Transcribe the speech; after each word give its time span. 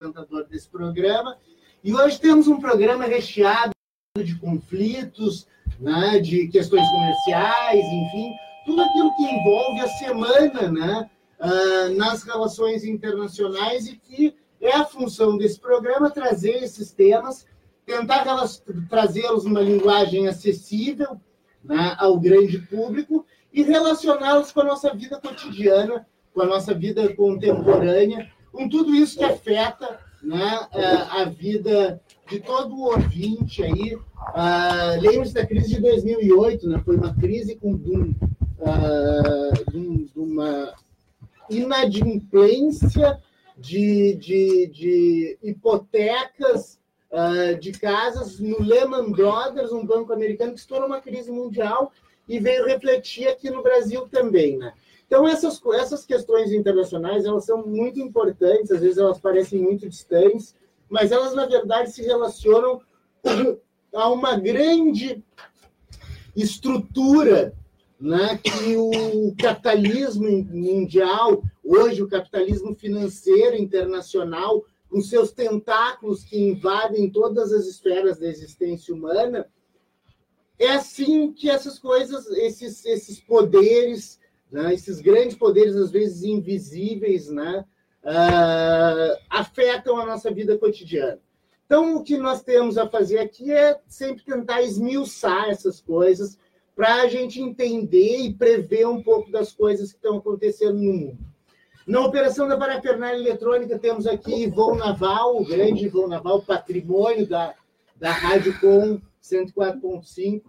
apresentador 0.00 0.46
desse 0.48 0.66
programa. 0.66 1.36
E 1.84 1.94
hoje 1.94 2.18
temos 2.18 2.48
um 2.48 2.58
programa 2.58 3.04
recheado 3.04 3.72
de 4.16 4.34
conflitos, 4.38 5.46
né, 5.78 6.18
de 6.18 6.48
questões 6.48 6.88
comerciais, 6.88 7.84
enfim, 7.84 8.32
tudo 8.64 8.82
aquilo 8.82 9.14
que 9.14 9.22
envolve 9.22 9.80
a 9.80 9.88
semana 9.88 10.68
né, 10.70 11.10
uh, 11.38 11.96
nas 11.96 12.22
relações 12.22 12.82
internacionais 12.82 13.86
e 13.86 13.96
que 13.96 14.34
é 14.60 14.74
a 14.74 14.84
função 14.84 15.36
desse 15.36 15.60
programa 15.60 16.10
trazer 16.10 16.62
esses 16.62 16.92
temas, 16.92 17.46
tentar 17.84 18.24
trazê-los 18.88 19.44
numa 19.44 19.60
linguagem 19.60 20.28
acessível 20.28 21.20
né, 21.62 21.94
ao 21.98 22.18
grande 22.18 22.58
público 22.58 23.26
e 23.52 23.62
relacioná-los 23.62 24.50
com 24.50 24.60
a 24.60 24.64
nossa 24.64 24.94
vida 24.94 25.20
cotidiana, 25.20 26.06
com 26.32 26.42
a 26.42 26.46
nossa 26.46 26.74
vida 26.74 27.14
contemporânea, 27.14 28.30
com 28.52 28.68
tudo 28.68 28.94
isso 28.94 29.18
que 29.18 29.24
afeta 29.24 30.00
né, 30.22 30.68
a 31.10 31.24
vida 31.24 32.00
de 32.28 32.40
todo 32.40 32.74
o 32.74 32.92
ouvinte 32.92 33.62
aí. 33.62 33.94
Uh, 33.94 35.00
Lembre-se 35.00 35.34
da 35.34 35.46
crise 35.46 35.74
de 35.74 35.80
2008, 35.80 36.68
né? 36.68 36.82
foi 36.84 36.96
uma 36.96 37.14
crise 37.14 37.56
com 37.56 37.72
uh, 37.72 39.70
de, 39.70 39.76
um, 39.76 40.04
de 40.04 40.18
uma 40.18 40.74
inadimplência 41.48 43.20
de, 43.56 44.14
de, 44.14 44.66
de 44.68 45.38
hipotecas 45.42 46.78
uh, 47.10 47.58
de 47.58 47.72
casas 47.72 48.38
no 48.38 48.62
Lehman 48.62 49.10
Brothers, 49.10 49.72
um 49.72 49.84
banco 49.84 50.12
americano 50.12 50.52
que 50.52 50.60
estourou 50.60 50.86
uma 50.86 51.00
crise 51.00 51.32
mundial 51.32 51.92
e 52.28 52.38
veio 52.38 52.66
refletir 52.66 53.26
aqui 53.26 53.50
no 53.50 53.62
Brasil 53.62 54.06
também, 54.08 54.56
né? 54.56 54.72
Então, 55.10 55.26
essas, 55.26 55.60
essas 55.74 56.06
questões 56.06 56.52
internacionais, 56.52 57.24
elas 57.24 57.44
são 57.44 57.66
muito 57.66 57.98
importantes, 57.98 58.70
às 58.70 58.80
vezes 58.80 58.96
elas 58.96 59.18
parecem 59.18 59.60
muito 59.60 59.88
distantes, 59.88 60.54
mas 60.88 61.10
elas, 61.10 61.34
na 61.34 61.46
verdade, 61.46 61.90
se 61.90 62.00
relacionam 62.00 62.80
a 63.92 64.08
uma 64.08 64.38
grande 64.38 65.20
estrutura 66.36 67.52
né, 67.98 68.38
que 68.40 68.76
o 68.76 69.34
capitalismo 69.36 70.28
mundial, 70.44 71.42
hoje 71.64 72.04
o 72.04 72.08
capitalismo 72.08 72.76
financeiro 72.76 73.56
internacional, 73.56 74.64
com 74.88 75.00
seus 75.02 75.32
tentáculos 75.32 76.22
que 76.22 76.38
invadem 76.40 77.10
todas 77.10 77.52
as 77.52 77.66
esferas 77.66 78.16
da 78.16 78.28
existência 78.28 78.94
humana, 78.94 79.48
é 80.56 80.70
assim 80.70 81.32
que 81.32 81.50
essas 81.50 81.80
coisas, 81.80 82.28
esses, 82.28 82.86
esses 82.86 83.18
poderes 83.18 84.19
né? 84.50 84.74
Esses 84.74 85.00
grandes 85.00 85.36
poderes, 85.36 85.76
às 85.76 85.90
vezes 85.90 86.22
invisíveis, 86.22 87.28
né? 87.28 87.64
Uh, 88.02 89.20
afetam 89.28 89.98
a 89.98 90.06
nossa 90.06 90.30
vida 90.30 90.56
cotidiana. 90.56 91.18
Então, 91.66 91.96
o 91.96 92.02
que 92.02 92.16
nós 92.16 92.42
temos 92.42 92.76
a 92.76 92.88
fazer 92.88 93.18
aqui 93.18 93.52
é 93.52 93.78
sempre 93.86 94.24
tentar 94.24 94.62
esmiuçar 94.62 95.50
essas 95.50 95.80
coisas 95.80 96.38
para 96.74 97.02
a 97.02 97.06
gente 97.06 97.40
entender 97.40 98.18
e 98.20 98.32
prever 98.32 98.88
um 98.88 99.02
pouco 99.02 99.30
das 99.30 99.52
coisas 99.52 99.92
que 99.92 99.98
estão 99.98 100.16
acontecendo 100.16 100.78
no 100.80 100.92
mundo. 100.92 101.18
Na 101.86 102.00
operação 102.00 102.48
da 102.48 102.56
parafernália 102.56 103.18
eletrônica, 103.18 103.78
temos 103.78 104.06
aqui 104.06 104.44
Ivon 104.44 104.76
Naval, 104.76 105.36
o 105.36 105.44
grande 105.44 105.86
Ivon 105.86 106.08
Naval, 106.08 106.42
patrimônio 106.42 107.26
da, 107.26 107.54
da 107.96 108.10
Rádio 108.10 108.58
Com 108.60 109.00
104.5 109.22 110.42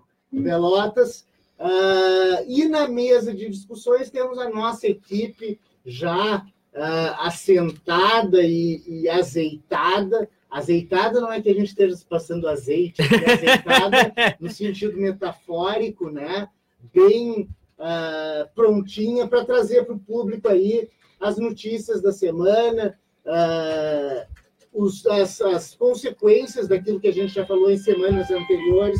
Pelotas. 0.43 1.25
Uh, 1.61 2.43
e 2.47 2.67
na 2.67 2.87
mesa 2.87 3.31
de 3.31 3.47
discussões 3.47 4.09
temos 4.09 4.39
a 4.39 4.49
nossa 4.49 4.87
equipe 4.87 5.59
já 5.85 6.37
uh, 6.37 7.15
assentada 7.19 8.41
e, 8.41 8.81
e, 8.87 9.07
azeitada. 9.07 10.27
Azeitada 10.49 11.21
não 11.21 11.31
é 11.31 11.39
que 11.39 11.49
a 11.49 11.53
gente 11.53 11.67
esteja 11.67 11.95
passando 12.09 12.49
azeite, 12.49 13.01
é 13.01 13.33
azeitada 13.33 14.11
no 14.41 14.49
sentido 14.49 14.97
metafórico, 14.97 16.09
né? 16.09 16.49
bem 16.91 17.47
uh, 17.77 18.49
prontinha 18.55 19.27
para 19.27 19.45
trazer 19.45 19.85
para 19.85 19.95
o 19.95 19.99
público 19.99 20.47
aí 20.47 20.89
as 21.19 21.37
notícias 21.37 22.01
da 22.01 22.11
semana, 22.11 22.97
os, 24.73 25.05
as, 25.05 25.41
as 25.41 25.75
consequências 25.75 26.67
daquilo 26.67 26.99
que 26.99 27.07
a 27.07 27.13
gente 27.13 27.33
já 27.33 27.45
falou 27.45 27.69
em 27.69 27.77
semanas 27.77 28.31
anteriores 28.31 28.99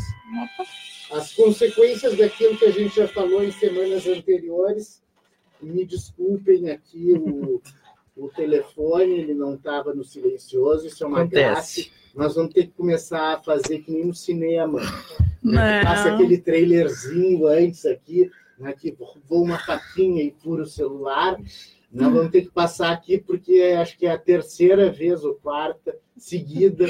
as 1.12 1.34
consequências 1.34 2.16
daquilo 2.16 2.56
que 2.56 2.64
a 2.64 2.70
gente 2.70 2.96
já 2.96 3.06
falou 3.06 3.44
em 3.44 3.52
semanas 3.52 4.06
anteriores. 4.06 5.02
Me 5.60 5.84
desculpem 5.84 6.70
aqui 6.70 7.12
o, 7.12 7.62
o 8.16 8.28
telefone, 8.30 9.20
ele 9.20 9.34
não 9.34 9.54
estava 9.54 9.94
no 9.94 10.02
silencioso, 10.02 10.86
isso 10.86 11.04
é 11.04 11.06
uma 11.06 11.24
graça. 11.24 11.82
Nós 12.14 12.34
vamos 12.34 12.52
ter 12.52 12.64
que 12.64 12.72
começar 12.72 13.34
a 13.34 13.42
fazer 13.42 13.80
que 13.80 13.92
nem 13.92 14.06
no 14.06 14.14
cinema. 14.14 14.80
Né? 15.42 15.82
Passa 15.82 16.14
aquele 16.14 16.38
trailerzinho 16.38 17.46
antes 17.46 17.84
aqui, 17.84 18.30
né, 18.58 18.72
que 18.72 18.96
voa 19.28 19.42
uma 19.42 19.58
faquinha 19.58 20.22
e 20.22 20.34
fura 20.42 20.62
o 20.62 20.66
celular. 20.66 21.36
Nós 21.92 22.12
vamos 22.12 22.30
ter 22.30 22.42
que 22.42 22.50
passar 22.50 22.90
aqui, 22.90 23.18
porque 23.18 23.76
acho 23.78 23.98
que 23.98 24.06
é 24.06 24.12
a 24.12 24.18
terceira 24.18 24.90
vez 24.90 25.22
ou 25.24 25.34
quarta 25.34 25.94
seguida 26.16 26.86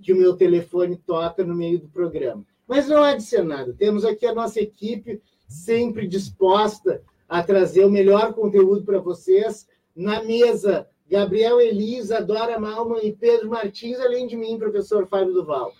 que 0.00 0.12
o 0.12 0.16
meu 0.16 0.36
telefone 0.36 0.96
toca 0.96 1.44
no 1.44 1.54
meio 1.54 1.80
do 1.80 1.88
programa. 1.88 2.44
Mas 2.66 2.86
não 2.86 3.02
há 3.02 3.14
de 3.14 3.22
ser 3.24 3.42
nada. 3.42 3.74
Temos 3.76 4.04
aqui 4.04 4.24
a 4.24 4.34
nossa 4.34 4.60
equipe 4.60 5.20
sempre 5.48 6.06
disposta 6.06 7.02
a 7.28 7.42
trazer 7.42 7.84
o 7.84 7.90
melhor 7.90 8.32
conteúdo 8.32 8.84
para 8.84 9.00
vocês. 9.00 9.66
Na 9.94 10.22
mesa, 10.22 10.86
Gabriel 11.08 11.60
Elisa, 11.60 12.22
Dora 12.22 12.58
Malman 12.58 13.00
e 13.02 13.12
Pedro 13.12 13.50
Martins, 13.50 13.98
além 13.98 14.26
de 14.26 14.36
mim, 14.36 14.58
professor 14.58 15.06
Fábio 15.08 15.34
Duval. 15.34 15.72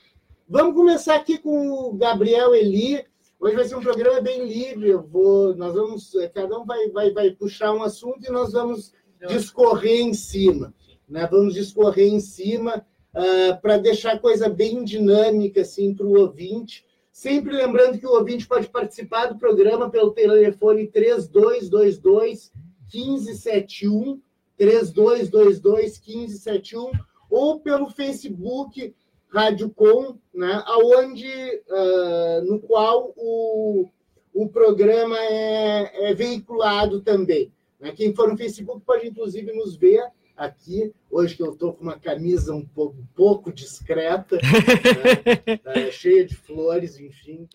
Vamos 0.49 0.75
começar 0.75 1.15
aqui 1.15 1.39
com 1.39 1.71
o 1.71 1.93
Gabriel 1.95 2.55
Eli. 2.55 3.05
Hoje 3.45 3.57
vai 3.57 3.65
ser 3.67 3.77
um 3.77 3.83
programa 3.83 4.23
bem 4.23 4.47
livre. 4.47 4.89
Eu 4.89 5.03
vou, 5.03 5.55
nós 5.55 5.75
vamos, 5.75 6.13
cada 6.33 6.59
um 6.59 6.65
vai, 6.65 6.89
vai, 6.89 7.11
vai 7.11 7.31
puxar 7.31 7.75
um 7.75 7.83
assunto 7.83 8.27
e 8.27 8.33
nós 8.33 8.55
vamos 8.55 8.95
discorrer 9.29 10.01
em 10.01 10.15
cima. 10.15 10.73
Né? 11.07 11.29
Vamos 11.31 11.53
discorrer 11.53 12.11
em 12.11 12.21
cima 12.21 12.77
uh, 13.15 13.53
ah, 13.53 13.59
para 13.61 13.77
deixar 13.77 14.15
a 14.15 14.19
coisa 14.19 14.49
bem 14.49 14.83
dinâmica 14.83 15.61
assim, 15.61 15.93
para 15.95 16.07
o 16.07 16.19
ouvinte. 16.19 16.87
Sempre 17.13 17.55
lembrando 17.55 17.99
que 17.99 18.07
o 18.07 18.15
ouvinte 18.15 18.49
pode 18.49 18.67
participar 18.71 19.27
do 19.27 19.39
programa 19.39 19.91
pelo 19.91 20.13
telefone 20.13 20.87
3222 20.87 22.51
1571, 22.91 24.23
3222 24.57 26.01
1571, 26.01 26.93
ou 27.29 27.61
pelo 27.61 27.91
Facebook 27.91 28.95
Rádio 29.35 29.69
Com, 29.71 30.17
né, 30.33 30.63
aonde, 30.65 31.27
uh, 31.27 32.45
no 32.45 32.61
qual 32.61 33.13
o, 33.17 33.89
o 34.33 34.49
programa 34.49 35.19
é, 35.19 36.11
é 36.11 36.15
veiculado 36.15 37.01
também. 37.01 37.53
Né? 37.81 37.91
Quem 37.91 38.15
for 38.15 38.31
no 38.31 38.37
Facebook 38.37 38.83
pode, 38.87 39.09
inclusive, 39.09 39.53
nos 39.53 39.75
ver 39.75 40.05
aqui. 40.37 40.93
Hoje 41.11 41.35
que 41.35 41.43
eu 41.43 41.53
estou 41.53 41.73
com 41.73 41.83
uma 41.83 41.99
camisa 41.99 42.55
um 42.55 42.65
pouco, 42.65 42.97
um 42.97 43.07
pouco 43.15 43.53
discreta, 43.53 44.37
né? 44.37 45.61
é, 45.65 45.91
cheia 45.93 46.25
de 46.25 46.37
flores, 46.37 47.01
enfim. 47.01 47.49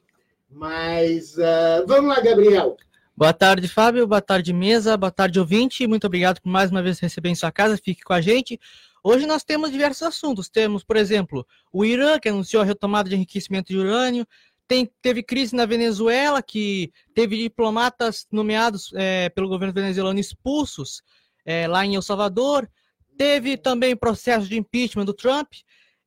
Mas 0.52 1.38
uh, 1.38 1.88
vamos 1.88 2.10
lá, 2.10 2.20
Gabriel. 2.20 2.76
Boa 3.16 3.34
tarde, 3.34 3.68
Fábio. 3.68 4.08
Boa 4.08 4.22
tarde, 4.22 4.52
mesa. 4.52 4.98
Boa 4.98 5.12
tarde, 5.12 5.40
ouvinte. 5.40 5.86
Muito 5.88 6.08
obrigado 6.08 6.42
por 6.42 6.50
mais 6.50 6.72
uma 6.72 6.82
vez 6.82 7.00
receber 7.00 7.30
em 7.30 7.36
sua 7.36 7.52
casa. 7.52 7.78
Fique 7.78 8.02
com 8.02 8.14
a 8.14 8.22
gente. 8.22 8.60
Hoje 9.04 9.26
nós 9.26 9.44
temos 9.44 9.72
diversos 9.72 10.04
assuntos. 10.04 10.50
Temos, 10.50 10.84
por 10.84 10.98
exemplo, 10.98 11.46
o 11.72 11.86
Irã, 11.86 12.20
que 12.20 12.30
anunciou 12.30 12.62
a 12.62 12.66
retomada 12.66 13.10
de 13.10 13.16
enriquecimento 13.16 13.72
de 13.72 13.78
urânio. 13.78 14.28
Tem, 14.68 14.90
teve 15.02 15.24
crise 15.24 15.56
na 15.56 15.66
Venezuela, 15.66 16.42
que 16.44 16.92
teve 17.14 17.38
diplomatas 17.38 18.28
nomeados 18.32 18.92
é, 18.96 19.30
pelo 19.30 19.50
governo 19.50 19.74
venezuelano 19.74 20.20
expulsos 20.20 21.02
é, 21.46 21.68
lá 21.68 21.86
em 21.86 21.96
El 21.96 22.02
Salvador. 22.02 22.70
Teve 23.18 23.58
também 23.58 23.96
processo 23.96 24.48
de 24.48 24.58
impeachment 24.58 25.06
do 25.06 25.14
Trump. 25.14 25.54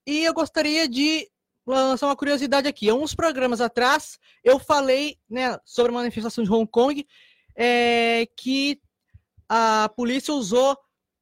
E 0.07 0.25
eu 0.25 0.33
gostaria 0.33 0.89
de 0.89 1.29
lançar 1.67 2.07
uma 2.07 2.17
curiosidade 2.17 2.69
aqui. 2.69 2.89
Há 2.89 2.95
uns 2.95 3.15
programas 3.15 3.61
atrás, 3.61 4.19
eu 4.43 4.59
falei 4.59 5.17
né, 5.29 5.59
sobre 5.65 5.93
a 5.93 5.95
manifestação 5.95 6.43
de 6.43 6.51
Hong 6.51 6.67
Kong, 6.67 7.07
é, 7.55 8.27
que 8.37 8.81
a 9.49 9.91
polícia 9.95 10.33
usou 10.33 10.77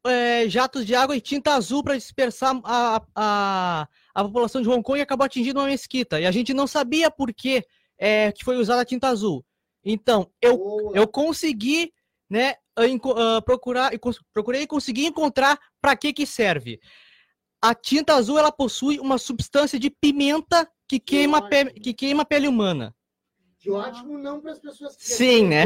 é, 0.06 0.49
jatos 0.49 0.87
de 0.87 0.94
água 0.94 1.17
e 1.17 1.20
tinta 1.20 1.55
azul 1.55 1.82
para 1.82 1.97
dispersar 1.97 2.58
a, 2.64 3.02
a, 3.14 3.88
a, 4.14 4.25
população 4.25 4.62
de 4.62 4.69
Hong 4.69 4.82
Kong 4.82 4.99
e 4.99 5.02
acabou 5.02 5.25
atingindo 5.25 5.61
uma 5.61 5.67
mesquita. 5.67 6.20
E 6.20 6.26
a 6.26 6.31
gente 6.31 6.55
não 6.55 6.67
sabia 6.67 7.11
por 7.11 7.32
que, 7.32 7.64
é, 7.99 8.32
que 8.32 8.44
foi 8.44 8.56
usada 8.56 8.82
a 8.82 8.85
tinta 8.85 9.08
azul. 9.08 9.44
Então, 9.85 10.31
eu, 10.41 10.93
eu 10.94 11.06
consegui 11.06 11.93
né, 12.29 12.55
uh, 12.79 13.43
procurar, 13.44 13.91
procurei 14.32 14.67
conseguir 14.67 15.06
encontrar 15.06 15.58
para 15.81 15.97
que, 15.97 16.12
que 16.12 16.26
serve. 16.26 16.81
A 17.62 17.75
tinta 17.75 18.14
azul 18.14 18.38
ela 18.38 18.52
possui 18.52 18.99
uma 18.99 19.19
substância 19.19 19.79
de 19.79 19.91
pimenta 19.91 20.69
que 20.88 20.99
queima, 20.99 21.47
que 21.82 21.93
queima 21.93 22.23
a 22.23 22.26
pele 22.26 22.49
humana. 22.49 22.94
Que 23.61 23.71
ótimo 23.71 24.17
não 24.17 24.41
para 24.41 24.53
as 24.53 24.59
pessoas 24.59 24.97
que 24.97 25.05
Sim, 25.07 25.49
né? 25.49 25.65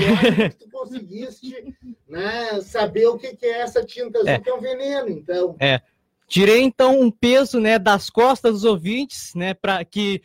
Que 0.51 0.57
tu 0.57 0.69
conseguiste 0.69 1.77
né, 2.09 2.61
saber 2.61 3.07
o 3.07 3.17
que, 3.17 3.37
que 3.37 3.47
é 3.47 3.61
essa 3.61 3.85
tinta 3.85 4.19
azul, 4.19 4.31
é. 4.31 4.41
que 4.41 4.51
é 4.51 4.55
um 4.55 4.61
veneno, 4.61 5.09
então. 5.09 5.57
É. 5.61 5.81
tirei 6.27 6.61
então 6.61 7.01
um 7.01 7.09
peso, 7.09 7.61
né, 7.61 7.79
das 7.79 8.11
costas 8.11 8.53
dos 8.53 8.65
ouvintes, 8.65 9.33
né, 9.37 9.55
para 9.55 9.85
que 9.85 10.21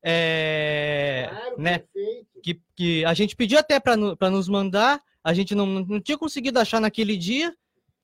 é, 0.00 1.28
claro, 1.28 1.60
né, 1.60 1.82
que, 2.40 2.60
que 2.76 3.04
a 3.04 3.12
gente 3.14 3.34
pediu 3.34 3.58
até 3.58 3.80
para 3.80 3.96
nos 4.30 4.48
mandar, 4.48 5.02
a 5.24 5.34
gente 5.34 5.56
não, 5.56 5.66
não 5.66 6.00
tinha 6.00 6.16
conseguido 6.16 6.60
achar 6.60 6.80
naquele 6.80 7.16
dia, 7.16 7.52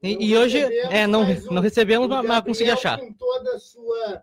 e, 0.02 0.26
e 0.26 0.36
hoje 0.36 0.58
é, 0.58 1.06
não, 1.06 1.24
não 1.52 1.62
recebemos, 1.62 2.08
mas, 2.08 2.26
mas 2.26 2.44
consegui 2.44 2.70
achar. 2.72 2.98
Com 2.98 3.12
toda 3.12 3.54
a 3.54 3.58
sua 3.60 4.22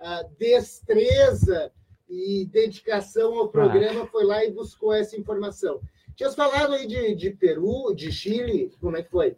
a 0.00 0.24
destreza 0.36 1.72
e 2.12 2.44
dedicação 2.44 3.38
ao 3.38 3.48
programa, 3.48 4.02
ah. 4.02 4.06
foi 4.06 4.24
lá 4.24 4.44
e 4.44 4.50
buscou 4.50 4.92
essa 4.92 5.16
informação. 5.16 5.80
Tinha 6.14 6.30
falado 6.30 6.74
aí 6.74 6.86
de, 6.86 7.14
de 7.14 7.30
Peru, 7.30 7.94
de 7.94 8.12
Chile, 8.12 8.70
como 8.80 8.96
é 8.96 9.02
que 9.02 9.10
foi? 9.10 9.36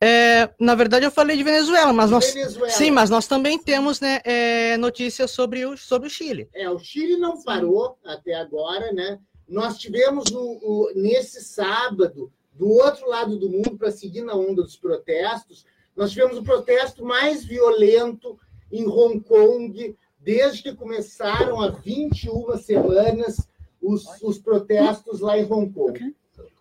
É, 0.00 0.50
na 0.60 0.74
verdade, 0.74 1.04
eu 1.04 1.10
falei 1.10 1.36
de 1.36 1.42
Venezuela, 1.42 1.92
mas 1.92 2.10
nós 2.10 2.32
Venezuela. 2.32 2.70
sim, 2.70 2.90
mas 2.90 3.10
nós 3.10 3.26
também 3.26 3.58
temos 3.58 4.00
né, 4.00 4.20
é, 4.24 4.76
notícias 4.76 5.30
sobre 5.30 5.64
o, 5.64 5.76
sobre 5.76 6.08
o 6.08 6.10
Chile. 6.10 6.48
É, 6.54 6.68
o 6.70 6.78
Chile 6.78 7.16
não 7.16 7.42
parou 7.42 7.96
até 8.04 8.34
agora, 8.34 8.92
né? 8.92 9.18
Nós 9.48 9.78
tivemos 9.78 10.30
o, 10.30 10.40
o, 10.40 10.92
nesse 10.94 11.42
sábado, 11.42 12.32
do 12.52 12.68
outro 12.68 13.08
lado 13.08 13.36
do 13.36 13.48
mundo, 13.48 13.76
para 13.76 13.90
seguir 13.90 14.22
na 14.22 14.34
onda 14.34 14.62
dos 14.62 14.76
protestos, 14.76 15.64
nós 15.96 16.10
tivemos 16.10 16.36
o 16.36 16.44
protesto 16.44 17.04
mais 17.04 17.44
violento 17.44 18.38
em 18.70 18.86
Hong 18.86 19.20
Kong 19.20 19.96
desde 20.28 20.62
que 20.62 20.74
começaram 20.74 21.58
há 21.58 21.70
21 21.70 22.54
semanas 22.58 23.48
os, 23.80 24.04
os 24.22 24.38
protestos 24.38 25.20
lá 25.20 25.38
em 25.38 25.50
Hong 25.50 25.72
Kong. 25.72 26.14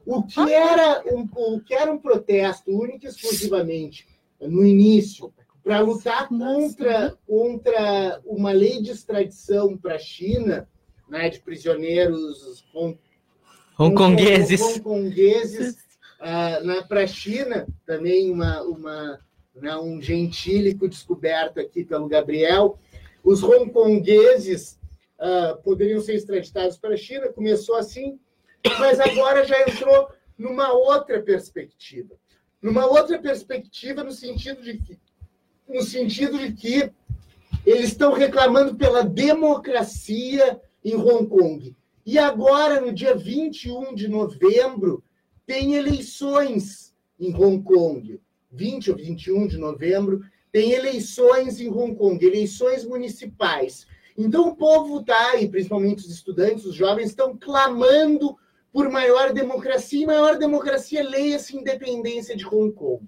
O 0.05 0.23
que 0.23 0.39
era 0.53 1.03
um, 1.13 1.27
o 1.35 1.59
que 1.59 1.73
era 1.73 1.91
um 1.91 1.97
protesto 1.97 2.71
único 2.71 3.05
e 3.05 3.09
exclusivamente 3.09 4.07
no 4.39 4.65
início 4.65 5.33
para 5.61 5.81
lutar 5.81 6.29
contra, 6.29 7.17
contra 7.27 8.21
uma 8.25 8.53
lei 8.53 8.81
de 8.81 8.91
extradição 8.91 9.75
para 9.75 9.95
a 9.95 9.99
China, 9.99 10.65
né, 11.09 11.29
de 11.29 11.41
prisioneiros 11.41 12.63
hong, 12.73 12.97
hongkongueses, 13.77 14.61
hongkongueses 14.61 15.75
uh, 16.21 16.65
né, 16.65 16.85
para 16.87 17.03
a 17.03 17.07
China, 17.07 17.67
também 17.85 18.31
uma, 18.31 18.61
uma, 18.61 19.19
né, 19.53 19.75
um 19.75 20.01
gentílico 20.01 20.87
descoberto 20.87 21.59
aqui 21.59 21.83
pelo 21.83 22.07
Gabriel. 22.07 22.79
Os 23.23 23.43
hongkongueses 23.43 24.79
uh, 25.19 25.61
poderiam 25.63 26.01
ser 26.01 26.15
extraditados 26.15 26.77
para 26.77 26.93
a 26.93 26.97
China, 26.97 27.31
começou 27.33 27.75
assim, 27.75 28.19
mas 28.79 28.99
agora 28.99 29.45
já 29.45 29.61
entrou 29.61 30.09
numa 30.37 30.71
outra 30.73 31.21
perspectiva. 31.21 32.15
Numa 32.61 32.85
outra 32.85 33.19
perspectiva, 33.19 34.03
no 34.03 34.11
sentido 34.11 34.61
de 34.61 34.77
que, 34.77 34.99
no 35.67 35.81
sentido 35.81 36.37
de 36.37 36.53
que 36.53 36.91
eles 37.65 37.89
estão 37.89 38.13
reclamando 38.13 38.75
pela 38.75 39.03
democracia 39.03 40.59
em 40.83 40.95
Hong 40.95 41.27
Kong. 41.27 41.75
E 42.05 42.17
agora, 42.17 42.79
no 42.79 42.93
dia 42.93 43.13
21 43.13 43.93
de 43.93 44.07
novembro, 44.07 45.03
tem 45.45 45.75
eleições 45.75 46.95
em 47.19 47.35
Hong 47.35 47.61
Kong. 47.63 48.19
20 48.49 48.91
ou 48.91 48.97
21 48.97 49.47
de 49.47 49.57
novembro, 49.57 50.21
tem 50.51 50.71
eleições 50.71 51.59
em 51.59 51.69
Hong 51.69 51.95
Kong, 51.95 52.25
eleições 52.25 52.85
municipais. 52.85 53.85
Então 54.17 54.49
o 54.49 54.55
povo 54.55 54.99
está, 54.99 55.35
e 55.35 55.47
principalmente 55.47 55.99
os 55.99 56.11
estudantes, 56.11 56.65
os 56.65 56.75
jovens, 56.75 57.09
estão 57.09 57.38
clamando 57.38 58.35
por 58.71 58.89
maior 58.89 59.33
democracia, 59.33 60.03
e 60.03 60.07
maior 60.07 60.38
democracia 60.38 61.07
leia-se 61.07 61.55
independência 61.55 62.35
de 62.35 62.45
Hong 62.45 62.71
Kong. 62.73 63.05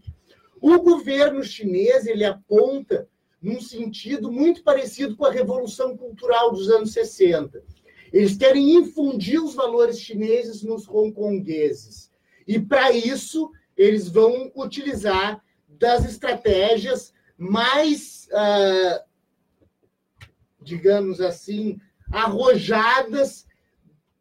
O 0.61 0.79
governo 0.79 1.43
chinês 1.43 2.05
ele 2.05 2.25
aponta 2.25 3.07
num 3.41 3.61
sentido 3.61 4.31
muito 4.31 4.63
parecido 4.63 5.15
com 5.15 5.25
a 5.25 5.31
Revolução 5.31 5.95
Cultural 5.95 6.51
dos 6.51 6.69
anos 6.69 6.91
60. 6.91 7.63
Eles 8.11 8.35
querem 8.35 8.75
infundir 8.75 9.41
os 9.41 9.53
valores 9.55 9.99
chineses 9.99 10.61
nos 10.63 10.87
hongkongueses. 10.87 12.11
E, 12.47 12.59
para 12.59 12.91
isso, 12.91 13.51
eles 13.77 14.09
vão 14.09 14.51
utilizar 14.55 15.41
das 15.67 16.03
estratégias 16.03 17.13
mais, 17.39 18.27
uh, 18.33 19.01
digamos 20.61 21.21
assim, 21.21 21.79
arrojadas 22.11 23.47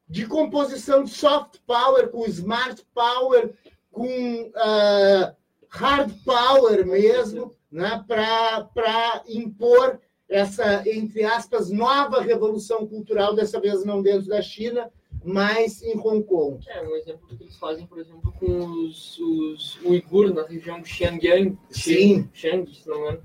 de 0.09 0.25
composição 0.25 1.03
de 1.03 1.11
soft 1.11 1.59
power 1.67 2.09
com 2.11 2.25
smart 2.26 2.87
power, 2.94 3.53
com 3.91 4.43
uh, 4.49 5.37
hard 5.69 6.15
power 6.25 6.87
mesmo, 6.87 7.55
né, 7.70 8.03
para 8.06 9.23
impor 9.26 10.00
essa, 10.29 10.88
entre 10.88 11.25
aspas, 11.25 11.71
nova 11.71 12.21
revolução 12.21 12.87
cultural, 12.87 13.35
dessa 13.35 13.61
vez 13.61 13.85
não 13.85 14.00
dentro 14.00 14.29
da 14.29 14.41
China, 14.41 14.93
mas 15.25 15.82
em 15.82 15.99
Hong 15.99 16.23
Kong. 16.25 16.59
É, 16.69 16.82
um 16.82 16.97
exemplo 16.97 17.26
que 17.26 17.43
eles 17.43 17.56
fazem, 17.56 17.87
por 17.87 17.99
exemplo, 17.99 18.32
com 18.38 18.61
os, 18.85 19.19
os 19.19 19.79
uigures 19.85 20.35
na 20.35 20.44
região 20.44 20.81
de 20.81 20.88
Xinjiang, 20.88 21.56
Sim. 21.70 22.29
Xiang, 22.32 22.73
se 22.73 22.88
não 22.88 22.97
me 22.97 23.03
engano, 23.03 23.23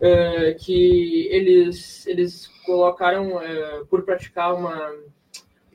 uh, 0.00 0.64
que 0.64 1.28
eles, 1.30 2.06
eles 2.06 2.48
colocaram, 2.64 3.36
uh, 3.36 3.86
por 3.86 4.02
praticar 4.02 4.54
uma 4.54 4.92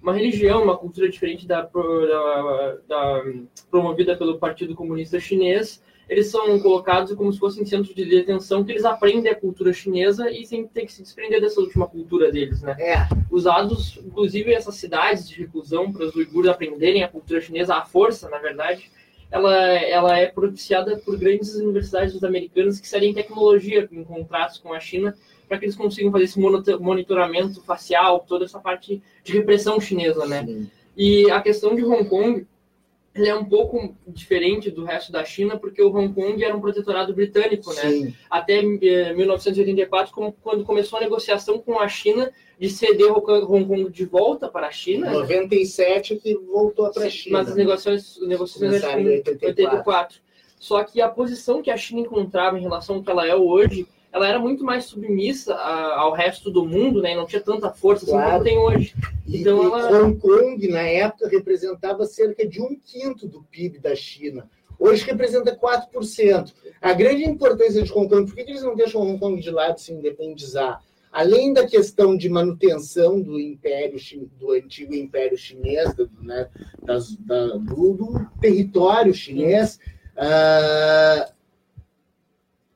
uma 0.01 0.13
religião, 0.13 0.63
uma 0.63 0.77
cultura 0.77 1.10
diferente 1.10 1.45
da, 1.45 1.62
da, 1.62 2.77
da, 2.88 3.24
promovida 3.69 4.15
pelo 4.15 4.39
Partido 4.39 4.74
Comunista 4.74 5.19
Chinês, 5.19 5.83
eles 6.10 6.28
são 6.28 6.60
colocados 6.60 7.14
como 7.14 7.32
se 7.32 7.38
fossem 7.38 7.64
centros 7.64 7.94
de 7.94 8.04
detenção 8.04 8.64
que 8.64 8.72
eles 8.72 8.84
aprendem 8.84 9.32
a 9.32 9.36
cultura 9.36 9.72
chinesa 9.72 10.32
e 10.32 10.44
sem 10.44 10.68
ter 10.68 10.88
que 10.88 10.92
se 10.92 11.04
desprender 11.04 11.40
dessa 11.40 11.62
última 11.62 11.88
cultura 11.88 12.32
deles, 12.32 12.64
né? 12.64 12.76
É. 12.80 13.08
Usados, 13.30 14.00
inclusive, 14.04 14.52
essas 14.52 14.74
cidades 14.76 15.30
de 15.30 15.40
reclusão 15.40 15.94
para 15.94 16.06
os 16.06 16.16
uigures 16.16 16.50
aprenderem 16.50 17.04
a 17.04 17.08
cultura 17.08 17.40
chinesa 17.40 17.76
à 17.76 17.86
força, 17.86 18.28
na 18.28 18.40
verdade, 18.40 18.90
ela, 19.30 19.56
ela 19.56 20.18
é 20.18 20.26
propiciada 20.26 20.98
por 20.98 21.16
grandes 21.16 21.54
universidades 21.54 22.24
americanas 22.24 22.80
que 22.80 22.88
seguem 22.88 23.14
tecnologia 23.14 23.88
em 23.92 24.04
contraste 24.04 24.64
com 24.64 24.74
a 24.74 24.80
China 24.80 25.16
para 25.48 25.60
que 25.60 25.66
eles 25.66 25.76
consigam 25.76 26.12
fazer 26.12 26.24
esse 26.24 26.40
monitoramento 26.40 27.62
facial, 27.62 28.26
toda 28.28 28.46
essa 28.46 28.60
parte 28.60 29.02
de 29.24 29.34
repressão 29.34 29.80
chinesa, 29.80 30.26
né? 30.26 30.44
Sim. 30.44 30.72
E 30.98 31.30
a 31.30 31.40
questão 31.40 31.76
de 31.76 31.84
Hong 31.84 32.06
Kong 32.06 32.48
é 33.16 33.36
um 33.36 33.46
pouco 33.46 33.96
diferente 34.08 34.70
do 34.70 34.86
resto 34.86 35.12
da 35.12 35.24
China, 35.26 35.58
porque 35.58 35.82
o 35.82 35.94
Hong 35.94 36.14
Kong 36.14 36.44
era 36.44 36.56
um 36.56 36.62
protetorado 36.62 37.14
britânico, 37.14 37.74
né? 37.74 37.82
Sim. 37.82 38.16
Até 38.30 38.62
1984, 38.62 40.14
eh, 40.16 40.34
quando 40.42 40.64
começou 40.64 40.98
a 40.98 41.02
negociação 41.02 41.60
com 41.60 41.80
a 41.80 41.88
China 41.88 42.32
de 42.60 42.70
ceder 42.70 43.12
Hong 43.12 43.66
Kong 43.66 43.89
de 43.89 44.06
volta 44.06 44.48
para 44.48 44.68
a 44.68 44.72
China. 44.72 45.12
97 45.12 46.18
que 46.18 46.36
voltou 46.36 46.92
para 46.92 47.06
a 47.06 47.10
China. 47.10 47.39
Mas 47.39 47.50
as 47.50 47.56
negociações, 47.56 48.20
negociações 48.28 48.84
em 48.84 49.08
84. 49.08 49.48
84. 49.48 50.20
Só 50.60 50.84
que 50.84 51.01
a 51.01 51.08
posição 51.08 51.62
que 51.62 51.72
a 51.72 51.78
China 51.78 52.01
encontrava 52.01 52.60
em 52.60 52.62
relação 52.62 52.98
ao 52.98 53.04
que 53.04 53.10
ela 53.10 53.25
é 53.25 53.36
hoje 53.36 53.88
ela 54.12 54.28
era 54.28 54.39
muito 54.39 54.63
mais 54.63 54.86
submissa 54.86 55.54
a, 55.54 56.00
ao 56.00 56.13
resto 56.13 56.50
do 56.50 56.66
mundo, 56.66 57.01
né? 57.01 57.13
E 57.13 57.16
não 57.16 57.25
tinha 57.25 57.42
tanta 57.42 57.70
força 57.72 58.06
assim 58.06 58.13
claro. 58.13 58.32
como 58.32 58.44
tem 58.44 58.58
hoje. 58.58 58.96
Então, 59.28 59.62
e, 59.62 59.66
ela... 59.66 60.04
Hong 60.04 60.20
Kong, 60.20 60.68
na 60.68 60.82
época, 60.82 61.30
representava 61.30 62.06
cerca 62.06 62.48
de 62.48 62.62
um 62.62 62.75
quinto 62.75 63.28
do 63.28 63.44
PIB 63.44 63.80
da 63.80 63.96
China. 63.96 64.50
Hoje 64.80 65.06
representa 65.06 65.56
4%. 65.56 66.54
A 66.82 66.94
grande 66.94 67.24
importância 67.24 67.84
de 67.84 67.92
Hong 67.92 68.10
Kong, 68.10 68.25
por 68.25 68.34
que 68.34 68.42
eles 68.42 68.63
não 68.63 68.75
deixam 68.75 69.01
Hong 69.01 69.20
Kong 69.20 69.39
de 69.39 69.51
lado 69.51 69.80
se 69.80 69.92
independizar? 69.92 70.82
Além 71.12 71.54
da 71.54 71.68
questão 71.68 72.16
de 72.16 72.30
manutenção 72.30 73.20
do 73.20 73.39
império 73.39 74.00
do 74.39 74.51
antigo 74.51 74.94
império 74.94 75.38
chinês, 75.38 75.94
do, 75.96 76.10
né, 76.22 76.48
das, 76.84 77.16
da, 77.16 77.58
do, 77.58 77.94
do 77.94 78.28
território 78.39 79.13
chinês, 79.13 79.80
uh, 80.16 81.38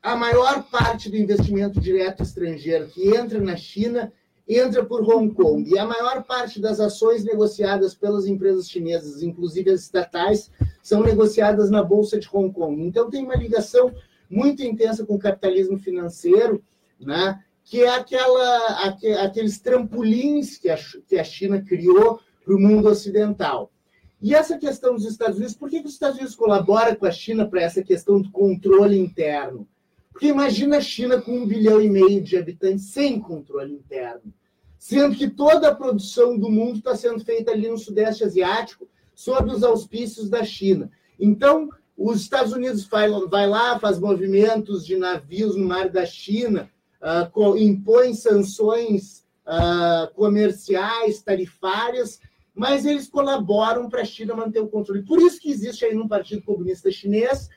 a 0.04 0.14
maior 0.14 0.62
parte 0.64 1.08
do 1.08 1.16
investimento 1.16 1.80
direto 1.80 2.22
estrangeiro 2.22 2.88
que 2.88 3.08
entra 3.16 3.40
na 3.40 3.56
China 3.56 4.12
entra 4.46 4.84
por 4.84 5.00
Hong 5.00 5.32
Kong. 5.32 5.66
E 5.70 5.78
a 5.78 5.86
maior 5.86 6.22
parte 6.24 6.60
das 6.60 6.78
ações 6.78 7.24
negociadas 7.24 7.94
pelas 7.94 8.26
empresas 8.26 8.68
chinesas, 8.68 9.22
inclusive 9.22 9.70
as 9.70 9.80
estatais, 9.80 10.50
são 10.82 11.02
negociadas 11.02 11.70
na 11.70 11.82
Bolsa 11.82 12.20
de 12.20 12.28
Hong 12.30 12.52
Kong. 12.52 12.84
Então, 12.84 13.08
tem 13.08 13.24
uma 13.24 13.34
ligação 13.34 13.94
muito 14.28 14.62
intensa 14.62 15.06
com 15.06 15.14
o 15.14 15.18
capitalismo 15.18 15.78
financeiro, 15.78 16.62
né? 17.00 17.42
que 17.64 17.82
é 17.82 17.88
aquela, 17.88 18.90
aqueles 19.22 19.58
trampolins 19.58 20.58
que 20.58 20.68
a, 20.68 21.24
China 21.24 21.62
criou 21.62 22.20
para 22.44 22.54
o 22.54 22.60
mundo 22.60 22.90
ocidental. 22.90 23.72
E 24.20 24.34
essa 24.34 24.58
questão 24.58 24.94
dos 24.94 25.06
Estados 25.06 25.38
Unidos, 25.38 25.56
por 25.56 25.70
que, 25.70 25.80
que 25.80 25.86
os 25.86 25.94
Estados 25.94 26.18
Unidos 26.18 26.34
colaboram 26.34 26.94
com 26.94 27.06
a 27.06 27.10
China 27.10 27.48
para 27.48 27.62
essa 27.62 27.82
questão 27.82 28.20
do 28.20 28.30
controle 28.30 28.98
interno? 28.98 29.66
Porque 30.14 30.28
imagina 30.28 30.76
a 30.76 30.80
China 30.80 31.20
com 31.20 31.32
um 31.38 31.44
bilhão 31.44 31.82
e 31.82 31.90
meio 31.90 32.22
de 32.22 32.36
habitantes 32.36 32.84
sem 32.84 33.18
controle 33.18 33.72
interno, 33.72 34.32
sendo 34.78 35.16
que 35.16 35.28
toda 35.28 35.70
a 35.70 35.74
produção 35.74 36.38
do 36.38 36.48
mundo 36.48 36.78
está 36.78 36.94
sendo 36.94 37.18
feita 37.24 37.50
ali 37.50 37.68
no 37.68 37.76
Sudeste 37.76 38.22
Asiático, 38.22 38.88
sob 39.12 39.50
os 39.50 39.64
auspícios 39.64 40.30
da 40.30 40.44
China. 40.44 40.88
Então, 41.18 41.68
Os 41.96 42.20
Estados 42.20 42.52
Unidos 42.52 42.84
vai, 42.84 43.08
lá, 43.08 43.78
faz 43.78 43.98
movimentos 43.98 44.84
de 44.84 44.96
navios 44.96 45.56
no 45.56 45.64
mar 45.64 45.88
da 45.88 46.04
China, 46.04 46.70
uh, 47.00 47.56
impõe 47.56 48.14
sanções 48.14 49.24
uh, 49.46 50.12
comerciais, 50.14 51.22
tarifárias, 51.22 52.20
mas 52.54 52.84
eles 52.84 53.08
colaboram 53.08 53.88
para 53.88 54.02
a 54.02 54.04
China 54.04 54.34
manter 54.34 54.60
o 54.60 54.68
controle. 54.68 55.02
Por 55.02 55.20
isso 55.20 55.40
que 55.40 55.50
existe 55.50 55.84
aí 55.84 55.96
um 55.96 56.08
Partido 56.08 56.42
Comunista 56.42 56.90
Chinês 56.90 57.48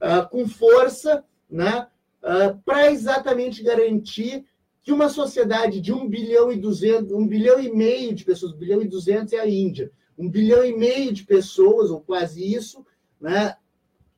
uh, 0.00 0.28
com 0.28 0.46
força, 0.46 1.24
né, 1.50 1.86
para 2.64 2.90
exatamente 2.90 3.62
garantir 3.62 4.44
que 4.82 4.92
uma 4.92 5.08
sociedade 5.08 5.80
de 5.80 5.92
1 5.92 6.08
bilhão 6.08 6.52
e 6.52 6.56
200, 6.56 7.12
1 7.12 7.26
bilhão 7.26 7.60
e 7.60 7.72
meio 7.72 8.14
de 8.14 8.24
pessoas, 8.24 8.52
1 8.52 8.56
bilhão 8.56 8.82
e 8.82 8.88
200 8.88 9.32
é 9.32 9.40
a 9.40 9.48
Índia, 9.48 9.90
1 10.18 10.30
bilhão 10.30 10.64
e 10.64 10.76
meio 10.76 11.12
de 11.12 11.24
pessoas, 11.24 11.90
ou 11.90 12.00
quase 12.00 12.54
isso, 12.54 12.84
né, 13.20 13.56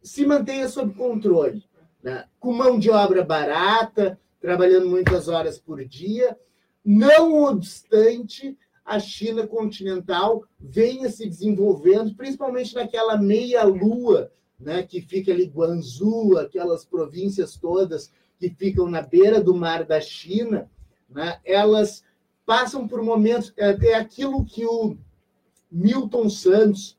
se 0.02 0.24
mantenha 0.24 0.68
sob 0.68 0.94
controle, 0.94 1.64
né? 2.02 2.24
com 2.38 2.52
mão 2.52 2.78
de 2.78 2.90
obra 2.90 3.24
barata, 3.24 4.18
trabalhando 4.40 4.88
muitas 4.88 5.28
horas 5.28 5.58
por 5.58 5.84
dia. 5.84 6.38
Não 6.84 7.44
obstante, 7.44 8.56
a 8.84 8.98
China 8.98 9.46
continental 9.46 10.44
venha 10.58 11.10
se 11.10 11.28
desenvolvendo, 11.28 12.14
principalmente 12.14 12.74
naquela 12.74 13.16
meia-lua, 13.16 14.32
né, 14.58 14.82
que 14.82 15.00
fica 15.00 15.32
ali, 15.32 15.46
Guangzhou, 15.46 16.38
aquelas 16.38 16.84
províncias 16.84 17.56
todas 17.56 18.10
que 18.38 18.50
ficam 18.50 18.88
na 18.88 19.02
beira 19.02 19.40
do 19.40 19.54
mar 19.54 19.84
da 19.84 20.00
China, 20.00 20.70
né, 21.08 21.40
elas 21.44 22.04
passam 22.44 22.88
por 22.88 23.02
momentos, 23.02 23.52
é, 23.56 23.70
é 23.88 23.94
aquilo 23.94 24.44
que 24.44 24.64
o 24.64 24.96
Milton 25.70 26.30
Santos, 26.30 26.96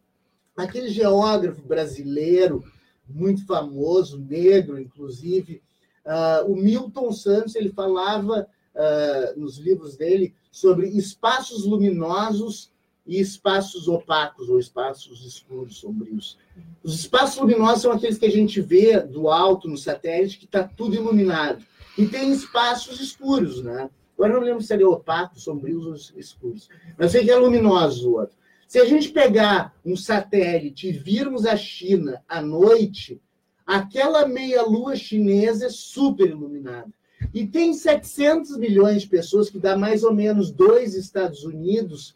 aquele 0.56 0.90
geógrafo 0.90 1.62
brasileiro, 1.62 2.64
muito 3.08 3.46
famoso, 3.46 4.20
negro, 4.20 4.80
inclusive. 4.80 5.62
Uh, 6.06 6.52
o 6.52 6.56
Milton 6.56 7.12
Santos 7.12 7.56
ele 7.56 7.70
falava 7.70 8.48
uh, 8.76 9.40
nos 9.40 9.58
livros 9.58 9.98
dele 9.98 10.36
sobre 10.52 10.88
espaços 10.90 11.66
luminosos 11.66 12.72
e 13.10 13.20
espaços 13.20 13.88
opacos, 13.88 14.50
ou 14.50 14.60
espaços 14.60 15.26
escuros, 15.26 15.78
sombrios. 15.78 16.38
Os 16.84 16.94
espaços 16.94 17.40
luminosos 17.40 17.82
são 17.82 17.92
aqueles 17.92 18.20
que 18.20 18.26
a 18.28 18.32
gente 18.32 18.62
vê 18.62 19.00
do 19.00 19.30
alto 19.30 19.68
no 19.68 19.76
satélite, 19.76 20.38
que 20.38 20.46
está 20.46 20.64
tudo 20.64 20.94
iluminado. 20.94 21.66
E 21.98 22.06
tem 22.06 22.32
espaços 22.32 23.02
escuros, 23.02 23.64
né? 23.64 23.90
Agora 24.16 24.34
não 24.34 24.42
lembro 24.42 24.62
se 24.62 24.76
é 24.76 24.86
opaco, 24.86 25.40
sombrios 25.40 25.88
ou 25.88 25.96
escuros. 26.20 26.70
Mas 27.00 27.12
sei 27.12 27.24
que 27.24 27.32
é 27.32 27.36
luminoso 27.36 28.12
o 28.12 28.20
outro. 28.20 28.38
Se 28.68 28.78
a 28.78 28.86
gente 28.86 29.10
pegar 29.10 29.74
um 29.84 29.96
satélite 29.96 30.90
e 30.90 30.92
virmos 30.92 31.48
a 31.48 31.58
China 31.58 32.24
à 32.30 32.40
noite, 32.44 33.20
aquela 33.66 34.28
meia-lua 34.28 34.96
chinesa 34.96 35.66
é 35.66 35.70
super 35.70 36.30
iluminada. 36.30 36.94
E 37.34 37.48
tem 37.48 37.74
700 37.74 38.56
milhões 38.58 39.02
de 39.02 39.08
pessoas, 39.08 39.50
que 39.50 39.58
dá 39.58 39.76
mais 39.76 40.04
ou 40.04 40.14
menos 40.14 40.52
dois 40.52 40.94
Estados 40.94 41.44
Unidos, 41.44 42.14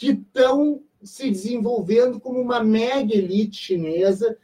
que 0.00 0.12
estão 0.12 0.82
se 1.02 1.30
desenvolvendo 1.30 2.18
como 2.18 2.40
uma 2.40 2.64
mega 2.64 3.14
elite 3.14 3.58
chinesa 3.58 4.34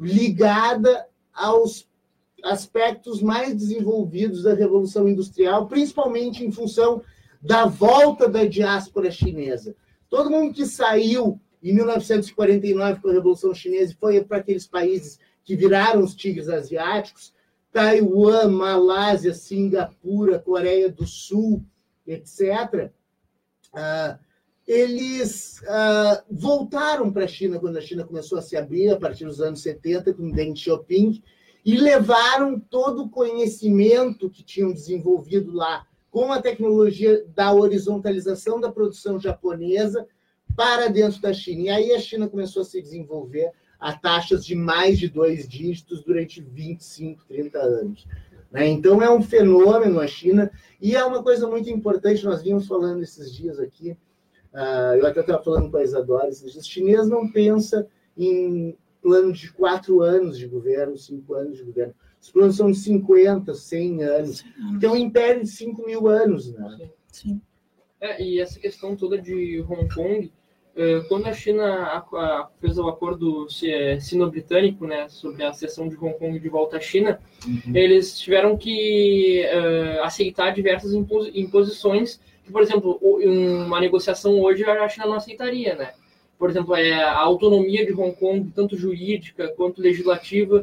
ligada 0.00 1.06
aos 1.34 1.86
aspectos 2.42 3.22
mais 3.22 3.54
desenvolvidos 3.54 4.42
da 4.42 4.54
Revolução 4.54 5.06
Industrial, 5.06 5.68
principalmente 5.68 6.42
em 6.42 6.50
função 6.50 7.02
da 7.42 7.66
volta 7.66 8.26
da 8.26 8.46
diáspora 8.46 9.10
chinesa. 9.10 9.76
Todo 10.08 10.30
mundo 10.30 10.54
que 10.54 10.64
saiu 10.64 11.38
em 11.62 11.74
1949 11.74 13.00
com 13.02 13.08
a 13.08 13.12
Revolução 13.12 13.54
Chinesa 13.54 13.94
foi 14.00 14.24
para 14.24 14.38
aqueles 14.38 14.66
países 14.66 15.18
que 15.44 15.54
viraram 15.54 16.02
os 16.02 16.14
tigres 16.14 16.48
asiáticos, 16.48 17.34
Taiwan, 17.70 18.48
Malásia, 18.48 19.34
Singapura, 19.34 20.38
Coreia 20.38 20.90
do 20.90 21.06
Sul, 21.06 21.62
etc., 22.06 22.40
uh, 22.86 22.90
ah, 23.74 24.18
eles 24.66 25.60
uh, 25.62 26.22
voltaram 26.30 27.12
para 27.12 27.24
a 27.24 27.28
China 27.28 27.58
quando 27.58 27.76
a 27.76 27.80
China 27.80 28.04
começou 28.04 28.38
a 28.38 28.42
se 28.42 28.56
abrir, 28.56 28.90
a 28.90 28.98
partir 28.98 29.24
dos 29.24 29.40
anos 29.40 29.62
70, 29.62 30.14
com 30.14 30.30
Deng 30.30 30.54
Xiaoping, 30.54 31.22
e 31.64 31.76
levaram 31.76 32.58
todo 32.58 33.02
o 33.02 33.08
conhecimento 33.08 34.30
que 34.30 34.42
tinham 34.42 34.72
desenvolvido 34.72 35.52
lá 35.52 35.86
com 36.10 36.32
a 36.32 36.42
tecnologia 36.42 37.24
da 37.34 37.52
horizontalização 37.52 38.60
da 38.60 38.70
produção 38.70 39.18
japonesa 39.18 40.06
para 40.54 40.88
dentro 40.88 41.20
da 41.20 41.32
China. 41.32 41.62
E 41.62 41.68
aí 41.70 41.92
a 41.92 42.00
China 42.00 42.28
começou 42.28 42.62
a 42.62 42.64
se 42.64 42.80
desenvolver 42.80 43.50
a 43.80 43.92
taxas 43.96 44.44
de 44.44 44.54
mais 44.54 44.98
de 44.98 45.08
dois 45.08 45.48
dígitos 45.48 46.04
durante 46.04 46.40
25, 46.40 47.24
30 47.26 47.58
anos. 47.58 48.06
Né? 48.50 48.68
Então 48.68 49.02
é 49.02 49.10
um 49.10 49.22
fenômeno 49.22 49.98
a 49.98 50.06
China 50.06 50.50
e 50.80 50.94
é 50.94 51.04
uma 51.04 51.22
coisa 51.22 51.48
muito 51.48 51.70
importante. 51.70 52.24
Nós 52.24 52.42
vimos 52.42 52.66
falando 52.66 53.02
esses 53.02 53.32
dias 53.32 53.58
aqui, 53.58 53.96
uh, 54.54 54.96
eu 54.96 55.06
até 55.06 55.20
estava 55.20 55.42
falando 55.42 55.70
com 55.70 55.76
a 55.76 55.82
Isadora, 55.82 56.30
dias, 56.30 56.66
chinês 56.66 57.08
não 57.08 57.30
pensa 57.30 57.86
em 58.16 58.76
plano 59.02 59.32
de 59.32 59.52
quatro 59.52 60.00
anos 60.00 60.38
de 60.38 60.46
governo, 60.46 60.96
cinco 60.96 61.34
anos 61.34 61.58
de 61.58 61.64
governo. 61.64 61.94
Os 62.20 62.30
planos 62.30 62.56
são 62.56 62.70
de 62.70 62.78
50, 62.78 63.52
100 63.52 64.04
anos. 64.04 64.44
Tem 64.78 64.88
um 64.88 64.96
império 64.96 65.42
de 65.42 65.48
5 65.48 65.84
mil 65.84 66.06
anos, 66.06 66.52
né? 66.52 66.76
Sim. 66.78 66.90
Sim. 67.10 67.40
É, 68.00 68.22
e 68.22 68.40
essa 68.40 68.58
questão 68.58 68.96
toda 68.96 69.16
de 69.16 69.60
Hong 69.68 69.92
Kong, 69.94 70.32
é, 70.74 71.00
quando 71.08 71.26
a 71.26 71.32
China 71.32 72.04
fez 72.60 72.78
o 72.78 72.88
acordo 72.88 73.46
é, 73.64 74.00
sino-britânico 74.00 74.86
né, 74.86 75.08
sobre 75.08 75.44
a 75.44 75.52
cessão 75.52 75.88
de 75.88 75.96
Hong 75.96 76.18
Kong 76.18 76.38
de 76.38 76.48
volta 76.48 76.78
à 76.78 76.80
China, 76.80 77.20
uhum. 77.46 77.76
eles 77.76 78.18
tiveram 78.18 78.56
que 78.56 79.44
uh, 79.46 80.02
aceitar 80.02 80.52
diversas 80.52 80.92
imposições 80.94 82.20
por 82.52 82.62
exemplo, 82.62 82.98
uma 83.02 83.80
negociação 83.80 84.40
hoje 84.40 84.64
a 84.64 84.88
China 84.88 85.06
não 85.06 85.14
aceitaria, 85.14 85.74
né? 85.74 85.92
Por 86.38 86.50
exemplo, 86.50 86.74
é 86.74 87.02
a 87.02 87.18
autonomia 87.18 87.86
de 87.86 87.92
Hong 87.92 88.14
Kong, 88.16 88.50
tanto 88.54 88.76
jurídica 88.76 89.48
quanto 89.56 89.80
legislativa, 89.80 90.62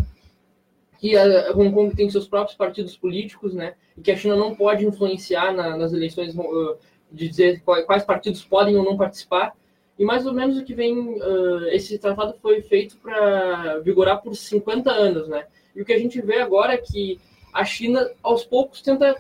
que 1.00 1.15
a 1.15 1.51
Hong 1.55 1.72
Kong 1.72 1.96
tem 1.96 2.10
seus 2.10 2.27
próprios 2.27 2.58
partidos 2.58 2.98
políticos, 2.98 3.53
né? 3.53 3.75
E 3.98 4.01
que 4.01 4.12
a 4.12 4.15
China 4.17 4.36
não 4.36 4.55
pode 4.55 4.86
influenciar 4.86 5.53
na, 5.53 5.77
nas 5.77 5.93
eleições 5.93 6.36
uh, 6.36 6.77
de 7.12 7.27
dizer 7.29 7.62
quais 7.63 8.03
partidos 8.03 8.43
podem 8.43 8.75
ou 8.75 8.84
não 8.84 8.98
participar. 8.98 9.53
E 9.98 10.03
mais 10.05 10.25
ou 10.25 10.34
menos 10.34 10.58
o 10.58 10.63
que 10.63 10.74
vem, 10.74 10.98
uh, 10.98 11.67
esse 11.72 11.98
tratado 11.98 12.36
foi 12.41 12.62
feito 12.62 12.98
para 12.98 13.79
vigorar 13.79 14.22
por 14.22 14.36
50 14.36 14.91
anos, 14.91 15.27
né? 15.27 15.46
E 15.75 15.81
o 15.81 15.86
que 15.86 15.93
a 15.93 16.00
gente 16.00 16.22
vê 16.22 16.41
agora 16.41 16.74
é 16.74 16.77
que 16.77 17.19
a 17.53 17.65
China, 17.65 18.10
aos 18.22 18.44
poucos, 18.44 18.82
tenta 18.82 19.15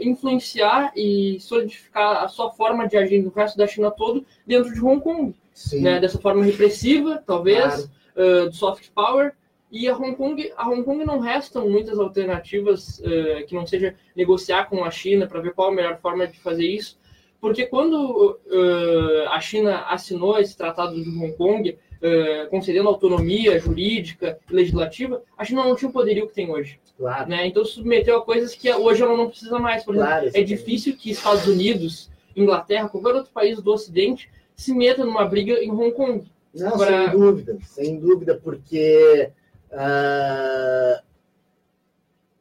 influenciar 0.00 0.92
e 0.96 1.38
solidificar 1.40 2.24
a 2.24 2.28
sua 2.28 2.50
forma 2.52 2.88
de 2.88 2.96
agir 2.96 3.22
no 3.22 3.30
resto 3.30 3.56
da 3.56 3.66
China 3.66 3.90
todo 3.90 4.24
dentro 4.46 4.72
de 4.72 4.80
Hong 4.82 5.00
Kong. 5.00 5.34
Né? 5.74 6.00
Dessa 6.00 6.18
forma 6.18 6.44
repressiva, 6.44 7.22
talvez, 7.26 7.90
claro. 8.14 8.46
uh, 8.46 8.50
do 8.50 8.54
soft 8.54 8.90
power, 8.94 9.34
e 9.70 9.88
a 9.88 9.96
Hong 9.96 10.14
Kong, 10.14 10.52
a 10.56 10.68
Hong 10.68 10.82
Kong 10.82 11.04
não 11.04 11.18
restam 11.18 11.68
muitas 11.68 11.98
alternativas 11.98 12.98
uh, 13.00 13.46
que 13.46 13.54
não 13.54 13.66
seja 13.66 13.94
negociar 14.14 14.68
com 14.68 14.84
a 14.84 14.90
China 14.90 15.26
para 15.26 15.40
ver 15.40 15.54
qual 15.54 15.68
a 15.68 15.74
melhor 15.74 15.98
forma 15.98 16.26
de 16.26 16.38
fazer 16.38 16.66
isso, 16.66 16.98
porque 17.40 17.66
quando 17.66 18.38
uh, 18.46 19.28
a 19.30 19.40
China 19.40 19.84
assinou 19.88 20.38
esse 20.38 20.56
tratado 20.56 21.02
de 21.02 21.08
Hong 21.08 21.32
Kong, 21.36 21.78
uh, 22.02 22.48
concedendo 22.50 22.88
autonomia 22.88 23.58
jurídica 23.58 24.38
e 24.50 24.52
legislativa, 24.52 25.22
a 25.38 25.44
China 25.44 25.64
não 25.64 25.76
tinha 25.76 25.88
o 25.88 25.92
poderio 25.92 26.26
que 26.26 26.34
tem 26.34 26.50
hoje. 26.50 26.78
Claro. 26.98 27.28
Né? 27.30 27.46
Então 27.46 27.64
submeteu 27.64 28.18
a 28.18 28.24
coisas 28.24 28.54
que 28.54 28.70
hoje 28.72 29.02
ela 29.02 29.16
não 29.16 29.28
precisa 29.28 29.58
mais. 29.58 29.84
Por 29.84 29.94
claro, 29.94 30.26
exemplo, 30.26 30.40
é 30.40 30.44
difícil 30.44 30.96
que 30.96 31.10
Estados 31.10 31.46
Unidos, 31.46 32.10
Inglaterra, 32.36 32.88
qualquer 32.88 33.14
outro 33.14 33.32
país 33.32 33.60
do 33.60 33.72
Ocidente 33.72 34.30
se 34.54 34.74
meta 34.74 35.04
numa 35.04 35.24
briga 35.24 35.54
em 35.54 35.70
Hong 35.70 35.92
Kong. 35.92 36.24
Não, 36.54 36.76
pra... 36.76 36.86
sem 36.86 37.10
dúvida, 37.10 37.58
sem 37.62 37.98
dúvida, 37.98 38.40
porque 38.42 39.30
uh, 39.72 41.02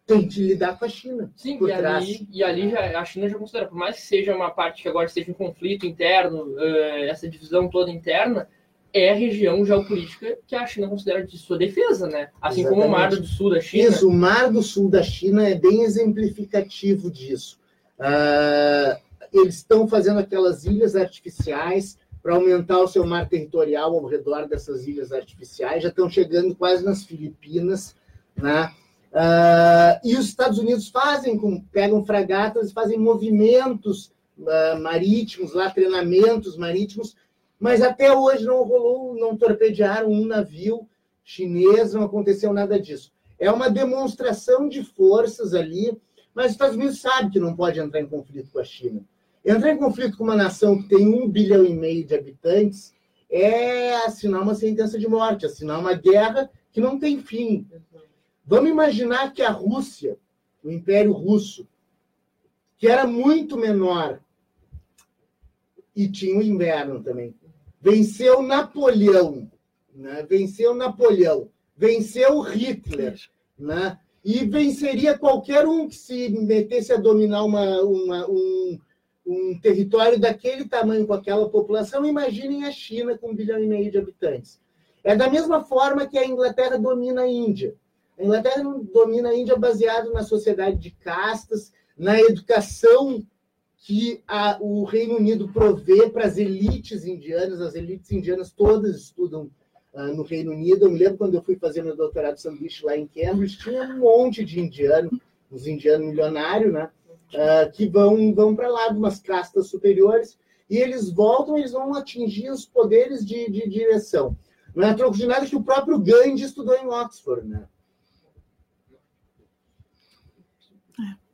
tem 0.05 0.27
que 0.27 0.41
lidar 0.41 0.77
com 0.77 0.85
a 0.85 0.89
China. 0.89 1.31
Sim, 1.35 1.57
e 1.65 1.71
ali, 1.71 2.27
e 2.29 2.43
ali, 2.43 2.69
já, 2.69 2.99
a 2.99 3.05
China 3.05 3.29
já 3.29 3.37
considera, 3.37 3.67
por 3.67 3.77
mais 3.77 3.95
que 3.95 4.01
seja 4.01 4.35
uma 4.35 4.51
parte 4.51 4.83
que 4.83 4.89
agora 4.89 5.05
esteja 5.05 5.31
em 5.31 5.33
conflito 5.33 5.85
interno, 5.85 6.43
uh, 6.43 7.03
essa 7.05 7.29
divisão 7.29 7.69
toda 7.69 7.89
interna, 7.89 8.49
é 8.93 9.11
a 9.11 9.15
região 9.15 9.65
geopolítica 9.65 10.37
que 10.45 10.55
a 10.55 10.65
China 10.65 10.87
considera 10.87 11.25
de 11.25 11.37
sua 11.37 11.57
defesa, 11.57 12.07
né? 12.07 12.29
Assim 12.41 12.61
Exatamente. 12.61 12.81
como 12.83 12.95
o 12.95 12.97
Mar 12.97 13.09
do 13.09 13.25
Sul 13.25 13.49
da 13.49 13.61
China. 13.61 13.89
Isso, 13.89 14.07
o 14.07 14.13
Mar 14.13 14.51
do 14.51 14.61
Sul 14.61 14.89
da 14.89 15.03
China 15.03 15.47
é 15.47 15.55
bem 15.55 15.83
exemplificativo 15.83 17.09
disso. 17.09 17.59
Uh, 17.99 18.99
eles 19.33 19.55
estão 19.55 19.87
fazendo 19.87 20.19
aquelas 20.19 20.65
ilhas 20.65 20.95
artificiais 20.95 21.97
para 22.21 22.35
aumentar 22.35 22.79
o 22.79 22.87
seu 22.87 23.05
mar 23.05 23.27
territorial 23.27 23.93
ao 23.93 24.05
redor 24.05 24.47
dessas 24.47 24.85
ilhas 24.87 25.11
artificiais, 25.11 25.81
já 25.81 25.89
estão 25.89 26.09
chegando 26.09 26.55
quase 26.55 26.83
nas 26.83 27.03
Filipinas, 27.03 27.95
né? 28.35 28.71
Uh, 29.11 30.07
e 30.07 30.15
os 30.15 30.25
Estados 30.25 30.57
Unidos 30.57 30.87
fazem, 30.89 31.37
com, 31.37 31.59
pegam 31.59 32.05
fragatas 32.05 32.69
e 32.69 32.73
fazem 32.73 32.97
movimentos 32.97 34.13
uh, 34.37 34.79
marítimos, 34.79 35.53
lá 35.53 35.69
treinamentos 35.69 36.55
marítimos, 36.55 37.15
mas 37.61 37.83
até 37.83 38.11
hoje 38.11 38.43
não 38.43 38.63
rolou, 38.63 39.15
não 39.15 39.37
torpedearam 39.37 40.09
um 40.09 40.25
navio 40.25 40.89
chinês, 41.23 41.93
não 41.93 42.01
aconteceu 42.01 42.51
nada 42.51 42.79
disso. 42.79 43.13
É 43.37 43.51
uma 43.51 43.69
demonstração 43.69 44.67
de 44.67 44.83
forças 44.83 45.53
ali, 45.53 45.95
mas 46.33 46.47
os 46.47 46.51
Estados 46.53 46.75
Unidos 46.75 46.99
sabe 46.99 47.29
que 47.29 47.39
não 47.39 47.55
pode 47.55 47.79
entrar 47.79 48.01
em 48.01 48.07
conflito 48.07 48.49
com 48.51 48.57
a 48.57 48.63
China. 48.63 49.05
Entrar 49.45 49.71
em 49.71 49.77
conflito 49.77 50.17
com 50.17 50.23
uma 50.23 50.35
nação 50.35 50.81
que 50.81 50.89
tem 50.89 51.07
um 51.07 51.29
bilhão 51.29 51.63
e 51.63 51.75
meio 51.75 52.03
de 52.03 52.15
habitantes 52.15 52.95
é 53.29 53.93
assinar 54.07 54.41
uma 54.41 54.55
sentença 54.55 54.97
de 54.97 55.07
morte, 55.07 55.45
assinar 55.45 55.79
uma 55.79 55.93
guerra 55.93 56.49
que 56.71 56.81
não 56.81 56.97
tem 56.97 57.19
fim. 57.19 57.67
Vamos 58.43 58.71
imaginar 58.71 59.33
que 59.33 59.43
a 59.43 59.51
Rússia, 59.51 60.17
o 60.63 60.71
Império 60.71 61.11
Russo, 61.11 61.67
que 62.75 62.87
era 62.87 63.05
muito 63.05 63.55
menor 63.55 64.19
e 65.95 66.09
tinha 66.09 66.39
o 66.39 66.41
inverno 66.41 67.03
também, 67.03 67.35
venceu 67.81 68.41
Napoleão, 68.41 69.51
né? 69.93 70.25
venceu 70.29 70.73
Napoleão, 70.73 71.49
venceu 71.75 72.41
Hitler, 72.41 73.19
né? 73.57 73.97
e 74.23 74.45
venceria 74.45 75.17
qualquer 75.17 75.67
um 75.67 75.87
que 75.87 75.95
se 75.95 76.29
metesse 76.29 76.93
a 76.93 76.97
dominar 76.97 77.43
uma, 77.43 77.81
uma 77.81 78.29
um, 78.29 78.79
um 79.25 79.59
território 79.59 80.19
daquele 80.19 80.65
tamanho 80.65 81.07
com 81.07 81.13
aquela 81.13 81.49
população, 81.49 82.05
imaginem 82.05 82.65
a 82.65 82.71
China 82.71 83.17
com 83.17 83.31
um 83.31 83.35
bilhão 83.35 83.59
e 83.59 83.65
meio 83.65 83.91
de 83.91 83.97
habitantes. 83.97 84.61
É 85.03 85.15
da 85.15 85.27
mesma 85.27 85.63
forma 85.63 86.05
que 86.05 86.19
a 86.19 86.25
Inglaterra 86.25 86.77
domina 86.77 87.23
a 87.23 87.27
Índia. 87.27 87.73
A 88.19 88.23
Inglaterra 88.23 88.63
domina 88.93 89.29
a 89.29 89.35
Índia 89.35 89.57
baseado 89.57 90.13
na 90.13 90.21
sociedade 90.21 90.77
de 90.77 90.91
castas, 90.91 91.73
na 91.97 92.19
educação 92.19 93.25
que 93.81 94.23
a, 94.27 94.57
o 94.61 94.83
Reino 94.83 95.17
Unido 95.17 95.49
provê 95.51 96.07
para 96.09 96.25
as 96.25 96.37
elites 96.37 97.03
indianas. 97.03 97.59
As 97.59 97.75
elites 97.75 98.11
indianas 98.11 98.51
todas 98.51 98.95
estudam 98.95 99.49
uh, 99.93 100.13
no 100.15 100.23
Reino 100.23 100.51
Unido. 100.51 100.85
Eu 100.85 100.91
me 100.91 100.99
lembro 100.99 101.17
quando 101.17 101.35
eu 101.35 101.41
fui 101.41 101.55
fazer 101.55 101.83
meu 101.83 101.95
doutorado 101.95 102.35
de 102.35 102.41
sanduíche 102.41 102.85
lá 102.85 102.95
em 102.95 103.07
Cambridge, 103.07 103.57
tinha 103.57 103.83
um 103.83 103.99
monte 103.99 104.45
de 104.45 104.59
indiano, 104.59 105.09
uns 105.51 105.65
indianos 105.65 106.07
milionários, 106.07 106.71
né? 106.71 106.89
uh, 107.33 107.71
que 107.71 107.87
vão, 107.87 108.33
vão 108.33 108.55
para 108.55 108.69
lá 108.69 108.89
de 108.89 108.97
umas 108.97 109.19
castas 109.19 109.67
superiores 109.67 110.37
e 110.69 110.77
eles 110.77 111.11
voltam, 111.11 111.57
eles 111.57 111.71
vão 111.71 111.93
atingir 111.95 112.49
os 112.49 112.65
poderes 112.65 113.25
de, 113.25 113.49
de 113.49 113.67
direção. 113.67 114.37
Não 114.75 114.87
é 114.87 114.93
troco 114.93 115.17
de 115.17 115.25
nada 115.25 115.45
que 115.45 115.55
o 115.55 115.63
próprio 115.63 115.99
Gandhi 115.99 116.43
estudou 116.43 116.75
em 116.75 116.87
Oxford, 116.87 117.47
né? 117.47 117.67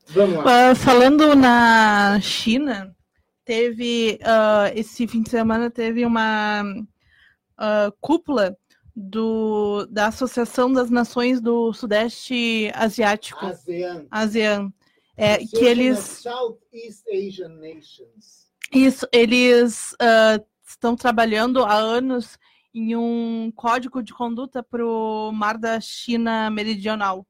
Vamos 0.09 0.43
lá. 0.43 0.71
Uh, 0.71 0.75
falando 0.75 1.35
na 1.35 2.19
China, 2.21 2.95
teve 3.43 4.19
uh, 4.21 4.77
esse 4.77 5.07
fim 5.07 5.21
de 5.21 5.29
semana 5.29 5.69
teve 5.69 6.05
uma 6.05 6.63
uh, 6.63 7.91
cúpula 7.99 8.57
do, 8.95 9.85
da 9.91 10.07
Associação 10.07 10.71
das 10.71 10.89
Nações 10.89 11.41
do 11.41 11.73
Sudeste 11.73 12.71
Asiático. 12.73 13.45
ASEAN. 13.45 14.07
ASEAN. 14.09 14.73
É, 15.15 15.37
que 15.37 15.65
eles. 15.65 15.99
Southeast 15.99 17.03
Asian 17.11 17.49
Nations. 17.49 18.47
Isso, 18.71 19.07
eles 19.11 19.93
uh, 19.93 20.43
estão 20.65 20.95
trabalhando 20.95 21.63
há 21.63 21.75
anos 21.75 22.37
em 22.73 22.95
um 22.95 23.51
código 23.55 24.03
de 24.03 24.13
conduta 24.13 24.61
para 24.63 24.85
o 24.85 25.31
Mar 25.31 25.57
da 25.57 25.79
China 25.79 26.49
Meridional. 26.49 27.25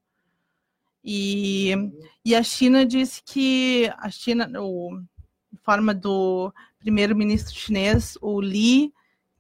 E, 1.04 1.74
e 2.25 2.36
a 2.36 2.44
China 2.44 2.86
disse 2.86 3.22
que 3.24 3.92
a 3.98 4.10
China, 4.10 4.50
o, 4.62 5.00
em 5.54 5.58
forma 5.63 5.94
do 5.94 6.54
primeiro-ministro 6.80 7.56
chinês, 7.56 8.18
o 8.22 8.42
Li 8.42 8.94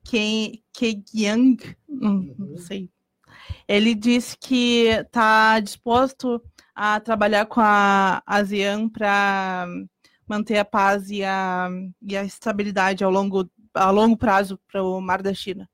Keqiang, 0.03 1.57
não, 1.87 2.13
não 2.37 2.47
uhum. 2.47 2.57
sei, 2.57 2.89
ele 3.67 3.93
disse 3.93 4.37
que 4.37 4.87
está 4.87 5.59
disposto 5.59 6.41
a 6.73 6.99
trabalhar 6.99 7.45
com 7.45 7.59
a 7.59 8.21
ASEAN 8.25 8.87
para 8.87 9.67
manter 10.27 10.57
a 10.57 10.65
paz 10.65 11.09
e 11.09 11.23
a, 11.23 11.69
e 12.01 12.15
a 12.15 12.23
estabilidade 12.23 13.03
ao 13.03 13.11
longo, 13.11 13.49
a 13.73 13.89
longo 13.89 14.15
prazo 14.15 14.59
para 14.71 14.83
o 14.83 15.01
Mar 15.01 15.21
da 15.21 15.33
China. 15.33 15.69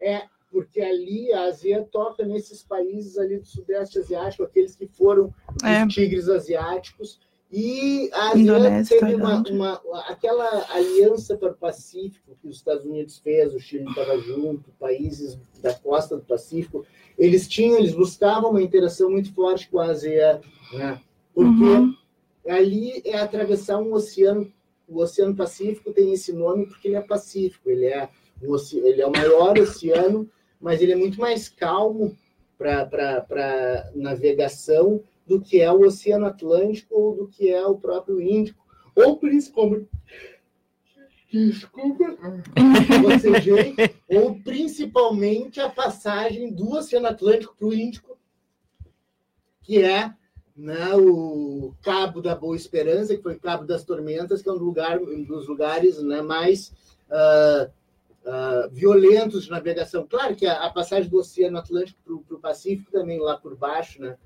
É, 0.00 0.28
porque 0.54 0.80
ali 0.80 1.32
a 1.32 1.46
ASEAN 1.46 1.82
toca 1.90 2.24
nesses 2.24 2.62
países 2.62 3.18
ali 3.18 3.38
do 3.38 3.44
Sudeste 3.44 3.98
Asiático, 3.98 4.44
aqueles 4.44 4.76
que 4.76 4.86
foram 4.86 5.34
é. 5.64 5.84
os 5.84 5.92
tigres 5.92 6.28
asiáticos, 6.28 7.18
e 7.50 8.08
a 8.12 8.30
ASEAN 8.30 8.84
teve 8.84 9.14
uma, 9.16 9.42
uma, 9.50 9.82
aquela 10.06 10.64
aliança 10.72 11.36
para 11.36 11.50
o 11.50 11.56
Pacífico 11.56 12.36
que 12.40 12.46
os 12.46 12.56
Estados 12.56 12.84
Unidos 12.84 13.18
fez, 13.18 13.52
o 13.52 13.58
Chile 13.58 13.84
estava 13.88 14.16
junto, 14.18 14.70
países 14.78 15.36
da 15.60 15.74
costa 15.74 16.16
do 16.16 16.22
Pacífico, 16.22 16.86
eles 17.18 17.48
tinham, 17.48 17.76
eles 17.76 17.92
buscavam 17.92 18.50
uma 18.50 18.62
interação 18.62 19.10
muito 19.10 19.34
forte 19.34 19.68
com 19.68 19.80
a 19.80 19.90
ASEAN, 19.90 20.40
né? 20.72 21.00
porque 21.34 21.64
uhum. 21.64 21.96
ali 22.48 23.02
é 23.04 23.18
atravessar 23.18 23.78
um 23.78 23.92
oceano, 23.92 24.52
o 24.86 25.00
Oceano 25.00 25.34
Pacífico 25.34 25.92
tem 25.92 26.12
esse 26.12 26.32
nome 26.32 26.66
porque 26.66 26.86
ele 26.86 26.96
é 26.96 27.00
pacífico, 27.00 27.68
ele 27.68 27.86
é, 27.86 28.08
um, 28.40 28.56
ele 28.84 29.02
é 29.02 29.06
o 29.06 29.10
maior 29.10 29.58
oceano, 29.58 30.30
mas 30.64 30.80
ele 30.80 30.92
é 30.92 30.96
muito 30.96 31.20
mais 31.20 31.46
calmo 31.46 32.16
para 32.56 33.90
navegação 33.94 35.02
do 35.26 35.38
que 35.38 35.60
é 35.60 35.70
o 35.70 35.82
Oceano 35.82 36.24
Atlântico 36.24 36.94
ou 36.94 37.14
do 37.14 37.28
que 37.28 37.50
é 37.50 37.66
o 37.66 37.76
próprio 37.76 38.18
Índico, 38.18 38.64
ou 38.96 39.18
principalmente 39.18 39.90
desculpa, 41.30 42.16
ou 44.08 44.36
principalmente 44.36 45.60
a 45.60 45.68
passagem 45.68 46.50
do 46.50 46.70
Oceano 46.70 47.08
Atlântico 47.08 47.54
para 47.58 47.68
o 47.68 47.74
Índico, 47.74 48.16
que 49.60 49.82
é 49.82 50.14
né, 50.56 50.94
o 50.94 51.74
Cabo 51.82 52.22
da 52.22 52.34
Boa 52.34 52.56
Esperança, 52.56 53.14
que 53.14 53.22
foi 53.22 53.38
Cabo 53.38 53.66
das 53.66 53.84
Tormentas, 53.84 54.40
que 54.40 54.48
é 54.48 54.52
um, 54.52 54.56
lugar, 54.56 54.98
um 54.98 55.24
dos 55.24 55.46
lugares 55.46 56.02
né, 56.02 56.22
mais 56.22 56.72
uh, 57.10 57.70
uh, 58.24 58.70
violentos 58.70 59.44
de 59.44 59.50
navegação. 59.50 60.06
Claro 60.08 60.34
que 60.34 60.46
a, 60.46 60.64
a 60.64 60.70
passagem 60.70 61.08
do 61.08 61.18
Oceano 61.18 61.58
Atlântico 61.58 62.00
para 62.04 62.36
o 62.36 62.40
Pacífico, 62.40 62.90
também 62.90 63.20
lá 63.20 63.36
por 63.36 63.56
baixo, 63.56 64.00
né, 64.00 64.16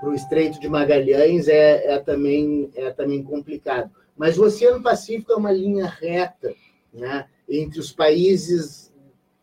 para 0.00 0.08
o 0.08 0.14
Estreito 0.14 0.58
de 0.58 0.68
Magalhães, 0.68 1.48
é, 1.48 1.94
é, 1.94 1.98
também, 1.98 2.70
é 2.74 2.90
também 2.90 3.22
complicado. 3.22 3.90
Mas 4.16 4.38
o 4.38 4.44
Oceano 4.44 4.82
Pacífico 4.82 5.32
é 5.32 5.36
uma 5.36 5.52
linha 5.52 5.86
reta 5.86 6.54
né, 6.92 7.28
entre 7.48 7.78
os 7.78 7.92
países 7.92 8.92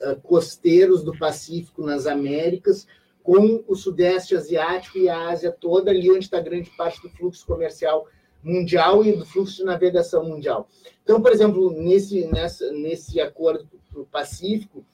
uh, 0.01 0.19
costeiros 0.21 1.03
do 1.03 1.17
Pacífico 1.17 1.81
nas 1.83 2.05
Américas, 2.05 2.87
com 3.23 3.63
o 3.67 3.75
Sudeste 3.75 4.35
Asiático 4.35 4.97
e 4.97 5.07
a 5.07 5.29
Ásia 5.29 5.51
toda, 5.51 5.91
ali 5.91 6.09
onde 6.09 6.25
está 6.25 6.39
grande 6.39 6.71
parte 6.71 7.01
do 7.01 7.09
fluxo 7.09 7.45
comercial 7.45 8.07
mundial 8.43 9.03
e 9.03 9.13
do 9.13 9.25
fluxo 9.25 9.57
de 9.57 9.63
navegação 9.63 10.23
mundial. 10.23 10.67
Então, 11.03 11.21
por 11.21 11.31
exemplo, 11.31 11.71
nesse, 11.71 12.25
nessa, 12.27 12.71
nesse 12.71 13.19
acordo 13.19 13.67
do 13.91 14.05
Pacífico, 14.05 14.85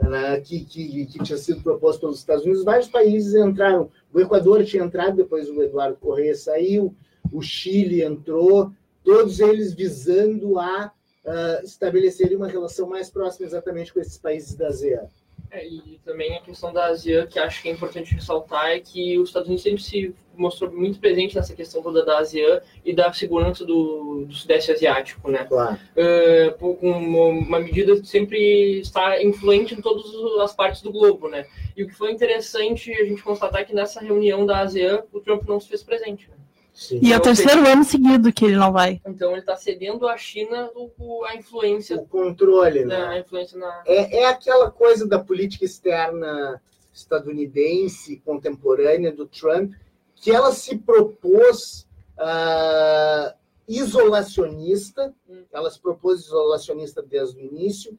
né, 0.00 0.40
que, 0.40 0.64
que, 0.64 1.06
que, 1.06 1.22
tinha 1.22 1.38
sido 1.38 1.62
proposto 1.62 2.00
pelos 2.00 2.18
Estados 2.18 2.44
Unidos, 2.44 2.64
vários 2.64 2.88
países 2.88 3.34
entraram. 3.34 3.90
O 4.12 4.20
Equador 4.20 4.64
tinha 4.64 4.82
entrado, 4.82 5.16
depois 5.16 5.48
o 5.48 5.62
Eduardo 5.62 5.96
Correia 5.96 6.34
saiu, 6.34 6.94
o 7.32 7.40
Chile 7.40 8.02
entrou, 8.02 8.72
todos 9.04 9.40
eles 9.40 9.72
visando 9.72 10.58
a 10.58 10.92
uh, 11.24 11.64
estabelecerem 11.64 12.36
uma 12.36 12.48
relação 12.48 12.88
mais 12.88 13.10
próxima 13.10 13.46
exatamente 13.46 13.92
com 13.92 14.00
esses 14.00 14.18
países 14.18 14.54
da 14.54 14.68
ASEAN. 14.68 15.08
É, 15.52 15.66
e 15.66 16.00
também 16.02 16.34
a 16.34 16.40
questão 16.40 16.72
da 16.72 16.86
ASEAN, 16.86 17.26
que 17.26 17.38
acho 17.38 17.60
que 17.60 17.68
é 17.68 17.72
importante 17.72 18.14
ressaltar, 18.14 18.70
é 18.70 18.80
que 18.80 19.18
os 19.18 19.28
Estados 19.28 19.48
Unidos 19.48 19.62
sempre 19.62 19.82
se 19.82 20.14
mostrou 20.34 20.72
muito 20.72 20.98
presente 20.98 21.36
nessa 21.36 21.54
questão 21.54 21.82
toda 21.82 22.02
da 22.02 22.20
ASEAN 22.20 22.62
e 22.82 22.94
da 22.94 23.12
segurança 23.12 23.62
do, 23.62 24.24
do 24.24 24.32
Sudeste 24.32 24.72
Asiático, 24.72 25.30
né? 25.30 25.44
Claro. 25.44 25.78
Uh, 25.94 26.74
com 26.76 26.90
uma 26.90 27.60
medida 27.60 28.00
que 28.00 28.08
sempre 28.08 28.80
está 28.80 29.22
influente 29.22 29.74
em 29.74 29.82
todas 29.82 30.06
as 30.40 30.54
partes 30.54 30.80
do 30.80 30.90
globo, 30.90 31.28
né? 31.28 31.46
E 31.76 31.82
o 31.82 31.86
que 31.86 31.94
foi 31.94 32.10
interessante 32.12 32.90
a 32.90 33.04
gente 33.04 33.22
constatar 33.22 33.60
é 33.60 33.64
que 33.64 33.74
nessa 33.74 34.00
reunião 34.00 34.46
da 34.46 34.60
ASEAN 34.60 35.02
o 35.12 35.20
Trump 35.20 35.46
não 35.46 35.60
se 35.60 35.68
fez 35.68 35.82
presente, 35.82 36.30
né? 36.30 36.36
Sim. 36.72 37.00
E 37.02 37.12
é 37.12 37.16
o 37.16 37.18
então, 37.18 37.34
terceiro 37.34 37.68
ano 37.68 37.84
seguido 37.84 38.32
que 38.32 38.44
ele 38.44 38.56
não 38.56 38.72
vai. 38.72 39.00
Então 39.06 39.30
ele 39.32 39.40
está 39.40 39.56
cedendo 39.56 40.08
à 40.08 40.16
China 40.16 40.70
o, 40.74 41.24
a 41.24 41.36
influência. 41.36 41.96
O 41.96 42.06
controle, 42.06 42.84
né? 42.84 42.96
A 42.96 43.18
influência 43.18 43.58
na... 43.58 43.82
é, 43.86 44.22
é 44.22 44.26
aquela 44.26 44.70
coisa 44.70 45.06
da 45.06 45.18
política 45.18 45.64
externa 45.64 46.60
estadunidense 46.92 48.22
contemporânea 48.24 49.12
do 49.12 49.26
Trump, 49.26 49.72
que 50.14 50.30
ela 50.30 50.52
se 50.52 50.78
propôs 50.78 51.86
uh, 52.18 53.34
isolacionista, 53.66 55.14
hum. 55.28 55.44
ela 55.52 55.70
se 55.70 55.80
propôs 55.80 56.20
isolacionista 56.20 57.02
desde 57.02 57.38
o 57.38 57.40
início. 57.40 57.98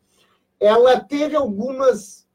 Ela 0.60 1.00
teve 1.00 1.36
algumas 1.36 2.28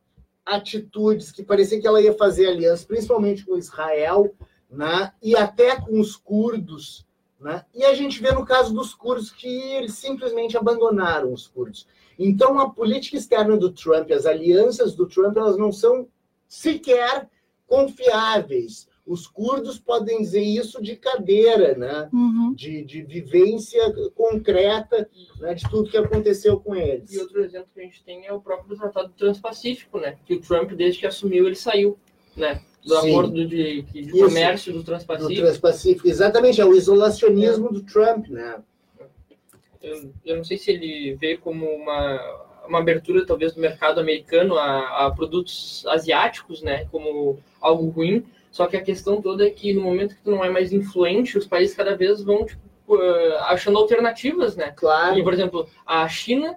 atitudes 0.44 1.30
que 1.30 1.42
parecia 1.42 1.80
que 1.80 1.86
ela 1.86 2.00
ia 2.00 2.14
fazer 2.14 2.48
aliança, 2.48 2.86
principalmente 2.86 3.44
com 3.44 3.56
Israel, 3.56 4.34
né? 4.70 5.12
e 5.22 5.36
até 5.36 5.80
com 5.80 6.00
os 6.00 6.16
curdos. 6.16 7.06
Né? 7.40 7.64
E 7.74 7.84
a 7.84 7.94
gente 7.94 8.20
vê 8.20 8.32
no 8.32 8.44
caso 8.44 8.74
dos 8.74 8.94
curdos 8.94 9.30
que 9.30 9.46
eles 9.46 9.94
simplesmente 9.94 10.56
abandonaram 10.56 11.32
os 11.32 11.46
curdos. 11.46 11.86
Então, 12.18 12.58
a 12.58 12.68
política 12.68 13.16
externa 13.16 13.56
do 13.56 13.70
Trump, 13.70 14.10
as 14.10 14.26
alianças 14.26 14.94
do 14.94 15.06
Trump, 15.06 15.36
elas 15.36 15.56
não 15.56 15.70
são 15.70 16.08
sequer 16.48 17.28
confiáveis. 17.66 18.88
Os 19.06 19.26
curdos 19.26 19.78
podem 19.78 20.18
dizer 20.18 20.42
isso 20.42 20.82
de 20.82 20.94
cadeira, 20.96 21.74
né? 21.74 22.10
Uhum. 22.12 22.52
De, 22.54 22.84
de 22.84 23.02
vivência 23.02 23.80
concreta 24.14 25.08
né? 25.40 25.54
de 25.54 25.68
tudo 25.70 25.88
que 25.88 25.96
aconteceu 25.96 26.60
com 26.60 26.74
eles. 26.74 27.12
E 27.12 27.18
outro 27.18 27.42
exemplo 27.42 27.68
que 27.72 27.80
a 27.80 27.84
gente 27.84 28.04
tem 28.04 28.26
é 28.26 28.32
o 28.32 28.40
próprio 28.40 28.76
Tratado 28.76 29.10
Transpacífico, 29.16 29.98
né? 29.98 30.18
Que 30.26 30.34
o 30.34 30.40
Trump, 30.40 30.72
desde 30.72 31.00
que 31.00 31.06
assumiu, 31.06 31.46
ele 31.46 31.56
saiu, 31.56 31.98
né? 32.36 32.62
Do 32.84 33.00
Sim. 33.00 33.10
acordo 33.10 33.46
de, 33.46 33.82
de 33.82 34.10
comércio 34.12 34.72
do 34.72 34.82
Transpacífico. 34.82 35.34
Do 35.34 35.40
Transpacífico, 35.40 36.08
exatamente, 36.08 36.60
é 36.60 36.64
o 36.64 36.74
isolacionismo 36.74 37.68
é. 37.68 37.72
do 37.72 37.82
Trump, 37.82 38.28
né? 38.28 38.56
Eu, 39.82 40.12
eu 40.24 40.36
não 40.36 40.44
sei 40.44 40.56
se 40.56 40.70
ele 40.70 41.14
vê 41.14 41.36
como 41.36 41.66
uma 41.66 42.46
uma 42.68 42.78
abertura 42.78 43.24
talvez 43.26 43.54
do 43.54 43.60
mercado 43.60 43.98
americano 43.98 44.56
a, 44.56 45.06
a, 45.06 45.10
produtos 45.10 45.84
asiáticos, 45.88 46.62
né, 46.62 46.84
como 46.92 47.38
algo 47.60 47.88
ruim. 47.88 48.24
Só 48.50 48.66
que 48.66 48.76
a 48.76 48.82
questão 48.82 49.20
toda 49.20 49.46
é 49.46 49.50
que 49.50 49.72
no 49.72 49.80
momento 49.80 50.14
que 50.14 50.22
tu 50.22 50.30
não 50.30 50.44
é 50.44 50.50
mais 50.50 50.72
influente, 50.72 51.38
os 51.38 51.46
países 51.46 51.76
cada 51.76 51.96
vez 51.96 52.22
vão 52.22 52.44
tipo, 52.44 52.60
uh, 52.88 53.36
achando 53.46 53.78
alternativas, 53.78 54.56
né? 54.56 54.72
Claro. 54.74 55.18
E, 55.18 55.22
por 55.22 55.32
exemplo, 55.32 55.68
a 55.86 56.08
China, 56.08 56.56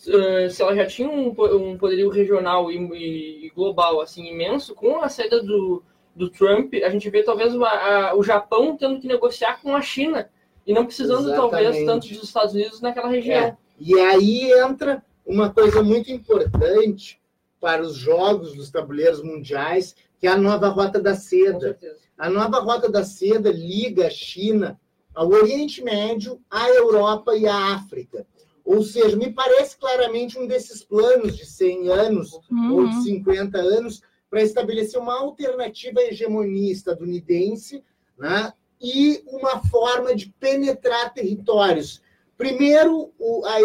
se 0.00 0.62
ela 0.62 0.74
já 0.74 0.86
tinha 0.86 1.08
um, 1.08 1.28
um 1.28 1.76
poderio 1.76 2.08
regional 2.08 2.72
e, 2.72 3.46
e, 3.46 3.50
global 3.50 4.00
assim 4.00 4.26
imenso, 4.26 4.74
com 4.74 5.02
a 5.02 5.10
saída 5.10 5.42
do, 5.42 5.82
do 6.16 6.30
Trump, 6.30 6.72
a 6.82 6.88
gente 6.88 7.10
vê 7.10 7.22
talvez 7.22 7.54
a, 7.54 8.08
a, 8.08 8.14
o 8.16 8.22
Japão 8.22 8.78
tendo 8.78 8.98
que 8.98 9.06
negociar 9.06 9.60
com 9.60 9.76
a 9.76 9.82
China 9.82 10.30
e 10.66 10.72
não 10.72 10.86
precisando 10.86 11.30
Exatamente. 11.30 11.50
talvez 11.50 11.84
tanto 11.84 12.08
dos 12.08 12.22
Estados 12.22 12.54
Unidos 12.54 12.80
naquela 12.80 13.08
região. 13.08 13.36
É. 13.36 13.56
E 13.78 13.94
aí 13.98 14.50
entra 14.52 15.04
uma 15.26 15.50
coisa 15.50 15.82
muito 15.82 16.10
importante 16.10 17.20
para 17.60 17.82
os 17.82 17.94
jogos 17.94 18.54
dos 18.54 18.70
tabuleiros 18.70 19.22
mundiais, 19.22 19.94
que 20.18 20.26
é 20.26 20.30
a 20.30 20.36
nova 20.36 20.68
Rota 20.68 20.98
da 20.98 21.14
Seda. 21.14 21.78
A 22.16 22.30
nova 22.30 22.60
Rota 22.60 22.90
da 22.90 23.04
Seda 23.04 23.50
liga 23.50 24.06
a 24.06 24.10
China 24.10 24.80
ao 25.14 25.28
Oriente 25.28 25.82
Médio, 25.82 26.40
à 26.50 26.70
Europa 26.70 27.36
e 27.36 27.46
à 27.46 27.74
África. 27.74 28.26
Ou 28.70 28.84
seja, 28.84 29.16
me 29.16 29.32
parece 29.32 29.76
claramente 29.76 30.38
um 30.38 30.46
desses 30.46 30.84
planos 30.84 31.36
de 31.36 31.44
100 31.44 31.88
anos 31.88 32.38
uhum. 32.48 32.74
ou 32.74 32.88
de 32.88 33.02
50 33.02 33.58
anos 33.58 34.00
para 34.30 34.42
estabelecer 34.42 35.00
uma 35.00 35.18
alternativa 35.18 35.98
à 35.98 36.04
hegemonia 36.04 36.72
estadunidense 36.72 37.82
né? 38.16 38.52
e 38.80 39.24
uma 39.26 39.58
forma 39.64 40.14
de 40.14 40.32
penetrar 40.38 41.12
territórios. 41.12 42.00
Primeiro, 42.38 43.12
o, 43.18 43.44
a, 43.44 43.58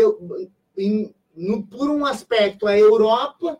em, 0.76 1.14
no, 1.36 1.62
por 1.68 1.88
um 1.88 2.04
aspecto, 2.04 2.66
a 2.66 2.76
Europa, 2.76 3.60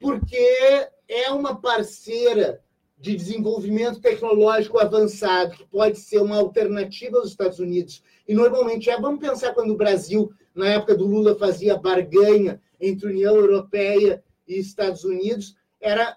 porque 0.00 0.88
é 1.08 1.30
uma 1.30 1.54
parceira 1.60 2.60
de 2.98 3.14
desenvolvimento 3.14 4.00
tecnológico 4.00 4.80
avançado, 4.80 5.52
que 5.52 5.64
pode 5.66 6.00
ser 6.00 6.20
uma 6.20 6.38
alternativa 6.38 7.18
aos 7.18 7.28
Estados 7.28 7.60
Unidos. 7.60 8.02
E 8.26 8.34
normalmente 8.34 8.90
é, 8.90 9.00
vamos 9.00 9.20
pensar 9.20 9.54
quando 9.54 9.70
o 9.70 9.76
Brasil, 9.76 10.32
na 10.56 10.68
época 10.68 10.96
do 10.96 11.06
Lula, 11.06 11.36
fazia 11.36 11.76
barganha 11.76 12.60
entre 12.80 13.08
União 13.08 13.36
Europeia 13.36 14.24
e 14.48 14.58
Estados 14.58 15.04
Unidos, 15.04 15.56
era, 15.80 16.16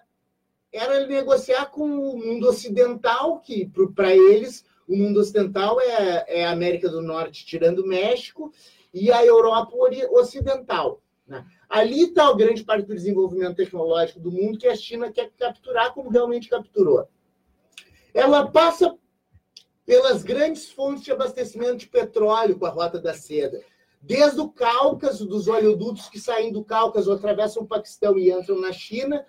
era 0.72 1.06
negociar 1.06 1.66
com 1.66 1.84
o 1.84 2.18
mundo 2.18 2.48
ocidental, 2.48 3.40
que 3.40 3.70
para 3.94 4.14
eles 4.14 4.64
o 4.88 4.96
mundo 4.96 5.20
ocidental 5.20 5.80
é, 5.80 6.40
é 6.40 6.46
a 6.46 6.50
América 6.50 6.88
do 6.88 7.02
Norte, 7.02 7.46
tirando 7.46 7.80
o 7.80 7.86
México, 7.86 8.52
e 8.92 9.12
a 9.12 9.24
Europa 9.24 9.72
Ocidental. 10.10 11.00
Né? 11.26 11.46
Ali 11.68 12.04
está 12.04 12.28
o 12.28 12.36
grande 12.36 12.64
parte 12.64 12.86
do 12.86 12.94
desenvolvimento 12.94 13.56
tecnológico 13.56 14.18
do 14.18 14.32
mundo 14.32 14.58
que 14.58 14.66
a 14.66 14.74
China 14.74 15.12
quer 15.12 15.30
capturar, 15.38 15.94
como 15.94 16.10
realmente 16.10 16.48
capturou. 16.48 17.06
Ela 18.12 18.50
passa 18.50 18.96
pelas 19.86 20.22
grandes 20.22 20.70
fontes 20.70 21.04
de 21.04 21.12
abastecimento 21.12 21.76
de 21.76 21.88
petróleo 21.88 22.58
com 22.58 22.66
a 22.66 22.70
Rota 22.70 22.98
da 22.98 23.14
Seda. 23.14 23.60
Desde 24.00 24.40
o 24.40 24.48
Cáucaso, 24.48 25.26
dos 25.26 25.46
oleodutos 25.46 26.08
que 26.08 26.18
saem 26.18 26.50
do 26.50 26.64
Cáucaso, 26.64 27.12
atravessam 27.12 27.62
o 27.62 27.66
Paquistão 27.66 28.18
e 28.18 28.32
entram 28.32 28.58
na 28.58 28.72
China, 28.72 29.24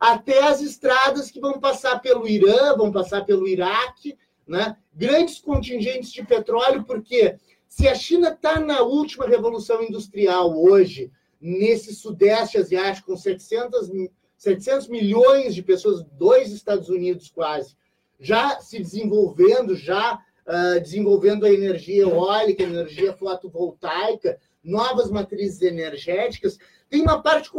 até 0.00 0.42
as 0.42 0.60
estradas 0.60 1.30
que 1.30 1.40
vão 1.40 1.60
passar 1.60 2.00
pelo 2.00 2.26
Irã, 2.26 2.76
vão 2.76 2.90
passar 2.90 3.24
pelo 3.24 3.46
Iraque, 3.46 4.18
né? 4.46 4.76
grandes 4.92 5.38
contingentes 5.38 6.10
de 6.10 6.24
petróleo, 6.24 6.84
porque 6.84 7.36
se 7.68 7.86
a 7.86 7.94
China 7.94 8.30
está 8.30 8.58
na 8.58 8.82
última 8.82 9.26
revolução 9.26 9.82
industrial 9.82 10.56
hoje, 10.56 11.12
nesse 11.40 11.94
sudeste 11.94 12.58
asiático, 12.58 13.12
com 13.12 13.16
700, 13.16 13.90
700 14.36 14.88
milhões 14.88 15.54
de 15.54 15.62
pessoas, 15.62 16.02
dois 16.12 16.50
Estados 16.50 16.88
Unidos 16.88 17.30
quase, 17.30 17.76
já 18.18 18.58
se 18.60 18.78
desenvolvendo, 18.78 19.76
já 19.76 20.20
uh, 20.46 20.80
desenvolvendo 20.80 21.44
a 21.44 21.52
energia 21.52 22.02
eólica, 22.02 22.62
a 22.62 22.66
energia 22.66 23.12
fotovoltaica, 23.12 24.38
novas 24.62 25.10
matrizes 25.10 25.62
energéticas, 25.62 26.58
tem 26.88 27.02
uma 27.02 27.22
parte 27.22 27.50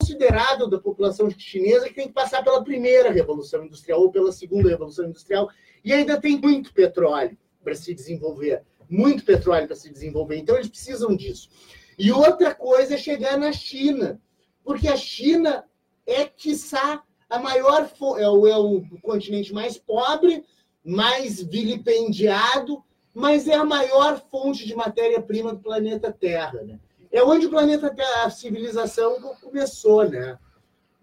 considerável 0.00 0.68
da 0.68 0.78
população 0.78 1.30
chinesa 1.30 1.88
que 1.88 1.94
tem 1.94 2.08
que 2.08 2.14
passar 2.14 2.42
pela 2.42 2.62
primeira 2.62 3.10
revolução 3.10 3.64
industrial 3.64 4.00
ou 4.00 4.10
pela 4.10 4.32
segunda 4.32 4.68
revolução 4.68 5.06
industrial 5.06 5.48
e 5.84 5.92
ainda 5.92 6.20
tem 6.20 6.38
muito 6.38 6.72
petróleo 6.72 7.36
para 7.62 7.74
se 7.74 7.94
desenvolver 7.94 8.62
muito 8.88 9.24
petróleo 9.24 9.66
para 9.66 9.76
se 9.76 9.90
desenvolver. 9.90 10.36
Então, 10.36 10.56
eles 10.56 10.68
precisam 10.68 11.14
disso. 11.14 11.50
E 11.98 12.10
outra 12.10 12.54
coisa 12.54 12.94
é 12.94 12.98
chegar 12.98 13.36
na 13.36 13.52
China, 13.52 14.20
porque 14.64 14.88
a 14.88 14.96
China 14.96 15.64
é, 16.06 16.24
quiçá, 16.24 17.02
a 17.28 17.38
maior 17.38 17.90
é 18.18 18.28
o, 18.28 18.46
é 18.46 18.56
o 18.56 18.82
continente 19.02 19.52
mais 19.52 19.76
pobre, 19.76 20.44
mais 20.88 21.42
vilipendiado, 21.42 22.82
mas 23.14 23.46
é 23.46 23.54
a 23.54 23.64
maior 23.64 24.18
fonte 24.30 24.66
de 24.66 24.74
matéria-prima 24.74 25.52
do 25.52 25.60
planeta 25.60 26.10
Terra. 26.10 26.62
Né? 26.62 26.78
É 27.12 27.22
onde 27.22 27.44
o 27.44 27.50
planeta 27.50 27.90
Terra, 27.90 28.24
a 28.24 28.30
civilização 28.30 29.20
começou, 29.42 30.08
né? 30.08 30.38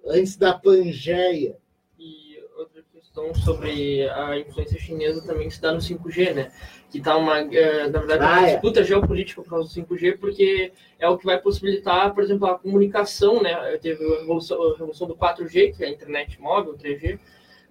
antes 0.03 0.35
da 0.37 0.55
Pangeia. 0.55 1.55
E 1.99 2.39
outra 2.57 2.83
questão 2.91 3.31
sobre 3.35 4.09
a 4.09 4.39
influência 4.39 4.79
chinesa 4.79 5.21
também 5.21 5.51
se 5.51 5.61
dá 5.61 5.71
no 5.71 5.79
5G, 5.79 6.33
né? 6.33 6.51
que 6.89 6.97
está 6.97 7.15
uma, 7.15 7.37
é, 7.39 7.87
na 7.87 7.99
verdade, 7.99 8.23
uma 8.23 8.35
ah, 8.37 8.41
é. 8.41 8.53
disputa 8.53 8.83
geopolítica 8.83 9.43
por 9.43 9.49
causa 9.51 9.69
do 9.69 9.87
5G, 9.87 10.17
porque 10.17 10.73
é 10.97 11.07
o 11.07 11.17
que 11.17 11.25
vai 11.25 11.39
possibilitar, 11.39 12.11
por 12.11 12.23
exemplo, 12.23 12.47
a 12.47 12.57
comunicação, 12.57 13.43
né? 13.43 13.77
Teve 13.77 14.03
a 14.03 14.19
revolução, 14.21 14.63
a 14.63 14.71
revolução 14.71 15.07
do 15.07 15.15
4G, 15.15 15.75
que 15.75 15.83
é 15.83 15.87
a 15.87 15.91
internet 15.91 16.41
móvel, 16.41 16.75
3G, 16.75 17.19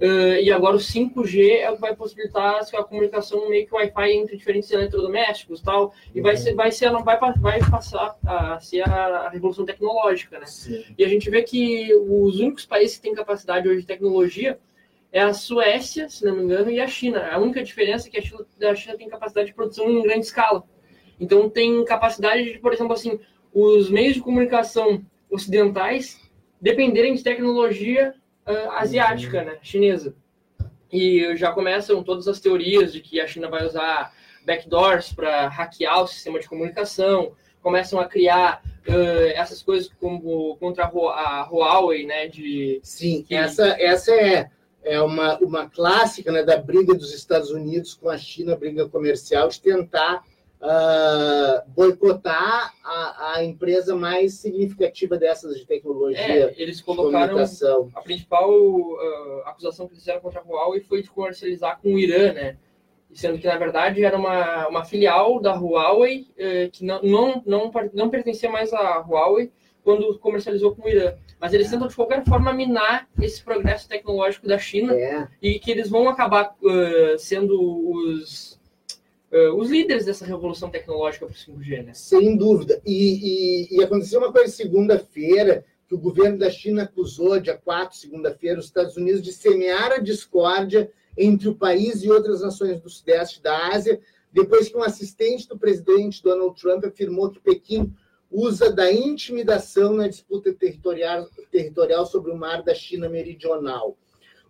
uh, 0.00 0.40
e 0.40 0.52
agora 0.52 0.76
o 0.76 0.80
5G 0.80 1.60
é 1.60 1.70
o 1.70 1.74
que 1.74 1.80
vai 1.80 1.94
possibilitar 1.94 2.60
a 2.60 2.84
comunicação 2.84 3.48
meio 3.48 3.66
que 3.66 3.74
Wi-Fi 3.74 4.12
entre 4.12 4.36
diferentes 4.36 4.70
eletrodomésticos 4.70 5.60
tal, 5.60 5.92
e 6.14 6.20
vai 6.20 6.36
ser, 6.36 6.54
vai 6.54 6.70
ser, 6.72 6.90
vai, 6.90 7.18
vai 7.18 7.60
passar 7.70 8.16
a 8.26 8.58
ser 8.60 8.88
a, 8.88 9.28
revolução 9.30 9.64
tecnológica, 9.64 10.38
né? 10.38 10.46
Sim. 10.46 10.84
E 10.96 11.04
a 11.04 11.08
gente 11.08 11.28
vê 11.30 11.42
que 11.42 11.94
os 11.94 12.38
únicos 12.40 12.66
países 12.66 12.96
que 12.96 13.02
têm 13.02 13.14
capacidade 13.14 13.68
hoje 13.68 13.80
de 13.80 13.86
tecnologia 13.86 14.58
é 15.12 15.20
a 15.20 15.32
Suécia, 15.32 16.08
se 16.08 16.24
não 16.24 16.34
me 16.34 16.42
engano, 16.42 16.70
e 16.70 16.80
a 16.80 16.86
China. 16.88 17.28
A 17.30 17.38
única 17.38 17.62
diferença 17.62 18.08
é 18.08 18.10
que 18.10 18.18
a 18.18 18.20
China, 18.20 18.44
a 18.62 18.74
China 18.74 18.96
tem 18.96 19.08
capacidade 19.08 19.46
de 19.46 19.54
produção 19.54 19.88
em 19.88 20.02
grande 20.02 20.26
escala. 20.26 20.64
Então 21.20 21.48
tem 21.48 21.84
capacidade 21.84 22.52
de, 22.52 22.58
por 22.58 22.72
exemplo, 22.72 22.92
assim, 22.92 23.20
os 23.52 23.88
meios 23.88 24.14
de 24.14 24.20
comunicação 24.20 25.04
ocidentais 25.30 26.20
dependerem 26.60 27.14
de 27.14 27.22
tecnologia 27.22 28.14
uh, 28.46 28.70
asiática, 28.72 29.42
né, 29.42 29.58
chinesa. 29.62 30.14
E 30.92 31.36
já 31.36 31.52
começam 31.52 32.02
todas 32.02 32.28
as 32.28 32.40
teorias 32.40 32.92
de 32.92 33.00
que 33.00 33.20
a 33.20 33.26
China 33.26 33.48
vai 33.48 33.66
usar 33.66 34.12
backdoors 34.46 35.12
para 35.12 35.48
hackear 35.48 36.02
o 36.02 36.06
sistema 36.06 36.38
de 36.38 36.48
comunicação, 36.48 37.32
começam 37.62 37.98
a 37.98 38.04
criar 38.04 38.62
uh, 38.86 39.26
essas 39.34 39.62
coisas 39.62 39.90
como 39.98 40.56
contra 40.56 40.84
a 40.84 41.48
Huawei, 41.50 42.06
né, 42.06 42.28
de 42.28 42.80
Sim, 42.82 43.22
que... 43.22 43.34
essa 43.34 43.68
essa 43.80 44.12
é 44.12 44.50
é 44.84 45.00
uma, 45.00 45.38
uma 45.38 45.68
clássica 45.68 46.30
né, 46.30 46.42
da 46.42 46.58
briga 46.58 46.94
dos 46.94 47.14
Estados 47.14 47.50
Unidos 47.50 47.94
com 47.94 48.10
a 48.10 48.18
China, 48.18 48.54
briga 48.54 48.86
comercial, 48.88 49.48
de 49.48 49.60
tentar 49.60 50.22
uh, 50.64 51.70
boicotar 51.70 52.72
a, 52.82 53.34
a, 53.34 53.44
empresa 53.44 53.94
mais 53.94 54.34
significativa 54.34 55.16
dessas 55.16 55.56
de 55.58 55.66
tecnologia. 55.66 56.18
É, 56.18 56.54
eles 56.56 56.80
colocaram 56.80 57.36
a 57.94 58.00
principal 58.00 58.50
uh, 58.50 59.42
acusação 59.44 59.86
que 59.86 59.94
fizeram 59.94 60.20
contra 60.20 60.40
a 60.40 60.44
Huawei 60.44 60.80
foi 60.80 61.02
de 61.02 61.10
comercializar 61.10 61.80
com 61.80 61.94
o 61.94 61.98
Irã, 61.98 62.32
né? 62.32 62.56
Sendo 63.12 63.38
que, 63.38 63.46
na 63.46 63.56
verdade, 63.56 64.02
era 64.02 64.16
uma, 64.18 64.66
uma 64.66 64.84
filial 64.84 65.40
da 65.40 65.54
Huawei 65.54 66.26
uh, 66.32 66.70
que 66.72 66.84
não, 66.84 67.00
não, 67.02 67.42
não, 67.46 67.72
não 67.92 68.10
pertencia 68.10 68.50
mais 68.50 68.72
à 68.72 68.98
Huawei 68.98 69.52
quando 69.84 70.18
comercializou 70.18 70.74
com 70.74 70.82
o 70.82 70.88
Irã 70.88 71.14
mas 71.44 71.52
eles 71.52 71.68
tentam 71.68 71.86
de 71.86 71.94
qualquer 71.94 72.24
forma 72.24 72.54
minar 72.54 73.06
esse 73.20 73.44
progresso 73.44 73.86
tecnológico 73.86 74.46
da 74.46 74.56
China 74.56 74.94
é. 74.94 75.28
e 75.42 75.58
que 75.58 75.70
eles 75.70 75.90
vão 75.90 76.08
acabar 76.08 76.56
uh, 76.62 77.18
sendo 77.18 77.90
os, 77.90 78.53
uh, 79.34 79.54
os 79.56 79.68
líderes 79.68 80.04
dessa 80.04 80.24
revolução 80.24 80.70
tecnológica 80.70 81.26
para 81.26 81.34
o 81.34 81.36
5G, 81.36 81.84
né? 81.84 81.92
Sem 81.92 82.36
dúvida. 82.36 82.80
E, 82.86 83.68
e, 83.72 83.76
e 83.76 83.82
aconteceu 83.82 84.20
uma 84.20 84.32
coisa 84.32 84.52
segunda-feira, 84.52 85.64
que 85.88 85.94
o 85.94 85.98
governo 85.98 86.38
da 86.38 86.50
China 86.50 86.84
acusou, 86.84 87.40
dia 87.40 87.56
4, 87.56 87.98
segunda-feira, 87.98 88.58
os 88.58 88.66
Estados 88.66 88.96
Unidos 88.96 89.20
de 89.20 89.32
semear 89.32 89.92
a 89.92 89.98
discórdia 89.98 90.90
entre 91.18 91.48
o 91.48 91.54
país 91.54 92.02
e 92.02 92.10
outras 92.10 92.40
nações 92.40 92.80
do 92.80 92.88
Sudeste 92.88 93.42
da 93.42 93.68
Ásia, 93.68 94.00
depois 94.32 94.68
que 94.68 94.76
um 94.76 94.82
assistente 94.82 95.48
do 95.48 95.58
presidente 95.58 96.22
Donald 96.22 96.60
Trump 96.60 96.84
afirmou 96.84 97.30
que 97.30 97.40
Pequim 97.40 97.92
usa 98.30 98.72
da 98.72 98.92
intimidação 98.92 99.94
na 99.94 100.08
disputa 100.08 100.52
territorial, 100.52 101.28
territorial 101.52 102.04
sobre 102.04 102.32
o 102.32 102.36
mar 102.36 102.62
da 102.62 102.74
China 102.74 103.08
Meridional. 103.08 103.96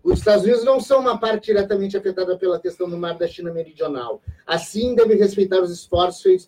Os 0.04 0.18
Estados 0.18 0.44
Unidos 0.44 0.62
não 0.64 0.78
são 0.78 1.00
uma 1.00 1.18
parte 1.18 1.46
diretamente 1.46 1.96
afetada 1.96 2.36
pela 2.36 2.60
questão 2.60 2.88
do 2.90 2.98
mar 2.98 3.16
da 3.16 3.26
China 3.26 3.50
Meridional. 3.50 4.22
Assim, 4.46 4.94
deve 4.94 5.14
respeitar 5.14 5.62
os 5.62 5.70
esforços 5.70 6.20
feitos 6.20 6.46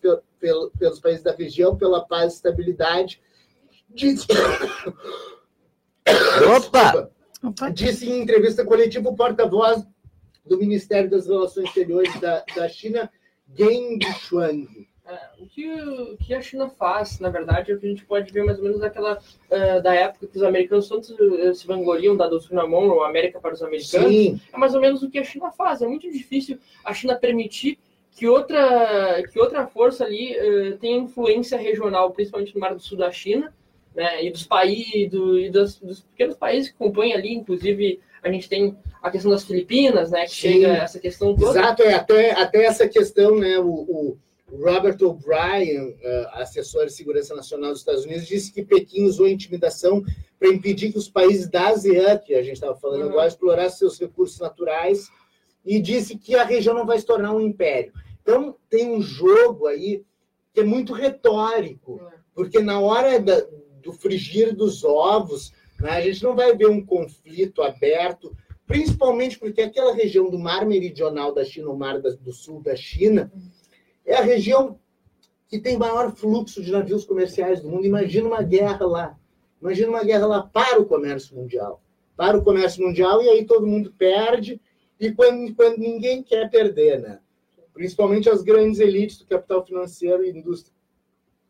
pelos 0.77 0.99
países 0.99 1.23
da 1.23 1.31
região 1.31 1.75
pela 1.75 2.05
paz 2.05 2.33
e 2.33 2.35
estabilidade. 2.35 3.19
Disse... 3.89 4.27
Opa! 6.55 7.09
Disse 7.73 8.07
em 8.07 8.21
entrevista 8.21 8.63
coletiva 8.63 9.09
o 9.09 9.15
porta-voz 9.15 9.83
do 10.45 10.57
Ministério 10.57 11.09
das 11.09 11.25
Relações 11.25 11.67
Exteriores 11.67 12.19
da, 12.21 12.45
da 12.55 12.69
China, 12.69 13.11
Geng 13.55 13.99
Shuang. 14.19 14.86
É, 15.07 15.41
o, 15.41 15.47
que, 15.47 15.71
o 15.71 16.17
que 16.17 16.33
a 16.33 16.41
China 16.41 16.67
faz, 16.67 17.19
na 17.19 17.29
verdade, 17.29 17.71
é 17.71 17.75
o 17.75 17.79
que 17.79 17.85
a 17.85 17.89
gente 17.89 18.05
pode 18.05 18.31
ver 18.31 18.43
mais 18.43 18.57
ou 18.57 18.63
menos 18.65 18.81
daquela 18.81 19.17
uh, 19.17 19.81
da 19.81 19.93
época 19.93 20.27
que 20.27 20.35
os 20.35 20.43
americanos 20.43 20.89
tanto 20.89 21.55
se 21.55 21.65
vangloriam 21.65 22.15
da 22.15 22.27
doutrina 22.27 22.67
Monroe, 22.67 23.07
América 23.07 23.39
para 23.39 23.53
os 23.53 23.63
americanos. 23.63 24.09
Sim. 24.09 24.41
É 24.51 24.57
mais 24.57 24.75
ou 24.75 24.81
menos 24.81 25.01
o 25.01 25.09
que 25.09 25.17
a 25.17 25.23
China 25.23 25.49
faz. 25.51 25.81
É 25.81 25.87
muito 25.87 26.11
difícil 26.11 26.59
a 26.83 26.93
China 26.93 27.15
permitir 27.15 27.79
que 28.11 28.27
outra, 28.27 29.23
que 29.31 29.39
outra 29.39 29.65
força 29.67 30.03
ali 30.03 30.35
uh, 30.35 30.77
tenha 30.77 30.97
influência 30.97 31.57
regional, 31.57 32.11
principalmente 32.11 32.53
no 32.53 32.59
Mar 32.59 32.75
do 32.75 32.81
Sul 32.81 32.97
da 32.97 33.11
China, 33.11 33.53
né, 33.95 34.25
e 34.25 34.29
dos 34.29 34.43
países, 34.43 35.09
do, 35.09 35.39
e 35.39 35.49
dos, 35.49 35.79
dos 35.79 36.01
pequenos 36.01 36.35
países 36.35 36.69
que 36.69 36.77
compõem 36.77 37.13
ali, 37.13 37.33
inclusive 37.33 37.99
a 38.21 38.31
gente 38.31 38.49
tem 38.49 38.77
a 39.01 39.09
questão 39.09 39.31
das 39.31 39.43
Filipinas, 39.43 40.11
né, 40.11 40.25
que 40.25 40.31
Sim. 40.31 40.53
chega 40.53 40.67
essa 40.67 40.99
questão 40.99 41.35
toda. 41.35 41.51
Exato, 41.51 41.81
é, 41.83 41.93
até, 41.93 42.31
até 42.31 42.65
essa 42.65 42.87
questão, 42.87 43.37
né, 43.37 43.57
o, 43.57 43.65
o 43.65 44.17
Robert 44.51 44.97
O'Brien, 45.01 45.89
uh, 45.89 46.27
assessor 46.33 46.85
de 46.85 46.93
segurança 46.93 47.35
nacional 47.35 47.71
dos 47.71 47.79
Estados 47.79 48.05
Unidos, 48.05 48.27
disse 48.27 48.51
que 48.51 48.63
Pequim 48.63 49.03
usou 49.03 49.27
intimidação 49.27 50.03
para 50.39 50.49
impedir 50.49 50.91
que 50.91 50.97
os 50.97 51.09
países 51.09 51.49
da 51.49 51.69
ASEAN, 51.69 52.17
que 52.19 52.33
a 52.33 52.41
gente 52.41 52.53
estava 52.53 52.75
falando 52.75 53.03
uhum. 53.03 53.09
agora, 53.09 53.27
explorassem 53.27 53.79
seus 53.79 53.99
recursos 53.99 54.39
naturais, 54.39 55.09
e 55.65 55.81
disse 55.81 56.17
que 56.17 56.35
a 56.35 56.45
região 56.45 56.73
não 56.73 56.85
vai 56.85 56.97
se 56.97 57.05
tornar 57.05 57.33
um 57.33 57.41
império. 57.41 57.91
Então, 58.21 58.55
tem 58.69 58.89
um 58.89 59.01
jogo 59.01 59.67
aí 59.67 60.03
que 60.53 60.61
é 60.61 60.63
muito 60.63 60.93
retórico, 60.93 61.93
uhum. 61.93 62.09
porque 62.33 62.59
na 62.59 62.79
hora 62.79 63.19
da, 63.19 63.45
do 63.81 63.91
frigir 63.91 64.55
dos 64.55 64.83
ovos, 64.83 65.51
né, 65.79 65.91
a 65.91 66.01
gente 66.01 66.23
não 66.23 66.35
vai 66.35 66.55
ver 66.55 66.67
um 66.67 66.83
conflito 66.85 67.61
aberto, 67.61 68.35
principalmente 68.65 69.37
porque 69.37 69.61
aquela 69.61 69.93
região 69.93 70.29
do 70.29 70.39
mar 70.39 70.65
meridional 70.65 71.33
da 71.33 71.43
China, 71.43 71.69
o 71.69 71.77
mar 71.77 71.99
do 71.99 72.31
sul 72.31 72.61
da 72.61 72.75
China, 72.75 73.29
uhum 73.35 73.56
é 74.07 74.15
a 74.15 74.21
região 74.21 74.79
que 75.49 75.59
tem 75.59 75.77
maior 75.77 76.15
fluxo 76.15 76.63
de 76.63 76.71
navios 76.71 77.05
comerciais 77.05 77.61
do 77.61 77.69
mundo. 77.69 77.85
Imagina 77.85 78.27
uma 78.27 78.41
guerra 78.41 78.85
lá. 78.85 79.17
Imagina 79.61 79.89
uma 79.89 80.03
guerra 80.03 80.25
lá 80.25 80.43
para 80.43 80.79
o 80.79 80.85
comércio 80.85 81.35
mundial. 81.35 81.81
Para 82.15 82.37
o 82.37 82.43
comércio 82.43 82.83
mundial, 82.83 83.21
e 83.21 83.29
aí 83.29 83.45
todo 83.45 83.67
mundo 83.67 83.93
perde, 83.95 84.59
e 84.99 85.11
quando, 85.11 85.53
quando 85.53 85.77
ninguém 85.77 86.23
quer 86.23 86.49
perder, 86.49 86.99
né? 86.99 87.19
Principalmente 87.73 88.27
as 88.27 88.41
grandes 88.41 88.79
elites 88.79 89.19
do 89.19 89.25
capital 89.27 89.63
financeiro 89.63 90.25
e 90.25 90.31
indústria, 90.31 90.73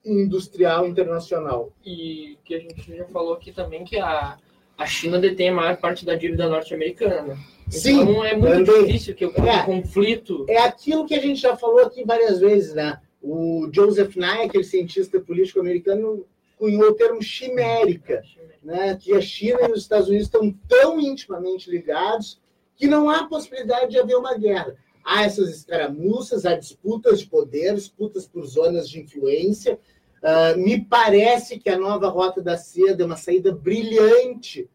industrial 0.04 0.86
internacional. 0.86 1.72
E 1.86 2.38
que 2.44 2.56
a 2.56 2.60
gente 2.60 2.98
já 2.98 3.06
falou 3.06 3.34
aqui 3.34 3.52
também 3.52 3.86
que 3.86 3.98
a, 3.98 4.38
a 4.78 4.86
China 4.86 5.20
detém 5.20 5.50
a 5.50 5.54
maior 5.54 5.78
parte 5.78 6.06
da 6.06 6.16
dívida 6.16 6.50
norte-americana. 6.50 7.38
Sim, 7.70 8.02
então 8.02 8.24
é 8.24 8.36
muito 8.36 8.66
também. 8.66 8.86
difícil 8.86 9.16
que 9.16 9.26
o 9.26 9.34
é, 9.46 9.64
conflito. 9.64 10.46
É 10.48 10.60
aquilo 10.60 11.06
que 11.06 11.14
a 11.14 11.22
gente 11.22 11.42
já 11.42 11.56
falou 11.56 11.80
aqui 11.80 12.04
várias 12.04 12.40
vezes, 12.40 12.74
né? 12.74 13.00
O 13.22 13.70
Joseph 13.72 14.16
Nye, 14.16 14.46
aquele 14.46 14.64
cientista 14.64 15.20
político 15.20 15.60
americano, 15.60 16.26
cunhou 16.58 16.90
o 16.90 16.94
termo 16.94 17.22
chimérica, 17.22 18.24
né? 18.64 18.96
Que 18.96 19.14
a 19.14 19.22
China 19.22 19.68
e 19.68 19.72
os 19.72 19.82
Estados 19.82 20.08
Unidos 20.08 20.28
estão 20.28 20.54
tão 20.68 21.00
intimamente 21.00 21.70
ligados 21.70 22.40
que 22.76 22.88
não 22.88 23.10
há 23.10 23.26
possibilidade 23.26 23.92
de 23.92 24.00
haver 24.00 24.16
uma 24.16 24.38
guerra. 24.38 24.76
Há 25.04 25.24
essas 25.24 25.50
escaramuças, 25.50 26.46
há 26.46 26.56
disputas 26.56 27.20
de 27.20 27.28
poder, 27.28 27.74
disputas 27.74 28.28
por 28.28 28.46
zonas 28.46 28.90
de 28.90 29.00
influência. 29.00 29.80
Uh, 30.18 30.58
me 30.58 30.84
parece 30.84 31.60
que 31.60 31.70
a 31.70 31.78
nova 31.78 32.08
Rota 32.10 32.42
da 32.42 32.58
Seda 32.58 33.04
é 33.04 33.06
uma 33.06 33.16
saída 33.16 33.52
brilhante 33.52 34.70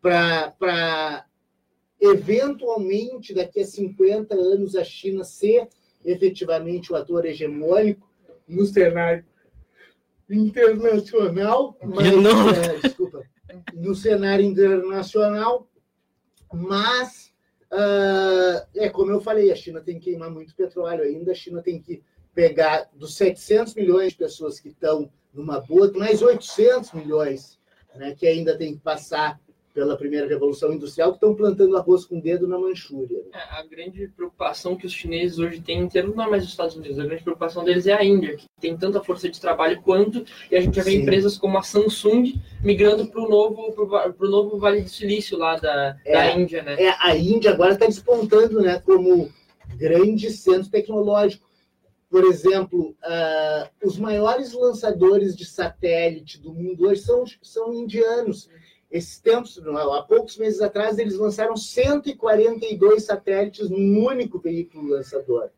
para 0.00 1.24
eventualmente, 2.00 3.34
daqui 3.34 3.60
a 3.60 3.66
50 3.66 4.34
anos, 4.34 4.76
a 4.76 4.84
China 4.84 5.24
ser 5.24 5.68
efetivamente 6.04 6.92
o 6.92 6.96
ator 6.96 7.26
hegemônico 7.26 8.08
no 8.46 8.64
cenário 8.64 9.24
internacional, 10.30 11.76
mas, 11.82 12.12
não. 12.16 12.50
É, 12.50 12.78
desculpa, 12.80 13.22
no 13.74 13.94
cenário 13.94 14.44
internacional, 14.44 15.68
mas 16.52 17.32
uh, 17.72 18.66
é 18.74 18.88
como 18.88 19.10
eu 19.10 19.20
falei, 19.20 19.50
a 19.50 19.56
China 19.56 19.80
tem 19.80 19.98
que 19.98 20.10
queimar 20.10 20.30
muito 20.30 20.54
petróleo 20.54 21.02
ainda, 21.02 21.32
a 21.32 21.34
China 21.34 21.62
tem 21.62 21.80
que 21.80 22.02
pegar 22.34 22.88
dos 22.94 23.16
700 23.16 23.74
milhões 23.74 24.12
de 24.12 24.18
pessoas 24.18 24.60
que 24.60 24.68
estão 24.68 25.10
numa 25.32 25.60
boa, 25.60 25.90
mais 25.92 26.22
800 26.22 26.92
milhões 26.92 27.58
né, 27.94 28.14
que 28.14 28.26
ainda 28.26 28.56
tem 28.56 28.74
que 28.74 28.80
passar 28.80 29.40
pela 29.78 29.96
primeira 29.96 30.26
revolução 30.26 30.72
industrial, 30.72 31.10
que 31.10 31.18
estão 31.18 31.36
plantando 31.36 31.76
arroz 31.76 32.04
com 32.04 32.18
o 32.18 32.20
dedo 32.20 32.48
na 32.48 32.58
Manchúria. 32.58 33.22
É, 33.32 33.60
a 33.60 33.62
grande 33.62 34.08
preocupação 34.08 34.74
que 34.74 34.84
os 34.84 34.92
chineses 34.92 35.38
hoje 35.38 35.60
têm 35.60 35.78
inteiro 35.78 36.12
não 36.16 36.24
é 36.24 36.30
mais 36.30 36.42
os 36.42 36.50
Estados 36.50 36.74
Unidos, 36.74 36.98
a 36.98 37.04
grande 37.04 37.22
preocupação 37.22 37.62
deles 37.62 37.86
é 37.86 37.92
a 37.92 38.04
Índia, 38.04 38.36
que 38.36 38.46
tem 38.60 38.76
tanta 38.76 39.00
força 39.04 39.28
de 39.28 39.40
trabalho 39.40 39.80
quanto, 39.82 40.24
e 40.50 40.56
a 40.56 40.60
gente 40.60 40.74
já 40.74 40.82
vê 40.82 40.90
Sim. 40.90 41.02
empresas 41.02 41.38
como 41.38 41.56
a 41.56 41.62
Samsung 41.62 42.34
migrando 42.60 43.06
para 43.06 43.20
o 43.20 43.28
novo, 43.28 43.72
pro, 43.72 44.28
novo 44.28 44.58
Vale 44.58 44.82
do 44.82 44.88
Silício 44.88 45.38
lá 45.38 45.56
da, 45.56 45.96
é, 46.04 46.12
da 46.12 46.32
Índia. 46.32 46.60
Né? 46.64 46.82
É, 46.82 46.96
a 46.98 47.16
Índia 47.16 47.52
agora 47.52 47.74
está 47.74 47.86
despontando 47.86 48.60
né, 48.60 48.82
como 48.84 49.30
grande 49.76 50.28
centro 50.32 50.68
tecnológico. 50.68 51.46
Por 52.10 52.24
exemplo, 52.24 52.96
uh, 53.04 53.86
os 53.86 53.96
maiores 53.96 54.54
lançadores 54.54 55.36
de 55.36 55.44
satélite 55.44 56.40
do 56.40 56.52
mundo 56.52 56.88
hoje 56.88 57.02
são, 57.02 57.22
são 57.42 57.72
indianos. 57.72 58.48
Esses 58.90 59.20
tempos, 59.20 59.58
há 59.58 60.02
poucos 60.02 60.38
meses 60.38 60.62
atrás, 60.62 60.98
eles 60.98 61.16
lançaram 61.16 61.56
142 61.56 63.04
satélites 63.04 63.68
num 63.68 64.04
único 64.06 64.38
veículo 64.38 64.88
lançador. 64.88 65.50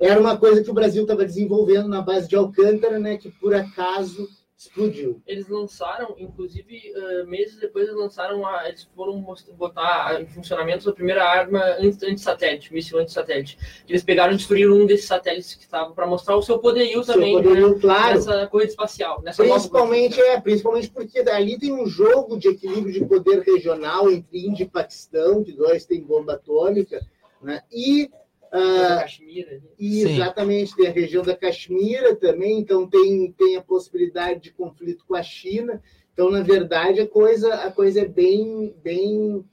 Era 0.00 0.18
uma 0.18 0.38
coisa 0.38 0.62
que 0.62 0.70
o 0.70 0.74
Brasil 0.74 1.02
estava 1.02 1.24
desenvolvendo 1.24 1.88
na 1.88 2.00
base 2.00 2.28
de 2.28 2.36
Alcântara, 2.36 2.98
né, 2.98 3.16
que 3.16 3.30
por 3.30 3.54
acaso 3.54 4.28
explodiu. 4.58 5.22
Eles 5.24 5.48
lançaram, 5.48 6.16
inclusive, 6.18 6.92
uh, 6.96 7.26
meses 7.28 7.60
depois 7.60 7.86
eles 7.86 7.96
lançaram, 7.96 8.44
a, 8.44 8.68
eles 8.68 8.88
foram 8.94 9.24
botar 9.56 10.20
em 10.20 10.26
funcionamento 10.26 10.90
a 10.90 10.92
primeira 10.92 11.22
arma 11.22 11.62
anti-satélite, 11.80 12.74
míssil 12.74 12.98
anti-satélite. 12.98 13.56
Eles 13.88 14.02
pegaram 14.02 14.32
e 14.32 14.36
destruíram 14.36 14.74
um 14.74 14.84
desses 14.84 15.06
satélites 15.06 15.54
que 15.54 15.62
estavam 15.62 15.94
para 15.94 16.08
mostrar 16.08 16.36
o 16.36 16.42
seu 16.42 16.58
poderio 16.58 17.04
seu 17.04 17.14
também 17.14 17.34
poderio, 17.34 17.74
né, 17.74 17.80
claro. 17.80 18.14
nessa 18.16 18.46
corrida 18.48 18.70
espacial. 18.70 19.22
Nessa 19.22 19.44
principalmente, 19.44 20.20
é, 20.20 20.40
principalmente 20.40 20.90
porque 20.90 21.20
ali 21.20 21.56
tem 21.56 21.72
um 21.72 21.86
jogo 21.86 22.36
de 22.36 22.48
equilíbrio 22.48 22.92
de 22.92 23.04
poder 23.04 23.42
regional 23.42 24.10
entre 24.10 24.44
Índia 24.44 24.64
e 24.64 24.68
Paquistão, 24.68 25.44
que 25.44 25.52
dois 25.52 25.86
têm 25.86 26.02
bomba 26.02 26.32
atômica, 26.32 27.00
né, 27.40 27.62
e 27.70 28.10
ah, 28.52 28.98
Caxemira. 29.00 29.60
exatamente, 29.78 30.74
tem 30.74 30.88
a 30.88 30.92
região 30.92 31.22
da 31.22 31.36
Caxemira 31.36 32.16
também, 32.16 32.58
então 32.58 32.88
tem, 32.88 33.32
tem 33.32 33.56
a 33.56 33.62
possibilidade 33.62 34.40
de 34.40 34.52
conflito 34.52 35.04
com 35.06 35.14
a 35.14 35.22
China. 35.22 35.82
Então, 36.12 36.30
na 36.30 36.42
verdade, 36.42 37.00
a 37.00 37.06
coisa, 37.06 37.54
a 37.54 37.70
coisa 37.70 38.00
é 38.00 38.04
bem, 38.04 38.74
bem, 38.82 39.44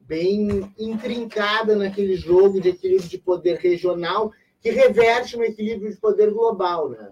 bem 0.00 0.72
intrincada 0.78 1.74
naquele 1.74 2.14
jogo 2.14 2.60
de 2.60 2.68
equilíbrio 2.68 3.08
de 3.08 3.18
poder 3.18 3.58
regional 3.58 4.32
que 4.60 4.70
reverte 4.70 5.36
no 5.36 5.44
equilíbrio 5.44 5.90
de 5.90 5.96
poder 5.96 6.30
global. 6.30 6.90
Né? 6.90 7.10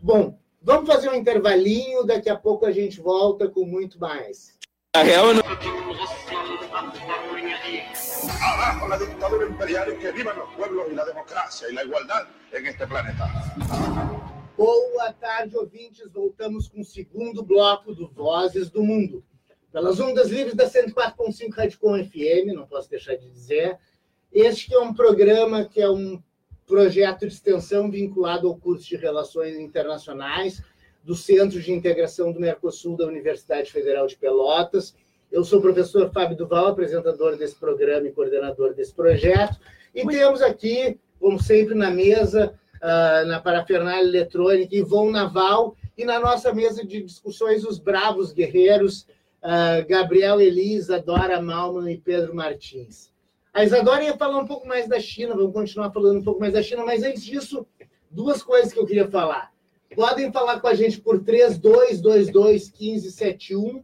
Bom, 0.00 0.38
vamos 0.60 0.86
fazer 0.86 1.08
um 1.08 1.14
intervalinho, 1.14 2.04
daqui 2.04 2.28
a 2.28 2.36
pouco 2.36 2.66
a 2.66 2.72
gente 2.72 3.00
volta 3.00 3.48
com 3.48 3.64
muito 3.64 3.98
mais. 3.98 4.58
A 4.94 5.02
real 5.02 5.32
não... 5.32 5.42
La 8.92 8.98
dictadura 8.98 9.46
imperial 9.46 9.90
y 9.90 9.98
que 9.98 10.12
vivan 10.12 10.36
los 10.36 10.54
pueblos 10.54 10.86
y 10.92 10.94
la 10.94 11.06
democracia 11.06 11.66
y 11.70 11.72
la 11.72 11.82
igualdad 11.82 12.28
en 12.52 12.66
este 12.66 12.86
planeta. 12.86 13.24
Boa 14.54 15.14
tarde, 15.14 15.56
ouvintes. 15.56 16.12
Voltamos 16.12 16.68
com 16.68 16.82
o 16.82 16.84
segundo 16.84 17.42
bloco 17.42 17.94
do 17.94 18.06
Vozes 18.06 18.68
do 18.68 18.82
Mundo. 18.82 19.24
Pelas 19.72 19.98
ondas 19.98 20.28
livres 20.28 20.54
da 20.54 20.68
104.5 20.68 21.54
Radicom 21.54 22.04
FM, 22.04 22.54
não 22.54 22.66
posso 22.66 22.90
deixar 22.90 23.16
de 23.16 23.30
dizer. 23.30 23.78
Este 24.30 24.74
é 24.74 24.78
um 24.78 24.92
programa 24.92 25.64
que 25.64 25.80
é 25.80 25.88
um 25.88 26.22
projeto 26.66 27.20
de 27.20 27.32
extensão 27.32 27.90
vinculado 27.90 28.46
ao 28.46 28.58
curso 28.58 28.86
de 28.86 28.96
Relações 28.96 29.56
Internacionais 29.56 30.62
do 31.02 31.14
Centro 31.14 31.58
de 31.58 31.72
Integração 31.72 32.30
do 32.30 32.38
Mercosul 32.38 32.98
da 32.98 33.06
Universidade 33.06 33.72
Federal 33.72 34.06
de 34.06 34.18
Pelotas. 34.18 34.94
Eu 35.32 35.42
sou 35.42 35.58
o 35.60 35.62
professor 35.62 36.12
Fábio 36.12 36.36
Duval, 36.36 36.66
apresentador 36.66 37.38
desse 37.38 37.56
programa 37.56 38.06
e 38.06 38.12
coordenador 38.12 38.74
desse 38.74 38.92
projeto. 38.92 39.58
E 39.94 40.06
temos 40.06 40.42
aqui, 40.42 41.00
como 41.18 41.42
sempre, 41.42 41.74
na 41.74 41.90
mesa, 41.90 42.52
uh, 42.76 43.24
na 43.26 43.40
parafernália 43.40 44.06
eletrônica, 44.06 44.76
Ivon 44.76 45.10
Naval, 45.10 45.74
e 45.96 46.04
na 46.04 46.20
nossa 46.20 46.52
mesa 46.52 46.84
de 46.84 47.02
discussões, 47.02 47.64
os 47.64 47.78
bravos 47.78 48.30
guerreiros, 48.30 49.06
uh, 49.42 49.88
Gabriel 49.88 50.38
Elisa, 50.38 51.00
Dora 51.00 51.40
Malman 51.40 51.90
e 51.90 51.96
Pedro 51.96 52.34
Martins. 52.34 53.10
A 53.54 53.64
Isadora 53.64 54.04
ia 54.04 54.18
falar 54.18 54.38
um 54.38 54.46
pouco 54.46 54.68
mais 54.68 54.86
da 54.86 55.00
China, 55.00 55.34
vamos 55.34 55.54
continuar 55.54 55.90
falando 55.92 56.18
um 56.18 56.24
pouco 56.24 56.40
mais 56.40 56.52
da 56.52 56.62
China, 56.62 56.84
mas 56.84 57.02
antes 57.02 57.24
disso, 57.24 57.66
duas 58.10 58.42
coisas 58.42 58.70
que 58.70 58.78
eu 58.78 58.84
queria 58.84 59.08
falar. 59.08 59.50
Podem 59.94 60.30
falar 60.30 60.60
com 60.60 60.68
a 60.68 60.74
gente 60.74 61.00
por 61.00 61.20
3222-1571, 61.20 63.82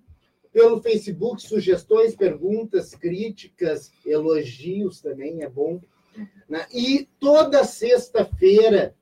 pelo 0.52 0.82
Facebook, 0.82 1.42
sugestões, 1.42 2.16
perguntas, 2.16 2.94
críticas, 2.94 3.92
elogios 4.04 5.00
também 5.00 5.42
é 5.42 5.48
bom. 5.48 5.80
Né? 6.48 6.66
E 6.72 7.08
toda 7.20 7.64
sexta-feira, 7.64 8.94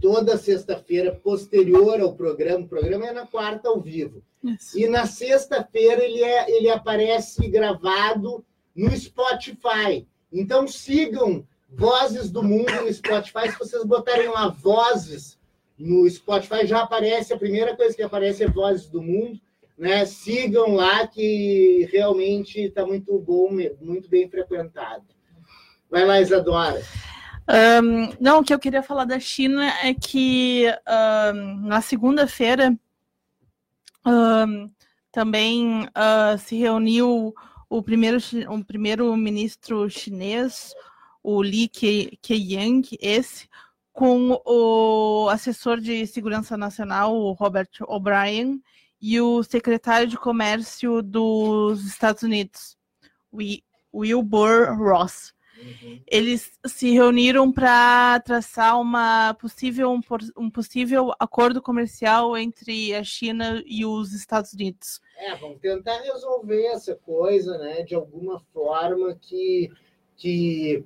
toda 0.00 0.36
sexta-feira 0.36 1.14
posterior 1.14 2.00
ao 2.00 2.14
programa, 2.14 2.64
o 2.64 2.68
programa 2.68 3.06
é 3.06 3.12
na 3.12 3.26
quarta 3.26 3.68
ao 3.68 3.80
vivo. 3.80 4.22
Isso. 4.42 4.78
E 4.78 4.86
na 4.86 5.06
sexta-feira 5.06 6.04
ele, 6.04 6.22
é, 6.22 6.50
ele 6.56 6.68
aparece 6.68 7.48
gravado 7.48 8.44
no 8.74 8.94
Spotify. 8.96 10.06
Então 10.32 10.68
sigam 10.68 11.46
Vozes 11.68 12.30
do 12.30 12.42
Mundo 12.42 12.72
no 12.82 12.92
Spotify. 12.92 13.50
Se 13.50 13.58
vocês 13.58 13.84
botarem 13.84 14.28
lá 14.28 14.48
Vozes 14.48 15.38
no 15.78 16.08
Spotify, 16.08 16.66
já 16.66 16.82
aparece, 16.82 17.32
a 17.32 17.38
primeira 17.38 17.76
coisa 17.76 17.94
que 17.94 18.02
aparece 18.02 18.44
é 18.44 18.48
Vozes 18.48 18.88
do 18.88 19.02
Mundo. 19.02 19.40
Né? 19.76 20.06
Sigam 20.06 20.74
lá 20.74 21.06
que 21.06 21.88
realmente 21.92 22.60
está 22.60 22.86
muito 22.86 23.18
bom, 23.18 23.50
muito 23.80 24.08
bem 24.08 24.28
frequentado. 24.28 25.04
Vai 25.90 26.04
lá, 26.04 26.20
Isadora. 26.20 26.82
Um, 27.48 28.12
não, 28.20 28.40
o 28.40 28.44
que 28.44 28.52
eu 28.52 28.58
queria 28.58 28.82
falar 28.82 29.04
da 29.04 29.20
China 29.20 29.64
é 29.82 29.94
que 29.94 30.64
um, 31.32 31.68
na 31.68 31.80
segunda-feira 31.80 32.76
um, 34.04 34.70
também 35.12 35.84
uh, 35.84 36.38
se 36.38 36.56
reuniu 36.56 37.32
o 37.68 37.82
primeiro, 37.82 38.18
o 38.48 38.64
primeiro 38.64 39.16
ministro 39.16 39.88
chinês, 39.88 40.74
o 41.22 41.42
Li 41.42 41.68
Keqiang, 41.68 42.82
esse, 43.00 43.48
com 43.92 44.40
o 44.44 45.28
assessor 45.30 45.80
de 45.80 46.06
segurança 46.06 46.56
nacional, 46.56 47.16
o 47.16 47.32
Robert 47.32 47.70
O'Brien, 47.82 48.60
e 49.00 49.20
o 49.20 49.42
secretário 49.42 50.06
de 50.06 50.16
comércio 50.16 51.02
dos 51.02 51.84
Estados 51.84 52.22
Unidos, 52.22 52.76
Wilbur 53.92 54.76
Ross. 54.76 55.34
Uhum. 55.58 56.00
Eles 56.06 56.52
se 56.66 56.90
reuniram 56.90 57.50
para 57.50 58.20
traçar 58.20 58.78
uma 58.78 59.34
possível, 59.34 59.90
um, 59.90 60.00
um, 60.36 60.50
possível 60.50 61.12
acordo 61.18 61.62
comercial 61.62 62.36
entre 62.36 62.94
a 62.94 63.02
China 63.02 63.62
e 63.64 63.84
os 63.84 64.12
Estados 64.12 64.52
Unidos. 64.52 65.00
É, 65.16 65.34
vamos 65.36 65.58
tentar 65.60 65.98
resolver 66.02 66.66
essa 66.66 66.94
coisa, 66.94 67.56
né, 67.56 67.82
de 67.82 67.94
alguma 67.94 68.38
forma 68.52 69.14
que, 69.14 69.70
que 70.14 70.84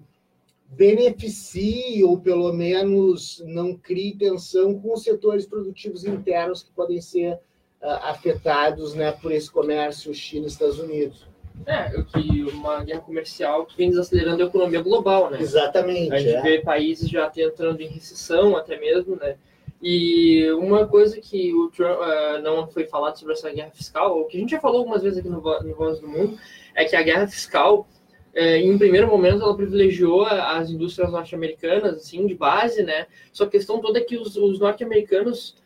beneficie 0.68 2.04
ou 2.04 2.20
pelo 2.20 2.52
menos 2.52 3.42
não 3.44 3.76
crie 3.76 4.16
tensão 4.16 4.80
com 4.80 4.92
os 4.92 5.02
setores 5.02 5.46
produtivos 5.46 6.04
internos 6.04 6.62
que 6.62 6.70
podem 6.70 7.00
ser 7.00 7.40
afetados, 7.82 8.94
né, 8.94 9.12
por 9.12 9.32
esse 9.32 9.50
comércio 9.50 10.12
China-Estados 10.14 10.78
Unidos. 10.78 11.28
É, 11.66 11.90
que 12.02 12.44
uma 12.44 12.82
guerra 12.84 13.00
comercial 13.00 13.66
que 13.66 13.76
vem 13.76 13.90
desacelerando 13.90 14.42
a 14.42 14.46
economia 14.46 14.80
global, 14.80 15.30
né? 15.30 15.38
Exatamente. 15.40 16.12
A 16.12 16.18
gente 16.18 16.36
é. 16.36 16.40
vê 16.40 16.60
países 16.60 17.08
já 17.08 17.30
entrando 17.36 17.82
em 17.82 17.88
recessão 17.88 18.56
até 18.56 18.78
mesmo, 18.78 19.16
né? 19.16 19.36
E 19.82 20.50
uma 20.52 20.86
coisa 20.86 21.20
que 21.20 21.54
o 21.54 21.70
Trump 21.70 21.98
uh, 21.98 22.42
não 22.42 22.66
foi 22.66 22.84
falado 22.84 23.18
sobre 23.18 23.34
essa 23.34 23.50
guerra 23.50 23.70
fiscal, 23.70 24.18
ou 24.18 24.26
que 24.26 24.36
a 24.36 24.40
gente 24.40 24.50
já 24.50 24.60
falou 24.60 24.78
algumas 24.78 25.02
vezes 25.02 25.18
aqui 25.18 25.28
no, 25.28 25.40
no 25.40 25.74
Voz 25.74 26.00
do 26.00 26.08
Mundo, 26.08 26.38
é 26.74 26.84
que 26.84 26.96
a 26.96 27.02
guerra 27.02 27.26
fiscal, 27.26 27.86
uh, 28.34 28.38
em 28.38 28.78
primeiro 28.78 29.06
momento, 29.06 29.42
ela 29.42 29.56
privilegiou 29.56 30.24
as 30.24 30.70
indústrias 30.70 31.10
norte-americanas, 31.10 31.94
assim, 31.96 32.26
de 32.26 32.34
base, 32.34 32.82
né? 32.82 33.06
Só 33.32 33.44
a 33.44 33.50
questão 33.50 33.80
toda 33.80 33.98
é 33.98 34.02
que 34.02 34.16
os, 34.16 34.36
os 34.36 34.58
norte-americanos 34.58 35.56
ah, 35.56 35.59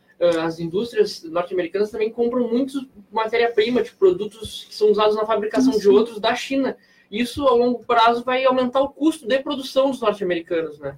as 0.44 0.58
indústrias 0.58 1.22
norte-americanas 1.24 1.90
também 1.90 2.10
compram 2.10 2.48
muito 2.48 2.88
matéria-prima, 3.10 3.80
de 3.80 3.88
tipo, 3.88 3.98
produtos 3.98 4.64
que 4.68 4.74
são 4.74 4.90
usados 4.90 5.16
na 5.16 5.26
fabricação 5.26 5.72
Sim. 5.72 5.80
de 5.80 5.88
outros 5.88 6.20
da 6.20 6.34
China. 6.34 6.76
Isso, 7.10 7.46
a 7.46 7.52
longo 7.52 7.84
prazo, 7.84 8.24
vai 8.24 8.44
aumentar 8.44 8.80
o 8.80 8.88
custo 8.88 9.26
de 9.26 9.38
produção 9.40 9.90
dos 9.90 10.00
norte-americanos, 10.00 10.78
né? 10.78 10.96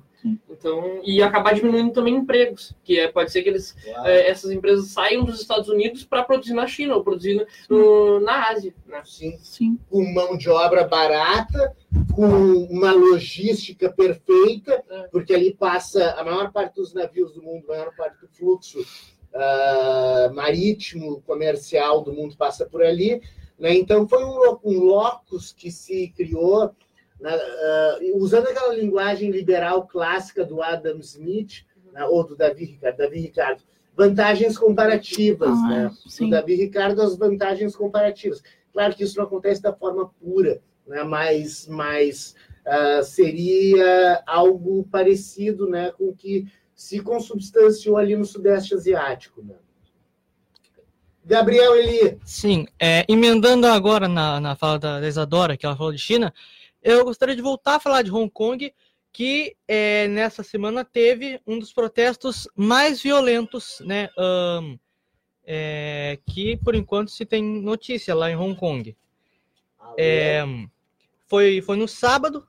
Então, 0.50 1.00
e 1.05 1.22
acabar 1.22 1.55
diminuindo 1.55 1.92
também 1.92 2.16
empregos, 2.16 2.74
que 2.83 2.98
é, 2.98 3.07
pode 3.07 3.31
ser 3.31 3.42
que 3.42 3.48
eles, 3.48 3.76
é, 4.05 4.29
essas 4.29 4.50
empresas 4.50 4.88
saiam 4.88 5.24
dos 5.24 5.40
Estados 5.40 5.68
Unidos 5.68 6.05
para 6.05 6.24
produzir 6.24 6.55
na 6.55 6.66
China 6.66 6.96
ou 6.96 7.05
produzir 7.05 7.46
no, 7.68 8.18
na 8.20 8.48
Ásia. 8.48 8.74
Né? 8.87 9.00
Sim. 9.05 9.38
Sim. 9.38 9.79
Com 9.88 10.02
mão 10.12 10.37
de 10.37 10.48
obra 10.48 10.85
barata, 10.85 11.76
com 12.14 12.26
uma 12.70 12.92
logística 12.92 13.90
perfeita, 13.90 14.82
é. 14.88 15.02
porque 15.09 15.35
ali 15.35 15.54
passa 15.54 16.12
a 16.12 16.24
maior 16.24 16.52
parte 16.52 16.76
dos 16.76 16.94
navios 16.94 17.32
do 17.32 17.42
mundo, 17.42 17.64
a 17.68 17.76
maior 17.76 17.94
parte 17.94 18.20
do 18.20 18.28
fluxo 18.28 18.80
uh, 18.80 20.35
marítimo, 20.35 21.22
comercial 21.22 22.02
do 22.02 22.12
mundo 22.12 22.37
passa 22.37 22.66
por 22.66 22.82
ali. 22.82 23.20
Né? 23.59 23.74
Então, 23.74 24.09
foi 24.09 24.24
um, 24.24 24.59
um 24.64 24.80
locus 24.80 25.52
que 25.52 25.70
se 25.70 26.09
criou 26.16 26.74
né, 27.20 27.37
uh, 27.37 28.22
usando 28.22 28.48
aquela 28.48 28.74
linguagem 28.74 29.30
liberal 29.30 29.87
clássica 29.87 30.44
do 30.44 30.62
Adam 30.62 30.98
Smith, 30.98 31.64
né, 31.92 32.04
ou 32.04 32.26
do 32.26 32.37
Davi 32.37 32.64
Ricardo, 32.64 32.96
Davi 32.96 33.20
Ricardo, 33.20 33.62
vantagens 33.96 34.59
comparativas, 34.59 35.48
ah, 35.48 35.68
né? 35.68 35.90
Sim. 36.06 36.26
Do 36.26 36.32
Davi 36.32 36.54
Ricardo, 36.54 37.00
as 37.00 37.16
vantagens 37.16 37.74
comparativas. 37.74 38.42
Claro 38.70 38.94
que 38.94 39.02
isso 39.02 39.16
não 39.16 39.24
acontece 39.24 39.62
da 39.62 39.72
forma 39.72 40.11
pura, 40.20 40.61
né? 40.87 41.03
mas, 41.03 41.66
mas 41.66 42.35
uh, 42.66 43.03
seria 43.03 44.22
algo 44.27 44.85
parecido 44.90 45.68
né, 45.68 45.92
com 45.92 46.09
o 46.09 46.14
que 46.14 46.46
se 46.75 47.01
consubstanciou 47.01 47.96
ali 47.96 48.16
no 48.16 48.25
Sudeste 48.25 48.75
Asiático. 48.75 49.42
Né? 49.42 49.55
Gabriel 51.25 51.75
Eli. 51.75 52.18
Sim, 52.25 52.66
é, 52.79 53.05
emendando 53.09 53.66
agora 53.66 54.07
na, 54.07 54.40
na 54.40 54.55
fala 54.55 54.79
da 54.79 55.09
Isadora, 55.09 55.57
que 55.57 55.66
ela 55.66 55.77
falou 55.77 55.92
de 55.92 55.99
China, 55.99 56.33
eu 56.83 57.05
gostaria 57.05 57.35
de 57.35 57.42
voltar 57.42 57.77
a 57.77 57.81
falar 57.81 58.03
de 58.03 58.12
Hong 58.12 58.31
Kong, 58.31 58.72
que 59.12 59.57
é, 59.66 60.07
nessa 60.07 60.42
semana 60.42 60.85
teve 60.85 61.40
um 61.46 61.59
dos 61.59 61.72
protestos 61.72 62.46
mais 62.55 63.03
violentos, 63.03 63.81
né? 63.81 64.09
Um, 64.16 64.79
é, 65.44 66.18
que 66.27 66.57
por 66.59 66.75
enquanto 66.75 67.11
se 67.11 67.25
tem 67.25 67.42
notícia 67.42 68.14
lá 68.14 68.31
em 68.31 68.37
Hong 68.37 68.55
Kong. 68.55 68.96
É, 69.96 70.44
foi, 71.26 71.60
foi 71.60 71.76
no 71.76 71.88
sábado 71.88 72.46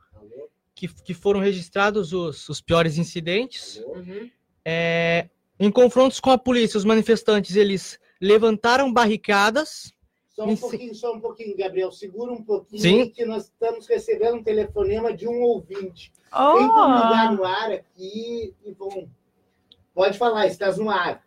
que, 0.73 0.87
que 0.87 1.13
foram 1.13 1.39
registrados 1.39 2.13
os, 2.13 2.47
os 2.49 2.61
piores 2.61 2.97
incidentes. 2.97 3.77
Uhum. 3.85 4.29
É, 4.63 5.29
em 5.59 5.71
confrontos 5.71 6.19
com 6.19 6.31
a 6.31 6.37
polícia, 6.37 6.77
os 6.77 6.85
manifestantes 6.85 7.55
eles 7.55 7.99
levantaram 8.21 8.91
barricadas 8.91 9.93
só 10.37 10.45
um 10.45 10.55
pouquinho, 10.55 10.93
só 10.93 11.15
um 11.15 11.19
pouquinho, 11.19 11.57
Gabriel. 11.57 11.91
Segura 11.91 12.31
um 12.31 12.43
pouquinho 12.43 12.79
Sim. 12.79 13.09
que 13.09 13.25
nós 13.25 13.45
estamos 13.45 13.87
recebendo 13.87 14.35
um 14.35 14.43
telefonema 14.43 15.11
de 15.11 15.27
um 15.27 15.41
ouvinte. 15.41 16.13
Oh. 16.31 16.59
Tem 16.59 16.67
como 16.67 16.93
ligar 16.93 17.35
no 17.35 17.43
ar 17.43 17.71
aqui 17.71 18.53
e 18.63 18.71
bom. 18.75 19.09
Pode 19.95 20.15
falar, 20.15 20.45
estás 20.45 20.77
no 20.77 20.91
ar. 20.91 21.25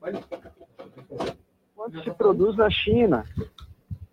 Pode 0.00 0.24
quanto 1.74 2.02
se 2.02 2.10
produz 2.12 2.56
na 2.56 2.70
China. 2.70 3.24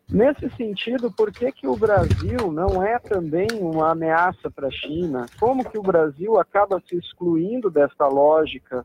Nesse 0.09 0.49
sentido, 0.57 1.09
por 1.09 1.31
que, 1.31 1.51
que 1.53 1.67
o 1.67 1.75
Brasil 1.75 2.51
não 2.51 2.83
é 2.83 2.99
também 2.99 3.47
uma 3.53 3.91
ameaça 3.91 4.51
para 4.51 4.67
a 4.67 4.71
China? 4.71 5.25
Como 5.39 5.69
que 5.69 5.77
o 5.77 5.83
Brasil 5.83 6.37
acaba 6.37 6.81
se 6.85 6.97
excluindo 6.97 7.69
dessa 7.69 8.07
lógica 8.07 8.83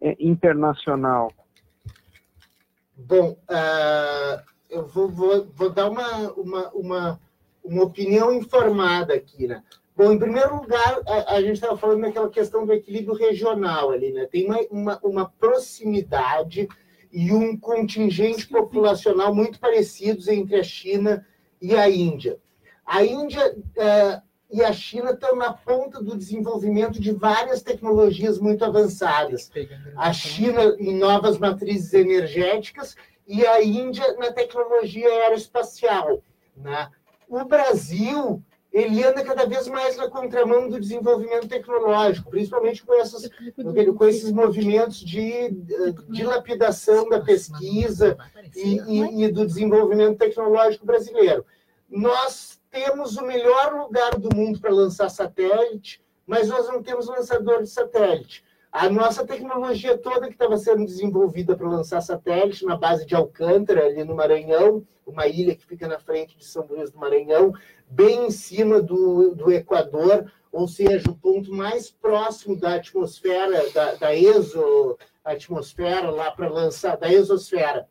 é, 0.00 0.16
internacional? 0.18 1.32
Bom, 2.96 3.36
uh, 3.48 4.42
eu 4.68 4.86
vou, 4.88 5.08
vou, 5.08 5.46
vou, 5.54 5.70
dar 5.70 5.88
uma, 5.88 6.32
uma, 6.32 6.70
uma, 6.70 7.20
uma 7.62 7.84
opinião 7.84 8.32
informada 8.32 9.14
aqui. 9.14 9.46
Né? 9.46 9.62
Bom, 9.96 10.12
em 10.12 10.18
primeiro 10.18 10.56
lugar, 10.56 11.00
a, 11.06 11.34
a 11.34 11.40
gente 11.40 11.54
estava 11.54 11.76
falando 11.76 12.02
daquela 12.02 12.28
questão 12.28 12.66
do 12.66 12.72
equilíbrio 12.72 13.14
regional 13.14 13.90
ali, 13.90 14.12
né? 14.12 14.26
Tem 14.26 14.46
uma, 14.46 14.58
uma, 14.70 15.00
uma 15.02 15.28
proximidade 15.30 16.68
e 17.12 17.32
um 17.32 17.56
contingente 17.56 18.48
populacional 18.48 19.32
muito 19.32 19.60
parecidos 19.60 20.26
entre 20.26 20.56
a 20.56 20.64
China 20.64 21.24
e 21.62 21.76
a 21.76 21.88
Índia. 21.88 22.38
A 22.84 23.04
Índia 23.04 23.56
uh, 23.56 24.22
e 24.50 24.62
a 24.64 24.72
China 24.72 25.12
estão 25.12 25.36
na 25.36 25.52
ponta 25.52 26.02
do 26.02 26.16
desenvolvimento 26.16 27.00
de 27.00 27.12
várias 27.12 27.62
tecnologias 27.62 28.38
muito 28.40 28.64
avançadas. 28.64 29.50
A 29.96 30.12
China 30.12 30.76
em 30.78 30.98
novas 30.98 31.38
matrizes 31.38 31.94
energéticas 31.94 32.96
e 33.26 33.46
a 33.46 33.62
Índia 33.62 34.12
na 34.14 34.32
tecnologia 34.32 35.08
aeroespacial. 35.08 36.20
Né? 36.56 36.90
O 37.28 37.44
Brasil 37.44 38.42
ele 38.74 39.04
anda 39.04 39.22
cada 39.22 39.46
vez 39.46 39.68
mais 39.68 39.96
na 39.96 40.10
contramão 40.10 40.68
do 40.68 40.80
desenvolvimento 40.80 41.46
tecnológico, 41.46 42.28
principalmente 42.28 42.84
com, 42.84 42.92
essas, 42.94 43.30
com 43.96 44.04
esses 44.04 44.32
movimentos 44.32 44.98
de 44.98 45.48
dilapidação 46.08 47.08
da 47.08 47.20
pesquisa 47.20 48.18
e, 48.56 48.80
e, 48.80 49.24
e 49.24 49.30
do 49.30 49.46
desenvolvimento 49.46 50.18
tecnológico 50.18 50.84
brasileiro. 50.84 51.46
Nós 51.88 52.60
temos 52.68 53.16
o 53.16 53.24
melhor 53.24 53.74
lugar 53.74 54.18
do 54.18 54.34
mundo 54.34 54.58
para 54.58 54.72
lançar 54.72 55.08
satélite, 55.08 56.02
mas 56.26 56.48
nós 56.48 56.66
não 56.66 56.82
temos 56.82 57.06
lançador 57.06 57.62
de 57.62 57.68
satélite. 57.68 58.42
A 58.72 58.90
nossa 58.90 59.24
tecnologia 59.24 59.96
toda 59.96 60.26
que 60.26 60.32
estava 60.32 60.56
sendo 60.56 60.84
desenvolvida 60.84 61.54
para 61.54 61.68
lançar 61.68 62.00
satélite 62.00 62.64
na 62.64 62.76
base 62.76 63.06
de 63.06 63.14
Alcântara, 63.14 63.86
ali 63.86 64.02
no 64.02 64.16
Maranhão, 64.16 64.84
uma 65.06 65.26
ilha 65.26 65.54
que 65.54 65.64
fica 65.64 65.86
na 65.86 65.98
frente 65.98 66.36
de 66.36 66.44
São 66.44 66.66
Luís 66.66 66.90
do 66.90 66.98
Maranhão, 66.98 67.52
bem 67.88 68.26
em 68.26 68.30
cima 68.30 68.80
do, 68.80 69.34
do 69.34 69.52
Equador, 69.52 70.30
ou 70.50 70.68
seja, 70.68 71.10
o 71.10 71.16
ponto 71.16 71.52
mais 71.52 71.90
próximo 71.90 72.56
da 72.56 72.74
atmosfera, 72.74 73.70
da, 73.70 73.94
da 73.94 74.16
exo 74.16 74.96
atmosfera 75.24 76.10
lá 76.10 76.30
para 76.30 76.48
lançar, 76.48 76.96
da 76.96 77.12
exosfera, 77.12 77.88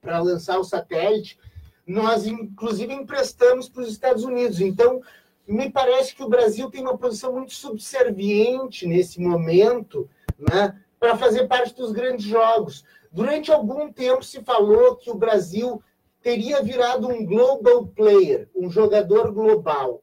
para 0.00 0.20
lançar 0.20 0.58
o 0.58 0.64
satélite, 0.64 1.38
nós 1.86 2.26
inclusive 2.26 2.92
emprestamos 2.94 3.68
para 3.68 3.82
os 3.82 3.90
Estados 3.90 4.24
Unidos. 4.24 4.60
Então, 4.60 5.02
me 5.46 5.70
parece 5.70 6.14
que 6.14 6.22
o 6.22 6.28
Brasil 6.28 6.70
tem 6.70 6.80
uma 6.80 6.96
posição 6.96 7.32
muito 7.32 7.52
subserviente 7.52 8.86
nesse 8.86 9.20
momento, 9.20 10.08
né, 10.38 10.78
para 10.98 11.16
fazer 11.16 11.48
parte 11.48 11.74
dos 11.74 11.92
grandes 11.92 12.24
jogos. 12.24 12.84
Durante 13.10 13.50
algum 13.50 13.92
tempo 13.92 14.22
se 14.22 14.42
falou 14.42 14.96
que 14.96 15.10
o 15.10 15.16
Brasil 15.16 15.82
teria 16.22 16.62
virado 16.62 17.08
um 17.08 17.24
global 17.24 17.86
player, 17.88 18.48
um 18.54 18.70
jogador 18.70 19.32
global. 19.32 20.02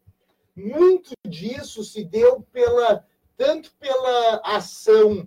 Muito 0.56 1.14
disso 1.28 1.84
se 1.84 2.04
deu 2.04 2.42
pela 2.52 3.06
tanto 3.38 3.72
pela 3.80 4.42
ação 4.44 5.26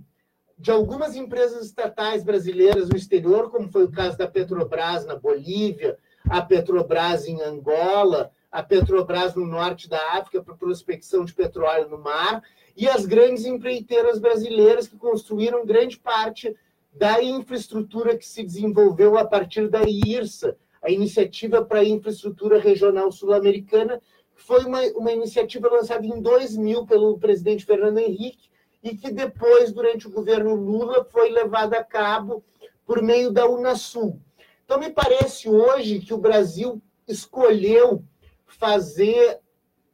de 0.59 0.71
algumas 0.71 1.17
empresas 1.17 1.65
estatais 1.65 2.23
brasileiras 2.23 2.91
no 2.91 2.97
exterior, 2.97 3.51
como 3.51 3.73
foi 3.73 3.85
o 3.85 3.91
caso 3.91 4.19
da 4.19 4.29
Petrobras 4.29 5.07
na 5.07 5.17
Bolívia, 5.17 5.99
a 6.29 6.43
Petrobras 6.43 7.27
em 7.27 7.41
Angola, 7.41 8.31
a 8.51 8.63
Petrobras 8.63 9.35
no 9.35 9.47
norte 9.47 9.89
da 9.89 9.99
África 10.13 10.43
para 10.43 10.55
prospecção 10.55 11.25
de 11.25 11.33
petróleo 11.33 11.89
no 11.89 11.99
mar, 11.99 12.43
e 12.77 12.87
as 12.87 13.07
grandes 13.07 13.47
empreiteiras 13.47 14.19
brasileiras 14.19 14.87
que 14.87 14.97
construíram 14.99 15.65
grande 15.65 15.99
parte 15.99 16.55
da 16.93 17.23
infraestrutura 17.23 18.17
que 18.17 18.27
se 18.27 18.43
desenvolveu 18.43 19.17
a 19.17 19.25
partir 19.25 19.69
da 19.69 19.83
IRSA, 19.83 20.59
a 20.83 20.91
Iniciativa 20.91 21.65
para 21.65 21.81
a 21.81 21.85
Infraestrutura 21.85 22.59
Regional 22.59 23.13
Sul-Americana, 23.13 24.01
que 24.35 24.43
foi 24.43 24.65
uma, 24.65 24.81
uma 24.97 25.13
iniciativa 25.13 25.69
lançada 25.71 26.05
em 26.05 26.21
2000 26.21 26.87
pelo 26.87 27.19
presidente 27.19 27.65
Fernando 27.65 27.99
Henrique 27.99 28.51
e 28.83 28.97
que 28.97 29.13
depois, 29.13 29.73
durante 29.73 30.09
o 30.09 30.11
governo 30.11 30.55
Lula, 30.55 31.05
foi 31.05 31.31
levada 31.31 31.79
a 31.79 31.85
cabo 31.85 32.43
por 32.85 33.01
meio 33.01 33.31
da 33.31 33.47
Unasul. 33.47 34.21
Então, 34.65 34.79
me 34.79 34.91
parece 34.91 35.49
hoje 35.49 36.01
que 36.01 36.13
o 36.13 36.19
Brasil 36.19 36.83
escolheu 37.07 38.03
fazer 38.47 39.39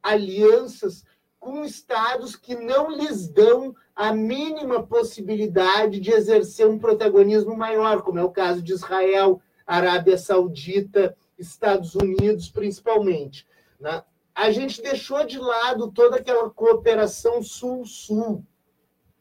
alianças 0.02 1.04
com 1.38 1.64
estados 1.64 2.34
que 2.34 2.54
não 2.54 2.90
lhes 2.90 3.28
dão 3.28 3.74
a 3.94 4.12
mínima 4.12 4.82
possibilidade 4.82 6.00
de 6.00 6.12
exercer 6.12 6.66
um 6.66 6.78
protagonismo 6.78 7.56
maior, 7.56 8.02
como 8.02 8.18
é 8.18 8.24
o 8.24 8.30
caso 8.30 8.62
de 8.62 8.72
Israel, 8.72 9.40
Arábia 9.68 10.16
Saudita, 10.16 11.14
Estados 11.38 11.94
Unidos, 11.94 12.48
principalmente. 12.48 13.46
Né? 13.78 14.02
A 14.34 14.50
gente 14.50 14.80
deixou 14.80 15.26
de 15.26 15.38
lado 15.38 15.92
toda 15.92 16.16
aquela 16.16 16.48
cooperação 16.48 17.42
sul-sul, 17.42 18.42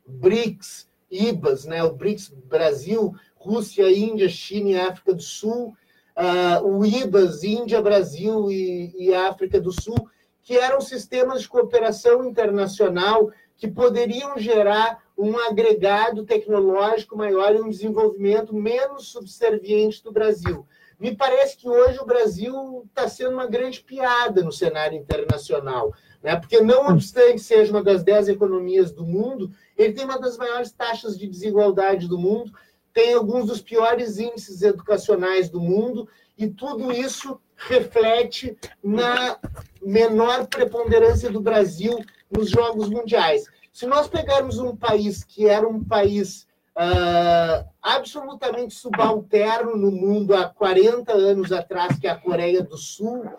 BRICS, 0.06 0.90
IBAS, 1.12 1.66
né? 1.66 1.84
o 1.84 1.94
BRICS 1.94 2.30
Brasil, 2.30 3.14
Rússia, 3.36 3.92
Índia, 3.92 4.30
China 4.30 4.70
e 4.70 4.80
África 4.80 5.14
do 5.14 5.22
Sul, 5.22 5.76
uh, 6.16 6.66
o 6.66 6.86
IBAS, 6.86 7.44
Índia, 7.44 7.82
Brasil 7.82 8.50
e, 8.50 8.96
e 8.98 9.14
África 9.14 9.60
do 9.60 9.72
Sul, 9.74 10.10
que 10.42 10.58
eram 10.58 10.80
sistemas 10.80 11.42
de 11.42 11.50
cooperação 11.50 12.24
internacional 12.24 13.30
que 13.58 13.68
poderiam 13.68 14.38
gerar 14.38 15.04
um 15.18 15.38
agregado 15.38 16.24
tecnológico 16.24 17.18
maior 17.18 17.56
e 17.56 17.62
um 17.62 17.70
desenvolvimento 17.70 18.54
menos 18.54 19.08
subserviente 19.08 20.04
do 20.04 20.12
Brasil. 20.12 20.66
Me 21.00 21.16
parece 21.16 21.58
que 21.58 21.70
hoje 21.70 22.00
o 22.00 22.06
Brasil 22.06 22.84
está 22.88 23.08
sendo 23.08 23.34
uma 23.34 23.48
grande 23.48 23.82
piada 23.82 24.44
no 24.44 24.52
cenário 24.52 24.98
internacional, 24.98 25.94
né? 26.22 26.36
porque, 26.36 26.62
não 26.62 26.88
obstante 26.88 27.40
seja 27.40 27.72
uma 27.72 27.84
das 27.84 28.04
dez 28.04 28.28
economias 28.28 28.92
do 28.92 29.06
mundo, 29.06 29.52
ele 29.78 29.94
tem 29.94 30.06
uma 30.06 30.20
das 30.20 30.38
maiores 30.38 30.72
taxas 30.72 31.18
de 31.18 31.28
desigualdade 31.28 32.08
do 32.08 32.18
mundo 32.18 32.52
tem 32.98 33.14
alguns 33.14 33.46
dos 33.46 33.62
piores 33.62 34.18
índices 34.18 34.64
educacionais 34.64 35.52
do 35.52 35.62
mundo, 35.62 36.10
e 36.36 36.48
tudo 36.48 36.92
isso 36.92 37.40
reflete 37.56 38.58
na 38.84 39.38
menor 39.80 40.48
preponderância 40.48 41.30
do 41.30 41.40
Brasil 41.40 42.04
nos 42.28 42.50
Jogos 42.50 42.90
Mundiais. 42.90 43.46
Se 43.78 43.86
nós 43.86 44.08
pegarmos 44.08 44.58
um 44.58 44.76
país 44.76 45.24
que 45.24 45.48
era 45.48 45.70
um 45.70 45.84
país 45.84 46.48
uh, 46.76 47.64
absolutamente 47.80 48.74
subalterno 48.74 49.78
no 49.78 49.92
mundo 49.92 50.36
há 50.36 50.46
40 50.50 51.14
anos 51.14 51.52
atrás, 51.52 52.00
que 52.00 52.08
é 52.08 52.10
a 52.10 52.16
Coreia 52.16 52.64
do 52.64 52.76
Sul, 52.76 53.30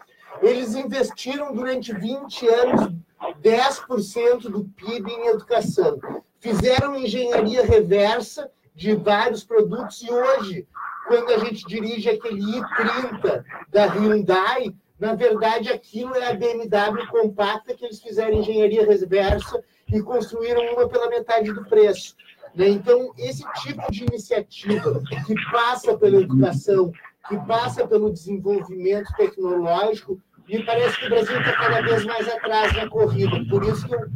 eles 0.40 0.76
investiram 0.76 1.52
durante 1.52 1.92
20 1.92 2.48
anos 2.50 2.94
10% 3.42 4.42
do 4.42 4.62
PIB 4.76 5.10
em 5.10 5.26
educação. 5.26 5.98
Fizeram 6.38 6.94
engenharia 6.94 7.64
reversa 7.64 8.48
de 8.76 8.94
vários 8.94 9.42
produtos, 9.42 10.00
e 10.02 10.08
hoje, 10.08 10.68
quando 11.08 11.30
a 11.30 11.38
gente 11.38 11.66
dirige 11.66 12.10
aquele 12.10 12.40
i30 12.40 13.44
da 13.72 13.86
Hyundai, 13.86 14.72
na 15.00 15.16
verdade 15.16 15.68
aquilo 15.68 16.14
é 16.14 16.28
a 16.28 16.32
BMW 16.32 17.08
compacta 17.10 17.74
que 17.74 17.84
eles 17.84 18.00
fizeram 18.00 18.38
engenharia 18.38 18.86
reversa 18.86 19.60
e 19.92 20.02
construíram 20.02 20.74
uma 20.74 20.88
pela 20.88 21.08
metade 21.08 21.52
do 21.52 21.64
preço. 21.64 22.14
Né? 22.54 22.68
Então, 22.68 23.12
esse 23.16 23.44
tipo 23.62 23.90
de 23.90 24.04
iniciativa 24.04 25.00
que 25.26 25.34
passa 25.50 25.96
pela 25.96 26.20
educação, 26.20 26.92
que 27.28 27.36
passa 27.46 27.86
pelo 27.86 28.12
desenvolvimento 28.12 29.12
tecnológico, 29.16 30.20
me 30.48 30.64
parece 30.64 30.98
que 30.98 31.06
o 31.06 31.10
Brasil 31.10 31.38
está 31.38 31.52
cada 31.52 31.82
vez 31.82 32.04
mais 32.04 32.26
atrás 32.28 32.72
na 32.74 32.88
corrida. 32.88 33.44
Por 33.50 33.62
isso 33.64 33.86
que 33.86 33.94
eu 33.94 34.08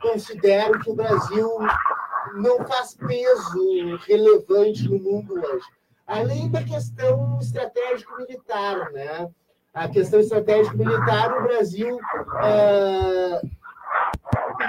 considero 0.00 0.78
que 0.80 0.90
o 0.90 0.94
Brasil 0.94 1.50
não 2.34 2.64
faz 2.66 2.94
peso 2.94 3.96
relevante 4.06 4.88
no 4.88 4.98
mundo 4.98 5.34
hoje. 5.34 5.66
Além 6.06 6.50
da 6.50 6.62
questão 6.62 7.38
estratégico-militar, 7.40 8.90
né? 8.92 9.28
A 9.72 9.88
questão 9.88 10.20
estratégico-militar, 10.20 11.38
o 11.38 11.42
Brasil, 11.42 11.98
ah, 12.34 13.40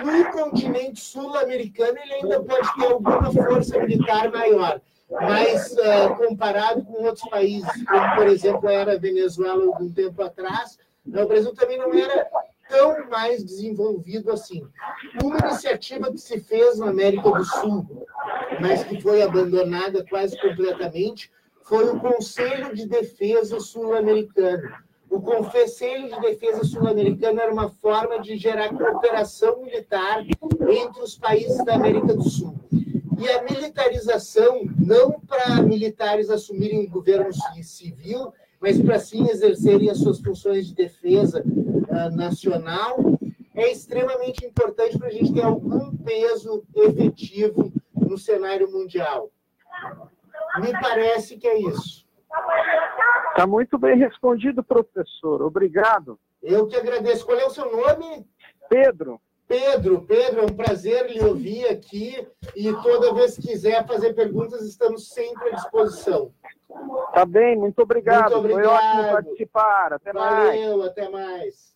no 0.03 0.31
continente 0.31 0.99
sul-americano, 0.99 1.97
ele 1.97 2.13
ainda 2.13 2.41
pode 2.41 2.75
ter 2.75 2.85
alguma 2.85 3.31
força 3.31 3.79
militar 3.79 4.31
maior, 4.31 4.81
mas 5.09 5.77
ah, 5.77 6.15
comparado 6.15 6.83
com 6.83 7.03
outros 7.03 7.27
países, 7.29 7.83
como, 7.85 8.15
por 8.15 8.27
exemplo, 8.27 8.69
era 8.69 8.93
a 8.93 8.99
Venezuela 8.99 9.63
algum 9.63 9.91
tempo 9.91 10.21
atrás, 10.21 10.77
né, 11.05 11.23
o 11.23 11.27
Brasil 11.27 11.53
também 11.53 11.77
não 11.77 11.93
era 11.93 12.27
tão 12.69 13.09
mais 13.09 13.43
desenvolvido 13.43 14.31
assim. 14.31 14.65
Uma 15.23 15.37
iniciativa 15.39 16.11
que 16.11 16.19
se 16.19 16.39
fez 16.39 16.77
na 16.77 16.89
América 16.89 17.29
do 17.31 17.43
Sul, 17.43 18.07
mas 18.61 18.83
que 18.83 19.01
foi 19.01 19.23
abandonada 19.23 20.05
quase 20.07 20.39
completamente, 20.39 21.31
foi 21.63 21.89
o 21.89 21.99
Conselho 21.99 22.73
de 22.75 22.87
Defesa 22.87 23.59
Sul-Americano. 23.59 24.69
O 25.09 25.19
Conselho 25.21 26.09
de 26.09 26.21
Defesa 26.21 26.63
Sul-Americano 26.63 27.41
era 27.41 27.51
uma 27.51 27.69
forma 27.69 28.19
de 28.19 28.37
gerar 28.37 28.69
cooperação 28.69 29.61
militar 29.61 30.23
entre 30.23 31.01
os 31.01 31.17
países 31.17 31.63
da 31.65 31.75
América 31.75 32.13
do 32.13 32.29
Sul. 32.29 32.55
E 33.17 33.27
a 33.27 33.41
militarização, 33.43 34.61
não 34.77 35.19
para 35.19 35.61
militares 35.61 36.29
assumirem 36.29 36.85
o 36.85 36.89
governo 36.89 37.31
civil, 37.61 38.31
mas 38.61 38.81
para 38.81 38.99
sim 38.99 39.27
exercerem 39.29 39.89
as 39.89 39.97
suas 39.97 40.19
funções 40.19 40.67
de 40.67 40.75
defesa 40.75 41.43
uh, 41.43 42.15
nacional, 42.15 42.97
é 43.55 43.71
extremamente 43.71 44.45
importante 44.45 44.97
para 44.97 45.07
a 45.07 45.11
gente 45.11 45.33
ter 45.33 45.43
algum 45.43 45.95
peso 45.97 46.63
efetivo 46.75 47.73
no 47.93 48.17
cenário 48.17 48.71
mundial. 48.71 49.31
Me 50.61 50.71
parece 50.79 51.37
que 51.37 51.47
é 51.47 51.59
isso. 51.59 52.07
Está 53.29 53.47
muito 53.47 53.77
bem 53.77 53.97
respondido, 53.97 54.63
professor. 54.63 55.41
Obrigado. 55.41 56.19
Eu 56.41 56.67
que 56.67 56.75
agradeço. 56.75 57.25
Qual 57.25 57.37
é 57.37 57.45
o 57.45 57.49
seu 57.49 57.71
nome? 57.71 58.25
Pedro. 58.69 59.19
Pedro, 59.47 60.01
Pedro, 60.01 60.41
é 60.41 60.43
um 60.43 60.55
prazer 60.55 61.09
lhe 61.09 61.23
ouvir 61.23 61.65
aqui 61.69 62.27
e 62.55 62.71
toda 62.83 63.15
vez 63.15 63.35
que 63.35 63.47
quiser 63.47 63.85
fazer 63.87 64.13
perguntas, 64.13 64.61
estamos 64.61 65.09
sempre 65.09 65.49
à 65.49 65.55
disposição. 65.55 66.31
Tá 67.13 67.25
bem, 67.25 67.57
muito 67.57 67.81
obrigado. 67.81 68.33
Muito 68.33 68.51
obrigado. 68.51 68.63
Foi 68.63 68.67
ótimo 68.67 69.11
participar. 69.11 69.93
Até 69.93 70.13
Valeu, 70.13 70.29
mais. 70.29 70.59
Valeu, 70.61 70.83
até 70.83 71.09
mais. 71.09 71.75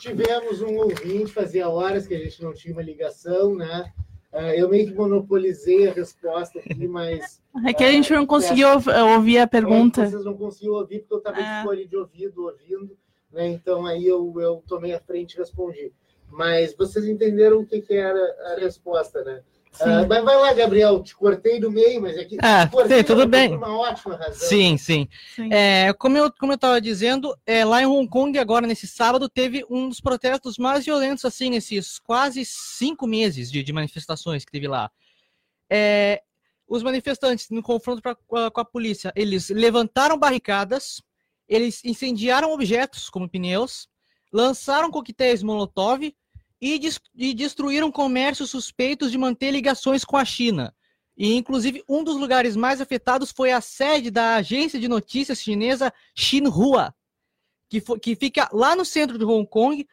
Tivemos 0.00 0.60
um 0.60 0.76
ouvinte, 0.78 1.32
fazia 1.32 1.68
horas 1.68 2.04
que 2.04 2.14
a 2.14 2.18
gente 2.18 2.42
não 2.42 2.52
tinha 2.52 2.74
uma 2.74 2.82
ligação, 2.82 3.54
né? 3.54 3.92
Ah, 4.34 4.54
eu 4.54 4.68
meio 4.68 4.88
que 4.88 4.94
monopolizei 4.94 5.88
a 5.88 5.92
resposta 5.92 6.58
aqui, 6.58 6.88
mas. 6.88 7.40
É 7.64 7.72
que 7.72 7.84
a 7.84 7.92
gente 7.92 8.12
não 8.12 8.26
conseguiu 8.26 8.66
ouvir 8.68 9.38
a 9.38 9.46
pergunta. 9.46 10.02
É, 10.02 10.06
vocês 10.06 10.24
não 10.24 10.36
conseguiram 10.36 10.74
ouvir, 10.74 11.00
porque 11.00 11.14
eu 11.14 11.18
estava 11.18 11.40
é. 11.40 11.60
de 11.60 11.66
fone 11.66 11.86
de 11.86 11.96
ouvido 11.96 12.44
ouvindo, 12.46 12.98
né? 13.30 13.46
Então 13.46 13.86
aí 13.86 14.04
eu, 14.04 14.34
eu 14.40 14.62
tomei 14.66 14.92
a 14.92 14.98
frente 14.98 15.34
e 15.34 15.38
respondi. 15.38 15.92
Mas 16.28 16.74
vocês 16.74 17.06
entenderam 17.06 17.60
o 17.60 17.66
que, 17.66 17.80
que 17.80 17.94
era 17.94 18.18
a 18.54 18.56
resposta, 18.58 19.22
né? 19.22 19.40
Uh, 19.80 20.06
mas 20.08 20.24
vai 20.24 20.36
lá, 20.36 20.52
Gabriel, 20.52 21.02
te 21.02 21.14
cortei 21.16 21.58
do 21.58 21.70
meio, 21.70 22.00
mas 22.00 22.16
aqui. 22.16 22.38
Ah, 22.40 22.68
cortei, 22.68 23.02
tudo 23.02 23.26
bem. 23.26 23.56
Uma 23.56 23.76
ótima 23.76 24.16
razão. 24.16 24.48
Sim, 24.48 24.76
sim. 24.78 25.08
sim. 25.34 25.48
É, 25.52 25.92
como 25.94 26.16
eu 26.16 26.32
como 26.32 26.52
eu 26.52 26.56
estava 26.56 26.80
dizendo, 26.80 27.36
é, 27.44 27.64
lá 27.64 27.82
em 27.82 27.86
Hong 27.86 28.08
Kong 28.08 28.38
agora 28.38 28.66
nesse 28.66 28.86
sábado 28.86 29.28
teve 29.28 29.64
um 29.68 29.88
dos 29.88 30.00
protestos 30.00 30.58
mais 30.58 30.84
violentos 30.84 31.24
assim 31.24 31.50
nesses 31.50 31.98
quase 31.98 32.44
cinco 32.44 33.06
meses 33.06 33.50
de, 33.50 33.62
de 33.62 33.72
manifestações 33.72 34.44
que 34.44 34.52
teve 34.52 34.68
lá. 34.68 34.90
É, 35.68 36.22
os 36.68 36.82
manifestantes 36.82 37.50
no 37.50 37.62
confronto 37.62 38.00
pra, 38.00 38.14
com 38.14 38.60
a 38.60 38.64
polícia, 38.64 39.12
eles 39.16 39.50
levantaram 39.50 40.16
barricadas, 40.16 41.02
eles 41.48 41.84
incendiaram 41.84 42.52
objetos 42.52 43.10
como 43.10 43.28
pneus, 43.28 43.88
lançaram 44.32 44.90
coquetéis 44.90 45.42
Molotov 45.42 46.14
e, 46.64 46.78
des 46.78 46.98
e 47.14 47.34
destruíram 47.34 47.92
comércios 47.92 48.48
suspeitos 48.48 49.10
de 49.10 49.18
manter 49.18 49.50
ligações 49.50 50.02
com 50.02 50.16
a 50.16 50.24
China. 50.24 50.74
E, 51.14 51.34
inclusive, 51.34 51.84
um 51.86 52.02
dos 52.02 52.16
lugares 52.16 52.56
mais 52.56 52.80
afetados 52.80 53.30
foi 53.30 53.52
a 53.52 53.60
sede 53.60 54.10
da 54.10 54.36
agência 54.36 54.80
de 54.80 54.88
notícias 54.88 55.42
chinesa 55.42 55.92
Xinhua, 56.14 56.94
que, 57.68 57.82
que 57.98 58.16
fica 58.16 58.48
lá 58.50 58.74
no 58.74 58.82
centro 58.82 59.18
de 59.18 59.26
Hong 59.26 59.46
Kong 59.46 59.86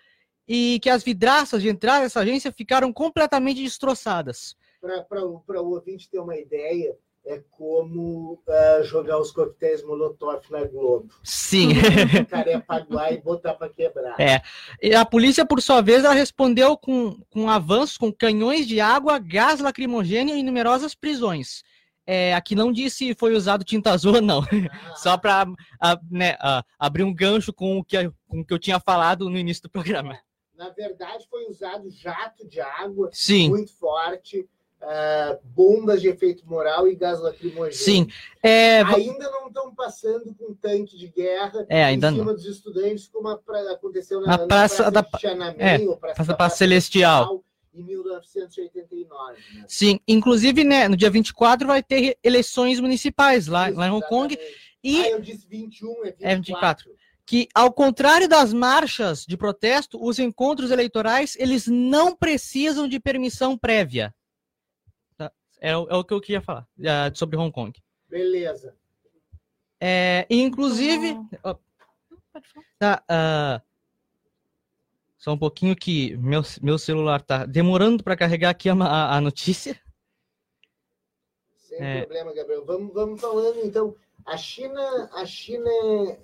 e 0.47 0.79
que 0.81 0.89
as 0.89 1.03
vidraças 1.03 1.61
de 1.61 1.67
entrada 1.67 2.03
dessa 2.03 2.21
agência 2.21 2.53
ficaram 2.53 2.93
completamente 2.93 3.61
destroçadas. 3.61 4.55
Para 4.79 5.21
o 5.61 5.73
ouvinte 5.73 6.09
ter 6.09 6.19
uma 6.19 6.37
ideia, 6.37 6.97
é 7.25 7.41
como 7.51 8.41
uh, 8.47 8.83
jogar 8.83 9.19
os 9.19 9.31
coquetéis 9.31 9.83
Molotov 9.83 10.41
na 10.49 10.63
Globo. 10.65 11.13
Sim. 11.23 11.69
O 12.21 12.25
cara 12.25 12.61
pagar 12.61 13.13
e 13.13 13.21
botar 13.21 13.53
para 13.53 13.69
quebrar. 13.69 14.19
É. 14.19 14.41
E 14.81 14.93
a 14.95 15.05
polícia, 15.05 15.45
por 15.45 15.61
sua 15.61 15.81
vez, 15.81 16.03
ela 16.03 16.13
respondeu 16.13 16.75
com, 16.75 17.21
com 17.29 17.49
avanços, 17.49 17.97
com 17.97 18.11
canhões 18.11 18.67
de 18.67 18.79
água, 18.79 19.19
gás 19.19 19.59
lacrimogênio 19.59 20.35
e 20.35 20.43
numerosas 20.43 20.95
prisões. 20.95 21.63
É, 22.05 22.33
aqui 22.33 22.55
não 22.55 22.71
disse 22.71 23.13
foi 23.13 23.35
usado 23.35 23.63
tinta 23.63 23.91
azul, 23.91 24.19
não. 24.21 24.41
Ah. 24.41 24.95
Só 24.95 25.17
para 25.17 25.45
né, 26.09 26.35
abrir 26.79 27.03
um 27.03 27.13
gancho 27.13 27.53
com 27.53 27.77
o, 27.77 27.83
que, 27.83 28.11
com 28.27 28.41
o 28.41 28.45
que 28.45 28.53
eu 28.53 28.59
tinha 28.59 28.79
falado 28.79 29.29
no 29.29 29.37
início 29.37 29.63
do 29.63 29.69
programa. 29.69 30.19
Na 30.55 30.69
verdade, 30.69 31.27
foi 31.29 31.45
usado 31.45 31.89
jato 31.89 32.47
de 32.47 32.59
água 32.59 33.09
Sim. 33.11 33.49
muito 33.49 33.73
forte 33.77 34.47
uh, 34.81 35.39
bombas 35.43 36.01
de 36.01 36.07
efeito 36.07 36.45
moral 36.45 36.87
e 36.87 36.95
gás 36.95 37.19
lacrimogêneo. 37.19 37.73
Sim. 37.73 38.07
É... 38.41 38.81
Ainda 38.81 39.29
não 39.29 39.47
estão 39.47 39.73
passando 39.73 40.33
com 40.35 40.53
tanque 40.53 40.97
de 40.97 41.07
guerra 41.07 41.65
é, 41.69 41.83
ainda 41.83 42.09
em 42.09 42.11
cima 42.11 42.25
não. 42.25 42.33
dos 42.33 42.45
estudantes, 42.45 43.07
como 43.07 43.27
aconteceu 43.27 44.21
na, 44.21 44.27
na, 44.27 44.47
praça, 44.47 44.83
na 44.83 44.91
praça 44.91 44.91
da 44.91 45.03
Tiananmen, 45.03 45.55
é, 45.59 45.77
praça, 45.77 46.15
praça, 46.15 46.33
praça 46.35 46.57
Celestial. 46.57 47.43
Em 47.73 47.83
1989. 47.83 49.33
Né? 49.53 49.65
Sim, 49.67 49.99
inclusive, 50.05 50.63
né, 50.63 50.89
no 50.89 50.97
dia 50.97 51.09
24 51.09 51.65
vai 51.65 51.81
ter 51.81 52.17
eleições 52.21 52.81
municipais 52.81 53.47
lá, 53.47 53.69
lá 53.69 53.87
em 53.87 53.91
Hong 53.91 54.05
Kong. 54.07 54.37
E... 54.83 55.01
Ah, 55.01 55.09
eu 55.11 55.21
disse 55.21 55.47
21, 55.47 56.05
é 56.05 56.11
24. 56.11 56.19
É 56.21 56.35
24 56.35 57.01
que, 57.31 57.47
ao 57.55 57.71
contrário 57.71 58.27
das 58.27 58.51
marchas 58.51 59.25
de 59.25 59.37
protesto, 59.37 59.97
os 60.03 60.19
encontros 60.19 60.69
eleitorais 60.69 61.37
eles 61.39 61.65
não 61.65 62.13
precisam 62.13 62.89
de 62.89 62.99
permissão 62.99 63.57
prévia. 63.57 64.13
É, 65.61 65.71
é 65.71 65.75
o 65.75 66.03
que 66.03 66.13
eu 66.13 66.19
queria 66.19 66.41
falar 66.41 66.67
uh, 66.79 67.15
sobre 67.15 67.37
Hong 67.37 67.51
Kong. 67.51 67.71
Beleza. 68.09 68.75
É, 69.79 70.25
inclusive. 70.27 71.15
Oh, 71.43 71.55
tá, 72.79 73.03
uh, 73.09 73.61
só 75.19 75.33
um 75.33 75.37
pouquinho 75.37 75.75
que 75.75 76.17
meu, 76.17 76.41
meu 76.63 76.79
celular 76.79 77.21
tá 77.21 77.45
demorando 77.45 78.03
para 78.03 78.17
carregar 78.17 78.49
aqui 78.49 78.69
a, 78.69 78.73
a, 78.73 79.17
a 79.17 79.21
notícia. 79.21 79.79
Sem 81.55 81.79
é... 81.79 81.99
problema, 82.01 82.33
Gabriel. 82.33 82.65
Vamos, 82.65 82.91
vamos 82.91 83.21
falando 83.21 83.59
então. 83.63 83.95
A 84.25 84.37
China, 84.37 85.09
a 85.13 85.25
China 85.25 85.69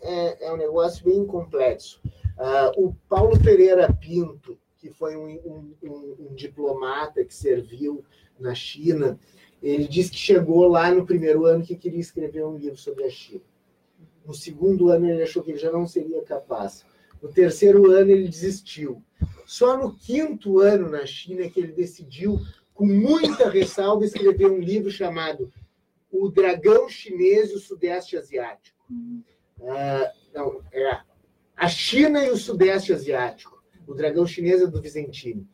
é, 0.02 0.48
é 0.48 0.52
um 0.52 0.58
negócio 0.58 1.06
bem 1.06 1.26
complexo. 1.26 2.02
Uh, 2.38 2.88
o 2.88 2.94
Paulo 3.10 3.40
Pereira 3.40 3.92
Pinto, 3.94 4.58
que 4.78 4.92
foi 4.92 5.16
um, 5.16 5.28
um, 5.28 5.76
um, 5.84 6.16
um 6.20 6.36
diplomata 6.36 7.24
que 7.24 7.34
serviu 7.34 8.04
na 8.40 8.54
China. 8.54 9.20
Ele 9.62 9.88
disse 9.88 10.12
que 10.12 10.18
chegou 10.18 10.68
lá 10.68 10.92
no 10.92 11.06
primeiro 11.06 11.46
ano 11.46 11.64
que 11.64 11.76
queria 11.76 12.00
escrever 12.00 12.46
um 12.46 12.58
livro 12.58 12.78
sobre 12.78 13.04
a 13.04 13.10
China. 13.10 13.42
No 14.26 14.34
segundo 14.34 14.90
ano, 14.90 15.10
ele 15.10 15.24
achou 15.24 15.42
que 15.42 15.52
ele 15.52 15.58
já 15.58 15.72
não 15.72 15.88
seria 15.88 16.22
capaz. 16.22 16.86
No 17.22 17.30
terceiro 17.30 17.92
ano, 17.92 18.12
ele 18.12 18.28
desistiu. 18.28 19.02
Só 19.46 19.78
no 19.78 19.96
quinto 19.96 20.60
ano 20.60 20.90
na 20.90 21.06
China 21.06 21.44
é 21.44 21.50
que 21.50 21.60
ele 21.60 21.72
decidiu, 21.72 22.40
com 22.74 22.86
muita 22.86 23.50
ressalva, 23.50 24.06
escrever 24.06 24.48
um 24.48 24.60
livro 24.60 24.92
chamado 24.92 25.52
O 26.12 26.30
Dragão 26.30 26.88
Chinês 26.90 27.52
e 27.52 27.56
o 27.56 27.60
Sudeste 27.60 28.18
Asiático. 28.18 28.78
Uh, 29.60 30.12
não, 30.34 30.62
é 30.72 31.02
a 31.56 31.68
China 31.68 32.24
e 32.24 32.30
o 32.30 32.38
Sudeste 32.38 32.94
Asiático. 32.94 33.64
O 33.88 33.96
Dragão 33.96 34.28
Chinês 34.28 34.62
é 34.62 34.68
do 34.68 34.80
Vicentini. 34.80 35.48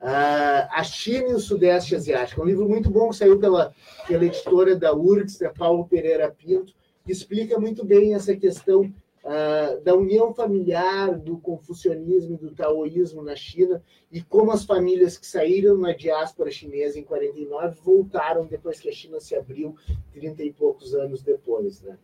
Uh, 0.00 0.64
a 0.70 0.82
China 0.82 1.28
e 1.28 1.34
o 1.34 1.38
Sudeste 1.38 1.94
Asiático. 1.94 2.40
É 2.40 2.44
um 2.44 2.46
livro 2.46 2.66
muito 2.66 2.90
bom 2.90 3.10
que 3.10 3.16
saiu 3.16 3.38
pela, 3.38 3.74
pela 4.08 4.24
editora 4.24 4.74
da 4.74 4.94
URGS, 4.94 5.42
é 5.42 5.48
Paulo 5.50 5.86
Pereira 5.86 6.30
Pinto, 6.30 6.72
que 7.04 7.12
explica 7.12 7.58
muito 7.58 7.84
bem 7.84 8.14
essa 8.14 8.34
questão 8.34 8.92
uh, 9.24 9.80
da 9.82 9.94
união 9.94 10.32
familiar, 10.32 11.18
do 11.18 11.38
confucionismo 11.38 12.34
e 12.34 12.38
do 12.38 12.54
taoísmo 12.54 13.22
na 13.22 13.36
China 13.36 13.82
e 14.10 14.22
como 14.22 14.50
as 14.50 14.64
famílias 14.64 15.18
que 15.18 15.26
saíram 15.26 15.76
na 15.76 15.92
diáspora 15.92 16.50
chinesa 16.50 16.98
em 16.98 17.04
49 17.04 17.80
voltaram 17.82 18.46
depois 18.46 18.80
que 18.80 18.88
a 18.88 18.92
China 18.92 19.20
se 19.20 19.34
abriu 19.34 19.76
30 20.12 20.42
e 20.44 20.52
poucos 20.52 20.94
anos 20.94 21.22
depois. 21.22 21.82
Né? 21.82 21.98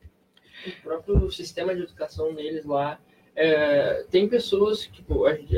O 0.66 0.82
próprio 0.82 1.30
sistema 1.30 1.74
de 1.74 1.82
educação 1.82 2.34
deles 2.34 2.64
lá 2.64 3.00
é, 3.36 4.04
tem 4.10 4.26
pessoas 4.26 4.86
que 4.86 5.04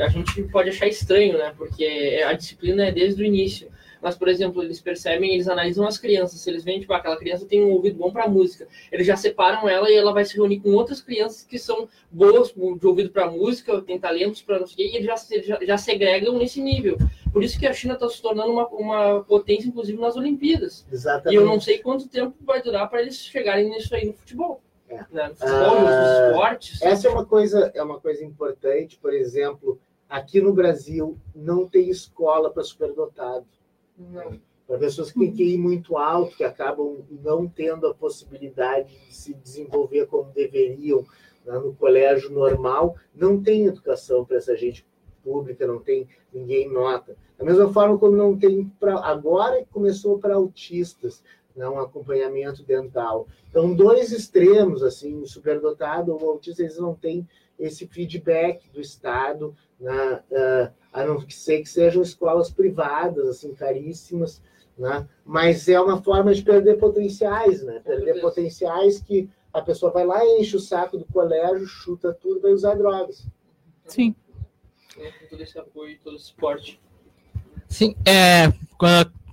a, 0.00 0.04
a, 0.04 0.08
gente 0.08 0.42
pode 0.44 0.68
achar 0.68 0.88
estranho, 0.88 1.38
né? 1.38 1.54
Porque 1.56 2.20
a 2.26 2.32
disciplina 2.32 2.86
é 2.86 2.92
desde 2.92 3.22
o 3.22 3.24
início. 3.24 3.70
Mas, 4.00 4.16
por 4.16 4.28
exemplo, 4.28 4.62
eles 4.62 4.80
percebem, 4.80 5.34
eles 5.34 5.48
analisam 5.48 5.86
as 5.86 5.98
crianças. 5.98 6.40
Se 6.40 6.50
eles 6.50 6.64
veem, 6.64 6.80
tipo, 6.80 6.92
aquela 6.92 7.16
criança 7.16 7.46
tem 7.46 7.64
um 7.64 7.70
ouvido 7.70 7.98
bom 7.98 8.12
para 8.12 8.28
música, 8.28 8.66
eles 8.92 9.06
já 9.06 9.16
separam 9.16 9.68
ela 9.68 9.90
e 9.90 9.94
ela 9.94 10.12
vai 10.12 10.24
se 10.24 10.36
reunir 10.36 10.60
com 10.60 10.70
outras 10.70 11.00
crianças 11.00 11.42
que 11.42 11.58
são 11.58 11.88
boas 12.10 12.52
de 12.52 12.86
ouvido 12.86 13.10
para 13.10 13.30
música, 13.30 13.80
tem 13.82 13.98
talentos 13.98 14.42
para 14.42 14.60
não 14.60 14.66
sei 14.66 14.74
o 14.74 14.76
quê, 14.76 14.94
e 14.94 14.96
eles 14.96 15.06
já, 15.06 15.40
já, 15.42 15.64
já 15.64 15.78
segregam 15.78 16.38
nesse 16.38 16.60
nível. 16.60 16.96
Por 17.32 17.42
isso 17.42 17.58
que 17.58 17.66
a 17.66 17.72
China 17.72 17.94
está 17.94 18.08
se 18.08 18.22
tornando 18.22 18.52
uma, 18.52 18.68
uma 18.68 19.24
potência, 19.24 19.68
inclusive, 19.68 20.00
nas 20.00 20.16
Olimpíadas. 20.16 20.86
Exatamente. 20.90 21.34
E 21.34 21.36
eu 21.36 21.44
não 21.44 21.60
sei 21.60 21.78
quanto 21.78 22.08
tempo 22.08 22.34
vai 22.40 22.62
durar 22.62 22.88
para 22.88 23.02
eles 23.02 23.16
chegarem 23.16 23.68
nisso 23.68 23.94
aí 23.94 24.06
no 24.06 24.14
futebol. 24.14 24.62
É. 24.88 25.04
Né? 25.10 25.34
Ah. 25.40 26.58
Essa 26.82 27.08
é 27.08 27.10
uma 27.10 27.24
coisa, 27.24 27.70
é 27.74 27.82
uma 27.82 28.00
coisa 28.00 28.24
importante, 28.24 28.98
por 28.98 29.12
exemplo, 29.12 29.78
aqui 30.08 30.40
no 30.40 30.52
Brasil 30.52 31.18
não 31.34 31.68
tem 31.68 31.90
escola 31.90 32.50
para 32.50 32.64
superdotado. 32.64 33.46
Para 34.66 34.78
pessoas 34.78 35.10
que 35.10 35.18
têm 35.18 35.32
que 35.32 35.42
ir 35.42 35.58
muito 35.58 35.96
alto, 35.96 36.36
que 36.36 36.44
acabam 36.44 36.98
não 37.22 37.48
tendo 37.48 37.86
a 37.86 37.94
possibilidade 37.94 38.94
de 39.06 39.14
se 39.14 39.34
desenvolver 39.34 40.06
como 40.06 40.30
deveriam 40.32 41.04
né, 41.44 41.58
no 41.58 41.74
colégio 41.74 42.30
normal, 42.30 42.96
não 43.14 43.42
tem 43.42 43.66
educação 43.66 44.24
para 44.24 44.36
essa 44.36 44.56
gente 44.56 44.86
pública, 45.24 45.66
não 45.66 45.80
tem 45.80 46.06
ninguém 46.32 46.70
nota. 46.70 47.16
Da 47.36 47.44
mesma 47.44 47.72
forma 47.72 47.98
como 47.98 48.16
não 48.16 48.38
tem 48.38 48.64
para 48.80 48.98
agora 49.00 49.64
começou 49.70 50.18
para 50.18 50.34
autistas, 50.34 51.22
né, 51.58 51.68
um 51.68 51.80
acompanhamento 51.80 52.62
dental. 52.62 53.26
Então, 53.50 53.74
dois 53.74 54.12
extremos, 54.12 54.82
assim, 54.82 55.26
superdotado 55.26 56.12
ou 56.12 56.30
autista, 56.30 56.62
eles 56.62 56.78
não 56.78 56.94
têm 56.94 57.28
esse 57.58 57.86
feedback 57.86 58.70
do 58.70 58.80
Estado 58.80 59.54
né? 59.78 60.22
Uh, 60.30 60.72
a 60.92 61.04
não 61.04 61.28
ser 61.30 61.60
que 61.60 61.68
sejam 61.68 62.02
escolas 62.02 62.50
privadas, 62.50 63.28
assim, 63.28 63.54
caríssimas, 63.54 64.42
né? 64.76 65.08
Mas 65.24 65.68
é 65.68 65.80
uma 65.80 66.02
forma 66.02 66.34
de 66.34 66.42
perder 66.42 66.78
potenciais, 66.78 67.62
né? 67.62 67.80
Perder 67.84 68.20
potenciais 68.20 69.00
que 69.00 69.28
a 69.52 69.62
pessoa 69.62 69.92
vai 69.92 70.04
lá, 70.04 70.24
enche 70.24 70.56
o 70.56 70.60
saco 70.60 70.98
do 70.98 71.04
colégio, 71.06 71.66
chuta 71.66 72.12
tudo, 72.12 72.40
vai 72.40 72.52
usar 72.52 72.74
drogas. 72.74 73.26
Sim. 73.86 74.14
Todo 75.30 75.42
esse 75.42 75.58
apoio, 75.58 75.98
todo 76.02 76.16
esse 76.16 76.26
suporte. 76.26 76.80
Sim, 77.68 77.94
é, 78.04 78.52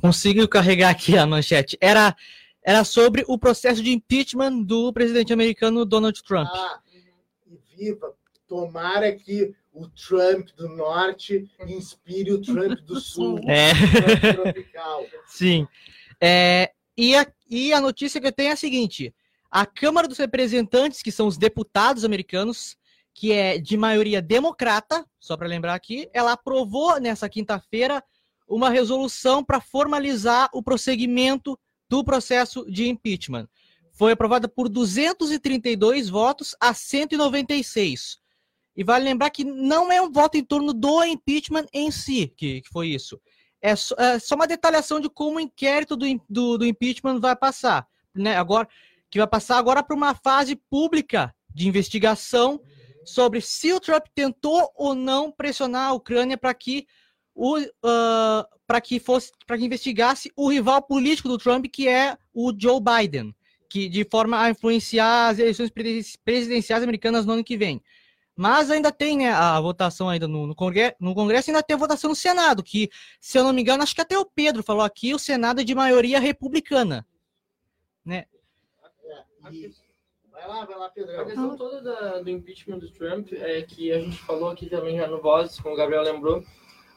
consigo 0.06 0.47
carregar 0.47 0.91
aqui 0.91 1.18
a 1.18 1.26
manchete. 1.26 1.78
Era, 1.82 2.16
era 2.64 2.84
sobre 2.84 3.24
o 3.28 3.39
processo 3.39 3.82
de 3.82 3.91
impeachment 3.91 4.62
do 4.62 4.93
presidente 4.93 5.34
americano 5.34 5.84
Donald 5.84 6.22
Trump. 6.24 6.47
Ah, 6.51 6.80
e 7.47 7.58
viva! 7.76 8.14
Tomara 8.47 9.12
que 9.14 9.56
o 9.74 9.88
Trump 9.89 10.49
do 10.56 10.70
norte 10.70 11.49
inspire 11.68 12.32
o 12.32 12.39
Trump 12.39 12.80
do 12.82 12.99
sul. 13.01 13.39
É. 13.47 13.72
Trump 14.32 14.43
tropical. 14.43 15.06
Sim. 15.26 15.68
É, 16.22 16.72
e, 16.95 17.16
a, 17.16 17.26
e 17.49 17.74
a 17.74 17.82
notícia 17.82 18.22
que 18.22 18.28
eu 18.28 18.32
tenho 18.32 18.49
é 18.49 18.53
a 18.53 18.58
seguinte: 18.58 19.14
a 19.49 19.66
Câmara 19.66 20.08
dos 20.08 20.20
Representantes, 20.20 21.01
que 21.01 21.12
são 21.12 21.26
os 21.26 21.36
deputados 21.36 22.06
americanos, 22.06 22.78
que 23.12 23.32
é 23.32 23.58
de 23.58 23.76
maioria 23.76 24.22
democrata, 24.22 25.03
só 25.20 25.36
para 25.36 25.47
lembrar 25.47 25.74
aqui, 25.74 26.08
ela 26.14 26.34
aprovou 26.34 26.99
nessa 26.99 27.28
quinta-feira 27.28 28.03
uma 28.48 28.70
resolução 28.70 29.43
para 29.43 29.60
formalizar 29.60 30.50
o 30.54 30.62
prosseguimento 30.62 31.58
do 31.89 32.04
processo 32.04 32.66
de 32.70 32.88
impeachment. 32.88 33.48
Foi 33.93 34.12
aprovada 34.12 34.48
por 34.48 34.68
232 34.68 36.10
votos 36.10 36.56
a 36.60 36.74
196. 36.74 38.20
E 38.76 38.84
vale 38.84 39.06
lembrar 39.06 39.30
que 39.30 39.43
não 39.43 39.91
é 39.91 40.02
um 40.02 40.12
voto 40.12 40.38
em 40.38 40.43
torno 40.43 40.74
do 40.74 41.04
impeachment 41.04 41.66
em 41.72 41.89
si, 41.91 42.34
que, 42.36 42.62
que 42.62 42.70
foi 42.70 42.89
isso. 42.89 43.20
É 43.62 43.76
só, 43.76 43.96
é 43.98 44.20
só, 44.20 44.36
uma 44.36 44.48
detalhação 44.48 45.00
de 45.00 45.10
como 45.10 45.38
o 45.38 45.39
inquérito 45.39 45.96
do, 45.96 46.06
do, 46.30 46.58
do 46.58 46.66
impeachment 46.66 47.20
vai 47.20 47.36
passar. 47.36 47.88
Né? 48.14 48.36
Agora, 48.36 48.68
que 49.10 49.18
vai 49.18 49.28
passar 49.28 49.58
agora 49.58 49.82
para 49.82 49.96
uma 49.96 50.14
fase 50.14 50.58
pública 50.70 51.34
de 51.54 51.68
investigação 51.68 52.60
sobre 53.06 53.39
se 53.39 53.72
o 53.72 53.80
Trump 53.80 54.08
tentou 54.14 54.70
ou 54.76 54.93
não 54.93 55.32
pressionar 55.32 55.89
a 55.89 55.93
Ucrânia 55.93 56.38
para 56.38 56.54
que 56.54 56.86
uh, 57.36 58.46
para 58.66 58.82
que 58.82 59.00
fosse 59.00 59.32
para 59.46 59.58
que 59.58 59.66
investigasse 59.66 60.32
o 60.36 60.50
rival 60.50 60.82
político 60.82 61.28
do 61.28 61.38
Trump 61.38 61.66
que 61.66 61.88
é 61.88 62.18
o 62.34 62.54
Joe 62.58 62.80
Biden 62.80 63.36
que 63.70 63.90
de 63.90 64.06
forma 64.10 64.42
a 64.42 64.50
influenciar 64.50 65.30
as 65.30 65.40
eleições 65.40 65.70
presidenciais 66.24 66.84
americanas 66.84 67.26
no 67.26 67.34
ano 67.34 67.44
que 67.44 67.58
vem 67.58 67.82
mas 68.38 68.70
ainda 68.70 68.92
tem 68.92 69.20
né, 69.20 69.32
a 69.32 69.60
votação 69.62 70.10
ainda 70.10 70.28
no, 70.28 70.46
no, 70.46 70.56
Congresso, 70.56 70.96
no 71.00 71.16
Congresso 71.16 71.50
ainda 71.50 71.64
tem 71.64 71.76
a 71.76 71.80
votação 71.80 72.10
no 72.10 72.16
Senado 72.16 72.64
que 72.64 72.90
se 73.20 73.38
eu 73.38 73.44
não 73.44 73.54
me 73.54 73.62
engano 73.62 73.84
acho 73.84 73.96
que 73.96 74.02
até 74.02 74.18
o 74.18 74.26
Pedro 74.26 74.64
falou 74.64 74.84
aqui 74.84 75.14
o 75.14 75.20
Senado 75.20 75.62
é 75.62 75.64
de 75.64 75.76
maioria 75.76 76.20
republicana 76.20 77.06
né 78.04 78.26
é, 79.04 79.86
Vai 80.32 80.48
lá, 80.50 80.66
vai 80.66 80.78
lá, 80.78 80.90
Pedro. 80.90 81.22
A 81.22 81.26
questão 81.26 81.56
toda 81.56 81.82
da, 81.82 82.20
do 82.20 82.30
impeachment 82.30 82.80
do 82.80 82.92
Trump 82.92 83.32
é 83.32 83.62
que 83.62 83.92
a 83.92 84.00
gente 84.00 84.18
falou 84.18 84.50
aqui 84.50 84.68
também 84.68 84.98
já 84.98 85.08
no 85.08 85.22
Voz, 85.22 85.60
como 85.62 85.74
o 85.74 85.78
Gabriel 85.78 86.04
lembrou, 86.04 86.44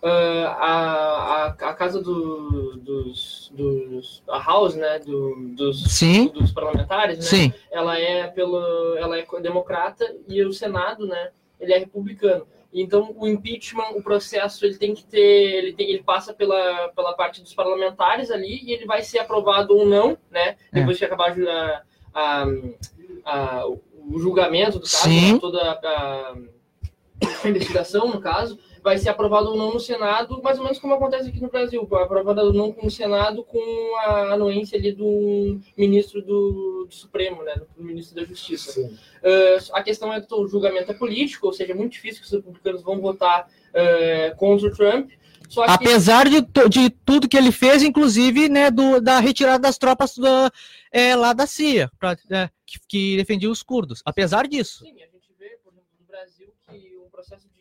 Uh, 0.00 0.46
a, 0.46 0.70
a, 0.70 1.46
a, 1.46 1.74
casa 1.74 2.00
do, 2.00 2.76
dos, 2.76 3.50
dos 3.52 4.22
a 4.28 4.38
house 4.38 4.76
né 4.76 5.00
do, 5.00 5.34
dos, 5.56 5.82
Sim. 5.92 6.28
dos 6.28 6.52
parlamentares 6.52 7.18
né, 7.18 7.24
Sim. 7.24 7.52
ela 7.68 7.98
é 7.98 8.28
pelo 8.28 8.96
ela 8.96 9.18
é 9.18 9.26
democrata 9.40 10.08
e 10.28 10.40
o 10.44 10.52
senado 10.52 11.04
né 11.04 11.32
ele 11.58 11.72
é 11.72 11.78
republicano 11.78 12.46
então 12.72 13.12
o 13.18 13.26
impeachment 13.26 13.90
o 13.96 14.00
processo 14.00 14.64
ele 14.64 14.76
tem 14.76 14.94
que 14.94 15.04
ter 15.04 15.18
ele 15.18 15.72
tem 15.72 15.90
ele 15.90 16.04
passa 16.04 16.32
pela, 16.32 16.90
pela 16.94 17.14
parte 17.14 17.42
dos 17.42 17.52
parlamentares 17.52 18.30
ali 18.30 18.62
e 18.62 18.72
ele 18.72 18.86
vai 18.86 19.02
ser 19.02 19.18
aprovado 19.18 19.76
ou 19.76 19.84
não 19.84 20.16
né 20.30 20.50
é. 20.50 20.56
depois 20.70 20.96
é. 20.96 20.98
que 21.00 21.04
acabar 21.06 21.32
a, 21.36 21.82
a, 22.14 22.46
a, 23.24 23.66
o 23.66 24.16
julgamento 24.20 24.78
do 24.78 24.84
caso 24.84 25.08
né, 25.08 25.38
toda 25.40 25.72
a, 25.72 26.34
a 27.42 27.48
investigação 27.48 28.06
no 28.06 28.20
caso 28.20 28.60
vai 28.82 28.98
ser 28.98 29.08
aprovado 29.08 29.50
ou 29.50 29.56
não 29.56 29.72
no 29.72 29.80
Senado, 29.80 30.40
mais 30.42 30.58
ou 30.58 30.64
menos 30.64 30.78
como 30.78 30.94
acontece 30.94 31.28
aqui 31.28 31.40
no 31.40 31.50
Brasil, 31.50 31.82
aprovado 31.82 32.40
ou 32.40 32.52
não 32.52 32.74
no 32.82 32.90
Senado 32.90 33.42
com 33.44 33.96
a 33.98 34.34
anuência 34.34 34.78
ali 34.78 34.92
do 34.92 35.60
ministro 35.76 36.22
do, 36.22 36.86
do 36.88 36.94
Supremo, 36.94 37.42
né, 37.42 37.54
do 37.76 37.84
ministro 37.84 38.16
da 38.16 38.24
Justiça. 38.24 38.80
Uh, 38.80 39.72
a 39.72 39.82
questão 39.82 40.12
é 40.12 40.20
que 40.20 40.32
o 40.34 40.46
julgamento 40.46 40.90
é 40.90 40.94
político, 40.94 41.46
ou 41.46 41.52
seja, 41.52 41.72
é 41.72 41.76
muito 41.76 41.92
difícil 41.92 42.20
que 42.20 42.26
os 42.26 42.32
republicanos 42.32 42.82
vão 42.82 43.00
votar 43.00 43.48
uh, 43.48 44.36
contra 44.36 44.68
o 44.68 44.74
Trump, 44.74 45.10
que... 45.48 45.60
Apesar 45.62 46.28
de, 46.28 46.42
de 46.68 46.90
tudo 46.90 47.28
que 47.28 47.36
ele 47.36 47.50
fez, 47.50 47.82
inclusive, 47.82 48.48
né, 48.48 48.70
do, 48.70 49.00
da 49.00 49.18
retirada 49.18 49.58
das 49.58 49.78
tropas 49.78 50.16
da, 50.16 50.50
é, 50.92 51.16
lá 51.16 51.32
da 51.32 51.46
CIA, 51.46 51.90
pra, 51.98 52.16
é, 52.30 52.50
que, 52.66 52.78
que 52.86 53.16
defendia 53.16 53.50
os 53.50 53.62
curdos. 53.62 54.02
Apesar 54.04 54.46
disso. 54.46 54.84
Sim, 54.84 54.92
a 55.02 55.06
gente 55.06 55.32
vê, 55.38 55.58
por 55.64 55.72
exemplo, 55.72 55.88
no 55.98 56.06
Brasil, 56.06 56.52
que 56.70 56.96
o 56.98 57.08
processo 57.10 57.48
de 57.48 57.57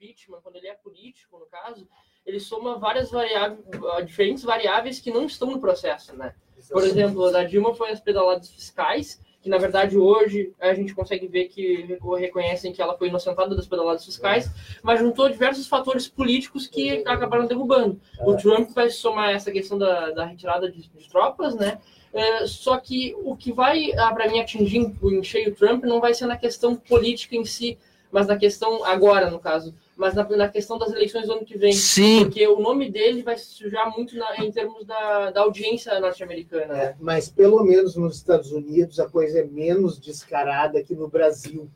impeachment, 0.00 0.40
quando 0.42 0.56
ele 0.56 0.68
é 0.68 0.74
político, 0.74 1.38
no 1.38 1.46
caso, 1.46 1.86
ele 2.24 2.40
soma 2.40 2.78
várias 2.78 3.10
variáveis, 3.10 3.60
ah, 3.92 4.00
diferentes 4.00 4.42
variáveis 4.42 4.98
que 4.98 5.10
não 5.10 5.26
estão 5.26 5.50
no 5.50 5.60
processo, 5.60 6.16
né? 6.16 6.34
Por 6.70 6.82
exemplo, 6.82 7.24
a 7.24 7.30
da 7.30 7.44
Dilma 7.44 7.74
foi 7.74 7.90
as 7.90 8.00
pedaladas 8.00 8.50
fiscais, 8.50 9.20
que 9.40 9.48
na 9.48 9.56
verdade 9.56 9.96
hoje 9.96 10.52
a 10.60 10.74
gente 10.74 10.94
consegue 10.94 11.26
ver 11.26 11.46
que 11.46 11.98
reconhecem 12.18 12.72
que 12.72 12.82
ela 12.82 12.96
foi 12.96 13.08
inocentada 13.08 13.56
das 13.56 13.66
pedaladas 13.66 14.04
fiscais, 14.04 14.50
mas 14.82 15.00
juntou 15.00 15.30
diversos 15.30 15.66
fatores 15.66 16.06
políticos 16.06 16.66
que 16.66 17.02
acabaram 17.06 17.46
derrubando. 17.46 17.98
O 18.20 18.36
Trump 18.36 18.70
vai 18.70 18.90
somar 18.90 19.30
essa 19.30 19.50
questão 19.50 19.78
da, 19.78 20.10
da 20.10 20.26
retirada 20.26 20.70
de, 20.70 20.82
de, 20.82 21.08
tropas, 21.08 21.54
né? 21.54 21.80
É, 22.12 22.46
só 22.46 22.76
que 22.76 23.14
o 23.22 23.34
que 23.34 23.52
vai, 23.52 23.92
ah, 23.92 24.12
para 24.12 24.28
mim, 24.28 24.40
atingir 24.40 24.94
em 25.02 25.22
cheio 25.22 25.52
o 25.52 25.54
Trump 25.54 25.84
não 25.84 26.00
vai 26.00 26.12
ser 26.12 26.26
na 26.26 26.36
questão 26.36 26.76
política 26.76 27.34
em 27.34 27.44
si, 27.44 27.78
mas 28.12 28.26
na 28.26 28.36
questão 28.36 28.84
agora, 28.84 29.30
no 29.30 29.38
caso, 29.38 29.74
mas 30.00 30.14
na, 30.14 30.26
na, 30.30 30.48
questão 30.48 30.78
das 30.78 30.90
eleições 30.92 31.26
do 31.26 31.34
ano 31.34 31.44
que 31.44 31.58
vem. 31.58 31.74
Sim. 31.74 32.20
Porque 32.20 32.48
o 32.48 32.58
nome 32.58 32.90
dele 32.90 33.22
vai 33.22 33.36
sujar 33.36 33.94
muito 33.94 34.16
na, 34.16 34.34
em 34.42 34.50
termos 34.50 34.86
da, 34.86 35.30
da 35.30 35.42
audiência 35.42 36.00
norte-americana. 36.00 36.74
É, 36.74 36.96
mas 36.98 37.28
pelo 37.28 37.62
menos 37.62 37.96
nos 37.96 38.16
Estados 38.16 38.50
Unidos 38.50 38.98
a 38.98 39.06
coisa 39.06 39.40
é 39.40 39.44
menos 39.44 40.00
descarada 40.00 40.82
que 40.82 40.94
no 40.94 41.06
Brasil, 41.06 41.70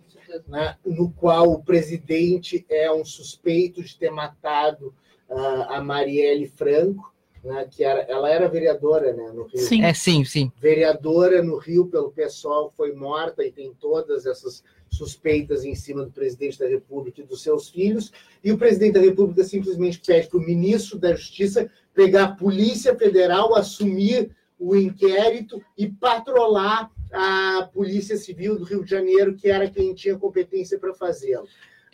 né, 0.49 0.75
no 0.87 1.11
qual 1.11 1.53
o 1.53 1.62
presidente 1.62 2.64
é 2.70 2.91
um 2.91 3.05
suspeito 3.05 3.83
de 3.83 3.95
ter 3.95 4.11
matado 4.11 4.95
uh, 5.29 5.68
a 5.68 5.83
Marielle 5.83 6.49
Franco. 6.49 7.12
Né, 7.45 7.68
que 7.70 7.85
era, 7.85 8.01
ela 8.09 8.31
era 8.31 8.49
vereadora 8.49 9.12
né, 9.12 9.31
no 9.31 9.43
Rio. 9.43 9.59
Sim, 9.61 9.85
é, 9.85 9.93
sim, 9.93 10.25
sim. 10.25 10.51
Vereadora 10.57 11.43
no 11.43 11.59
Rio 11.59 11.89
pelo 11.89 12.11
pessoal, 12.11 12.72
foi 12.75 12.95
morta 12.95 13.45
e 13.45 13.53
tem 13.53 13.75
todas 13.79 14.25
essas 14.25 14.64
suspeitas 14.97 15.65
em 15.65 15.75
cima 15.75 16.05
do 16.05 16.11
presidente 16.11 16.59
da 16.59 16.69
República 16.69 17.21
e 17.21 17.25
dos 17.25 17.43
seus 17.43 17.69
filhos, 17.69 18.13
e 18.43 18.53
o 18.53 18.59
presidente 18.59 18.95
da 18.95 19.01
República 19.01 19.45
simplesmente 19.45 20.01
pede 20.01 20.29
para 20.29 20.39
o 20.39 20.45
ministro 20.45 20.99
da 20.99 21.15
Justiça 21.15 21.71
pegar 21.93 22.25
a 22.25 22.33
Polícia 22.33 22.95
Federal, 22.97 23.55
assumir 23.55 24.31
o 24.59 24.75
inquérito 24.77 25.63
e 25.77 25.89
patrolar 25.89 26.91
a 27.13 27.69
Polícia 27.73 28.17
Civil 28.17 28.59
do 28.59 28.65
Rio 28.65 28.85
de 28.85 28.91
Janeiro, 28.91 29.37
que 29.37 29.49
era 29.49 29.71
quem 29.71 29.95
tinha 29.95 30.19
competência 30.19 30.79
para 30.79 30.95
fazê-lo. 30.95 31.47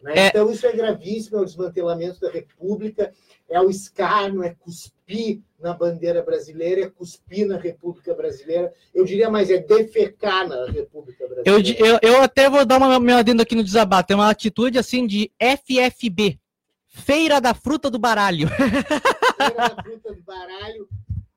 Né? 0.03 0.13
É... 0.17 0.27
Então, 0.29 0.51
isso 0.51 0.67
é 0.67 0.73
gravíssimo, 0.73 1.39
é 1.39 1.41
o 1.41 1.45
desmantelamento 1.45 2.21
da 2.21 2.31
República, 2.31 3.13
é 3.49 3.61
o 3.61 3.71
escárnio, 3.71 4.43
é 4.43 4.55
cuspir 4.59 5.41
na 5.59 5.75
bandeira 5.75 6.23
brasileira, 6.23 6.83
é 6.83 6.91
cuspir 6.91 7.47
na 7.47 7.59
República 7.59 8.15
Brasileira. 8.15 8.73
Eu 8.95 9.05
diria 9.05 9.29
mais, 9.29 9.51
é 9.51 9.59
defecar 9.59 10.49
na 10.49 10.67
República 10.67 11.27
Brasileira. 11.27 11.79
Eu, 11.79 11.87
eu, 11.87 11.99
eu 12.03 12.23
até 12.23 12.49
vou 12.49 12.65
dar 12.65 12.79
uma 12.79 12.99
meu 12.99 13.17
adendo 13.17 13.43
aqui 13.43 13.55
no 13.55 13.65
desabate. 13.65 14.13
É 14.13 14.17
uma 14.17 14.31
atitude 14.31 14.79
assim 14.79 15.07
de 15.07 15.31
FFB. 15.39 16.39
Feira 16.87 17.41
da 17.41 17.55
Fruta 17.55 17.91
do 17.91 17.99
Baralho. 17.99 18.49
Feira 18.49 19.55
da 19.57 19.83
Fruta 19.83 20.15
do 20.15 20.23
Baralho 20.23 20.89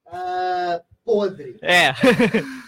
uh, 0.07 0.83
podre. 1.03 1.57
É. 1.61 1.93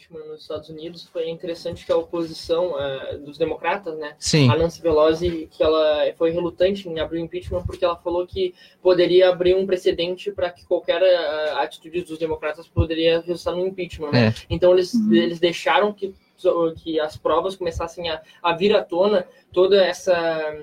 impeachment 0.00 0.26
nos 0.26 0.42
Estados 0.42 0.68
Unidos 0.68 1.08
foi 1.12 1.28
interessante 1.28 1.84
que 1.84 1.92
a 1.92 1.96
oposição 1.96 2.72
uh, 2.72 3.18
dos 3.18 3.36
democratas, 3.36 3.98
né, 3.98 4.14
Sim. 4.18 4.48
a 4.48 4.56
Nancy 4.56 4.80
Pelosi, 4.80 5.48
que 5.50 5.62
ela 5.62 6.12
foi 6.16 6.30
relutante 6.30 6.88
em 6.88 6.98
abrir 6.98 7.18
o 7.18 7.24
impeachment 7.24 7.64
porque 7.64 7.84
ela 7.84 7.96
falou 7.96 8.26
que 8.26 8.54
poderia 8.82 9.28
abrir 9.28 9.54
um 9.54 9.66
precedente 9.66 10.30
para 10.30 10.50
que 10.50 10.64
qualquer 10.64 11.02
uh, 11.02 11.58
atitude 11.58 12.02
dos 12.02 12.18
democratas 12.18 12.66
poderia 12.66 13.20
resultar 13.20 13.52
no 13.52 13.66
impeachment. 13.66 14.10
Né? 14.10 14.28
É. 14.28 14.34
Então 14.48 14.72
eles, 14.72 14.94
uhum. 14.94 15.12
eles 15.12 15.38
deixaram 15.38 15.92
que 15.92 16.14
que 16.82 16.98
as 16.98 17.18
provas 17.18 17.54
começassem 17.54 18.08
a, 18.08 18.22
a 18.42 18.54
vir 18.54 18.74
à 18.74 18.82
tona 18.82 19.26
toda 19.52 19.84
essa 19.84 20.56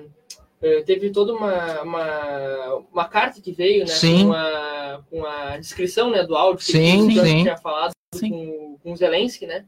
uh, 0.60 0.84
teve 0.84 1.10
toda 1.10 1.32
uma, 1.32 1.82
uma, 1.82 2.74
uma, 2.92 3.04
carta 3.04 3.40
que 3.40 3.52
veio 3.52 3.86
né, 3.86 3.94
com, 4.24 4.32
a, 4.32 5.00
com 5.08 5.24
a 5.24 5.56
descrição 5.56 6.10
né, 6.10 6.24
do 6.24 6.34
áudio 6.34 6.66
que 6.66 6.72
sim, 6.72 7.12
ele 7.12 7.20
sim. 7.20 7.42
tinha 7.42 7.56
falado 7.56 7.92
com, 8.12 8.57
com 8.82 8.96
Zelensky, 8.96 9.46
né? 9.46 9.64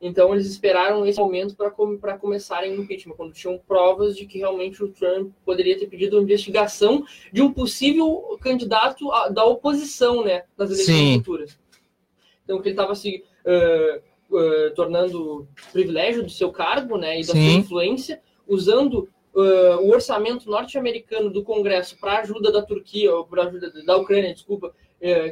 Então 0.00 0.32
eles 0.32 0.46
esperaram 0.46 1.04
esse 1.04 1.18
momento 1.18 1.54
para 1.54 2.16
começarem 2.16 2.72
o 2.72 2.82
impeachment, 2.82 3.14
quando 3.14 3.34
tinham 3.34 3.58
provas 3.58 4.16
de 4.16 4.24
que 4.24 4.38
realmente 4.38 4.82
o 4.82 4.88
Trump 4.88 5.32
poderia 5.44 5.78
ter 5.78 5.88
pedido 5.88 6.16
uma 6.16 6.22
investigação 6.22 7.04
de 7.30 7.42
um 7.42 7.52
possível 7.52 8.38
candidato 8.40 9.12
a, 9.12 9.28
da 9.28 9.44
oposição, 9.44 10.24
né, 10.24 10.44
nas 10.56 10.70
eleições 10.70 11.16
futuras. 11.18 11.58
Então 12.44 12.62
que 12.62 12.68
ele 12.68 12.72
estava 12.72 12.94
se 12.94 13.22
uh, 13.44 14.34
uh, 14.34 14.74
tornando 14.74 15.46
privilégio 15.70 16.22
do 16.22 16.30
seu 16.30 16.50
cargo, 16.50 16.96
né, 16.96 17.20
e 17.20 17.26
da 17.26 17.34
Sim. 17.34 17.50
sua 17.50 17.60
influência, 17.60 18.22
usando 18.48 19.06
uh, 19.34 19.82
o 19.82 19.90
orçamento 19.90 20.48
norte-americano 20.48 21.28
do 21.28 21.44
Congresso 21.44 21.98
para 22.00 22.20
ajuda 22.20 22.50
da 22.50 22.62
Turquia 22.62 23.14
ou 23.14 23.26
para 23.26 23.44
ajuda 23.44 23.70
da 23.84 23.96
Ucrânia, 23.98 24.32
desculpa, 24.32 24.74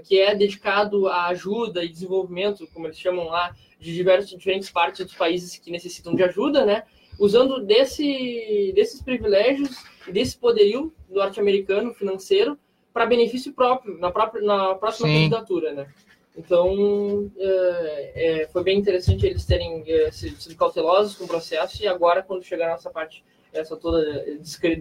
que 0.06 0.18
é 0.18 0.34
dedicado 0.34 1.08
à 1.08 1.26
ajuda 1.26 1.84
e 1.84 1.88
desenvolvimento, 1.88 2.66
como 2.72 2.86
eles 2.86 2.98
chamam 2.98 3.26
lá, 3.26 3.54
de 3.78 3.94
diversos, 3.94 4.36
diferentes 4.36 4.70
partes 4.70 5.04
dos 5.04 5.14
países 5.14 5.56
que 5.58 5.70
necessitam 5.70 6.14
de 6.14 6.22
ajuda, 6.22 6.64
né? 6.64 6.84
Usando 7.18 7.60
desse, 7.60 8.72
desses 8.74 9.02
privilégios 9.02 9.76
e 10.06 10.12
desse 10.12 10.38
poderio 10.38 10.92
norte-americano 11.08 11.92
financeiro 11.92 12.58
para 12.92 13.06
benefício 13.06 13.52
próprio, 13.52 13.98
na, 13.98 14.10
própria, 14.10 14.42
na 14.42 14.74
próxima 14.74 15.08
Sim. 15.08 15.14
candidatura, 15.14 15.72
né? 15.72 15.88
Então, 16.36 17.30
é, 17.36 18.12
é, 18.14 18.48
foi 18.48 18.62
bem 18.62 18.78
interessante 18.78 19.26
eles 19.26 19.44
terem 19.44 19.82
é, 19.86 20.10
sido 20.12 20.56
cautelosos 20.56 21.16
com 21.16 21.24
o 21.24 21.28
processo 21.28 21.82
e 21.82 21.88
agora, 21.88 22.22
quando 22.22 22.44
chegar 22.44 22.68
a 22.68 22.72
nossa 22.72 22.90
parte 22.90 23.24
essa 23.58 23.76
toda 23.76 24.02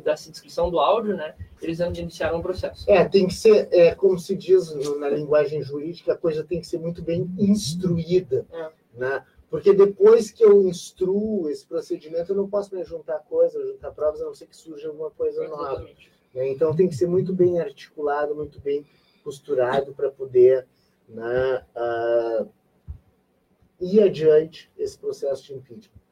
dessa 0.03 0.31
descrição 0.31 0.69
do 0.69 0.79
áudio, 0.79 1.15
né? 1.15 1.35
Eles 1.61 1.79
iniciaram 1.79 2.39
o 2.39 2.41
processo. 2.41 2.89
É, 2.89 3.07
tem 3.07 3.27
que 3.27 3.33
ser, 3.33 3.67
é, 3.71 3.95
como 3.95 4.17
se 4.19 4.35
diz 4.35 4.73
na 4.97 5.09
linguagem 5.09 5.61
jurídica, 5.61 6.13
a 6.13 6.17
coisa 6.17 6.43
tem 6.43 6.59
que 6.59 6.67
ser 6.67 6.79
muito 6.79 7.01
bem 7.01 7.29
instruída. 7.37 8.45
É. 8.51 8.69
Né? 8.93 9.25
Porque 9.49 9.73
depois 9.73 10.31
que 10.31 10.43
eu 10.43 10.67
instruo 10.67 11.49
esse 11.49 11.65
procedimento, 11.65 12.31
eu 12.31 12.35
não 12.35 12.49
posso 12.49 12.73
mais 12.75 12.87
juntar 12.87 13.19
coisas, 13.19 13.65
juntar 13.67 13.91
provas, 13.91 14.21
a 14.21 14.25
não 14.25 14.33
ser 14.33 14.47
que 14.47 14.57
surja 14.57 14.89
alguma 14.89 15.11
coisa 15.11 15.43
Exatamente. 15.43 15.71
nova. 15.71 15.89
Né? 16.33 16.49
Então 16.49 16.75
tem 16.75 16.87
que 16.87 16.95
ser 16.95 17.07
muito 17.07 17.33
bem 17.33 17.59
articulado, 17.59 18.35
muito 18.35 18.59
bem 18.59 18.85
costurado 19.23 19.93
para 19.93 20.09
poder 20.11 20.67
né, 21.07 21.65
uh, 21.75 22.49
ir 23.79 24.01
adiante 24.01 24.69
esse 24.77 24.97
processo 24.97 25.45
de 25.45 25.53
impeachment. 25.53 26.06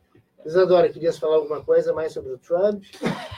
Isadora, 0.46 0.90
querias 0.90 1.18
falar 1.18 1.38
alguma 1.38 1.62
coisa 1.62 1.92
mais 1.92 2.14
sobre 2.14 2.34
o 2.34 2.38
Trump? 2.38 2.84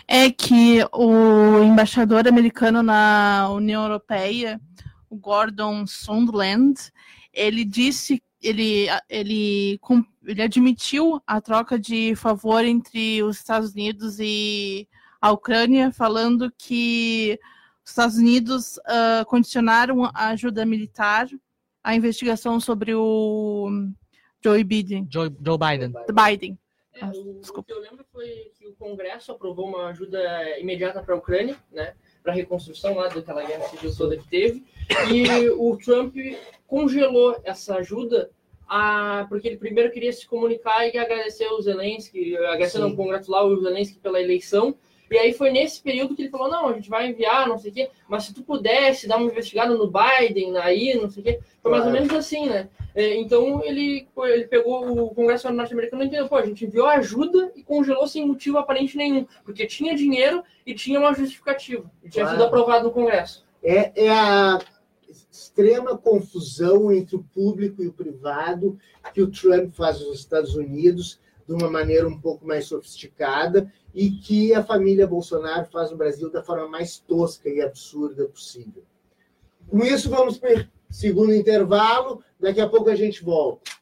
É 0.05 0.29
que 0.29 0.79
o 0.91 1.63
embaixador 1.63 2.27
americano 2.27 2.83
na 2.83 3.49
União 3.51 3.83
Europeia, 3.83 4.59
o 5.09 5.15
Gordon 5.15 5.87
Sondland, 5.87 6.75
ele 7.33 7.63
disse 7.63 8.21
ele, 8.41 8.87
ele, 9.09 9.79
ele 10.25 10.41
admitiu 10.41 11.21
a 11.25 11.39
troca 11.39 11.79
de 11.79 12.13
favor 12.15 12.63
entre 12.63 13.23
os 13.23 13.37
Estados 13.37 13.71
Unidos 13.71 14.19
e 14.19 14.87
a 15.21 15.31
Ucrânia, 15.31 15.91
falando 15.91 16.51
que 16.57 17.39
os 17.83 17.91
Estados 17.91 18.17
Unidos 18.17 18.77
uh, 18.79 19.25
condicionaram 19.27 20.05
a 20.05 20.27
ajuda 20.29 20.65
militar 20.65 21.27
à 21.83 21.95
investigação 21.95 22.59
sobre 22.59 22.93
o 22.93 23.69
Joe 24.43 24.63
Biden. 24.63 25.07
Joe, 25.09 25.33
Joe 25.41 25.57
Biden. 25.57 25.93
Biden. 26.13 26.59
É, 26.99 27.05
o, 27.05 27.41
o, 27.41 27.63
que 27.63 27.71
eu 27.71 27.79
lembro 27.79 28.05
foi 28.11 28.51
que 28.57 28.67
o 28.67 28.73
Congresso 28.73 29.31
aprovou 29.31 29.67
uma 29.67 29.87
ajuda 29.87 30.19
imediata 30.59 31.01
para 31.01 31.13
a 31.13 31.17
Ucrânia, 31.17 31.55
né, 31.71 31.93
para 32.23 32.33
a 32.33 32.35
reconstrução 32.35 32.95
lá 32.95 33.07
daquela 33.07 33.43
guerra 33.43 33.67
civil 33.69 33.95
toda 33.95 34.17
que 34.17 34.27
teve, 34.27 34.65
e 35.13 35.49
o 35.51 35.77
Trump 35.77 36.15
congelou 36.65 37.39
essa 37.43 37.75
ajuda 37.75 38.31
a, 38.67 39.25
porque 39.29 39.47
ele 39.47 39.57
primeiro 39.57 39.91
queria 39.91 40.11
se 40.11 40.27
comunicar 40.27 40.85
e 40.87 40.97
agradecer 40.97 41.47
o 41.47 41.61
Zelensky, 41.61 42.35
agradecer, 42.35 42.79
não, 42.79 42.95
congratular 42.95 43.45
o 43.45 43.61
Zelensky 43.61 43.97
pela 43.99 44.21
eleição. 44.21 44.75
E 45.09 45.17
aí 45.17 45.33
foi 45.33 45.51
nesse 45.51 45.81
período 45.81 46.15
que 46.15 46.23
ele 46.23 46.29
falou, 46.29 46.49
não, 46.49 46.69
a 46.69 46.73
gente 46.73 46.89
vai 46.89 47.07
enviar, 47.07 47.47
não 47.47 47.57
sei 47.57 47.71
o 47.71 47.73
quê, 47.73 47.89
mas 48.07 48.23
se 48.23 48.33
tu 48.33 48.43
pudesse 48.43 49.07
dar 49.07 49.17
uma 49.17 49.27
investigada 49.27 49.73
no 49.73 49.91
Biden, 49.91 50.57
aí, 50.57 50.95
não 50.95 51.09
sei 51.09 51.21
o 51.21 51.25
quê. 51.25 51.39
Foi 51.61 51.71
mais 51.71 51.85
ou 51.85 51.91
menos 51.91 52.13
assim, 52.13 52.47
né? 52.47 52.69
É, 52.93 53.15
então 53.15 53.63
ele, 53.63 54.07
ele 54.17 54.47
pegou 54.47 55.03
o 55.03 55.13
Congresso 55.13 55.51
norte-americano 55.51 56.03
e 56.03 56.07
entendeu, 56.07 56.27
pô, 56.27 56.35
a 56.35 56.45
gente 56.45 56.65
enviou 56.65 56.87
ajuda 56.87 57.51
e 57.55 57.63
congelou 57.63 58.07
sem 58.07 58.25
motivo 58.25 58.57
aparente 58.57 58.97
nenhum, 58.97 59.25
porque 59.43 59.65
tinha 59.67 59.95
dinheiro 59.95 60.43
e 60.65 60.73
tinha 60.73 60.99
uma 60.99 61.13
justificativa. 61.13 61.89
E 62.03 62.09
tinha 62.09 62.25
claro. 62.25 62.39
sido 62.39 62.47
aprovado 62.47 62.85
no 62.85 62.91
Congresso. 62.91 63.45
É, 63.63 64.05
é 64.05 64.09
a 64.09 64.59
extrema 65.07 65.97
confusão 65.97 66.91
entre 66.91 67.15
o 67.15 67.23
público 67.23 67.83
e 67.83 67.87
o 67.87 67.93
privado 67.93 68.77
que 69.13 69.21
o 69.21 69.31
Trump 69.31 69.73
faz 69.73 69.99
nos 70.01 70.19
Estados 70.19 70.55
Unidos 70.55 71.19
de 71.47 71.53
uma 71.53 71.69
maneira 71.69 72.07
um 72.07 72.19
pouco 72.19 72.45
mais 72.45 72.65
sofisticada 72.65 73.71
e 73.93 74.11
que 74.11 74.53
a 74.53 74.63
família 74.63 75.07
Bolsonaro 75.07 75.67
faz 75.71 75.91
no 75.91 75.97
Brasil 75.97 76.29
da 76.29 76.43
forma 76.43 76.67
mais 76.67 76.99
tosca 76.99 77.49
e 77.49 77.61
absurda 77.61 78.27
possível. 78.27 78.83
Com 79.69 79.79
isso, 79.79 80.09
vamos 80.09 80.37
para 80.37 80.69
o 80.89 80.93
segundo 80.93 81.33
intervalo. 81.33 82.21
Daqui 82.39 82.61
a 82.61 82.69
pouco 82.69 82.89
a 82.89 82.95
gente 82.95 83.23
volta. 83.23 83.77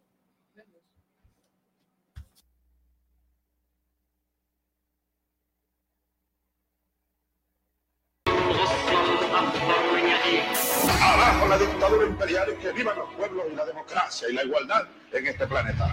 imperial 12.16 12.48
y 12.52 12.62
que 12.62 12.72
vivan 12.72 12.98
los 12.98 13.14
pueblos 13.16 13.46
y 13.52 13.56
la 13.56 13.66
democracia 13.66 14.30
y 14.30 14.34
la 14.34 14.44
igualdad 14.44 14.88
en 15.12 15.28
este 15.28 15.48
planeta. 15.48 15.92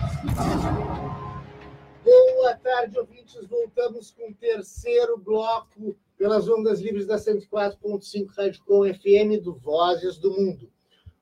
Boa 2.05 2.55
tarde, 2.57 2.99
ouvintes. 2.99 3.47
Voltamos 3.49 4.11
com 4.11 4.31
o 4.31 4.35
terceiro 4.35 5.17
bloco 5.17 5.97
pelas 6.19 6.49
ondas 6.49 6.81
livres 6.81 7.07
da 7.07 7.15
104.5 7.15 8.29
Rádio 8.37 8.61
Com 8.67 8.83
FM 8.83 9.41
do 9.41 9.55
Vozes 9.55 10.19
do 10.19 10.33
Mundo. 10.33 10.69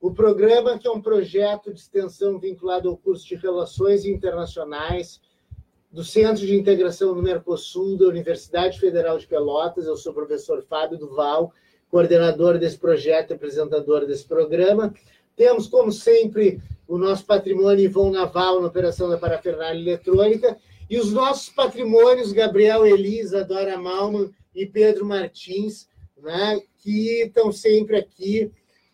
O 0.01 0.14
programa, 0.14 0.78
que 0.78 0.89
é 0.89 0.91
um 0.91 1.03
projeto 1.03 1.70
de 1.70 1.81
extensão 1.81 2.39
vinculado 2.39 2.89
ao 2.89 2.97
curso 2.97 3.26
de 3.26 3.35
Relações 3.35 4.07
Internacionais 4.07 5.20
do 5.93 6.03
Centro 6.03 6.47
de 6.47 6.59
Integração 6.59 7.14
do 7.14 7.22
Mercosul 7.22 7.99
da 7.99 8.07
Universidade 8.07 8.81
Federal 8.81 9.18
de 9.18 9.26
Pelotas. 9.26 9.85
Eu 9.85 9.99
sou 9.99 10.12
o 10.12 10.14
professor 10.14 10.62
Fábio 10.62 10.97
Duval 10.97 11.53
coordenador 11.91 12.57
desse 12.57 12.78
projeto, 12.78 13.35
apresentador 13.35 14.07
desse 14.07 14.24
programa. 14.24 14.95
Temos, 15.37 15.66
como 15.66 15.93
sempre, 15.93 16.62
o 16.89 16.97
nosso 16.97 17.26
patrimônio 17.26 17.85
Ivon 17.85 18.11
Naval 18.11 18.61
na 18.61 18.68
operação 18.68 19.11
da 19.11 19.18
parafernália 19.18 19.78
eletrônica 19.78 20.57
e 20.91 20.99
os 20.99 21.12
nossos 21.12 21.49
patrimônios, 21.49 22.32
Gabriel 22.32 22.84
Elisa, 22.84 23.45
Dora 23.45 23.78
Malman 23.78 24.28
e 24.53 24.66
Pedro 24.66 25.07
Martins, 25.07 25.88
né, 26.20 26.61
que 26.78 27.22
estão 27.22 27.53
sempre 27.53 27.97
aqui 27.97 28.51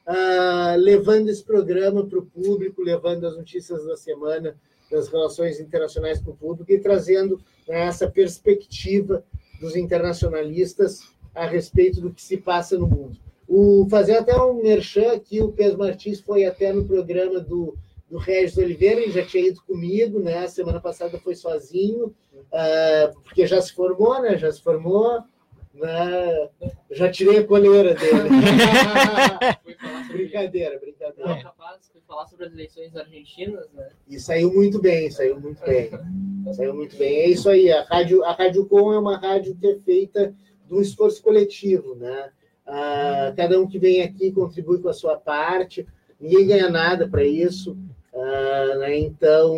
uh, 0.06 0.78
levando 0.78 1.30
esse 1.30 1.42
programa 1.42 2.06
para 2.06 2.18
o 2.18 2.26
público, 2.26 2.82
levando 2.82 3.26
as 3.26 3.34
notícias 3.34 3.86
da 3.86 3.96
semana 3.96 4.54
das 4.90 5.08
relações 5.08 5.58
internacionais 5.58 6.20
para 6.20 6.32
o 6.32 6.36
público 6.36 6.70
e 6.70 6.78
trazendo 6.78 7.40
né, 7.66 7.86
essa 7.86 8.08
perspectiva 8.08 9.24
dos 9.58 9.74
internacionalistas 9.74 11.00
a 11.34 11.46
respeito 11.46 11.98
do 12.02 12.12
que 12.12 12.22
se 12.22 12.36
passa 12.36 12.76
no 12.76 12.86
mundo. 12.86 13.16
O, 13.48 13.86
fazer 13.88 14.16
até 14.16 14.36
um 14.36 14.62
merchan 14.62 15.12
aqui, 15.12 15.40
o 15.40 15.50
Pedro 15.50 15.78
Martins 15.78 16.20
foi 16.20 16.44
até 16.44 16.74
no 16.74 16.84
programa 16.84 17.40
do, 17.40 17.74
do 18.10 18.18
Regis 18.18 18.56
Oliveira, 18.56 19.00
ele 19.00 19.10
já 19.10 19.24
tinha 19.24 19.48
ido 19.48 19.62
comigo, 19.62 20.20
né? 20.20 20.46
Semana 20.46 20.80
passada 20.80 21.18
foi 21.18 21.34
sozinho, 21.34 22.14
uh, 22.34 23.20
porque 23.22 23.46
já 23.46 23.60
se 23.60 23.72
formou, 23.72 24.20
né? 24.22 24.38
Já 24.38 24.50
se 24.52 24.62
formou, 24.62 25.22
né? 25.74 26.48
Já 26.90 27.10
tirei 27.10 27.38
a 27.38 27.46
coleira 27.46 27.94
dele. 27.94 28.28
brincadeira, 30.12 30.78
brincadeira. 30.78 31.28
Não, 31.28 31.42
capaz, 31.42 31.88
foi 31.92 32.00
falar 32.06 32.26
sobre 32.26 32.46
as 32.46 32.52
eleições 32.52 32.96
argentinas, 32.96 33.70
né? 33.72 33.88
E 34.08 34.20
saiu 34.20 34.52
muito 34.52 34.80
bem, 34.80 35.10
saiu 35.10 35.40
muito 35.40 35.60
bem. 35.64 35.90
saiu 36.54 36.74
muito 36.74 36.96
bem. 36.96 37.16
É 37.16 37.28
isso 37.28 37.48
aí, 37.48 37.70
a 37.70 37.82
Rádio, 37.82 38.24
a 38.24 38.32
Rádio 38.32 38.66
Com 38.66 38.92
é 38.92 38.98
uma 38.98 39.18
rádio 39.18 39.56
que 39.56 39.66
é 39.66 39.78
feita 39.80 40.34
de 40.66 40.74
um 40.74 40.80
esforço 40.80 41.22
coletivo, 41.22 41.94
né? 41.96 42.30
Ah, 42.66 43.32
cada 43.36 43.60
um 43.60 43.66
que 43.66 43.78
vem 43.78 44.02
aqui 44.02 44.32
contribui 44.32 44.80
com 44.80 44.88
a 44.88 44.94
sua 44.94 45.16
parte, 45.16 45.86
ninguém 46.18 46.46
ganha 46.46 46.68
nada 46.68 47.08
para 47.08 47.24
isso, 47.24 47.76
ah, 48.16 48.76
né? 48.78 48.98
então 48.98 49.54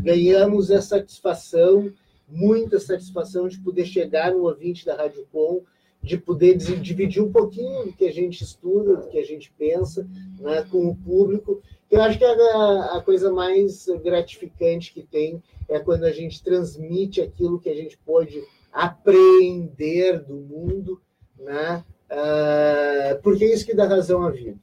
ganhamos 0.00 0.70
a 0.72 0.82
satisfação, 0.82 1.92
muita 2.28 2.80
satisfação 2.80 3.46
de 3.46 3.58
poder 3.60 3.86
chegar 3.86 4.32
no 4.32 4.44
ouvinte 4.44 4.84
da 4.84 4.96
Rádio 4.96 5.24
Com, 5.30 5.62
de 6.02 6.18
poder 6.18 6.56
dividir 6.56 7.22
um 7.22 7.32
pouquinho 7.32 7.86
do 7.86 7.92
que 7.92 8.04
a 8.04 8.12
gente 8.12 8.42
estuda, 8.42 8.96
do 8.96 9.08
que 9.08 9.18
a 9.18 9.24
gente 9.24 9.52
pensa 9.56 10.06
né, 10.38 10.66
com 10.70 10.88
o 10.88 10.96
público. 10.96 11.62
Eu 11.90 12.02
acho 12.02 12.18
que 12.18 12.24
a, 12.24 12.96
a 12.96 13.02
coisa 13.02 13.32
mais 13.32 13.86
gratificante 14.02 14.92
que 14.92 15.02
tem 15.02 15.42
é 15.68 15.78
quando 15.78 16.04
a 16.04 16.10
gente 16.10 16.42
transmite 16.42 17.22
aquilo 17.22 17.60
que 17.60 17.70
a 17.70 17.74
gente 17.74 17.96
pode 17.98 18.42
aprender 18.72 20.18
do 20.18 20.34
mundo, 20.34 21.00
né? 21.38 21.84
Uh, 22.10 23.22
porque 23.22 23.44
é 23.44 23.54
isso 23.54 23.64
que 23.64 23.74
dá 23.74 23.86
razão 23.86 24.22
à 24.22 24.30
vida. 24.30 24.58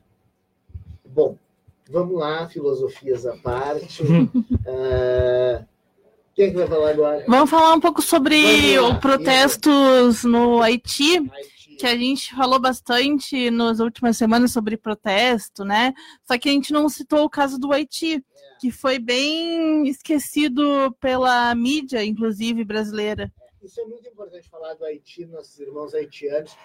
Bom, 1.05 1.37
vamos 1.91 2.17
lá, 2.17 2.47
filosofias 2.47 3.25
à 3.25 3.35
parte. 3.37 4.01
uh, 4.07 5.65
quem 6.33 6.45
é 6.45 6.49
que 6.49 6.55
vai 6.55 6.67
falar 6.67 6.91
agora? 6.91 7.25
Vamos 7.27 7.49
falar 7.49 7.73
um 7.73 7.79
pouco 7.79 8.01
sobre 8.01 8.79
os 8.79 8.97
protestos 8.99 10.17
Isso. 10.17 10.29
no 10.29 10.61
Haiti, 10.61 11.17
Haiti, 11.17 11.75
que 11.77 11.85
a 11.85 11.95
gente 11.95 12.33
falou 12.33 12.59
bastante 12.59 13.51
nas 13.51 13.79
últimas 13.79 14.15
semanas 14.15 14.51
sobre 14.51 14.77
protesto, 14.77 15.65
né? 15.65 15.93
Só 16.23 16.37
que 16.37 16.47
a 16.47 16.51
gente 16.51 16.71
não 16.71 16.87
citou 16.87 17.25
o 17.25 17.29
caso 17.29 17.59
do 17.59 17.71
Haiti, 17.73 18.15
é. 18.15 18.21
que 18.61 18.71
foi 18.71 18.97
bem 18.97 19.87
esquecido 19.87 20.95
pela 21.01 21.53
mídia, 21.53 22.03
inclusive 22.03 22.63
brasileira. 22.63 23.31
Isso 23.61 23.79
é 23.79 23.85
muito 23.85 24.07
importante 24.07 24.49
falar 24.49 24.73
do 24.73 24.85
Haiti, 24.85 25.25
nossos 25.25 25.59
irmãos 25.59 25.93
haitianos. 25.93 26.55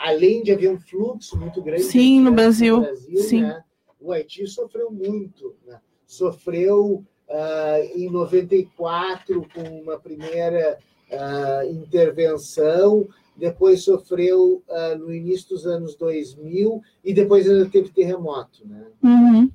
Além 0.00 0.42
de 0.42 0.52
haver 0.52 0.70
um 0.70 0.78
fluxo 0.78 1.36
muito 1.36 1.60
grande 1.60 1.82
Sim, 1.82 2.20
no 2.20 2.32
Brasil, 2.32 2.76
no 2.76 2.82
Brasil 2.82 3.22
Sim. 3.22 3.42
Né? 3.42 3.62
O 4.00 4.12
Haiti 4.12 4.46
sofreu 4.46 4.90
muito. 4.90 5.54
Né? 5.66 5.80
Sofreu 6.06 7.04
uh, 7.28 7.98
em 7.98 8.10
94 8.10 9.46
com 9.54 9.62
uma 9.80 9.98
primeira 9.98 10.78
uh, 11.10 11.70
intervenção, 11.70 13.08
depois 13.36 13.84
sofreu 13.84 14.62
uh, 14.68 14.98
no 14.98 15.12
início 15.12 15.50
dos 15.50 15.66
anos 15.66 15.94
2000 15.94 16.82
e 17.04 17.14
depois 17.14 17.48
ainda 17.48 17.68
teve 17.68 17.90
terremoto. 17.90 18.66
Né? 18.66 18.86
Uhum. 19.02 19.50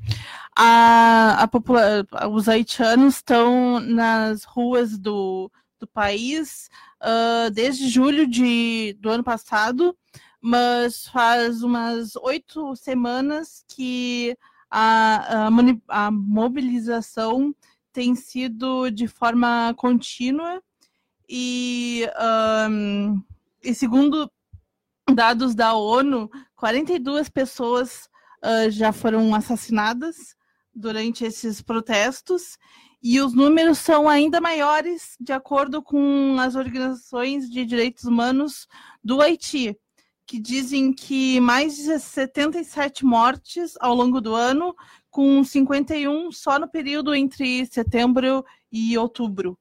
A, 0.55 1.43
a 1.43 2.27
os 2.27 2.47
haitianos 2.47 3.15
estão 3.15 3.79
nas 3.79 4.43
ruas 4.43 4.97
do, 4.97 5.51
do 5.79 5.87
país 5.87 6.69
uh, 7.01 7.51
desde 7.51 7.89
julho 7.89 8.25
de, 8.27 8.95
do 8.99 9.09
ano 9.09 9.23
passado, 9.23 9.95
mas 10.45 11.07
faz 11.07 11.63
umas 11.63 12.17
oito 12.17 12.75
semanas 12.75 13.63
que 13.65 14.37
a, 14.69 15.45
a, 15.45 15.49
a 15.87 16.11
mobilização 16.11 17.55
tem 17.93 18.13
sido 18.13 18.89
de 18.89 19.07
forma 19.07 19.73
contínua 19.77 20.61
e, 21.29 22.05
um, 22.69 23.23
e 23.63 23.73
segundo 23.73 24.29
dados 25.13 25.55
da 25.55 25.75
ONU, 25.75 26.29
42 26.57 27.29
pessoas 27.29 28.09
uh, 28.43 28.69
já 28.69 28.91
foram 28.91 29.33
assassinadas 29.33 30.35
durante 30.75 31.23
esses 31.23 31.61
protestos 31.61 32.57
e 33.01 33.21
os 33.21 33.33
números 33.33 33.77
são 33.77 34.09
ainda 34.09 34.41
maiores 34.41 35.15
de 35.21 35.31
acordo 35.31 35.81
com 35.81 36.35
as 36.37 36.55
organizações 36.55 37.49
de 37.49 37.65
direitos 37.65 38.03
humanos 38.03 38.67
do 39.01 39.21
Haiti 39.21 39.77
que 40.25 40.39
dizem 40.39 40.93
que 40.93 41.39
mais 41.39 41.75
de 41.75 41.99
77 41.99 43.05
mortes 43.05 43.75
ao 43.79 43.93
longo 43.93 44.21
do 44.21 44.33
ano, 44.33 44.75
com 45.09 45.43
51 45.43 46.31
só 46.31 46.57
no 46.57 46.67
período 46.67 47.13
entre 47.13 47.65
setembro 47.67 48.43
e 48.71 48.97
outubro. 48.97 49.57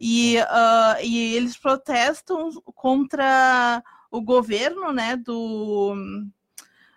E, 0.00 0.36
uh, 0.38 1.02
e 1.02 1.34
eles 1.36 1.56
protestam 1.56 2.50
contra 2.74 3.82
o 4.10 4.20
governo 4.20 4.92
né, 4.92 5.16
do, 5.16 5.94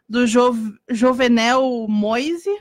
do 0.07 0.25
jo, 0.25 0.53
Jovenel 0.89 1.85
Moise, 1.88 2.57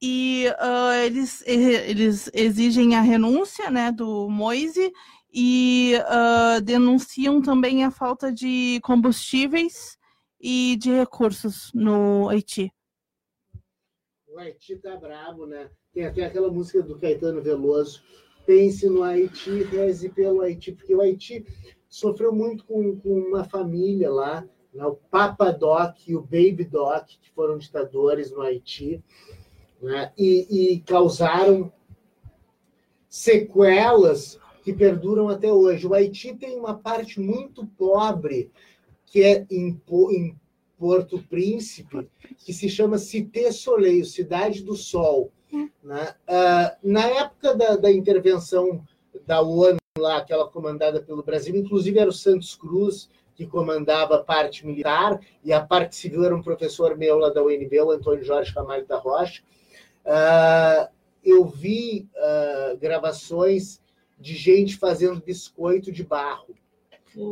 e 0.00 0.46
uh, 0.60 0.92
eles, 1.04 1.42
eles 1.46 2.30
exigem 2.34 2.94
a 2.94 3.00
renúncia 3.00 3.70
né, 3.70 3.90
do 3.90 4.28
Moise 4.28 4.92
e 5.38 5.92
uh, 5.98 6.62
denunciam 6.62 7.42
também 7.42 7.84
a 7.84 7.90
falta 7.90 8.32
de 8.32 8.80
combustíveis 8.82 9.98
e 10.40 10.76
de 10.76 10.90
recursos 10.90 11.70
no 11.74 12.30
Haiti. 12.30 12.72
O 14.26 14.38
Haiti 14.38 14.76
tá 14.76 14.96
bravo, 14.96 15.44
né? 15.44 15.68
Tem 15.92 16.06
até 16.06 16.24
aquela 16.24 16.50
música 16.50 16.82
do 16.82 16.98
Caetano 16.98 17.42
Veloso, 17.42 18.02
pense 18.46 18.88
no 18.88 19.02
Haiti, 19.02 19.62
reze 19.64 20.08
pelo 20.08 20.40
Haiti, 20.40 20.72
porque 20.72 20.94
o 20.94 21.02
Haiti 21.02 21.44
sofreu 21.86 22.32
muito 22.32 22.64
com, 22.64 22.98
com 22.98 23.18
uma 23.18 23.44
família 23.44 24.10
lá, 24.10 24.42
né? 24.72 24.86
o 24.86 24.94
Papa 24.94 25.50
Doc 25.50 25.98
e 26.08 26.16
o 26.16 26.22
Baby 26.22 26.64
Doc, 26.64 27.08
que 27.08 27.30
foram 27.32 27.58
ditadores 27.58 28.30
no 28.30 28.40
Haiti, 28.40 29.04
né? 29.82 30.10
e, 30.16 30.76
e 30.76 30.80
causaram 30.80 31.70
sequelas 33.06 34.40
que 34.66 34.72
perduram 34.72 35.28
até 35.28 35.52
hoje. 35.52 35.86
O 35.86 35.94
Haiti 35.94 36.34
tem 36.34 36.58
uma 36.58 36.74
parte 36.74 37.20
muito 37.20 37.64
pobre, 37.78 38.50
que 39.04 39.22
é 39.22 39.46
em, 39.48 39.80
em 40.10 40.36
Porto 40.76 41.22
Príncipe, 41.30 42.08
que 42.36 42.52
se 42.52 42.68
chama 42.68 42.98
Cité 42.98 43.52
Soleil, 43.52 44.04
Cidade 44.04 44.64
do 44.64 44.74
Sol. 44.74 45.30
Né? 45.84 46.14
Uh, 46.28 46.90
na 46.90 47.06
época 47.06 47.54
da, 47.54 47.76
da, 47.76 47.92
intervenção 47.92 48.84
da 49.24 49.40
ONU, 49.40 49.78
lá, 49.96 50.16
aquela 50.16 50.48
comandada 50.48 51.00
pelo 51.00 51.22
Brasil, 51.22 51.54
inclusive 51.54 52.00
era 52.00 52.10
o 52.10 52.12
Santos 52.12 52.56
Cruz 52.56 53.08
que 53.36 53.46
comandava 53.46 54.16
a 54.16 54.24
parte 54.24 54.66
militar, 54.66 55.20
e 55.44 55.52
a 55.52 55.64
parte 55.64 55.94
civil 55.94 56.24
era 56.24 56.34
um 56.34 56.42
professor 56.42 56.96
meu 56.96 57.18
lá 57.18 57.30
da 57.30 57.40
UNB, 57.40 57.80
o 57.82 57.92
Antônio 57.92 58.24
Jorge 58.24 58.52
Camargo 58.52 58.88
da 58.88 58.98
Rocha. 58.98 59.44
Uh, 60.04 60.88
eu 61.22 61.44
vi 61.44 62.08
uh, 62.16 62.76
gravações 62.78 63.80
de 64.18 64.34
gente 64.34 64.76
fazendo 64.76 65.22
biscoito 65.22 65.92
de 65.92 66.02
barro. 66.02 66.54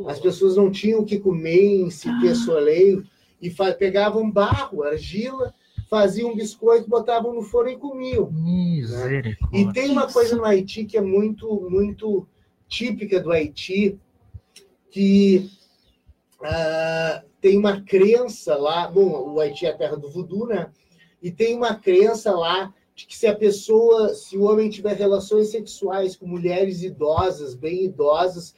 As 0.08 0.18
pessoas 0.18 0.56
não 0.56 0.70
tinham 0.70 1.00
o 1.00 1.04
que 1.04 1.18
comer 1.18 1.82
em 1.82 1.90
Cité 1.90 2.30
ah. 2.30 2.34
Soleil 2.34 3.04
e 3.40 3.50
pegavam 3.78 4.30
barro, 4.30 4.82
argila, 4.82 5.54
faziam 5.90 6.34
biscoito, 6.34 6.88
botavam 6.88 7.34
no 7.34 7.42
forno 7.42 7.70
e 7.70 7.76
comiam. 7.76 8.30
Né? 8.30 9.36
E 9.52 9.70
tem 9.72 9.90
uma 9.90 10.10
coisa 10.10 10.36
no 10.36 10.44
Haiti 10.44 10.84
que 10.84 10.96
é 10.96 11.00
muito, 11.00 11.68
muito 11.70 12.26
típica 12.66 13.20
do 13.20 13.30
Haiti, 13.30 13.98
que 14.90 15.50
uh, 16.40 17.28
tem 17.40 17.58
uma 17.58 17.82
crença 17.82 18.56
lá. 18.56 18.88
Bom, 18.88 19.34
o 19.34 19.40
Haiti 19.40 19.66
é 19.66 19.70
a 19.70 19.76
terra 19.76 19.96
do 19.96 20.10
voodoo, 20.10 20.46
né? 20.46 20.70
E 21.22 21.30
tem 21.30 21.54
uma 21.54 21.74
crença 21.74 22.32
lá 22.32 22.72
de 22.94 23.06
que 23.06 23.16
se 23.16 23.26
a 23.26 23.34
pessoa, 23.34 24.14
se 24.14 24.36
o 24.36 24.44
homem 24.44 24.70
tiver 24.70 24.94
relações 24.94 25.48
sexuais 25.48 26.16
com 26.16 26.26
mulheres 26.26 26.82
idosas, 26.82 27.54
bem 27.54 27.84
idosas, 27.84 28.54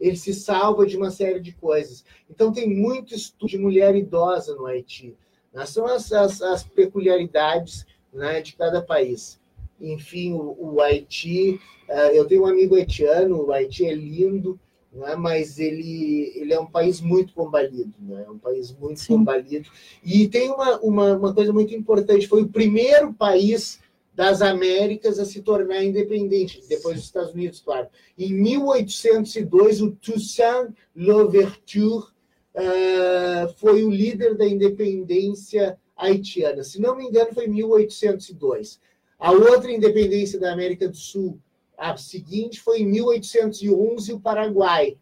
ele 0.00 0.16
se 0.16 0.32
salva 0.32 0.86
de 0.86 0.96
uma 0.96 1.10
série 1.10 1.40
de 1.40 1.52
coisas. 1.52 2.04
Então 2.28 2.52
tem 2.52 2.68
muito 2.68 3.14
estudo 3.14 3.50
de 3.50 3.58
mulher 3.58 3.94
idosa 3.94 4.54
no 4.54 4.66
Haiti. 4.66 5.14
Né? 5.52 5.64
São 5.66 5.86
as, 5.86 6.12
as, 6.12 6.40
as 6.42 6.64
peculiaridades 6.64 7.86
né, 8.12 8.40
de 8.40 8.54
cada 8.56 8.82
país. 8.82 9.40
Enfim, 9.80 10.32
o, 10.32 10.56
o 10.58 10.80
Haiti, 10.80 11.60
uh, 11.88 12.12
eu 12.12 12.26
tenho 12.26 12.42
um 12.42 12.46
amigo 12.46 12.76
haitiano, 12.76 13.42
o 13.42 13.52
Haiti 13.52 13.84
é 13.84 13.94
lindo, 13.94 14.58
né? 14.96 15.14
mas 15.16 15.58
ele, 15.58 16.32
ele 16.34 16.52
é 16.52 16.60
um 16.60 16.66
país 16.66 17.00
muito 17.00 17.32
combalido, 17.34 17.92
né? 18.00 18.24
é 18.26 18.30
um 18.30 18.38
país 18.38 18.72
muito 18.72 19.00
Sim. 19.00 19.18
combalido. 19.18 19.68
E 20.04 20.26
tem 20.28 20.50
uma, 20.50 20.78
uma, 20.80 21.16
uma 21.16 21.34
coisa 21.34 21.52
muito 21.52 21.74
importante: 21.74 22.26
foi 22.26 22.42
o 22.42 22.48
primeiro 22.48 23.12
país 23.12 23.80
das 24.14 24.40
Américas 24.40 25.18
a 25.18 25.26
se 25.26 25.42
tornar 25.42 25.84
independente, 25.84 26.62
depois 26.66 26.96
dos 26.96 27.04
Estados 27.04 27.34
Unidos, 27.34 27.60
claro. 27.60 27.86
Em 28.18 28.32
1802, 28.32 29.82
o 29.82 29.90
Toussaint 29.90 30.70
Louverture 30.96 32.06
uh, 32.54 33.54
foi 33.58 33.84
o 33.84 33.90
líder 33.90 34.34
da 34.34 34.46
independência 34.46 35.78
haitiana. 35.94 36.64
Se 36.64 36.80
não 36.80 36.96
me 36.96 37.04
engano, 37.04 37.34
foi 37.34 37.46
1802. 37.46 38.80
A 39.18 39.32
outra 39.32 39.70
independência 39.70 40.40
da 40.40 40.50
América 40.50 40.88
do 40.88 40.96
Sul 40.96 41.38
a 41.76 41.96
seguinte 41.96 42.60
foi 42.60 42.80
em 42.80 42.86
1811 42.86 44.12
o 44.12 44.20
Paraguai. 44.20 44.96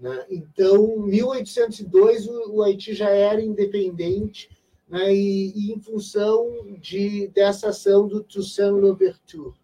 Né? 0.00 0.26
Então, 0.30 0.98
1802 0.98 2.26
o, 2.26 2.56
o 2.56 2.62
Haiti 2.62 2.94
já 2.94 3.10
era 3.10 3.40
independente 3.40 4.48
né? 4.88 5.12
e, 5.12 5.52
e, 5.54 5.72
em 5.72 5.80
função 5.80 6.76
de, 6.80 7.28
dessa 7.28 7.68
ação 7.68 8.06
do 8.06 8.22
Toussaint 8.22 8.72
Louverture. 8.72 9.54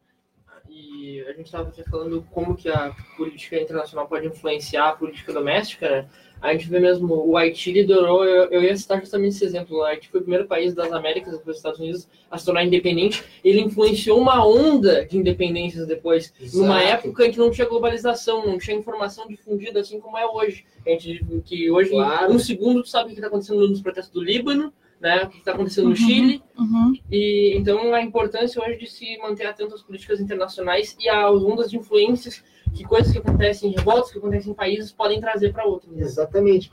E 0.68 1.20
a 1.22 1.32
gente 1.32 1.46
estava 1.46 1.70
falando 1.90 2.22
como 2.30 2.56
que 2.56 2.68
a 2.68 2.94
política 3.16 3.60
internacional 3.60 4.08
pode 4.08 4.26
influenciar 4.26 4.88
a 4.88 4.96
política 4.96 5.32
doméstica, 5.32 5.88
né? 5.88 6.08
A 6.43 6.53
gente 6.53 6.68
vê 6.68 6.80
mesmo, 6.80 7.14
o 7.14 7.36
Haiti 7.36 7.70
liderou, 7.70 8.24
eu, 8.24 8.51
eu 8.51 8.62
ia 8.64 8.76
citar 8.76 8.99
justamente 8.99 9.36
esse 9.36 9.45
exemplo, 9.45 9.78
o 9.78 9.84
Haiti 9.84 10.09
foi 10.09 10.18
o 10.18 10.22
primeiro 10.24 10.47
país 10.47 10.74
das 10.74 10.93
Américas, 10.93 11.38
dos 11.38 11.57
Estados 11.57 11.78
Unidos, 11.78 12.09
a 12.28 12.36
se 12.36 12.45
tornar 12.45 12.64
independente, 12.64 13.22
ele 13.45 13.61
influenciou 13.61 14.20
uma 14.20 14.45
onda 14.45 15.07
de 15.07 15.16
independências 15.16 15.86
depois, 15.86 16.34
Exato. 16.40 16.59
numa 16.59 16.82
época 16.82 17.26
em 17.26 17.30
que 17.30 17.38
não 17.38 17.53
tinha 17.53 17.68
globalização, 17.68 18.45
não 18.45 18.59
tinha 18.59 18.76
informação 18.76 19.28
difundida 19.28 19.80
assim 19.80 20.01
como 20.01 20.18
é 20.18 20.26
hoje. 20.26 20.64
A 20.84 20.90
gente, 20.90 21.24
que 21.45 21.70
hoje, 21.70 21.90
claro. 21.90 22.32
em 22.32 22.34
um 22.34 22.38
segundo, 22.40 22.82
tu 22.82 22.88
sabe 22.88 23.05
o 23.05 23.09
que 23.11 23.14
está 23.14 23.28
acontecendo 23.28 23.68
nos 23.68 23.80
protestos 23.80 24.12
do 24.12 24.20
Líbano, 24.20 24.72
né, 25.03 25.24
o 25.24 25.28
que 25.28 25.38
está 25.38 25.53
acontecendo 25.53 25.86
no 25.86 25.90
uhum, 25.90 25.96
Chile. 25.96 26.42
Uhum. 26.57 26.94
E 27.11 27.57
então 27.57 27.92
a 27.92 28.00
importância 28.00 28.62
hoje 28.62 28.78
de 28.78 28.86
se 28.86 29.18
manter 29.18 29.46
atento 29.46 29.74
às 29.74 29.82
políticas 29.82 30.20
internacionais 30.20 30.96
e 30.98 31.09
às 31.09 31.42
ondas 31.42 31.68
de 31.68 31.76
influências 31.76 32.42
que 32.72 32.84
coisas 32.84 33.12
que 33.12 33.18
acontecem, 33.18 33.72
revoltas 33.72 34.12
que 34.12 34.18
acontecem 34.18 34.53
em 34.53 34.55
países 34.55 34.92
podem 34.92 35.20
trazer 35.20 35.53
para 35.53 35.66
outros. 35.66 35.92
Né? 35.92 36.05
Exatamente. 36.05 36.70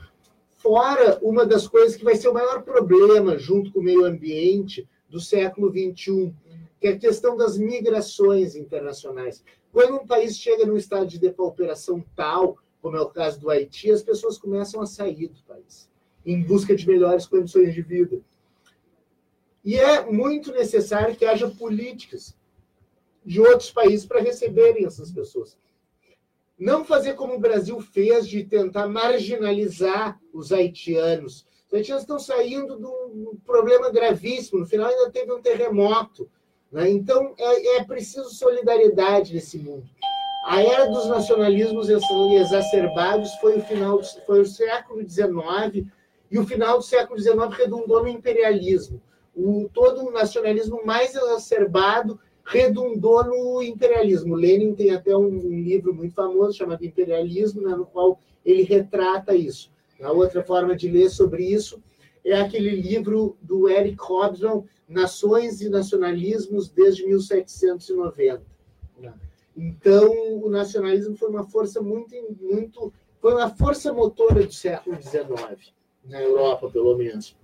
Fora 0.56 1.18
uma 1.20 1.44
das 1.44 1.66
coisas 1.66 1.96
que 1.96 2.04
vai 2.04 2.14
ser 2.14 2.28
o 2.28 2.34
maior 2.34 2.62
problema 2.62 3.36
junto 3.36 3.72
com 3.72 3.80
o 3.80 3.82
meio 3.82 4.04
ambiente 4.04 4.88
do 5.08 5.18
século 5.18 5.68
XXI, 5.68 6.32
que 6.80 6.86
é 6.86 6.90
a 6.92 6.98
questão 6.98 7.36
das 7.36 7.58
migrações 7.58 8.54
internacionais. 8.54 9.42
Quando 9.72 9.96
um 9.96 10.06
país 10.06 10.38
chega 10.38 10.64
num 10.64 10.76
estado 10.76 11.06
de 11.06 11.18
depauperação 11.18 12.04
tal, 12.14 12.58
como 12.80 12.96
é 12.96 13.00
o 13.00 13.10
caso 13.10 13.40
do 13.40 13.50
Haiti, 13.50 13.90
as 13.90 14.02
pessoas 14.02 14.38
começam 14.38 14.80
a 14.80 14.86
sair 14.86 15.26
do 15.26 15.42
país 15.42 15.89
em 16.24 16.42
busca 16.42 16.74
de 16.74 16.86
melhores 16.86 17.26
condições 17.26 17.74
de 17.74 17.82
vida. 17.82 18.20
E 19.64 19.76
é 19.76 20.04
muito 20.04 20.52
necessário 20.52 21.14
que 21.14 21.24
haja 21.24 21.48
políticas 21.48 22.36
de 23.24 23.40
outros 23.40 23.70
países 23.70 24.06
para 24.06 24.20
receberem 24.20 24.86
essas 24.86 25.10
pessoas. 25.10 25.56
Não 26.58 26.84
fazer 26.84 27.14
como 27.14 27.34
o 27.34 27.40
Brasil 27.40 27.80
fez 27.80 28.26
de 28.28 28.44
tentar 28.44 28.86
marginalizar 28.86 30.20
os 30.32 30.52
haitianos. 30.52 31.46
Os 31.68 31.74
haitianos 31.74 32.02
estão 32.02 32.18
saindo 32.18 32.76
de 32.76 32.84
um 32.84 33.36
problema 33.44 33.90
gravíssimo. 33.90 34.60
No 34.60 34.66
final, 34.66 34.88
ainda 34.88 35.10
teve 35.10 35.32
um 35.32 35.40
terremoto. 35.40 36.30
Né? 36.70 36.90
Então, 36.90 37.34
é, 37.38 37.76
é 37.76 37.84
preciso 37.84 38.30
solidariedade 38.30 39.34
nesse 39.34 39.58
mundo. 39.58 39.88
A 40.46 40.62
era 40.62 40.86
dos 40.86 41.06
nacionalismos 41.06 41.88
exacerbados 41.88 43.30
foi 43.40 43.58
o 43.58 43.62
final, 43.62 44.00
foi 44.26 44.40
o 44.40 44.46
século 44.46 45.06
XIX 45.06 45.86
e 46.30 46.38
o 46.38 46.46
final 46.46 46.78
do 46.78 46.84
século 46.84 47.18
XIX 47.18 47.36
redundou 47.56 48.02
no 48.02 48.08
imperialismo. 48.08 49.02
O, 49.34 49.68
todo 49.72 50.06
o 50.06 50.12
nacionalismo 50.12 50.84
mais 50.84 51.14
exacerbado 51.14 52.18
redundou 52.44 53.24
no 53.24 53.62
imperialismo. 53.62 54.34
Lenin 54.34 54.74
tem 54.74 54.90
até 54.90 55.16
um, 55.16 55.26
um 55.26 55.60
livro 55.60 55.94
muito 55.94 56.14
famoso 56.14 56.56
chamado 56.56 56.84
Imperialismo, 56.84 57.62
né, 57.62 57.74
no 57.74 57.86
qual 57.86 58.18
ele 58.44 58.62
retrata 58.62 59.34
isso. 59.34 59.70
A 60.00 60.12
outra 60.12 60.42
forma 60.42 60.74
de 60.74 60.88
ler 60.88 61.10
sobre 61.10 61.44
isso 61.44 61.82
é 62.24 62.40
aquele 62.40 62.70
livro 62.70 63.36
do 63.40 63.68
Eric 63.68 63.96
Hobsbawm, 64.00 64.64
Nações 64.88 65.60
e 65.60 65.68
Nacionalismos 65.68 66.68
desde 66.68 67.06
1790. 67.06 68.42
Então, 69.56 70.12
o 70.42 70.48
nacionalismo 70.48 71.16
foi 71.16 71.28
uma 71.28 71.44
força 71.44 71.80
muito, 71.82 72.14
muito, 72.40 72.92
foi 73.20 73.34
uma 73.34 73.50
força 73.50 73.92
motora 73.92 74.46
do 74.46 74.52
século 74.52 74.96
XIX, 75.00 75.74
na 76.04 76.20
Europa, 76.20 76.70
pelo 76.70 76.96
menos. 76.96 77.36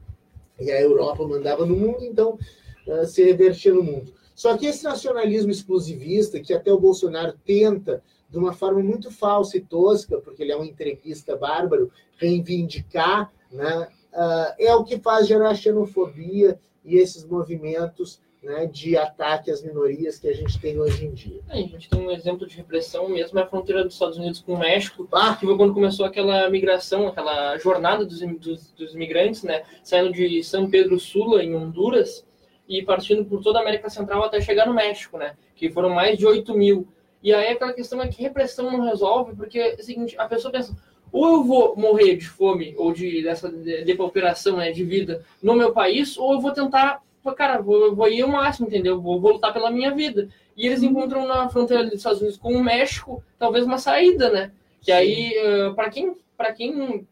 E 0.58 0.70
a 0.70 0.80
Europa 0.80 1.26
mandava 1.26 1.66
no 1.66 1.76
mundo, 1.76 2.04
então 2.04 2.38
uh, 2.86 3.06
se 3.06 3.22
revertia 3.22 3.74
no 3.74 3.82
mundo. 3.82 4.12
Só 4.34 4.56
que 4.56 4.66
esse 4.66 4.84
nacionalismo 4.84 5.50
exclusivista, 5.50 6.40
que 6.40 6.52
até 6.52 6.72
o 6.72 6.80
Bolsonaro 6.80 7.34
tenta, 7.44 8.02
de 8.28 8.38
uma 8.38 8.52
forma 8.52 8.80
muito 8.80 9.10
falsa 9.10 9.56
e 9.56 9.60
tosca, 9.60 10.18
porque 10.18 10.42
ele 10.42 10.52
é 10.52 10.56
um 10.56 10.64
entreguista 10.64 11.36
bárbaro, 11.36 11.90
reivindicar, 12.16 13.32
né, 13.50 13.88
uh, 14.12 14.54
é 14.58 14.74
o 14.74 14.84
que 14.84 14.98
faz 14.98 15.26
gerar 15.26 15.54
xenofobia 15.54 16.58
e 16.84 16.96
esses 16.96 17.24
movimentos 17.24 18.20
né, 18.46 18.64
de 18.64 18.96
ataque 18.96 19.50
às 19.50 19.60
minorias 19.60 20.20
que 20.20 20.28
a 20.28 20.32
gente 20.32 20.58
tem 20.60 20.78
hoje 20.78 21.04
em 21.04 21.12
dia. 21.12 21.40
É, 21.50 21.54
a 21.54 21.66
gente 21.66 21.88
tem 21.90 22.00
um 22.00 22.12
exemplo 22.12 22.46
de 22.46 22.56
repressão 22.56 23.08
mesmo, 23.08 23.36
é 23.40 23.42
a 23.42 23.46
fronteira 23.46 23.82
dos 23.82 23.94
Estados 23.94 24.16
Unidos 24.16 24.40
com 24.40 24.54
o 24.54 24.58
México, 24.58 25.06
ah. 25.12 25.34
que 25.34 25.44
foi 25.44 25.56
quando 25.56 25.74
começou 25.74 26.06
aquela 26.06 26.48
migração, 26.48 27.08
aquela 27.08 27.58
jornada 27.58 28.04
dos, 28.04 28.20
dos, 28.38 28.70
dos 28.70 28.94
imigrantes, 28.94 29.42
né, 29.42 29.64
saindo 29.82 30.12
de 30.12 30.44
São 30.44 30.70
Pedro 30.70 30.98
Sula, 31.00 31.42
em 31.42 31.56
Honduras, 31.56 32.24
e 32.68 32.82
partindo 32.82 33.24
por 33.24 33.42
toda 33.42 33.58
a 33.58 33.62
América 33.62 33.90
Central 33.90 34.22
até 34.22 34.40
chegar 34.40 34.66
no 34.66 34.74
México, 34.74 35.18
né, 35.18 35.34
que 35.56 35.68
foram 35.68 35.90
mais 35.90 36.16
de 36.16 36.24
8 36.24 36.54
mil. 36.54 36.86
E 37.20 37.34
aí 37.34 37.48
aquela 37.48 37.72
questão 37.72 38.00
é 38.00 38.06
que 38.06 38.22
repressão 38.22 38.70
não 38.70 38.84
resolve, 38.84 39.34
porque 39.34 39.58
é 39.58 39.74
o 39.74 39.82
seguinte, 39.82 40.14
a 40.16 40.28
pessoa 40.28 40.52
pensa, 40.52 40.76
ou 41.10 41.26
eu 41.26 41.42
vou 41.42 41.76
morrer 41.76 42.16
de 42.16 42.28
fome 42.28 42.74
ou 42.78 42.92
de 42.92 43.24
dessa 43.24 43.50
depauperação 43.50 44.58
né, 44.58 44.70
de 44.70 44.84
vida 44.84 45.24
no 45.42 45.56
meu 45.56 45.72
país, 45.72 46.16
ou 46.16 46.34
eu 46.34 46.40
vou 46.40 46.52
tentar 46.52 47.02
cara, 47.34 47.60
vou, 47.60 47.94
vou 47.94 48.08
ir 48.08 48.22
ao 48.22 48.28
máximo, 48.28 48.66
entendeu? 48.66 49.00
Vou, 49.00 49.20
vou 49.20 49.32
lutar 49.32 49.52
pela 49.52 49.70
minha 49.70 49.90
vida. 49.92 50.28
E 50.56 50.66
eles 50.66 50.82
uhum. 50.82 50.90
encontram 50.90 51.26
na 51.26 51.48
fronteira 51.48 51.84
dos 51.84 51.94
Estados 51.94 52.20
Unidos 52.20 52.38
com 52.38 52.54
o 52.54 52.64
México, 52.64 53.22
talvez 53.38 53.64
uma 53.64 53.78
saída, 53.78 54.30
né? 54.30 54.52
Que 54.80 54.90
aí, 54.92 55.34
uh, 55.38 55.74
para 55.74 55.90
quem, 55.90 56.14
para 56.36 56.52
quem 56.52 57.06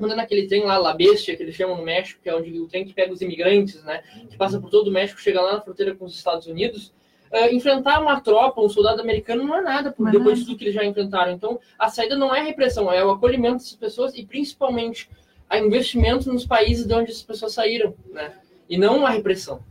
anda 0.00 0.14
naquele 0.14 0.46
trem 0.46 0.64
lá, 0.64 0.78
La 0.78 0.94
Bestia, 0.94 1.36
que 1.36 1.42
eles 1.42 1.54
chamam 1.54 1.76
no 1.76 1.82
México, 1.82 2.20
que 2.22 2.28
é 2.28 2.34
onde 2.34 2.58
o 2.58 2.66
trem 2.66 2.84
que 2.84 2.94
pega 2.94 3.12
os 3.12 3.20
imigrantes, 3.20 3.82
né? 3.84 4.02
Que 4.30 4.36
passa 4.36 4.60
por 4.60 4.70
todo 4.70 4.88
o 4.88 4.92
México, 4.92 5.20
chega 5.20 5.40
lá 5.40 5.54
na 5.54 5.60
fronteira 5.60 5.94
com 5.94 6.04
os 6.04 6.14
Estados 6.14 6.46
Unidos. 6.46 6.92
Uh, 7.32 7.52
enfrentar 7.52 8.00
uma 8.00 8.20
tropa, 8.20 8.60
um 8.60 8.68
soldado 8.68 9.00
americano, 9.00 9.44
não 9.44 9.56
é 9.56 9.60
nada, 9.60 9.90
por, 9.92 10.10
depois 10.10 10.38
de 10.38 10.46
tudo 10.46 10.58
que 10.58 10.64
eles 10.64 10.74
já 10.74 10.84
enfrentaram. 10.84 11.32
Então, 11.32 11.58
a 11.78 11.88
saída 11.88 12.16
não 12.16 12.34
é 12.34 12.42
repressão, 12.42 12.92
é 12.92 13.04
o 13.04 13.10
acolhimento 13.10 13.58
dessas 13.58 13.74
pessoas 13.76 14.14
e, 14.14 14.24
principalmente, 14.24 15.10
a 15.48 15.58
investimento 15.58 16.32
nos 16.32 16.46
países 16.46 16.86
de 16.86 16.94
onde 16.94 17.10
essas 17.10 17.22
pessoas 17.22 17.54
saíram, 17.54 17.94
né? 18.10 18.32
E 18.68 18.76
não 18.76 19.06
a 19.06 19.10
repressão. 19.10 19.62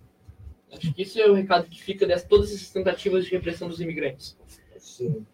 Acho 0.72 0.94
que 0.94 1.04
isso 1.04 1.20
é 1.20 1.30
o 1.30 1.34
recado 1.34 1.68
que 1.68 1.82
fica 1.82 2.06
de 2.06 2.28
todas 2.28 2.50
essas 2.50 2.70
tentativas 2.70 3.26
de 3.26 3.32
repressão 3.32 3.68
dos 3.68 3.80
imigrantes. 3.80 4.38
Sim. 4.78 5.26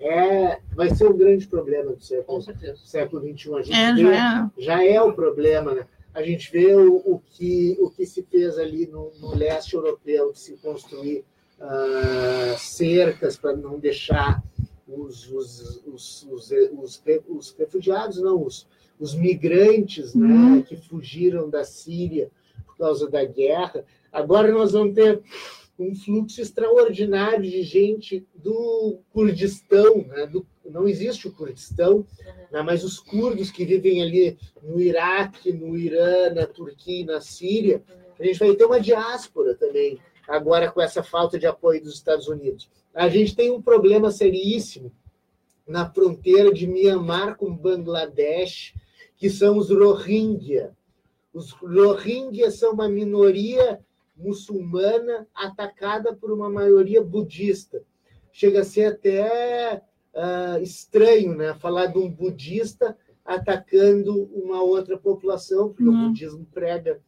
É, 0.00 0.60
vai 0.74 0.90
ser 0.94 1.08
um 1.08 1.16
grande 1.16 1.46
problema 1.46 1.92
do 1.92 2.02
século, 2.02 2.42
século 2.76 3.20
XXI. 3.22 3.54
A 3.54 3.62
gente 3.62 3.76
é, 3.76 3.92
vê, 3.94 4.02
já, 4.02 4.52
é. 4.56 4.62
já 4.62 4.84
é 4.84 5.02
o 5.02 5.12
problema, 5.12 5.74
né? 5.74 5.86
A 6.14 6.22
gente 6.22 6.50
vê 6.50 6.74
o, 6.74 6.96
o, 6.96 7.20
que, 7.20 7.76
o 7.80 7.90
que 7.90 8.06
se 8.06 8.22
fez 8.22 8.58
ali 8.58 8.86
no, 8.86 9.12
no 9.20 9.34
leste 9.34 9.74
europeu, 9.74 10.32
de 10.32 10.38
se 10.38 10.56
construir 10.56 11.24
uh, 11.60 12.58
cercas 12.58 13.36
para 13.36 13.56
não 13.56 13.78
deixar 13.78 14.42
os, 14.86 15.30
os, 15.30 15.82
os, 15.86 16.22
os, 16.24 16.52
os, 16.52 17.02
os 17.28 17.56
refugiados, 17.58 18.20
não, 18.20 18.42
os, 18.42 18.66
os 18.98 19.14
migrantes 19.14 20.14
né, 20.14 20.26
uhum. 20.26 20.62
que 20.62 20.76
fugiram 20.76 21.48
da 21.50 21.64
Síria 21.64 22.30
causa 22.78 23.10
da 23.10 23.24
guerra. 23.24 23.84
Agora 24.12 24.52
nós 24.52 24.72
vamos 24.72 24.94
ter 24.94 25.22
um 25.78 25.94
fluxo 25.94 26.40
extraordinário 26.40 27.42
de 27.42 27.62
gente 27.62 28.26
do 28.34 28.98
Kurdistão, 29.10 30.04
né? 30.08 30.26
do, 30.26 30.46
não 30.64 30.88
existe 30.88 31.28
o 31.28 31.32
Kurdistão, 31.32 32.04
né? 32.50 32.62
mas 32.62 32.82
os 32.82 32.98
curdos 32.98 33.50
que 33.50 33.64
vivem 33.64 34.02
ali 34.02 34.36
no 34.62 34.80
Iraque, 34.80 35.52
no 35.52 35.76
Irã, 35.76 36.30
na 36.34 36.46
Turquia 36.46 37.02
e 37.02 37.04
na 37.04 37.20
Síria, 37.20 37.82
a 38.18 38.24
gente 38.24 38.38
vai 38.38 38.54
ter 38.56 38.64
uma 38.64 38.80
diáspora 38.80 39.54
também, 39.54 39.98
agora 40.26 40.70
com 40.70 40.80
essa 40.80 41.02
falta 41.02 41.38
de 41.38 41.46
apoio 41.46 41.80
dos 41.80 41.94
Estados 41.94 42.26
Unidos. 42.26 42.68
A 42.92 43.08
gente 43.08 43.36
tem 43.36 43.52
um 43.52 43.62
problema 43.62 44.10
seríssimo 44.10 44.92
na 45.66 45.88
fronteira 45.88 46.52
de 46.52 46.66
Myanmar 46.66 47.36
com 47.36 47.54
Bangladesh, 47.54 48.74
que 49.16 49.30
são 49.30 49.58
os 49.58 49.70
Rohingya. 49.70 50.76
Os 51.32 51.52
Rohingya 51.52 52.50
são 52.50 52.72
uma 52.72 52.88
minoria 52.88 53.80
muçulmana 54.16 55.26
atacada 55.34 56.14
por 56.14 56.32
uma 56.32 56.50
maioria 56.50 57.02
budista. 57.02 57.82
Chega 58.32 58.60
a 58.60 58.64
ser 58.64 58.86
até 58.86 59.82
uh, 60.14 60.62
estranho 60.62 61.34
né? 61.34 61.54
falar 61.54 61.86
de 61.86 61.98
um 61.98 62.10
budista 62.10 62.96
atacando 63.24 64.24
uma 64.32 64.62
outra 64.62 64.98
população, 64.98 65.68
porque 65.68 65.84
uhum. 65.84 66.06
o 66.06 66.08
budismo 66.08 66.46
prega 66.52 67.00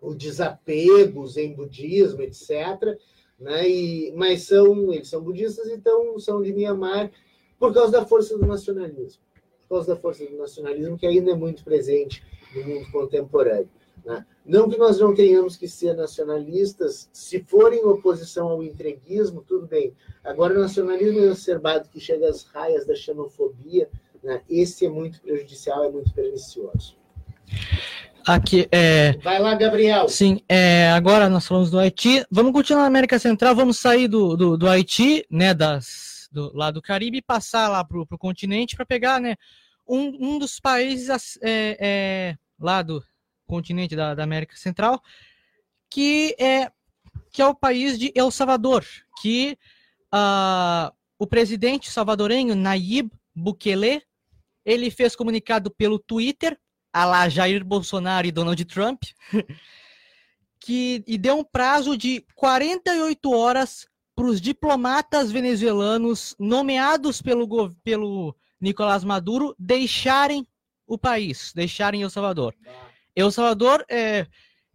o 0.00 0.14
desapego, 0.14 1.22
o 1.22 1.26
zen 1.26 1.54
budismo, 1.54 2.22
etc. 2.22 2.98
Né? 3.38 3.68
E, 3.68 4.12
mas 4.16 4.42
são, 4.42 4.92
eles 4.92 5.08
são 5.08 5.22
budistas, 5.22 5.68
então 5.68 6.18
são 6.18 6.42
de 6.42 6.52
Myanmar 6.52 7.10
por 7.58 7.72
causa 7.72 7.92
da 7.92 8.06
força 8.06 8.36
do 8.36 8.46
nacionalismo 8.46 9.27
por 9.68 9.76
causa 9.76 9.94
da 9.94 10.00
força 10.00 10.24
do 10.24 10.36
nacionalismo, 10.36 10.96
que 10.96 11.06
ainda 11.06 11.32
é 11.32 11.34
muito 11.34 11.62
presente 11.62 12.22
no 12.54 12.64
mundo 12.64 12.90
contemporâneo. 12.90 13.68
Né? 14.04 14.24
Não 14.44 14.68
que 14.70 14.78
nós 14.78 14.98
não 14.98 15.14
tenhamos 15.14 15.56
que 15.56 15.68
ser 15.68 15.94
nacionalistas, 15.94 17.08
se 17.12 17.40
for 17.40 17.72
em 17.72 17.84
oposição 17.84 18.48
ao 18.48 18.62
entreguismo, 18.62 19.44
tudo 19.46 19.66
bem. 19.66 19.92
Agora, 20.24 20.54
o 20.54 20.60
nacionalismo 20.60 21.18
exacerbado 21.20 21.88
que 21.88 22.00
chega 22.00 22.28
às 22.28 22.44
raias 22.44 22.86
da 22.86 22.94
xenofobia, 22.94 23.88
né? 24.22 24.40
esse 24.48 24.86
é 24.86 24.88
muito 24.88 25.20
prejudicial, 25.20 25.84
é 25.84 25.90
muito 25.90 26.12
pernicioso. 26.14 26.96
Aqui 28.26 28.68
é. 28.70 29.16
Vai 29.22 29.38
lá, 29.40 29.54
Gabriel. 29.54 30.08
Sim, 30.08 30.40
é, 30.48 30.90
agora 30.90 31.30
nós 31.30 31.46
falamos 31.46 31.70
do 31.70 31.78
Haiti. 31.78 32.24
Vamos 32.30 32.52
continuar 32.52 32.82
na 32.82 32.88
América 32.88 33.18
Central, 33.18 33.54
vamos 33.54 33.78
sair 33.78 34.06
do, 34.06 34.36
do, 34.36 34.58
do 34.58 34.68
Haiti, 34.68 35.24
né? 35.30 35.54
Das 35.54 36.17
do, 36.30 36.54
lá 36.56 36.70
do 36.70 36.82
Caribe 36.82 37.18
e 37.18 37.22
passar 37.22 37.68
lá 37.68 37.84
para 37.84 38.00
o 38.00 38.18
continente 38.18 38.76
para 38.76 38.86
pegar 38.86 39.20
né, 39.20 39.36
um, 39.86 40.34
um 40.34 40.38
dos 40.38 40.60
países 40.60 41.38
é, 41.42 41.76
é, 41.80 42.38
lá 42.58 42.82
do 42.82 43.02
continente 43.46 43.96
da, 43.96 44.14
da, 44.14 44.22
América 44.22 44.54
Central, 44.56 45.02
que 45.90 46.36
é, 46.38 46.70
que 47.32 47.40
é 47.40 47.46
o 47.46 47.54
país 47.54 47.98
de 47.98 48.12
El 48.14 48.30
Salvador, 48.30 48.84
que 49.20 49.56
uh, 50.14 50.94
o 51.18 51.26
presidente 51.26 51.90
salvadorenho 51.90 52.54
Nayib 52.54 53.10
Bukele 53.34 54.02
ele 54.64 54.90
fez 54.90 55.16
comunicado 55.16 55.70
pelo 55.70 55.98
Twitter, 55.98 56.58
a 56.92 57.06
lá 57.06 57.28
Jair 57.28 57.64
Bolsonaro 57.64 58.26
e 58.26 58.32
Donald 58.32 58.62
Trump, 58.66 59.02
que 60.60 61.02
e 61.06 61.16
deu 61.16 61.38
um 61.38 61.44
prazo 61.44 61.96
de 61.96 62.24
48 62.34 63.30
horas 63.30 63.86
para 64.18 64.26
os 64.26 64.40
diplomatas 64.40 65.30
venezuelanos 65.30 66.34
nomeados 66.40 67.22
pelo, 67.22 67.70
pelo 67.84 68.34
Nicolás 68.60 69.04
Maduro 69.04 69.54
deixarem 69.56 70.44
o 70.88 70.98
país, 70.98 71.52
deixarem 71.54 72.02
El 72.02 72.10
Salvador. 72.10 72.52
El 73.14 73.30
Salvador 73.30 73.86
é, 73.88 74.26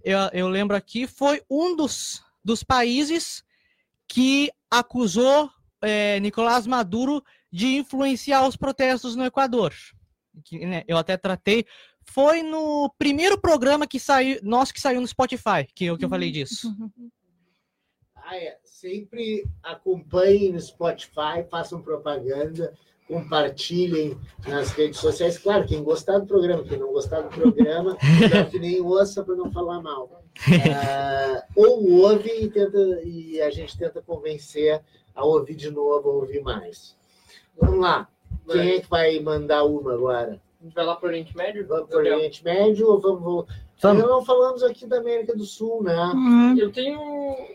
eu, 0.01 0.17
eu 0.31 0.47
lembro 0.47 0.77
aqui, 0.77 1.05
foi 1.05 1.41
um 1.49 1.75
dos, 1.75 2.23
dos 2.41 2.63
países 2.63 3.43
que 4.07 4.49
acusou 4.71 5.51
é, 5.81 6.21
Nicolás 6.21 6.65
Maduro 6.65 7.21
de 7.51 7.75
influenciar 7.75 8.47
os 8.47 8.55
protestos 8.55 9.13
no 9.13 9.25
Equador. 9.25 9.73
Que, 10.45 10.65
né, 10.65 10.85
eu 10.87 10.95
até 10.95 11.17
tratei. 11.17 11.65
Foi 12.05 12.41
no 12.43 12.89
primeiro 12.97 13.37
programa 13.37 13.85
que 13.87 13.99
saiu, 13.99 14.39
nosso 14.41 14.73
que 14.73 14.79
saiu 14.79 15.01
no 15.01 15.07
Spotify, 15.07 15.67
que 15.75 15.83
eu, 15.83 15.97
que 15.97 16.05
eu 16.05 16.09
falei 16.09 16.31
disso. 16.31 16.73
Ah, 18.25 18.37
é. 18.37 18.57
Sempre 18.63 19.45
acompanhem 19.61 20.53
no 20.53 20.59
Spotify, 20.59 21.43
façam 21.49 21.81
propaganda 21.81 22.73
compartilhem 23.07 24.17
nas 24.47 24.71
redes 24.71 24.99
sociais. 24.99 25.37
Claro, 25.37 25.67
quem 25.67 25.83
gostar 25.83 26.19
do 26.19 26.25
programa, 26.25 26.63
quem 26.63 26.77
não 26.77 26.91
gostar 26.91 27.21
do 27.21 27.29
programa, 27.29 27.97
que 28.49 28.59
nem 28.59 28.81
ouça 28.81 29.23
para 29.23 29.35
não 29.35 29.51
falar 29.51 29.81
mal. 29.81 30.23
Uh, 30.47 31.43
ou 31.55 31.91
ouve 32.01 32.29
e, 32.29 32.49
tenta, 32.49 32.77
e 33.03 33.41
a 33.41 33.49
gente 33.51 33.77
tenta 33.77 34.01
convencer 34.01 34.81
a 35.13 35.23
ouvir 35.23 35.55
de 35.55 35.69
novo, 35.69 36.09
a 36.09 36.13
ouvir 36.13 36.41
mais. 36.41 36.95
Vamos 37.59 37.79
lá. 37.79 38.07
Quem 38.51 38.71
é 38.71 38.79
que 38.79 38.89
vai 38.89 39.19
mandar 39.19 39.63
uma 39.63 39.93
agora? 39.93 40.41
A 40.59 40.63
gente 40.63 40.73
vai 40.73 40.85
lá 40.85 40.95
para 40.95 41.07
o 41.07 41.09
Oriente 41.09 41.37
Médio? 41.37 41.67
Vamos 41.67 41.89
para 41.89 41.97
o 41.97 41.99
Oriente 41.99 42.43
Médio 42.43 42.87
ou 42.87 42.99
vamos 42.99 43.45
Ainda 43.91 44.07
não 44.07 44.23
falamos 44.23 44.63
aqui 44.63 44.85
da 44.85 44.97
América 44.97 45.35
do 45.35 45.45
Sul, 45.45 45.83
né? 45.83 46.11
Uhum. 46.13 46.57
Eu 46.57 46.71
tenho 46.71 46.99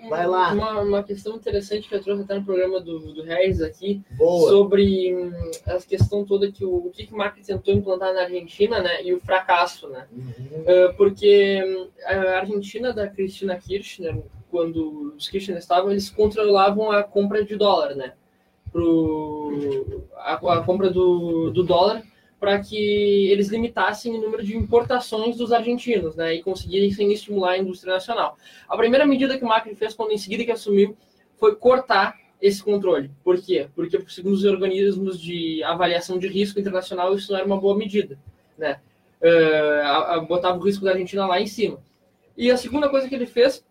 Vai 0.08 0.26
lá. 0.26 0.52
Uma, 0.52 0.80
uma 0.80 1.02
questão 1.02 1.36
interessante 1.36 1.88
que 1.88 1.94
eu 1.94 2.02
trouxe 2.02 2.22
até 2.22 2.34
no 2.34 2.44
programa 2.44 2.80
do, 2.80 3.12
do 3.12 3.22
Reis 3.22 3.60
aqui, 3.60 4.02
Boa. 4.16 4.50
sobre 4.50 5.14
hum, 5.14 5.32
a 5.66 5.76
questão 5.78 6.24
toda 6.24 6.50
que 6.50 6.64
o, 6.64 6.86
o 6.86 6.90
que, 6.90 7.06
que 7.06 7.14
o 7.14 7.16
Macri 7.16 7.42
tentou 7.42 7.74
implantar 7.74 8.12
na 8.14 8.22
Argentina, 8.22 8.80
né? 8.80 9.02
E 9.02 9.12
o 9.12 9.20
fracasso, 9.20 9.88
né? 9.88 10.06
Uhum. 10.12 10.62
Uh, 10.62 10.94
porque 10.96 11.62
hum, 11.64 11.88
a 12.04 12.38
Argentina 12.38 12.92
da 12.92 13.06
Cristina 13.08 13.56
Kirchner, 13.56 14.22
quando 14.50 15.14
os 15.16 15.28
Kirchner 15.28 15.58
estavam, 15.58 15.90
eles 15.90 16.10
controlavam 16.10 16.90
a 16.90 17.02
compra 17.02 17.44
de 17.44 17.56
dólar, 17.56 17.94
né? 17.94 18.12
Pro, 18.72 20.04
a, 20.16 20.34
a 20.34 20.62
compra 20.62 20.90
do, 20.90 21.50
do 21.50 21.62
dólar 21.62 22.02
para 22.39 22.59
que 22.61 23.28
eles 23.30 23.49
limitassem 23.49 24.14
o 24.14 24.20
número 24.20 24.45
de 24.45 24.57
importações 24.57 25.36
dos 25.36 25.53
argentinos, 25.53 26.14
né, 26.14 26.34
e 26.34 26.43
conseguissem 26.43 27.12
estimular 27.12 27.53
a 27.53 27.59
indústria 27.59 27.95
nacional. 27.95 28.36
A 28.68 28.76
primeira 28.76 29.05
medida 29.07 29.36
que 29.36 29.45
o 29.45 29.49
Macri 29.49 29.74
fez 29.74 29.95
quando 29.95 30.12
em 30.12 30.18
seguida 30.18 30.45
que 30.45 30.53
assumiu 30.53 30.97
foi 31.36 31.57
cortar 31.57 32.16
esse 32.41 32.62
controle. 32.62 33.11
Por 33.24 33.41
quê? 33.41 33.68
Porque 33.74 33.99
segundo 34.09 34.34
os 34.34 34.45
organismos 34.45 35.20
de 35.20 35.62
avaliação 35.64 36.18
de 36.18 36.28
risco 36.28 36.61
internacional 36.61 37.14
isso 37.14 37.32
não 37.32 37.39
era 37.39 37.47
uma 37.47 37.61
boa 37.61 37.76
medida, 37.76 38.18
né? 38.57 38.80
Uh, 39.20 40.24
botava 40.26 40.57
o 40.57 40.62
risco 40.62 40.84
da 40.84 40.93
Argentina 40.93 41.26
lá 41.26 41.41
em 41.41 41.47
cima. 41.47 41.82
E 42.36 42.53
a 42.53 42.57
segunda 42.57 42.89
coisa 42.89 43.09
que 43.09 43.14
ele 43.16 43.26
fez 43.26 43.64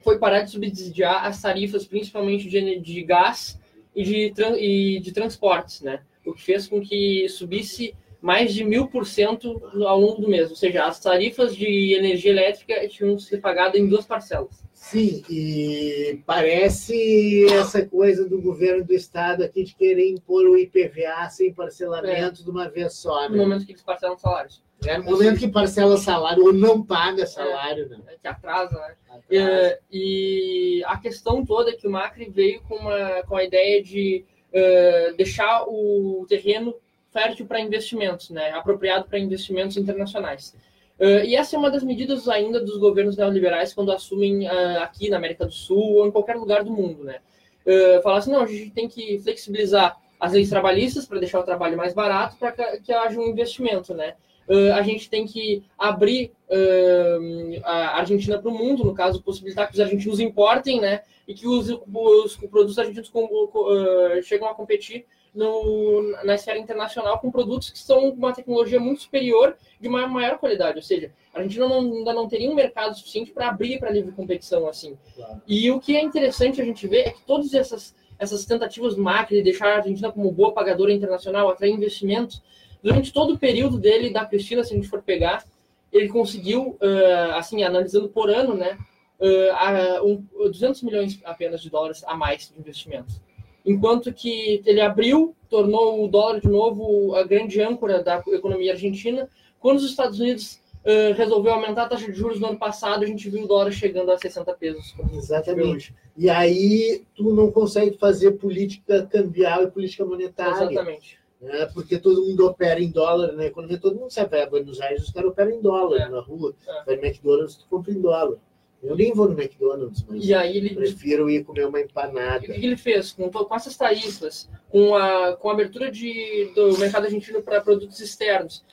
foi 0.00 0.18
parar 0.18 0.42
de 0.42 0.50
subsidiar 0.50 1.24
as 1.24 1.40
tarifas, 1.40 1.86
principalmente 1.86 2.48
de, 2.48 2.80
de 2.80 3.02
gás 3.04 3.60
e 3.94 4.02
de, 4.02 4.32
e 4.58 5.00
de 5.00 5.12
transportes, 5.12 5.82
né? 5.82 6.02
O 6.26 6.32
que 6.32 6.42
fez 6.42 6.66
com 6.66 6.80
que 6.80 7.28
subisse 7.28 7.94
mais 8.20 8.52
de 8.52 8.64
mil 8.64 8.88
por 8.88 9.06
cento 9.06 9.60
ao 9.86 10.00
longo 10.00 10.22
do 10.22 10.28
mês. 10.28 10.50
Ou 10.50 10.56
seja, 10.56 10.84
as 10.84 11.00
tarifas 11.00 11.54
de 11.54 11.94
energia 11.94 12.32
elétrica 12.32 12.86
tinham 12.88 13.16
que 13.16 13.22
ser 13.22 13.38
pagadas 13.38 13.80
em 13.80 13.88
duas 13.88 14.06
parcelas. 14.06 14.64
Sim, 14.72 15.24
e 15.28 16.22
parece 16.24 17.46
essa 17.52 17.84
coisa 17.84 18.28
do 18.28 18.40
governo 18.40 18.84
do 18.84 18.92
estado 18.92 19.42
aqui 19.42 19.64
de 19.64 19.74
querer 19.74 20.08
impor 20.08 20.46
o 20.46 20.56
IPVA 20.56 21.28
sem 21.30 21.52
parcelamento 21.52 22.40
é. 22.40 22.44
de 22.44 22.50
uma 22.50 22.68
vez 22.68 22.94
só. 22.94 23.22
Né? 23.22 23.36
No 23.36 23.38
momento 23.38 23.66
que 23.66 23.72
eles 23.72 23.82
parcelam 23.82 24.16
salários. 24.16 24.62
É, 24.86 24.96
no 24.96 25.04
momento 25.04 25.40
que 25.40 25.48
parcela 25.48 25.96
salário 25.96 26.44
ou 26.44 26.52
não 26.52 26.82
paga 26.84 27.26
salário. 27.26 27.86
É, 27.86 27.88
né? 27.88 27.98
É 28.06 28.16
que 28.20 28.28
atrasa, 28.28 28.78
né? 28.78 28.94
Atrasa. 29.10 29.78
E, 29.90 30.78
e, 30.78 30.84
a 30.84 30.96
questão 30.96 31.44
toda 31.44 31.70
é 31.70 31.74
que 31.74 31.88
o 31.88 31.90
Macri 31.90 32.30
veio 32.30 32.62
com, 32.62 32.76
uma, 32.76 33.22
com 33.24 33.36
a 33.36 33.42
ideia 33.42 33.82
de 33.82 34.24
uh, 34.50 35.16
deixar 35.16 35.64
o 35.66 36.24
terreno 36.28 36.74
fértil 37.12 37.46
para 37.46 37.60
investimentos, 37.60 38.30
né, 38.30 38.50
apropriado 38.50 39.06
para 39.06 39.18
investimentos 39.18 39.76
internacionais. 39.76 40.54
Uh, 40.98 41.24
e 41.24 41.36
essa 41.36 41.54
é 41.54 41.58
uma 41.58 41.70
das 41.70 41.84
medidas 41.84 42.28
ainda 42.28 42.60
dos 42.60 42.76
governos 42.76 43.16
neoliberais 43.16 43.72
quando 43.72 43.92
assumem 43.92 44.48
uh, 44.48 44.80
aqui 44.80 45.08
na 45.08 45.16
América 45.16 45.46
do 45.46 45.52
Sul 45.52 45.94
ou 45.94 46.06
em 46.08 46.10
qualquer 46.10 46.36
lugar 46.36 46.64
do 46.64 46.72
mundo, 46.72 47.04
né? 47.04 47.20
Uh, 47.64 48.02
falar 48.02 48.18
assim, 48.18 48.32
não, 48.32 48.42
a 48.42 48.46
gente 48.46 48.70
tem 48.70 48.88
que 48.88 49.18
flexibilizar 49.20 49.96
as 50.18 50.32
leis 50.32 50.48
trabalhistas 50.48 51.06
para 51.06 51.20
deixar 51.20 51.38
o 51.38 51.44
trabalho 51.44 51.76
mais 51.76 51.94
barato 51.94 52.36
para 52.36 52.50
que, 52.50 52.80
que, 52.80 52.92
haja 52.92 53.20
um 53.20 53.28
investimento, 53.28 53.94
né? 53.94 54.14
Uh, 54.48 54.72
a 54.72 54.82
gente 54.82 55.10
tem 55.10 55.26
que 55.26 55.62
abrir 55.76 56.32
uh, 56.48 57.60
a 57.64 57.98
Argentina 57.98 58.38
para 58.38 58.50
o 58.50 58.56
mundo, 58.56 58.82
no 58.82 58.94
caso, 58.94 59.22
possibilitar 59.22 59.68
que 59.68 59.74
os 59.74 59.80
argentinos 59.80 60.20
importem, 60.20 60.80
né? 60.80 61.02
E 61.26 61.34
que 61.34 61.46
os, 61.46 61.68
os 61.68 62.36
produtos 62.36 62.78
argentinos 62.78 63.10
com, 63.10 63.24
uh, 63.26 64.22
chegam 64.22 64.48
a 64.48 64.54
competir 64.54 65.04
no, 65.34 66.02
na 66.24 66.34
esfera 66.34 66.58
internacional 66.58 67.18
com 67.18 67.30
produtos 67.30 67.70
que 67.70 67.78
são 67.78 68.08
uma 68.10 68.32
tecnologia 68.32 68.80
muito 68.80 69.02
superior 69.02 69.56
de 69.80 69.86
uma 69.86 70.06
maior 70.06 70.38
qualidade. 70.38 70.78
Ou 70.78 70.82
seja, 70.82 71.12
a 71.32 71.42
gente 71.42 71.58
não, 71.58 71.80
ainda 71.80 72.12
não 72.12 72.28
teria 72.28 72.50
um 72.50 72.54
mercado 72.54 72.96
suficiente 72.96 73.30
para 73.30 73.48
abrir 73.48 73.78
para 73.78 73.90
livre 73.90 74.12
competição 74.12 74.66
assim. 74.66 74.96
Claro. 75.14 75.40
E 75.46 75.70
o 75.70 75.78
que 75.78 75.96
é 75.96 76.02
interessante 76.02 76.60
a 76.60 76.64
gente 76.64 76.86
ver 76.86 77.08
é 77.08 77.10
que 77.10 77.22
todas 77.24 77.54
essas, 77.54 77.94
essas 78.18 78.44
tentativas 78.44 78.96
do 78.96 79.02
Macri 79.02 79.36
de 79.36 79.42
deixar 79.42 79.68
a 79.68 79.76
Argentina 79.76 80.10
como 80.10 80.32
boa 80.32 80.52
pagadora 80.52 80.92
internacional, 80.92 81.48
atrair 81.48 81.72
investimentos, 81.72 82.42
durante 82.82 83.12
todo 83.12 83.34
o 83.34 83.38
período 83.38 83.78
dele 83.78 84.10
da 84.10 84.24
Cristina, 84.24 84.64
se 84.64 84.72
a 84.72 84.76
gente 84.76 84.88
for 84.88 85.02
pegar, 85.02 85.44
ele 85.92 86.08
conseguiu, 86.08 86.78
uh, 86.80 87.34
assim, 87.34 87.62
analisando 87.62 88.08
por 88.08 88.30
ano, 88.30 88.54
né, 88.54 88.78
uh, 89.20 90.06
um, 90.06 90.48
200 90.48 90.82
milhões 90.82 91.20
apenas 91.24 91.62
de 91.62 91.70
dólares 91.70 92.04
a 92.06 92.14
mais 92.14 92.50
de 92.52 92.58
investimentos 92.58 93.20
enquanto 93.68 94.12
que 94.12 94.62
ele 94.64 94.80
abriu, 94.80 95.36
tornou 95.50 96.02
o 96.02 96.08
dólar 96.08 96.40
de 96.40 96.48
novo 96.48 97.14
a 97.14 97.22
grande 97.22 97.60
âncora 97.60 98.02
da 98.02 98.22
economia 98.28 98.72
argentina. 98.72 99.28
Quando 99.60 99.76
os 99.76 99.84
Estados 99.84 100.18
Unidos 100.18 100.58
uh, 100.84 101.12
resolveu 101.14 101.52
aumentar 101.52 101.84
a 101.84 101.88
taxa 101.88 102.10
de 102.10 102.18
juros 102.18 102.40
no 102.40 102.48
ano 102.48 102.58
passado, 102.58 103.04
a 103.04 103.06
gente 103.06 103.28
viu 103.28 103.44
o 103.44 103.46
dólar 103.46 103.70
chegando 103.70 104.10
a 104.10 104.16
60 104.16 104.54
pesos. 104.54 104.94
Exatamente. 105.12 105.94
E 106.16 106.30
aí 106.30 107.04
tu 107.14 107.34
não 107.34 107.50
consegue 107.50 107.96
fazer 107.98 108.32
política 108.32 109.06
cambial 109.06 109.64
e 109.64 109.70
política 109.70 110.04
monetária. 110.04 110.64
Exatamente. 110.64 111.18
Né? 111.40 111.66
Porque 111.72 111.98
todo 111.98 112.24
mundo 112.24 112.46
opera 112.46 112.80
em 112.80 112.90
dólar 112.90 113.32
na 113.32 113.46
economia, 113.46 113.78
todo 113.78 113.98
mundo 113.98 114.10
sabe, 114.10 114.30
vai 114.30 114.42
a 114.42 114.50
Buenos 114.50 114.80
Aires, 114.80 115.04
os 115.04 115.10
caras 115.10 115.30
operam 115.30 115.52
em 115.52 115.60
dólar 115.60 116.00
é. 116.00 116.08
na 116.08 116.20
rua. 116.20 116.54
É. 116.66 116.84
Vai 116.84 116.96
no 116.96 117.04
McDonald's, 117.04 117.56
tu 117.56 117.66
compra 117.68 117.92
em 117.92 118.00
dólar. 118.00 118.38
Eu 118.82 118.94
nem 118.94 119.12
vou 119.12 119.28
no 119.28 119.40
McDonald's, 119.40 120.04
mas 120.08 120.24
e 120.24 120.32
aí 120.32 120.56
ele, 120.56 120.74
prefiro 120.74 121.28
ir 121.28 121.44
comer 121.44 121.66
uma 121.66 121.80
empanada. 121.80 122.46
E 122.46 122.50
o 122.50 122.54
que 122.54 122.64
ele 122.64 122.76
fez? 122.76 123.10
Com, 123.10 123.28
com 123.28 123.54
essas 123.54 123.76
tarifas, 123.76 124.48
com 124.68 124.94
a, 124.94 125.36
com 125.36 125.50
a 125.50 125.52
abertura 125.52 125.90
de, 125.90 126.52
do 126.54 126.78
mercado 126.78 127.06
argentino 127.06 127.42
para 127.42 127.60
produtos 127.60 127.98
externos, 127.98 128.64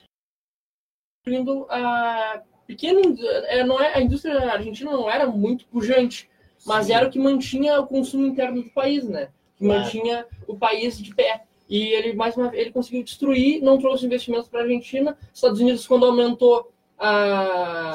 indo 1.26 1.66
a 1.68 2.40
pequeno, 2.66 3.00
é, 3.46 3.64
não 3.64 3.80
é, 3.80 3.94
a 3.94 4.00
indústria 4.00 4.52
argentina 4.52 4.90
não 4.92 5.10
era 5.10 5.26
muito 5.26 5.66
pujante, 5.66 6.28
mas 6.64 6.86
Sim. 6.86 6.94
era 6.94 7.06
o 7.06 7.10
que 7.10 7.18
mantinha 7.18 7.80
o 7.80 7.86
consumo 7.86 8.26
interno 8.26 8.62
do 8.62 8.70
país, 8.70 9.04
né? 9.08 9.30
Que 9.56 9.64
claro. 9.64 9.82
mantinha 9.82 10.26
o 10.46 10.56
país 10.56 10.98
de 10.98 11.14
pé. 11.14 11.45
E 11.68 11.88
ele 11.88 12.12
mais 12.14 12.36
uma 12.36 12.54
ele 12.54 12.70
conseguiu 12.70 13.02
destruir, 13.02 13.62
não 13.62 13.78
trouxe 13.78 14.06
investimentos 14.06 14.48
para 14.48 14.60
a 14.60 14.62
Argentina. 14.62 15.16
Estados 15.32 15.60
Unidos 15.60 15.86
quando 15.86 16.06
aumentou 16.06 16.72
a, 16.98 17.94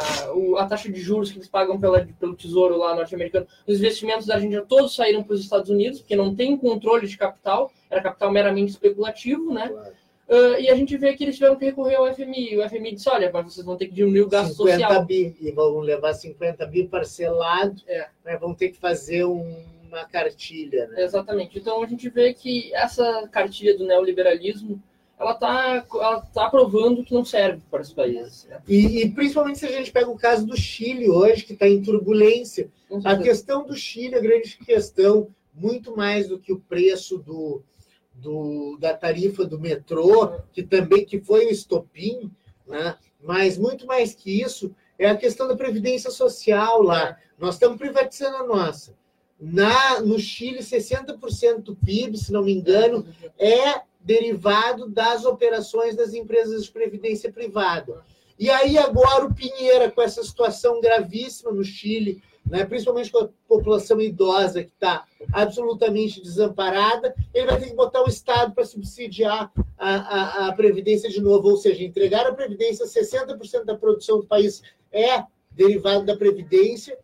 a 0.57 0.65
taxa 0.65 0.91
de 0.91 0.99
juros 0.99 1.31
que 1.31 1.38
eles 1.38 1.48
pagam 1.48 1.80
pela, 1.80 2.07
pelo 2.19 2.35
Tesouro 2.35 2.77
lá 2.77 2.95
norte-americano, 2.95 3.48
os 3.65 3.80
investimentos 3.80 4.27
da 4.27 4.35
Argentina 4.35 4.64
todos 4.68 4.95
saíram 4.95 5.23
para 5.23 5.34
os 5.34 5.41
Estados 5.41 5.69
Unidos, 5.69 5.99
porque 5.99 6.15
não 6.15 6.35
tem 6.35 6.56
controle 6.56 7.07
de 7.07 7.18
capital, 7.18 7.72
era 7.89 8.02
capital 8.02 8.31
meramente 8.31 8.72
especulativo, 8.72 9.53
né? 9.53 9.69
Claro. 9.69 10.02
Uh, 10.30 10.57
e 10.61 10.69
a 10.69 10.76
gente 10.76 10.95
vê 10.95 11.14
que 11.14 11.26
eles 11.26 11.35
tiveram 11.35 11.57
que 11.57 11.65
recorrer 11.65 11.95
ao 11.95 12.14
FMI. 12.14 12.57
O 12.57 12.69
FMI 12.69 12.93
disse: 12.93 13.10
olha, 13.10 13.30
mas 13.34 13.53
vocês 13.53 13.65
vão 13.65 13.76
ter 13.76 13.88
que 13.88 13.93
diminuir 13.93 14.22
o 14.22 14.30
gasto 14.30 14.56
50 14.56 14.80
social. 14.80 15.06
Bi, 15.06 15.35
e 15.41 15.52
vão 15.52 15.80
levar 15.80 16.14
50 16.14 16.65
bi 16.68 16.88
parcelado, 16.88 17.81
é. 17.85 18.07
né? 18.23 18.38
vão 18.38 18.53
ter 18.53 18.69
que 18.69 18.77
fazer 18.77 19.26
um, 19.26 19.43
uma 19.91 20.05
cartilha. 20.05 20.88
Né? 20.88 21.03
Exatamente. 21.03 21.59
Então 21.59 21.84
a 21.84 21.88
gente 21.88 22.09
vê 22.09 22.34
que 22.34 22.73
essa 22.73 23.27
cartilha 23.31 23.77
do 23.77 23.85
neoliberalismo 23.85 24.81
ela 25.19 25.34
está 25.34 25.85
ela 25.93 26.22
tá 26.22 26.49
provando 26.49 27.03
que 27.03 27.13
não 27.13 27.23
serve 27.23 27.61
para 27.69 27.81
os 27.81 27.93
países. 27.93 28.45
Né? 28.45 28.59
E, 28.68 29.03
e, 29.03 29.11
principalmente 29.11 29.59
se 29.59 29.65
a 29.68 29.72
gente 29.72 29.91
pega 29.91 30.09
o 30.09 30.18
caso 30.18 30.47
do 30.47 30.57
Chile 30.57 31.09
hoje, 31.09 31.43
que 31.43 31.53
está 31.53 31.68
em 31.68 31.81
turbulência. 31.81 32.72
A 33.05 33.15
questão 33.15 33.65
do 33.65 33.76
Chile, 33.76 34.15
a 34.15 34.19
grande 34.19 34.57
questão, 34.57 35.27
muito 35.53 35.95
mais 35.95 36.27
do 36.27 36.39
que 36.39 36.51
o 36.51 36.59
preço 36.59 37.19
do, 37.19 37.61
do, 38.15 38.77
da 38.80 38.95
tarifa 38.95 39.45
do 39.45 39.59
metrô, 39.59 40.39
que 40.51 40.63
também 40.63 41.05
que 41.05 41.19
foi 41.19 41.45
o 41.45 41.51
estopim, 41.51 42.31
né? 42.68 42.97
mas 43.22 43.57
muito 43.57 43.85
mais 43.85 44.13
que 44.13 44.41
isso, 44.41 44.76
é 44.97 45.07
a 45.07 45.18
questão 45.18 45.47
da 45.47 45.55
previdência 45.55 46.09
social 46.09 46.81
lá. 46.81 47.09
É. 47.09 47.18
Nós 47.38 47.55
estamos 47.55 47.77
privatizando 47.77 48.38
a 48.38 48.45
nossa. 48.45 48.95
Na, 49.41 49.99
no 50.01 50.19
Chile, 50.19 50.59
60% 50.59 51.61
do 51.63 51.76
PIB, 51.76 52.15
se 52.15 52.31
não 52.31 52.43
me 52.43 52.53
engano, 52.53 53.05
é 53.39 53.81
derivado 53.99 54.88
das 54.88 55.26
operações 55.26 55.95
das 55.95 56.13
empresas 56.13 56.65
de 56.65 56.72
previdência 56.72 57.31
privada. 57.31 58.03
E 58.38 58.49
aí 58.49 58.77
agora 58.77 59.26
o 59.26 59.34
Pinheira, 59.34 59.89
com 59.89 60.01
essa 60.01 60.23
situação 60.23 60.80
gravíssima 60.80 61.51
no 61.51 61.63
Chile, 61.63 62.22
né, 62.45 62.65
principalmente 62.65 63.11
com 63.11 63.19
a 63.19 63.30
população 63.47 64.01
idosa 64.01 64.63
que 64.63 64.72
está 64.72 65.05
absolutamente 65.31 66.22
desamparada, 66.22 67.15
ele 67.34 67.45
vai 67.47 67.59
ter 67.59 67.69
que 67.69 67.76
botar 67.76 68.03
o 68.03 68.09
Estado 68.09 68.53
para 68.53 68.65
subsidiar 68.65 69.51
a, 69.77 69.95
a, 69.95 70.47
a, 70.47 70.53
Previdência 70.53 71.09
de 71.09 71.22
novo, 71.22 71.49
ou 71.49 71.57
seja, 71.57 71.84
entregar 71.84 72.27
a 72.27 72.34
Previdência, 72.34 72.85
60% 72.85 73.63
da 73.63 73.77
produção 73.77 74.19
do 74.19 74.27
país 74.27 74.61
é 74.91 75.23
derivado 75.51 76.05
da 76.05 76.18
Previdência, 76.18 76.97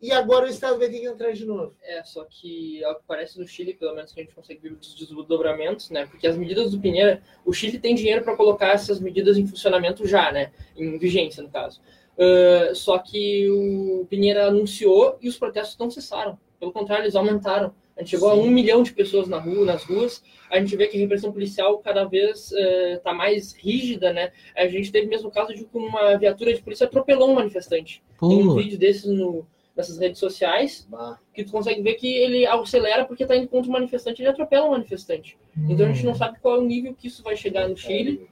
e 0.00 0.12
agora 0.12 0.46
o 0.46 0.48
Estado 0.48 0.78
vai 0.78 0.88
ter 0.88 1.00
que 1.00 1.06
entrar 1.06 1.32
de 1.32 1.44
novo. 1.44 1.74
É, 1.82 2.04
só 2.04 2.24
que, 2.24 2.82
ao 2.84 2.94
que 2.94 3.02
parece 3.06 3.38
no 3.38 3.46
Chile, 3.46 3.74
pelo 3.74 3.96
menos 3.96 4.12
que 4.12 4.20
a 4.20 4.22
gente 4.22 4.34
consegue 4.34 4.60
ver 4.60 4.72
os 4.72 4.94
desdobramentos, 4.94 5.90
né? 5.90 6.06
Porque 6.06 6.26
as 6.26 6.36
medidas 6.36 6.70
do 6.70 6.78
Pinheira, 6.78 7.20
o 7.44 7.52
Chile 7.52 7.80
tem 7.80 7.96
dinheiro 7.96 8.22
para 8.22 8.36
colocar 8.36 8.68
essas 8.68 9.00
medidas 9.00 9.36
em 9.36 9.46
funcionamento 9.46 10.06
já, 10.06 10.30
né? 10.30 10.52
Em 10.76 10.96
vigência, 10.98 11.42
no 11.42 11.50
caso. 11.50 11.80
Uh, 12.16 12.74
só 12.76 12.98
que 12.98 13.48
o 13.50 14.06
Pinheira 14.08 14.46
anunciou 14.46 15.18
e 15.20 15.28
os 15.28 15.36
protestos 15.36 15.76
não 15.78 15.90
cessaram. 15.90 16.38
Pelo 16.60 16.72
contrário, 16.72 17.04
eles 17.04 17.16
aumentaram. 17.16 17.74
A 17.96 18.00
gente 18.00 18.10
chegou 18.10 18.32
Sim. 18.32 18.38
a 18.38 18.42
um 18.42 18.50
milhão 18.50 18.84
de 18.84 18.92
pessoas 18.92 19.26
na 19.26 19.40
rua, 19.40 19.64
nas 19.64 19.82
ruas. 19.82 20.22
A 20.48 20.60
gente 20.60 20.76
vê 20.76 20.86
que 20.86 20.96
a 20.96 21.00
repressão 21.00 21.32
policial 21.32 21.78
cada 21.78 22.04
vez 22.04 22.52
está 22.52 23.10
uh, 23.10 23.16
mais 23.16 23.52
rígida, 23.52 24.12
né? 24.12 24.30
A 24.56 24.68
gente 24.68 24.92
teve 24.92 25.08
mesmo 25.08 25.28
o 25.28 25.32
caso 25.32 25.52
de 25.52 25.64
que 25.64 25.76
uma 25.76 26.16
viatura 26.16 26.54
de 26.54 26.62
polícia 26.62 26.86
atropelou 26.86 27.30
um 27.30 27.34
manifestante. 27.34 28.00
Pô. 28.16 28.28
Tem 28.28 28.46
um 28.46 28.54
vídeo 28.54 28.78
desses 28.78 29.06
no, 29.06 29.44
nessas 29.78 29.96
redes 29.96 30.18
sociais, 30.18 30.84
bah. 30.90 31.20
que 31.32 31.44
tu 31.44 31.52
consegue 31.52 31.80
ver 31.80 31.94
que 31.94 32.08
ele 32.08 32.44
acelera 32.44 33.04
porque 33.04 33.22
está 33.22 33.36
indo 33.36 33.46
contra 33.46 33.70
o 33.70 33.72
manifestante, 33.72 34.20
ele 34.20 34.28
atropela 34.28 34.66
o 34.66 34.72
manifestante. 34.72 35.38
Hum. 35.56 35.68
Então 35.70 35.86
a 35.86 35.92
gente 35.92 36.04
não 36.04 36.16
sabe 36.16 36.40
qual 36.40 36.56
é 36.56 36.58
o 36.58 36.66
nível 36.66 36.92
que 36.92 37.06
isso 37.06 37.22
vai 37.22 37.36
chegar 37.36 37.68
no 37.68 37.76
Chile 37.76 38.28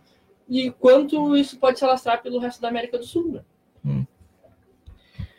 e 0.48 0.73
quanto 0.73 1.36
isso 1.36 1.56
pode 1.56 1.78
se 1.78 1.85
alastrar 1.85 2.20
pelo 2.20 2.40
resto 2.40 2.60
da 2.60 2.68
América 2.68 2.98
do 2.98 3.05
Sul. 3.05 3.31
Né? 3.31 3.44
Hum. 3.85 4.05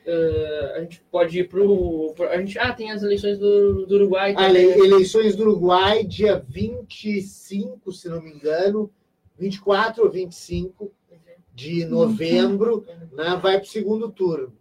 Uh, 0.07 0.75
a 0.77 0.79
gente 0.79 1.03
pode 1.11 1.37
ir 1.41 1.49
pro, 1.49 2.13
pro, 2.15 2.29
A 2.29 2.37
gente, 2.37 2.57
ah, 2.57 2.71
tem 2.71 2.89
as 2.89 3.03
eleições 3.03 3.37
do, 3.37 3.85
do 3.85 3.95
Uruguai. 3.95 4.33
Ah, 4.37 4.49
eleições 4.49 5.35
do 5.35 5.43
Uruguai, 5.43 6.05
dia 6.05 6.41
25, 6.47 7.91
se 7.91 8.07
não 8.07 8.21
me 8.21 8.31
engano, 8.31 8.89
24 9.37 10.05
ou 10.05 10.09
25 10.09 10.89
de 11.53 11.83
novembro, 11.83 12.85
uhum. 12.87 13.17
né, 13.17 13.37
vai 13.41 13.57
para 13.57 13.63
o 13.63 13.65
segundo 13.65 14.09
turno. 14.09 14.53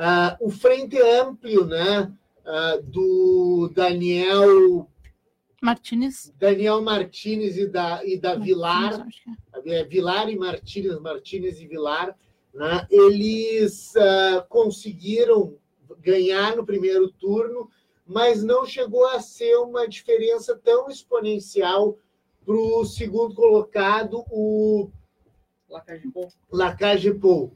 Uh, 0.00 0.46
o 0.46 0.50
Frente 0.50 0.98
Amplo, 0.98 1.66
né, 1.66 2.10
uh, 2.46 2.82
do 2.82 3.70
Daniel 3.74 4.88
Martinez. 5.60 6.32
Daniel 6.38 6.80
Martinez 6.80 7.58
e 7.58 7.66
da, 7.66 8.02
e 8.02 8.18
da 8.18 8.34
Vilar, 8.34 9.06
é. 9.66 9.84
Vilar 9.84 10.30
e 10.30 10.38
Martinez, 10.38 10.98
Martinez 11.00 11.60
e 11.60 11.66
Vilar, 11.66 12.16
né, 12.54 12.86
eles 12.90 13.92
uh, 13.94 14.42
conseguiram 14.48 15.54
ganhar 15.98 16.56
no 16.56 16.64
primeiro 16.64 17.10
turno, 17.10 17.68
mas 18.06 18.42
não 18.42 18.64
chegou 18.64 19.06
a 19.06 19.20
ser 19.20 19.56
uma 19.56 19.86
diferença 19.86 20.58
tão 20.64 20.88
exponencial 20.88 21.98
para 22.46 22.56
o 22.56 22.86
segundo 22.86 23.34
colocado, 23.34 24.24
o 24.30 24.90
Lacage 26.50 27.12
Pou. 27.12 27.52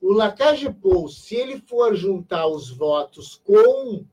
O 0.00 0.12
Lacagepou, 0.12 1.08
se 1.08 1.34
ele 1.34 1.60
for 1.60 1.94
juntar 1.94 2.46
os 2.46 2.70
votos 2.70 3.40
com 3.44 4.04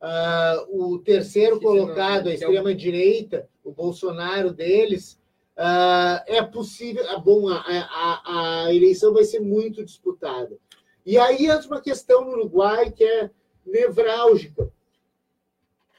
uh, 0.00 0.68
o 0.70 0.98
terceiro 1.00 1.60
colocado, 1.60 2.28
a 2.28 2.34
extrema-direita, 2.34 3.48
o 3.64 3.72
Bolsonaro 3.72 4.52
deles, 4.52 5.18
uh, 5.56 6.22
é 6.26 6.42
possível. 6.42 7.04
Uh, 7.16 7.20
bom, 7.20 7.48
a, 7.48 7.58
a, 7.58 8.66
a, 8.66 8.74
eleição 8.74 9.12
vai 9.12 9.24
ser 9.24 9.40
muito 9.40 9.84
disputada. 9.84 10.56
E 11.04 11.18
aí 11.18 11.46
entra 11.46 11.66
uma 11.66 11.80
questão 11.80 12.24
no 12.24 12.32
Uruguai 12.32 12.92
que 12.92 13.04
é 13.04 13.30
nevrálgica. 13.64 14.70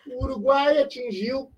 O 0.07 0.23
Uruguai 0.23 0.77
atingiu 0.81 1.51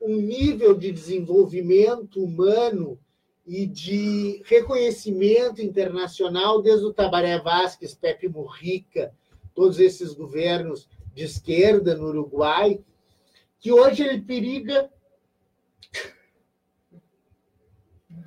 um 0.00 0.16
nível 0.16 0.74
de 0.74 0.90
desenvolvimento 0.90 2.22
humano 2.22 2.98
e 3.46 3.64
de 3.64 4.42
reconhecimento 4.44 5.62
internacional, 5.62 6.60
desde 6.60 6.84
o 6.84 6.92
Tabaré 6.92 7.38
Vázquez, 7.38 7.94
Pepe 7.94 8.28
Mujica, 8.28 9.14
todos 9.54 9.78
esses 9.78 10.12
governos 10.12 10.88
de 11.14 11.24
esquerda 11.24 11.94
no 11.94 12.08
Uruguai, 12.08 12.80
que 13.60 13.72
hoje 13.72 14.02
ele 14.02 14.20
periga 14.20 14.90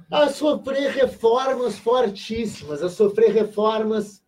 a 0.09 0.29
sofrer 0.29 0.89
reformas 0.91 1.77
fortíssimas, 1.77 2.81
a 2.81 2.89
sofrer 2.89 3.31
reformas 3.31 4.23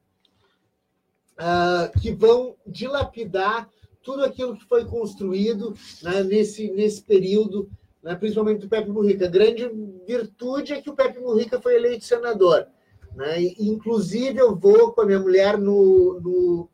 uh, 1.40 2.00
que 2.00 2.12
vão 2.12 2.56
dilapidar 2.68 3.68
tudo 4.04 4.24
aquilo 4.24 4.58
que 4.58 4.66
foi 4.66 4.86
construído 4.86 5.76
né, 6.04 6.24
nesse, 6.24 6.70
nesse 6.72 7.02
período 7.02 7.70
né, 8.04 8.16
principalmente 8.16 8.62
do 8.62 8.70
Pepe 8.70 8.90
Mujica. 8.90 9.26
A 9.26 9.30
grande 9.30 9.70
virtude 10.08 10.74
é 10.74 10.82
que 10.82 10.90
o 10.90 10.96
Pepe 10.96 11.20
Mujica 11.20 11.62
foi 11.62 11.76
eleito 11.76 12.06
senador. 12.06 12.68
Né? 13.16 13.42
E, 13.42 13.70
inclusive, 13.70 14.40
eu 14.40 14.56
vou 14.56 14.92
com 14.92 15.02
a 15.02 15.06
minha 15.06 15.20
mulher 15.20 15.58
no, 15.58 16.20
no, 16.20 16.70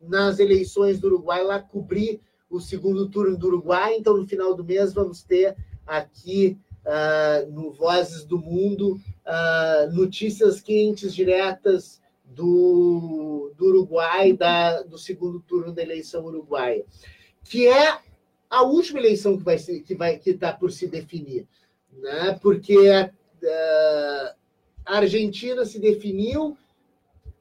nas 0.00 0.38
eleições 0.38 1.00
do 1.00 1.08
Uruguai 1.08 1.42
lá 1.42 1.60
cobrir 1.60 2.20
o 2.50 2.60
segundo 2.60 3.08
turno 3.08 3.36
do 3.36 3.48
Uruguai. 3.48 3.94
Então, 3.96 4.16
no 4.16 4.26
final 4.26 4.54
do 4.54 4.64
mês, 4.64 4.92
vamos 4.92 5.22
ter 5.22 5.56
aqui 5.86 6.58
uh, 6.84 7.50
no 7.50 7.72
Vozes 7.72 8.24
do 8.24 8.38
Mundo 8.38 9.00
uh, 9.26 9.92
notícias 9.92 10.60
quentes, 10.60 11.14
diretas 11.14 12.00
do, 12.24 13.52
do 13.56 13.66
Uruguai, 13.66 14.32
da, 14.32 14.82
do 14.82 14.98
segundo 14.98 15.40
turno 15.40 15.72
da 15.72 15.82
eleição 15.82 16.24
uruguaia, 16.24 16.84
que 17.44 17.66
é 17.66 17.98
a 18.50 18.62
última 18.62 18.98
eleição 18.98 19.36
que 19.36 19.44
vai 19.44 19.58
ser, 19.58 19.80
que 19.80 19.94
vai 19.94 20.18
que 20.18 20.30
está 20.30 20.52
por 20.52 20.72
se 20.72 20.86
definir, 20.86 21.46
né? 21.92 22.38
Porque 22.40 22.76
uh, 22.76 24.34
a 24.84 24.96
Argentina 24.96 25.64
se 25.64 25.78
definiu, 25.78 26.56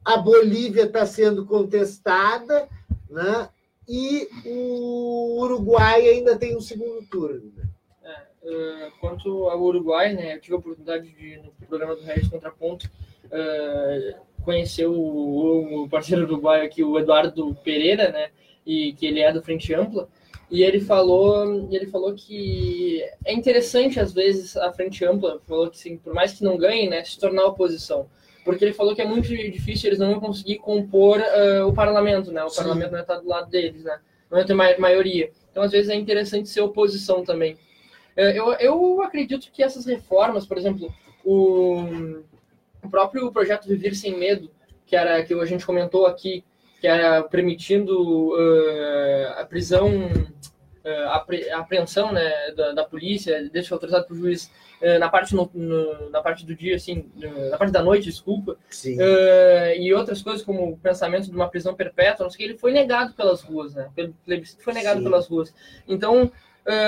a 0.03 0.17
Bolívia 0.17 0.83
está 0.83 1.05
sendo 1.05 1.45
contestada, 1.45 2.67
né? 3.09 3.49
E 3.87 4.27
o 4.45 5.41
Uruguai 5.41 6.09
ainda 6.09 6.37
tem 6.37 6.57
um 6.57 6.61
segundo 6.61 7.05
turno. 7.07 7.53
Né? 7.55 7.69
É, 8.43 8.87
uh, 8.87 8.91
quanto 8.99 9.49
ao 9.49 9.61
Uruguai, 9.61 10.13
né? 10.13 10.35
Eu 10.35 10.41
tive 10.41 10.55
a 10.55 10.59
oportunidade 10.59 11.09
de 11.09 11.37
no 11.37 11.51
programa 11.67 11.95
do 11.95 12.01
Regis 12.01 12.27
Contraponto 12.27 12.89
uh, 13.25 14.27
conhecer 14.43 14.87
o, 14.87 15.83
o 15.83 15.89
parceiro 15.89 16.23
uruguaio 16.23 16.65
aqui, 16.65 16.83
o 16.83 16.99
Eduardo 16.99 17.55
Pereira, 17.63 18.11
né? 18.11 18.29
E 18.65 18.91
que 18.93 19.05
ele 19.05 19.21
é 19.21 19.31
do 19.31 19.41
Frente 19.41 19.73
Ampla. 19.73 20.09
E 20.49 20.63
ele 20.63 20.79
falou, 20.79 21.67
ele 21.69 21.87
falou 21.87 22.13
que 22.13 23.03
é 23.25 23.33
interessante 23.33 23.99
às 23.99 24.13
vezes 24.13 24.55
a 24.55 24.71
frente 24.71 25.03
ampla, 25.03 25.41
falou 25.45 25.69
que 25.69 25.77
sim, 25.77 25.97
por 25.97 26.13
mais 26.13 26.33
que 26.33 26.43
não 26.43 26.57
ganhe, 26.57 26.89
né, 26.89 27.03
se 27.03 27.19
tornar 27.19 27.45
oposição, 27.45 28.07
porque 28.45 28.63
ele 28.63 28.73
falou 28.73 28.95
que 28.95 29.01
é 29.01 29.05
muito 29.05 29.27
difícil, 29.27 29.89
eles 29.89 29.99
não 29.99 30.11
vão 30.11 30.21
conseguir 30.21 30.59
compor 30.59 31.19
uh, 31.19 31.67
o 31.67 31.73
parlamento, 31.73 32.31
né? 32.31 32.41
O 32.45 32.49
sim. 32.49 32.55
parlamento 32.55 32.91
não 32.93 33.01
está 33.01 33.17
do 33.17 33.27
lado 33.27 33.49
deles, 33.49 33.83
né? 33.83 33.99
Não 34.31 34.37
vai 34.37 34.45
ter 34.45 34.53
maioria. 34.53 35.31
Então 35.51 35.63
às 35.63 35.71
vezes 35.71 35.89
é 35.89 35.95
interessante 35.95 36.47
ser 36.47 36.61
oposição 36.61 37.25
também. 37.25 37.55
Uh, 38.15 38.21
eu, 38.33 38.53
eu 38.53 39.01
acredito 39.01 39.51
que 39.51 39.61
essas 39.61 39.85
reformas, 39.85 40.45
por 40.45 40.57
exemplo, 40.57 40.93
o, 41.25 42.21
o 42.81 42.89
próprio 42.89 43.29
projeto 43.33 43.67
Viver 43.67 43.93
sem 43.93 44.17
Medo, 44.17 44.49
que 44.85 44.95
era 44.95 45.21
que 45.25 45.33
a 45.33 45.45
gente 45.45 45.65
comentou 45.65 46.05
aqui, 46.05 46.45
que 46.79 46.87
era 46.87 47.23
permitindo 47.23 48.33
uh, 48.33 49.39
a 49.39 49.45
prisão, 49.45 49.89
uh, 49.97 51.51
a 51.51 51.57
apreensão 51.59 52.11
né, 52.11 52.51
da, 52.51 52.73
da 52.73 52.85
polícia, 52.85 53.49
que 53.49 53.73
autorizado 53.73 54.05
para 54.05 54.13
o 54.13 54.17
juiz 54.17 54.51
uh, 54.81 54.99
na, 54.99 55.09
parte 55.09 55.35
no, 55.35 55.49
no, 55.53 56.09
na 56.09 56.21
parte 56.21 56.45
do 56.45 56.55
dia, 56.55 56.75
assim, 56.75 57.09
na 57.49 57.57
parte 57.57 57.71
da 57.71 57.81
noite, 57.81 58.05
desculpa, 58.05 58.57
e 59.77 59.93
outras 59.93 60.21
coisas 60.21 60.43
como 60.43 60.71
o 60.71 60.77
pensamento 60.77 61.29
de 61.29 61.35
uma 61.35 61.49
prisão 61.49 61.73
perpétua, 61.73 62.23
não 62.23 62.29
sei 62.29 62.35
o 62.35 62.37
que, 62.37 62.53
ele 62.53 62.59
foi 62.59 62.71
negado 62.71 63.13
pelas 63.13 63.41
ruas, 63.41 63.73
né? 63.73 63.89
Pelo 63.95 64.13
plebiscito 64.25 64.63
foi 64.63 64.73
negado 64.73 64.99
Sim. 64.99 65.03
pelas 65.03 65.27
ruas. 65.27 65.53
Então, 65.87 66.31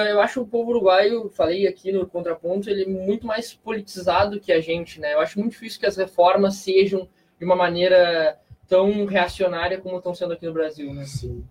eu 0.10 0.22
acho 0.22 0.41
o 0.41 0.48
povo 0.48 0.72
uruguaio, 0.72 1.30
falei 1.30 1.66
aqui 1.66 1.91
no 1.91 2.06
contraponto, 2.06 2.70
ele 2.70 2.84
é 2.84 2.88
muito 2.88 3.26
mais 3.26 3.53
politizado 3.53 4.40
que 4.40 4.52
a 4.52 4.61
gente, 4.61 4.99
né? 4.99 5.14
Eu 5.14 5.20
acho 5.20 5.40
muito 5.40 5.53
difícil 5.53 5.80
que 5.80 5.86
as 5.86 5.98
reformas 5.98 6.56
sejam 6.56 7.07
de 7.40 7.45
uma 7.45 7.56
maneira 7.56 8.38
tão 8.70 9.06
reacionária 9.06 9.80
como 9.80 9.98
estão 9.98 10.14
sendo 10.14 10.34
aqui 10.34 10.46
no 10.46 10.54
Brasil, 10.54 10.94
né? 10.94 11.04
Sim. 11.06 11.44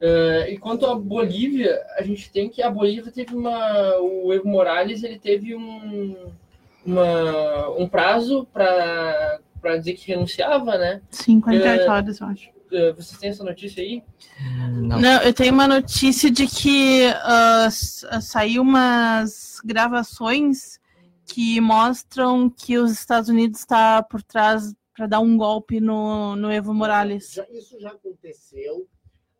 Uh, 0.00 0.48
e 0.48 0.58
quanto 0.58 0.86
à 0.86 0.94
Bolívia, 0.94 1.78
a 1.96 2.02
gente 2.02 2.30
tem 2.30 2.48
que 2.48 2.62
a 2.62 2.70
Bolívia 2.70 3.12
teve 3.12 3.34
uma, 3.34 3.98
o 3.98 4.32
Evo 4.32 4.48
Morales 4.48 5.04
ele 5.04 5.18
teve 5.18 5.54
um, 5.54 6.32
uma, 6.84 7.68
um 7.78 7.86
prazo 7.86 8.46
para 8.52 9.40
para 9.60 9.76
dizer 9.76 9.92
que 9.92 10.08
renunciava, 10.08 10.78
né? 10.78 11.02
58 11.10 11.82
uh, 11.82 11.90
horas, 11.90 12.18
eu 12.18 12.26
acho. 12.28 12.48
Uh, 12.48 12.94
vocês 12.94 13.18
têm 13.18 13.28
essa 13.28 13.44
notícia 13.44 13.82
aí? 13.82 14.02
Não. 14.72 14.98
Não, 14.98 15.22
eu 15.22 15.34
tenho 15.34 15.52
uma 15.52 15.68
notícia 15.68 16.30
de 16.30 16.46
que 16.46 17.06
uh, 17.08 18.20
saiu 18.22 18.62
umas 18.62 19.60
gravações 19.62 20.80
que 21.26 21.60
mostram 21.60 22.48
que 22.48 22.78
os 22.78 22.90
Estados 22.90 23.28
Unidos 23.28 23.60
está 23.60 24.02
por 24.02 24.22
trás 24.22 24.74
para 25.00 25.06
dar 25.06 25.20
um 25.20 25.34
golpe 25.34 25.80
no, 25.80 26.36
no 26.36 26.52
Evo 26.52 26.74
Morales. 26.74 27.32
Já, 27.32 27.46
isso 27.50 27.80
já 27.80 27.88
aconteceu. 27.88 28.86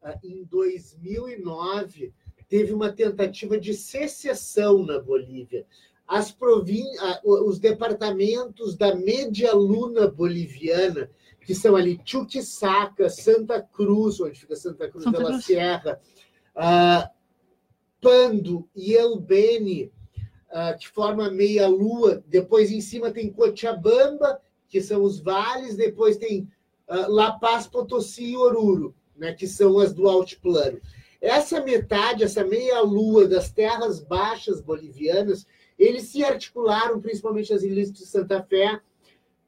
Uh, 0.03 0.19
em 0.25 0.43
2009, 0.45 2.15
teve 2.49 2.73
uma 2.73 2.91
tentativa 2.91 3.61
de 3.61 3.75
secessão 3.75 4.83
na 4.87 4.99
Bolívia. 4.99 5.67
As 6.09 6.33
provin... 6.33 6.87
Uh, 7.23 7.47
os 7.47 7.59
departamentos 7.59 8.75
da 8.75 8.95
Media 8.95 9.53
Luna 9.53 10.09
boliviana, 10.09 11.11
que 11.45 11.55
são 11.55 11.77
ali 11.77 12.01
Chuquisaca, 12.07 13.11
Santa 13.11 13.61
Cruz, 13.61 14.19
onde 14.19 14.41
fica 14.41 14.57
Santa 14.57 14.89
Cruz 14.89 15.05
Santa 15.05 15.23
Cruz. 15.23 15.45
Sierra, 15.45 16.01
uh, 16.57 17.07
Pando 18.01 18.67
e 18.75 18.95
El 18.95 19.21
Beni, 19.21 19.93
que 20.81 20.89
forma 20.89 21.31
meia-lua. 21.31 22.25
Depois, 22.27 22.73
em 22.73 22.81
cima, 22.81 23.13
tem 23.13 23.31
Cochabamba 23.31 24.41
que 24.71 24.81
são 24.81 25.03
os 25.03 25.19
vales, 25.21 25.77
depois 25.77 26.17
tem 26.17 26.49
uh, 26.89 27.11
La 27.11 27.33
Paz, 27.33 27.67
Potosí 27.67 28.31
e 28.31 28.37
Oruro, 28.37 28.95
né, 29.17 29.35
que 29.35 29.47
são 29.47 29.79
as 29.81 29.93
do 29.93 30.09
altiplano. 30.09 30.81
Essa 31.21 31.61
metade, 31.61 32.25
essa 32.25 32.45
meia-lua 32.45 33.27
das 33.27 33.51
terras 33.51 34.01
baixas 34.01 34.61
bolivianas, 34.61 35.47
eles 35.79 36.05
se 36.05 36.25
articularam, 36.25 37.01
principalmente 37.01 37.53
as 37.53 37.63
ilhas 37.63 37.93
de 37.93 38.07
Santa 38.07 38.43
Fé, 38.43 38.81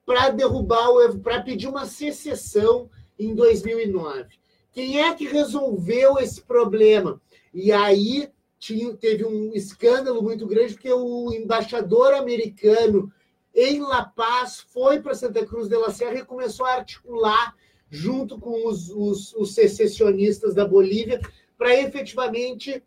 para 0.05 0.29
derrubar 0.31 0.91
o 0.91 1.19
para 1.21 1.41
pedir 1.41 1.69
uma 1.69 1.87
secessão 1.87 2.91
em 3.19 3.35
2009. 3.35 4.29
Quem 4.73 5.01
é 5.01 5.15
que 5.15 5.27
resolveu 5.27 6.19
esse 6.19 6.43
problema? 6.43 7.21
E 7.55 7.71
aí 7.71 8.29
tinha, 8.59 8.95
teve 8.95 9.25
um 9.25 9.53
escândalo 9.55 10.23
muito 10.23 10.47
grande, 10.47 10.75
porque 10.75 10.93
o 10.93 11.33
embaixador 11.33 12.15
americano 12.15 13.13
em 13.55 13.81
La 13.81 14.05
Paz, 14.05 14.61
foi 14.61 15.01
para 15.01 15.15
Santa 15.15 15.45
Cruz 15.45 15.69
de 15.69 15.77
la 15.77 15.91
Serra 15.91 16.19
e 16.19 16.25
começou 16.25 16.65
a 16.67 16.75
articular 16.75 17.55
junto 17.91 18.39
com 18.39 18.67
os, 18.67 18.89
os, 18.89 19.35
os 19.35 19.55
secessionistas 19.55 20.55
da 20.55 20.67
Bolívia 20.67 21.21
para 21.59 21.79
efetivamente 21.79 22.83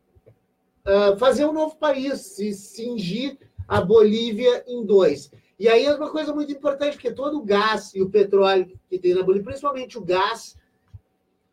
uh, 0.86 1.18
fazer 1.18 1.46
um 1.46 1.54
novo 1.54 1.76
país, 1.76 2.22
se 2.22 2.54
cingir 2.54 3.38
a 3.68 3.82
Bolívia 3.82 4.64
em 4.68 4.84
dois. 4.84 5.32
E 5.58 5.70
aí 5.70 5.86
é 5.86 5.96
uma 5.96 6.10
coisa 6.10 6.34
muito 6.34 6.52
importante, 6.52 6.94
porque 6.94 7.12
todo 7.12 7.38
o 7.38 7.46
gás 7.46 7.94
e 7.94 8.02
o 8.02 8.10
petróleo 8.10 8.78
que 8.90 9.00
tem 9.00 9.14
na 9.14 9.24
Bolívia, 9.24 9.46
principalmente 9.46 9.98
o 9.98 10.04
gás, 10.04 10.58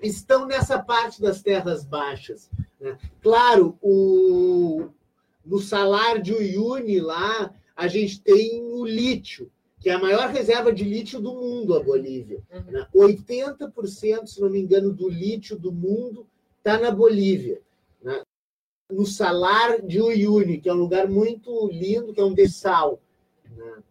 estão 0.00 0.46
nessa 0.46 0.78
parte 0.82 1.20
das 1.20 1.42
terras 1.42 1.84
baixas. 1.84 2.50
Né? 2.80 2.98
Claro, 3.20 3.78
o, 3.80 4.88
no 5.44 5.58
salário 5.60 6.22
de 6.22 6.32
Uyuni 6.32 7.00
lá, 7.00 7.54
a 7.82 7.88
gente 7.88 8.20
tem 8.20 8.62
o 8.62 8.84
lítio, 8.84 9.50
que 9.80 9.90
é 9.90 9.94
a 9.94 9.98
maior 9.98 10.28
reserva 10.28 10.72
de 10.72 10.84
lítio 10.84 11.20
do 11.20 11.34
mundo, 11.34 11.74
a 11.74 11.82
Bolívia. 11.82 12.40
Uhum. 12.52 12.70
Né? 12.70 12.86
80%, 12.94 14.26
se 14.26 14.40
não 14.40 14.48
me 14.48 14.60
engano, 14.60 14.92
do 14.92 15.08
lítio 15.08 15.58
do 15.58 15.72
mundo 15.72 16.24
está 16.58 16.78
na 16.78 16.92
Bolívia. 16.92 17.60
Né? 18.00 18.22
No 18.88 19.04
Salar 19.04 19.82
de 19.82 20.00
Uyuni, 20.00 20.58
que 20.58 20.68
é 20.68 20.72
um 20.72 20.76
lugar 20.76 21.08
muito 21.08 21.68
lindo, 21.72 22.12
que 22.12 22.20
é 22.20 22.24
um 22.24 22.32
dessal. 22.32 23.00
Né? 23.50 23.82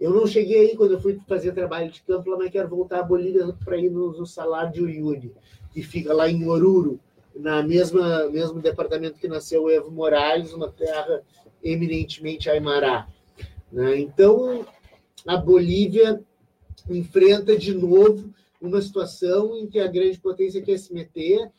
Eu 0.00 0.10
não 0.10 0.26
cheguei 0.26 0.70
aí 0.70 0.76
quando 0.76 0.94
eu 0.94 1.00
fui 1.00 1.20
fazer 1.28 1.52
trabalho 1.52 1.88
de 1.88 2.02
campo, 2.02 2.36
mas 2.36 2.50
quero 2.50 2.68
voltar 2.68 2.98
à 2.98 3.04
Bolívia 3.04 3.46
para 3.64 3.78
ir 3.78 3.90
no, 3.90 4.10
no 4.10 4.26
Salar 4.26 4.72
de 4.72 4.82
Uyuni, 4.82 5.32
que 5.72 5.84
fica 5.84 6.12
lá 6.12 6.28
em 6.28 6.48
Oruro, 6.48 6.98
na 7.32 7.62
mesma 7.62 8.28
mesmo 8.28 8.60
departamento 8.60 9.20
que 9.20 9.28
nasceu 9.28 9.62
o 9.62 9.70
Evo 9.70 9.92
Morales, 9.92 10.52
uma 10.52 10.68
terra 10.68 11.22
eminentemente 11.62 12.50
aimará. 12.50 13.06
Né? 13.76 14.00
Então, 14.00 14.66
a 15.26 15.36
Bolívia 15.36 16.24
enfrenta 16.88 17.54
de 17.58 17.74
novo 17.74 18.32
uma 18.58 18.80
situação 18.80 19.54
em 19.54 19.66
que 19.66 19.78
a 19.78 19.86
grande 19.86 20.18
potência 20.18 20.62
quer 20.62 20.78
se 20.78 20.94
meter, 20.94 21.52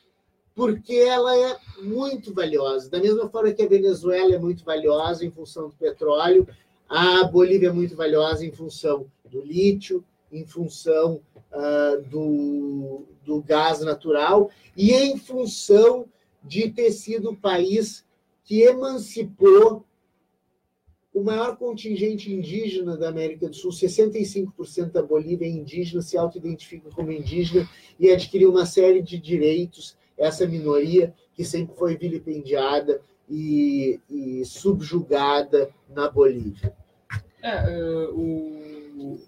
porque 0.56 0.96
ela 0.96 1.38
é 1.38 1.56
muito 1.84 2.34
valiosa. 2.34 2.90
Da 2.90 3.00
mesma 3.00 3.30
forma 3.30 3.52
que 3.52 3.62
a 3.62 3.68
Venezuela 3.68 4.34
é 4.34 4.40
muito 4.40 4.66
valiosa 4.66 5.24
em 5.24 5.30
função 5.30 5.70
do 5.70 5.76
petróleo, 5.76 6.48
a 6.90 7.24
Bolívia 7.26 7.68
é 7.68 7.72
muito 7.72 7.96
valiosa 7.96 8.44
em 8.44 8.52
função 8.52 9.06
do 9.24 9.44
lítio, 9.44 10.04
em 10.32 10.44
função 10.44 11.22
uh, 11.52 12.02
do, 12.10 13.04
do 13.24 13.44
gás 13.44 13.82
natural 13.82 14.50
e 14.76 14.92
em 14.92 15.18
função 15.20 16.08
de 16.44 16.72
ter 16.72 16.92
sido 16.92 17.30
o 17.30 17.38
país 17.38 18.04
que 18.44 18.64
emancipou 18.64 19.86
o 21.18 21.24
maior 21.24 21.58
contingente 21.58 22.32
indígena 22.32 22.96
da 22.96 23.10
América 23.10 23.50
do 23.50 23.56
Sul, 23.56 23.72
65% 23.72 24.92
da 24.92 25.02
Bolívia 25.02 25.48
é 25.48 25.50
indígena, 25.50 26.00
se 26.00 26.16
auto-identifica 26.16 26.92
como 26.92 27.12
indígena 27.12 27.68
e 28.00 28.12
adquiriu 28.12 28.52
uma 28.52 28.68
série 28.68 29.02
de 29.02 29.18
direitos, 29.18 29.98
essa 30.16 30.46
minoria 30.46 31.12
que 31.34 31.44
sempre 31.44 31.76
foi 31.76 31.98
vilipendiada 31.98 33.02
e, 33.28 34.00
e 34.08 34.46
subjugada 34.46 35.72
na 35.90 36.08
Bolívia. 36.08 36.72
É, 37.42 37.66
uh, 37.68 38.16
o, 38.16 39.20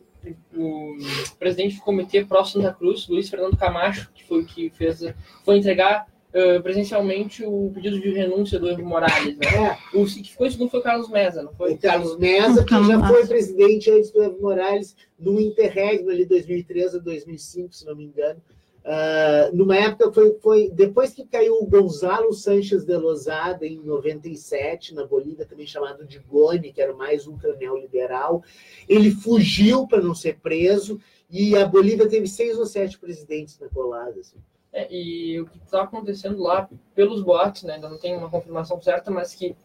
o, 0.56 0.98
presidente 1.40 1.78
do 1.78 1.82
Comitê 1.82 2.24
Pró 2.24 2.44
Santa 2.44 2.72
Cruz, 2.72 3.08
Luiz 3.08 3.32
Fernando 3.32 3.58
Camacho, 3.58 4.12
que 4.14 4.24
foi 4.26 4.46
que 4.46 4.70
fez, 4.70 5.02
foi 5.44 5.58
entregar 5.58 6.08
uh, 6.30 6.62
presencialmente 6.62 7.44
o 7.46 7.72
pedido 7.74 8.00
de 8.00 8.12
renúncia 8.12 8.60
do 8.60 8.70
Evo 8.70 8.84
Morales. 8.84 9.38
Né? 9.38 9.48
É. 9.48 9.98
O 9.98 10.06
que 10.06 10.30
ficou 10.32 10.48
em 10.48 10.52
segundo 10.52 10.70
foi 10.70 10.80
o 10.80 10.84
Carlos 10.84 11.10
Mesa, 11.10 11.44
não 11.44 11.54
foi? 11.54 11.74
O 11.74 11.78
Carlos 11.78 12.18
Mesa, 12.18 12.64
que 12.64 12.84
já 12.84 13.08
foi 13.08 13.28
presidente 13.28 13.92
antes 13.92 14.12
do 14.12 14.24
Evo 14.24 14.42
Morales, 14.42 14.96
no 15.20 15.40
interregno 15.40 16.10
ali 16.10 16.26
2013 16.26 16.98
a 16.98 17.00
2005, 17.00 17.74
se 17.74 17.86
não 17.86 17.96
me 17.96 18.06
engano. 18.06 18.42
Uh, 18.80 19.56
numa 19.56 19.76
época 19.76 20.12
foi, 20.12 20.40
foi 20.40 20.70
depois 20.70 21.14
que 21.14 21.26
caiu 21.26 21.56
o 21.56 21.68
Gonzalo 21.68 22.32
Sanches 22.34 22.86
de 22.86 22.96
Lozada 22.96 23.66
em 23.68 23.78
97 23.84 24.96
na 24.96 25.06
Bolívia 25.06 25.46
também 25.46 25.68
chamado 25.68 26.06
de 26.06 26.18
Goni 26.18 26.72
que 26.72 26.82
era 26.82 26.94
mais 26.94 27.28
ultra 27.28 27.54
neoliberal 27.58 28.42
ele 28.88 29.12
fugiu 29.12 29.86
para 29.86 30.02
não 30.02 30.16
ser 30.16 30.40
preso 30.40 30.98
e 31.30 31.58
a 31.58 31.66
Bolívia 31.66 32.08
teve 32.08 32.26
seis 32.26 32.58
ou 32.58 32.66
sete 32.66 32.98
presidentes 32.98 33.60
na 33.60 33.68
colada 33.68 34.18
assim. 34.22 34.38
É, 34.72 34.88
e 34.94 35.40
o 35.42 35.48
que 35.48 35.58
está 35.58 35.82
acontecendo 35.82 36.42
lá, 36.42 36.70
pelos 36.94 37.24
boatos, 37.24 37.64
né, 37.64 37.76
ainda 37.76 37.90
não 37.90 37.98
tem 37.98 38.16
uma 38.16 38.30
confirmação 38.30 38.80
certa, 38.82 39.10
mas 39.10 39.34
que 39.34 39.56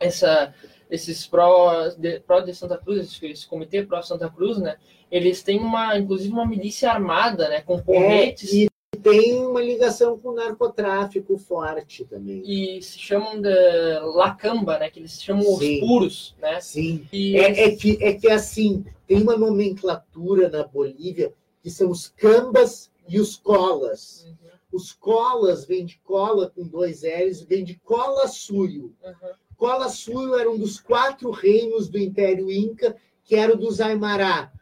essa, 0.00 0.54
esses 0.90 1.26
pró 1.26 1.88
de, 1.88 2.20
pró 2.20 2.40
de 2.40 2.54
Santa 2.54 2.78
Cruz, 2.78 2.98
esse, 2.98 3.26
esse 3.26 3.46
comitê 3.46 3.82
pró 3.82 4.00
Santa 4.00 4.28
Cruz, 4.30 4.58
né, 4.58 4.76
eles 5.10 5.42
têm 5.42 5.58
uma, 5.58 5.98
inclusive 5.98 6.32
uma 6.32 6.46
milícia 6.46 6.90
armada, 6.90 7.48
né, 7.48 7.60
com 7.60 7.78
porretes. 7.78 8.52
É, 8.52 8.56
e 8.56 8.68
tem 9.02 9.38
uma 9.44 9.62
ligação 9.62 10.18
com 10.18 10.30
o 10.30 10.34
narcotráfico 10.34 11.36
forte 11.38 12.04
também. 12.04 12.42
E 12.44 12.82
se 12.82 12.98
chamam 12.98 13.40
de 13.40 13.98
Lacamba, 14.14 14.78
né, 14.78 14.90
que 14.90 14.98
eles 14.98 15.22
chamam 15.22 15.42
sim, 15.42 15.74
os 15.74 15.80
puros, 15.80 16.36
né? 16.40 16.60
Sim. 16.60 17.06
E 17.12 17.36
é, 17.36 17.64
é, 17.64 17.76
que, 17.76 17.98
é 18.00 18.14
que 18.14 18.28
assim, 18.30 18.84
tem 19.06 19.22
uma 19.22 19.36
nomenclatura 19.36 20.48
na 20.48 20.64
Bolívia 20.64 21.32
que 21.62 21.70
são 21.70 21.90
os 21.90 22.08
cambas 22.08 22.90
e 23.08 23.18
os 23.18 23.36
colas. 23.36 24.26
Uhum. 24.26 24.48
Os 24.72 24.92
colas 24.92 25.64
vêm 25.64 25.84
de 25.84 25.98
cola 26.04 26.50
com 26.50 26.66
dois 26.66 27.02
L's, 27.02 27.42
vem 27.42 27.64
de 27.64 27.74
cola 27.76 28.28
suio. 28.28 28.94
Uhum. 29.02 29.14
Cola 29.56 29.88
suio 29.88 30.36
era 30.36 30.50
um 30.50 30.58
dos 30.58 30.78
quatro 30.78 31.30
reinos 31.30 31.88
do 31.88 31.98
Império 31.98 32.50
Inca, 32.50 32.96
que 33.24 33.34
era 33.34 33.54
o 33.54 33.56
dos 33.56 33.80
Aymará. 33.80 34.52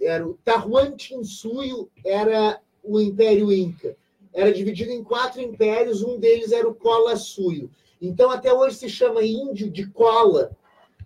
Era 0.00 0.26
o 0.26 0.34
Tahuantinsuyo 0.44 1.88
era 2.04 2.60
o 2.82 3.00
Império 3.00 3.52
Inca. 3.52 3.96
Era 4.32 4.52
dividido 4.52 4.90
em 4.90 5.04
quatro 5.04 5.40
impérios, 5.40 6.02
um 6.02 6.18
deles 6.18 6.52
era 6.52 6.68
o 6.68 6.74
Cola 6.74 7.16
Suyo. 7.16 7.70
Então, 8.00 8.30
até 8.30 8.52
hoje 8.52 8.76
se 8.76 8.88
chama 8.88 9.22
índio 9.22 9.70
de 9.70 9.86
cola 9.86 10.56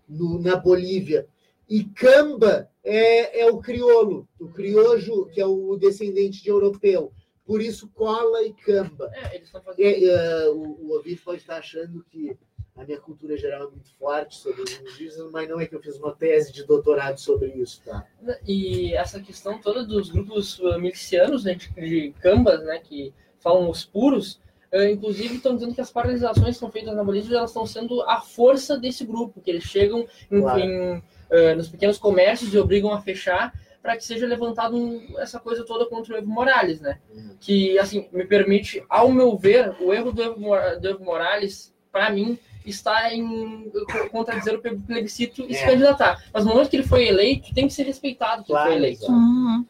no, 0.09 0.41
na 0.41 0.57
Bolívia. 0.57 1.27
E 1.69 1.85
camba 1.85 2.71
é, 2.85 3.41
é 3.41 3.51
o 3.51 3.59
crioulo, 3.59 4.29
o 4.39 4.49
criojo, 4.49 5.27
que 5.27 5.41
é 5.41 5.47
o 5.47 5.77
descendente 5.77 6.43
de 6.43 6.49
europeu. 6.49 7.13
Por 7.45 7.61
isso, 7.61 7.89
cola 7.95 8.43
e 8.43 8.53
camba. 8.53 9.11
É, 9.15 9.37
eles 9.37 9.51
fazendo... 9.51 9.75
é, 9.79 10.49
uh, 10.49 10.53
o, 10.53 10.87
o 10.87 10.93
ouvinte 10.93 11.23
pode 11.23 11.41
estar 11.41 11.59
achando 11.59 12.05
que 12.11 12.37
a 12.77 12.85
minha 12.85 13.01
cultura 13.01 13.37
geral 13.37 13.69
é 13.69 13.71
muito 13.71 13.91
forte 13.95 14.37
sobre 14.37 14.63
os 14.63 14.81
indígenas, 14.81 15.31
mas 15.31 15.49
não 15.49 15.59
é 15.59 15.67
que 15.67 15.75
eu 15.75 15.81
fiz 15.81 15.97
uma 15.97 16.13
tese 16.13 16.53
de 16.53 16.65
doutorado 16.65 17.19
sobre 17.19 17.49
isso, 17.49 17.81
tá? 17.85 18.07
E 18.47 18.95
essa 18.95 19.19
questão 19.19 19.59
toda 19.59 19.85
dos 19.85 20.11
grupos 20.11 20.59
uh, 20.59 20.79
milicianos, 20.79 21.45
né, 21.45 21.55
de, 21.55 21.69
de 21.73 22.15
cambas, 22.21 22.63
né, 22.65 22.79
que 22.79 23.15
falam 23.39 23.71
os 23.71 23.85
puros, 23.85 24.41
uh, 24.75 24.85
inclusive 24.91 25.37
estão 25.37 25.55
dizendo 25.55 25.75
que 25.75 25.81
as 25.81 25.91
paralisações 25.91 26.57
que 26.57 26.61
são 26.61 26.71
feitas 26.71 26.95
na 26.95 27.03
Bolívia 27.03 27.39
elas 27.39 27.51
estão 27.51 27.65
sendo 27.65 28.03
a 28.03 28.21
força 28.21 28.79
desse 28.79 29.07
grupo, 29.07 29.41
que 29.41 29.51
eles 29.51 29.65
chegam 29.65 30.07
em, 30.31 30.41
claro. 30.43 30.61
em 30.61 31.03
uh, 31.31 31.57
nos 31.57 31.69
pequenos 31.69 31.99
comércios 31.99 32.53
e 32.53 32.59
obrigam 32.59 32.93
a 32.93 33.01
fechar 33.01 33.53
para 33.83 33.97
que 33.97 34.05
seja 34.05 34.27
levantado 34.27 34.77
um, 34.77 35.15
essa 35.19 35.39
coisa 35.39 35.65
toda 35.65 35.87
contra 35.87 36.15
o 36.15 36.17
Evo 36.17 36.29
Morales, 36.29 36.81
né? 36.81 36.99
Uhum. 37.15 37.37
Que, 37.39 37.79
assim, 37.79 38.09
me 38.13 38.27
permite, 38.27 38.83
ao 38.89 39.13
meu 39.13 39.37
ver, 39.37 39.77
o 39.81 39.95
erro 39.95 40.11
do 40.11 40.23
Evo, 40.23 40.41
do 40.81 40.89
Evo 40.89 41.05
Morales, 41.05 41.73
para 41.93 42.11
mim, 42.11 42.37
está 42.65 43.15
em 43.15 43.71
contradizer 44.11 44.57
o 44.57 44.61
plebiscito 44.61 45.43
e 45.43 45.55
é. 45.55 45.55
se 45.55 45.65
candidatar. 45.65 46.25
Mas 46.33 46.45
no 46.45 46.51
momento 46.51 46.69
que 46.69 46.77
ele 46.77 46.87
foi 46.87 47.07
eleito, 47.07 47.55
tem 47.55 47.69
que 47.69 47.73
ser 47.73 47.85
respeitado 47.85 48.43
que 48.43 48.49
claro, 48.49 48.73
ele 48.73 48.79
foi 48.79 48.87
eleito. 48.87 49.07
Uhum. 49.07 49.65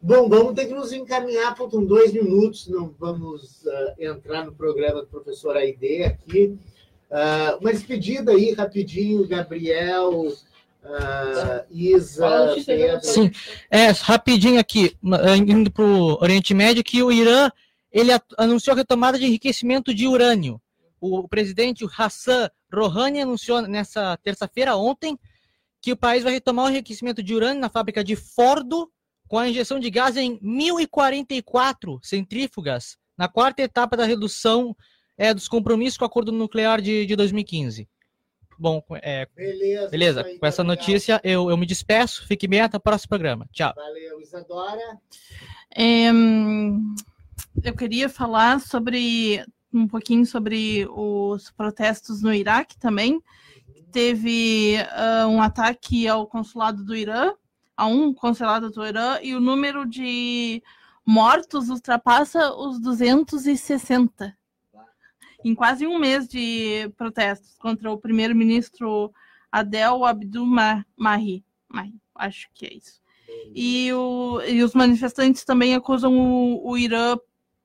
Bom, 0.00 0.28
vamos 0.28 0.54
ter 0.54 0.66
que 0.66 0.74
nos 0.74 0.92
encaminhar, 0.92 1.56
faltam 1.56 1.84
dois 1.84 2.12
minutos, 2.12 2.68
não 2.68 2.94
vamos 2.98 3.64
uh, 3.64 3.94
entrar 3.98 4.46
no 4.46 4.54
programa 4.54 5.02
do 5.02 5.08
professor 5.08 5.56
Aide 5.56 6.04
aqui. 6.04 6.56
Uh, 7.10 7.58
uma 7.60 7.72
despedida 7.72 8.32
aí, 8.32 8.52
rapidinho, 8.52 9.26
Gabriel, 9.26 10.32
uh, 10.84 11.66
Isa, 11.70 12.54
Pedro. 12.64 13.04
Sim, 13.04 13.30
é, 13.70 13.90
rapidinho 13.90 14.58
aqui, 14.58 14.96
indo 15.46 15.70
para 15.70 15.84
o 15.84 16.22
Oriente 16.22 16.54
Médio, 16.54 16.84
que 16.84 17.02
o 17.02 17.12
Irã 17.12 17.50
ele 17.90 18.10
anunciou 18.36 18.74
a 18.74 18.76
retomada 18.76 19.18
de 19.18 19.26
enriquecimento 19.26 19.94
de 19.94 20.06
urânio. 20.06 20.60
O 21.00 21.28
presidente 21.28 21.86
Hassan 21.96 22.50
Rouhani 22.72 23.20
anunciou 23.20 23.62
nessa 23.62 24.16
terça-feira, 24.18 24.76
ontem, 24.76 25.18
que 25.80 25.92
o 25.92 25.96
país 25.96 26.24
vai 26.24 26.32
retomar 26.32 26.66
o 26.66 26.70
enriquecimento 26.70 27.22
de 27.22 27.34
urânio 27.34 27.60
na 27.60 27.68
fábrica 27.68 28.02
de 28.02 28.16
Fordo, 28.16 28.90
com 29.26 29.38
a 29.38 29.48
injeção 29.48 29.78
de 29.78 29.90
gás 29.90 30.16
em 30.16 30.38
1044 30.42 32.00
centrífugas, 32.02 32.96
na 33.16 33.28
quarta 33.28 33.62
etapa 33.62 33.96
da 33.96 34.04
redução 34.04 34.74
é, 35.16 35.34
dos 35.34 35.48
compromissos 35.48 35.98
com 35.98 36.04
o 36.04 36.06
acordo 36.06 36.32
nuclear 36.32 36.80
de, 36.80 37.04
de 37.04 37.14
2015. 37.14 37.88
Bom, 38.58 38.82
é, 39.02 39.26
beleza. 39.36 39.88
beleza. 39.88 40.24
com 40.38 40.46
essa 40.46 40.64
notícia 40.64 41.20
eu, 41.22 41.48
eu 41.48 41.56
me 41.56 41.64
despeço. 41.64 42.26
Fique 42.26 42.48
bem 42.48 42.60
até 42.60 42.76
o 42.76 42.80
próximo 42.80 43.10
programa. 43.10 43.46
Tchau. 43.52 43.72
Valeu, 43.76 44.20
Isadora. 44.20 44.98
É, 45.74 46.10
eu 47.62 47.74
queria 47.76 48.08
falar 48.08 48.60
sobre 48.60 49.44
um 49.72 49.86
pouquinho 49.86 50.26
sobre 50.26 50.88
os 50.90 51.50
protestos 51.50 52.22
no 52.22 52.32
Iraque 52.32 52.76
também. 52.78 53.22
Teve 53.92 54.76
uh, 54.80 55.28
um 55.28 55.40
ataque 55.40 56.08
ao 56.08 56.26
consulado 56.26 56.84
do 56.84 56.96
Irã 56.96 57.32
a 57.76 57.86
um 57.86 58.12
consulado 58.12 58.70
do 58.70 58.84
Irã 58.84 59.20
e 59.22 59.36
o 59.36 59.40
número 59.40 59.86
de 59.86 60.60
mortos 61.06 61.68
ultrapassa 61.68 62.52
os 62.52 62.80
260 62.80 64.36
em 65.44 65.54
quase 65.54 65.86
um 65.86 65.98
mês 65.98 66.28
de 66.28 66.90
protestos 66.96 67.56
contra 67.58 67.90
o 67.90 67.98
primeiro-ministro 67.98 69.12
Adel 69.50 70.04
Abdul 70.04 70.46
Mahi. 70.96 71.44
Acho 72.14 72.48
que 72.52 72.66
é 72.66 72.74
isso. 72.74 73.00
E, 73.54 73.92
o, 73.92 74.40
e 74.42 74.62
os 74.62 74.74
manifestantes 74.74 75.44
também 75.44 75.74
acusam 75.74 76.18
o, 76.18 76.70
o 76.70 76.76
Irã 76.76 77.16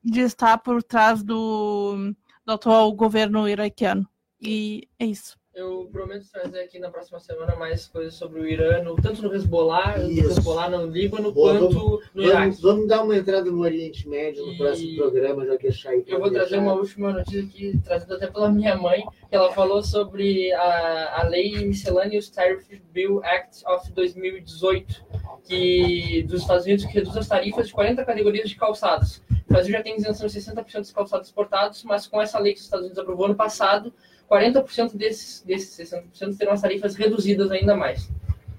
de 0.03 0.21
estar 0.21 0.57
por 0.57 0.83
trás 0.83 1.23
do, 1.23 2.13
do 2.45 2.51
atual 2.53 2.91
governo 2.93 3.47
iraquiano. 3.47 4.07
E 4.41 4.87
é 4.99 5.05
isso. 5.05 5.37
Eu 5.55 5.87
prometo 5.91 6.25
trazer 6.31 6.61
aqui 6.61 6.79
na 6.79 6.89
próxima 6.89 7.19
semana 7.19 7.55
mais 7.55 7.85
coisas 7.85 8.15
sobre 8.15 8.39
o 8.39 8.47
Irã, 8.47 8.83
tanto 9.03 9.21
no 9.21 9.31
Hezbollah, 9.35 9.99
no 9.99 10.09
Hezbollah 10.09 10.67
no 10.67 10.87
Líbano, 10.87 11.31
Boa, 11.31 11.59
quanto 11.59 11.73
vamos, 11.75 12.05
no 12.11 12.23
Iraque. 12.23 12.39
Vamos, 12.39 12.61
vamos, 12.61 12.87
dar 12.87 13.03
uma 13.03 13.15
entrada 13.15 13.51
no 13.51 13.61
Oriente 13.61 14.09
Médio 14.09 14.43
no 14.47 14.53
e... 14.53 14.57
próximo 14.57 14.95
programa, 14.95 15.45
já 15.45 15.55
deixar 15.55 15.89
aí. 15.91 16.03
Eu 16.07 16.19
vou 16.19 16.31
deixar. 16.31 16.47
trazer 16.47 16.57
uma 16.57 16.73
última 16.73 17.13
notícia 17.13 17.43
aqui, 17.43 17.79
trazida 17.83 18.15
até 18.15 18.25
pela 18.25 18.49
minha 18.49 18.75
mãe, 18.75 19.05
que 19.29 19.35
ela 19.35 19.51
falou 19.51 19.83
sobre 19.83 20.51
a, 20.53 21.21
a 21.21 21.27
Lei 21.27 21.63
Miscellaneous 21.63 22.29
Tariff 22.29 22.81
Bill 22.91 23.23
Act 23.23 23.63
of 23.67 23.91
2018, 23.91 25.05
que, 25.43 26.23
dos 26.23 26.41
Estados 26.41 26.65
Unidos, 26.65 26.85
que 26.85 26.93
reduz 26.93 27.15
as 27.15 27.27
tarifas 27.27 27.67
de 27.67 27.73
40 27.73 28.03
categorias 28.03 28.49
de 28.49 28.55
calçados. 28.55 29.21
O 29.47 29.53
Brasil 29.53 29.71
já 29.71 29.83
tem 29.83 29.95
isenção 29.97 30.25
de 30.25 30.33
60% 30.33 30.79
dos 30.79 30.91
calçados 30.91 31.27
exportados, 31.27 31.83
mas 31.83 32.07
com 32.07 32.19
essa 32.19 32.39
lei 32.39 32.53
que 32.53 32.59
os 32.59 32.65
Estados 32.65 32.85
Unidos 32.85 32.97
aprovou 32.97 33.27
ano 33.27 33.35
passado, 33.35 33.93
40% 34.29 34.95
desses, 34.95 35.41
desses 35.41 35.91
60% 35.91 36.37
terão 36.37 36.53
as 36.53 36.61
tarifas 36.61 36.95
reduzidas 36.95 37.51
ainda 37.51 37.75
mais. 37.75 38.09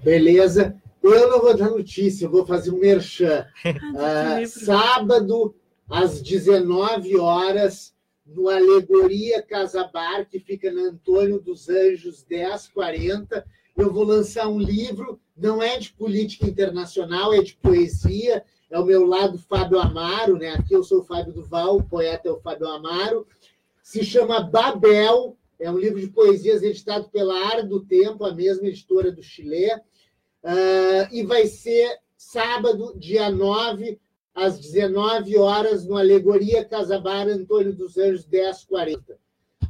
Beleza. 0.03 0.75
Eu 1.01 1.29
não 1.29 1.39
vou 1.39 1.55
dar 1.55 1.69
notícia, 1.69 2.25
eu 2.25 2.31
vou 2.31 2.45
fazer 2.45 2.71
um 2.71 2.79
merchan. 2.79 3.45
Ah, 3.97 4.45
sábado, 4.47 5.55
às 5.87 6.21
19 6.21 7.17
horas, 7.17 7.93
no 8.25 8.49
Alegoria 8.49 9.41
Casa 9.41 9.83
Bar, 9.83 10.27
que 10.27 10.39
fica 10.39 10.71
na 10.71 10.89
Antônio 10.89 11.39
dos 11.39 11.69
Anjos 11.69 12.25
1040. 12.27 13.45
Eu 13.77 13.93
vou 13.93 14.03
lançar 14.03 14.47
um 14.47 14.59
livro, 14.59 15.19
não 15.37 15.61
é 15.61 15.77
de 15.77 15.91
política 15.93 16.47
internacional, 16.47 17.33
é 17.33 17.41
de 17.41 17.55
poesia. 17.55 18.43
É 18.69 18.79
o 18.79 18.85
meu 18.85 19.05
lado 19.05 19.37
Fábio 19.37 19.79
Amaro, 19.79 20.37
né? 20.37 20.49
Aqui 20.49 20.73
eu 20.73 20.83
sou 20.83 21.01
o 21.01 21.03
Fábio 21.03 21.33
Duval, 21.33 21.77
o 21.77 21.83
poeta 21.83 22.27
é 22.27 22.31
o 22.31 22.39
Fábio 22.39 22.67
Amaro. 22.67 23.27
Se 23.83 24.03
chama 24.03 24.41
Babel, 24.41 25.37
é 25.59 25.71
um 25.71 25.77
livro 25.77 25.99
de 25.99 26.07
poesias 26.07 26.63
editado 26.63 27.09
pela 27.09 27.37
Ar 27.47 27.63
do 27.63 27.85
Tempo, 27.85 28.25
a 28.25 28.33
mesma 28.33 28.67
editora 28.67 29.11
do 29.11 29.23
Chile. 29.23 29.73
Uh, 30.43 31.07
e 31.11 31.23
vai 31.23 31.47
ser 31.47 31.97
sábado, 32.17 32.93
dia 32.97 33.29
9, 33.29 33.99
às 34.33 34.59
19 34.59 35.37
horas, 35.37 35.85
no 35.85 35.97
Alegoria 35.97 36.65
Casabar 36.65 37.27
Antônio 37.27 37.73
dos 37.73 37.97
Anjos 37.97 38.27
1040. 38.27 39.17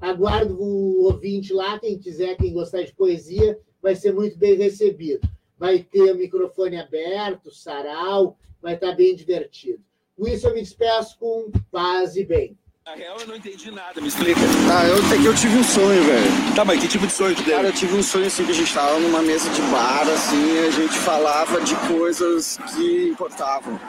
Aguardo 0.01 0.59
o 0.59 1.03
ouvinte 1.03 1.53
lá, 1.53 1.79
quem 1.79 1.97
quiser, 1.97 2.35
quem 2.35 2.53
gostar 2.53 2.83
de 2.83 2.93
poesia, 2.93 3.57
vai 3.81 3.95
ser 3.95 4.13
muito 4.13 4.37
bem 4.37 4.55
recebido. 4.55 5.27
Vai 5.57 5.79
ter 5.79 6.11
o 6.11 6.17
microfone 6.17 6.77
aberto, 6.77 7.51
sarau, 7.51 8.37
vai 8.61 8.73
estar 8.73 8.93
bem 8.93 9.15
divertido. 9.15 9.81
Com 10.17 10.27
isso, 10.27 10.47
eu 10.47 10.53
me 10.53 10.61
despeço 10.61 11.17
com 11.19 11.51
paz 11.71 12.15
e 12.15 12.25
bem. 12.25 12.57
Na 12.87 12.93
real, 12.93 13.17
eu 13.19 13.25
não 13.25 13.35
entendi 13.35 13.71
nada, 13.71 13.99
me 13.99 14.07
explica. 14.07 14.39
Ah, 14.71 14.85
eu, 14.85 14.97
eu 15.23 15.33
tive 15.33 15.57
um 15.57 15.63
sonho, 15.63 16.03
velho. 16.03 16.55
Tá, 16.55 16.63
mas 16.63 16.79
que 16.79 16.87
tipo 16.87 17.07
de 17.07 17.13
sonho 17.13 17.35
que 17.35 17.41
deu? 17.41 17.55
Cara, 17.55 17.69
eu 17.69 17.73
tive 17.73 17.97
um 17.97 18.03
sonho 18.03 18.27
assim 18.27 18.45
que 18.45 18.51
a 18.51 18.53
gente 18.53 18.71
tava 18.71 18.99
numa 18.99 19.23
mesa 19.23 19.49
de 19.49 19.61
bar, 19.63 20.07
assim, 20.07 20.53
e 20.53 20.67
a 20.67 20.69
gente 20.69 20.93
falava 20.99 21.59
de 21.61 21.75
coisas 21.87 22.59
que 22.75 23.09
importavam. 23.09 23.79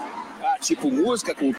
Ah, 0.43 0.57
tipo 0.59 0.91
música, 0.91 1.35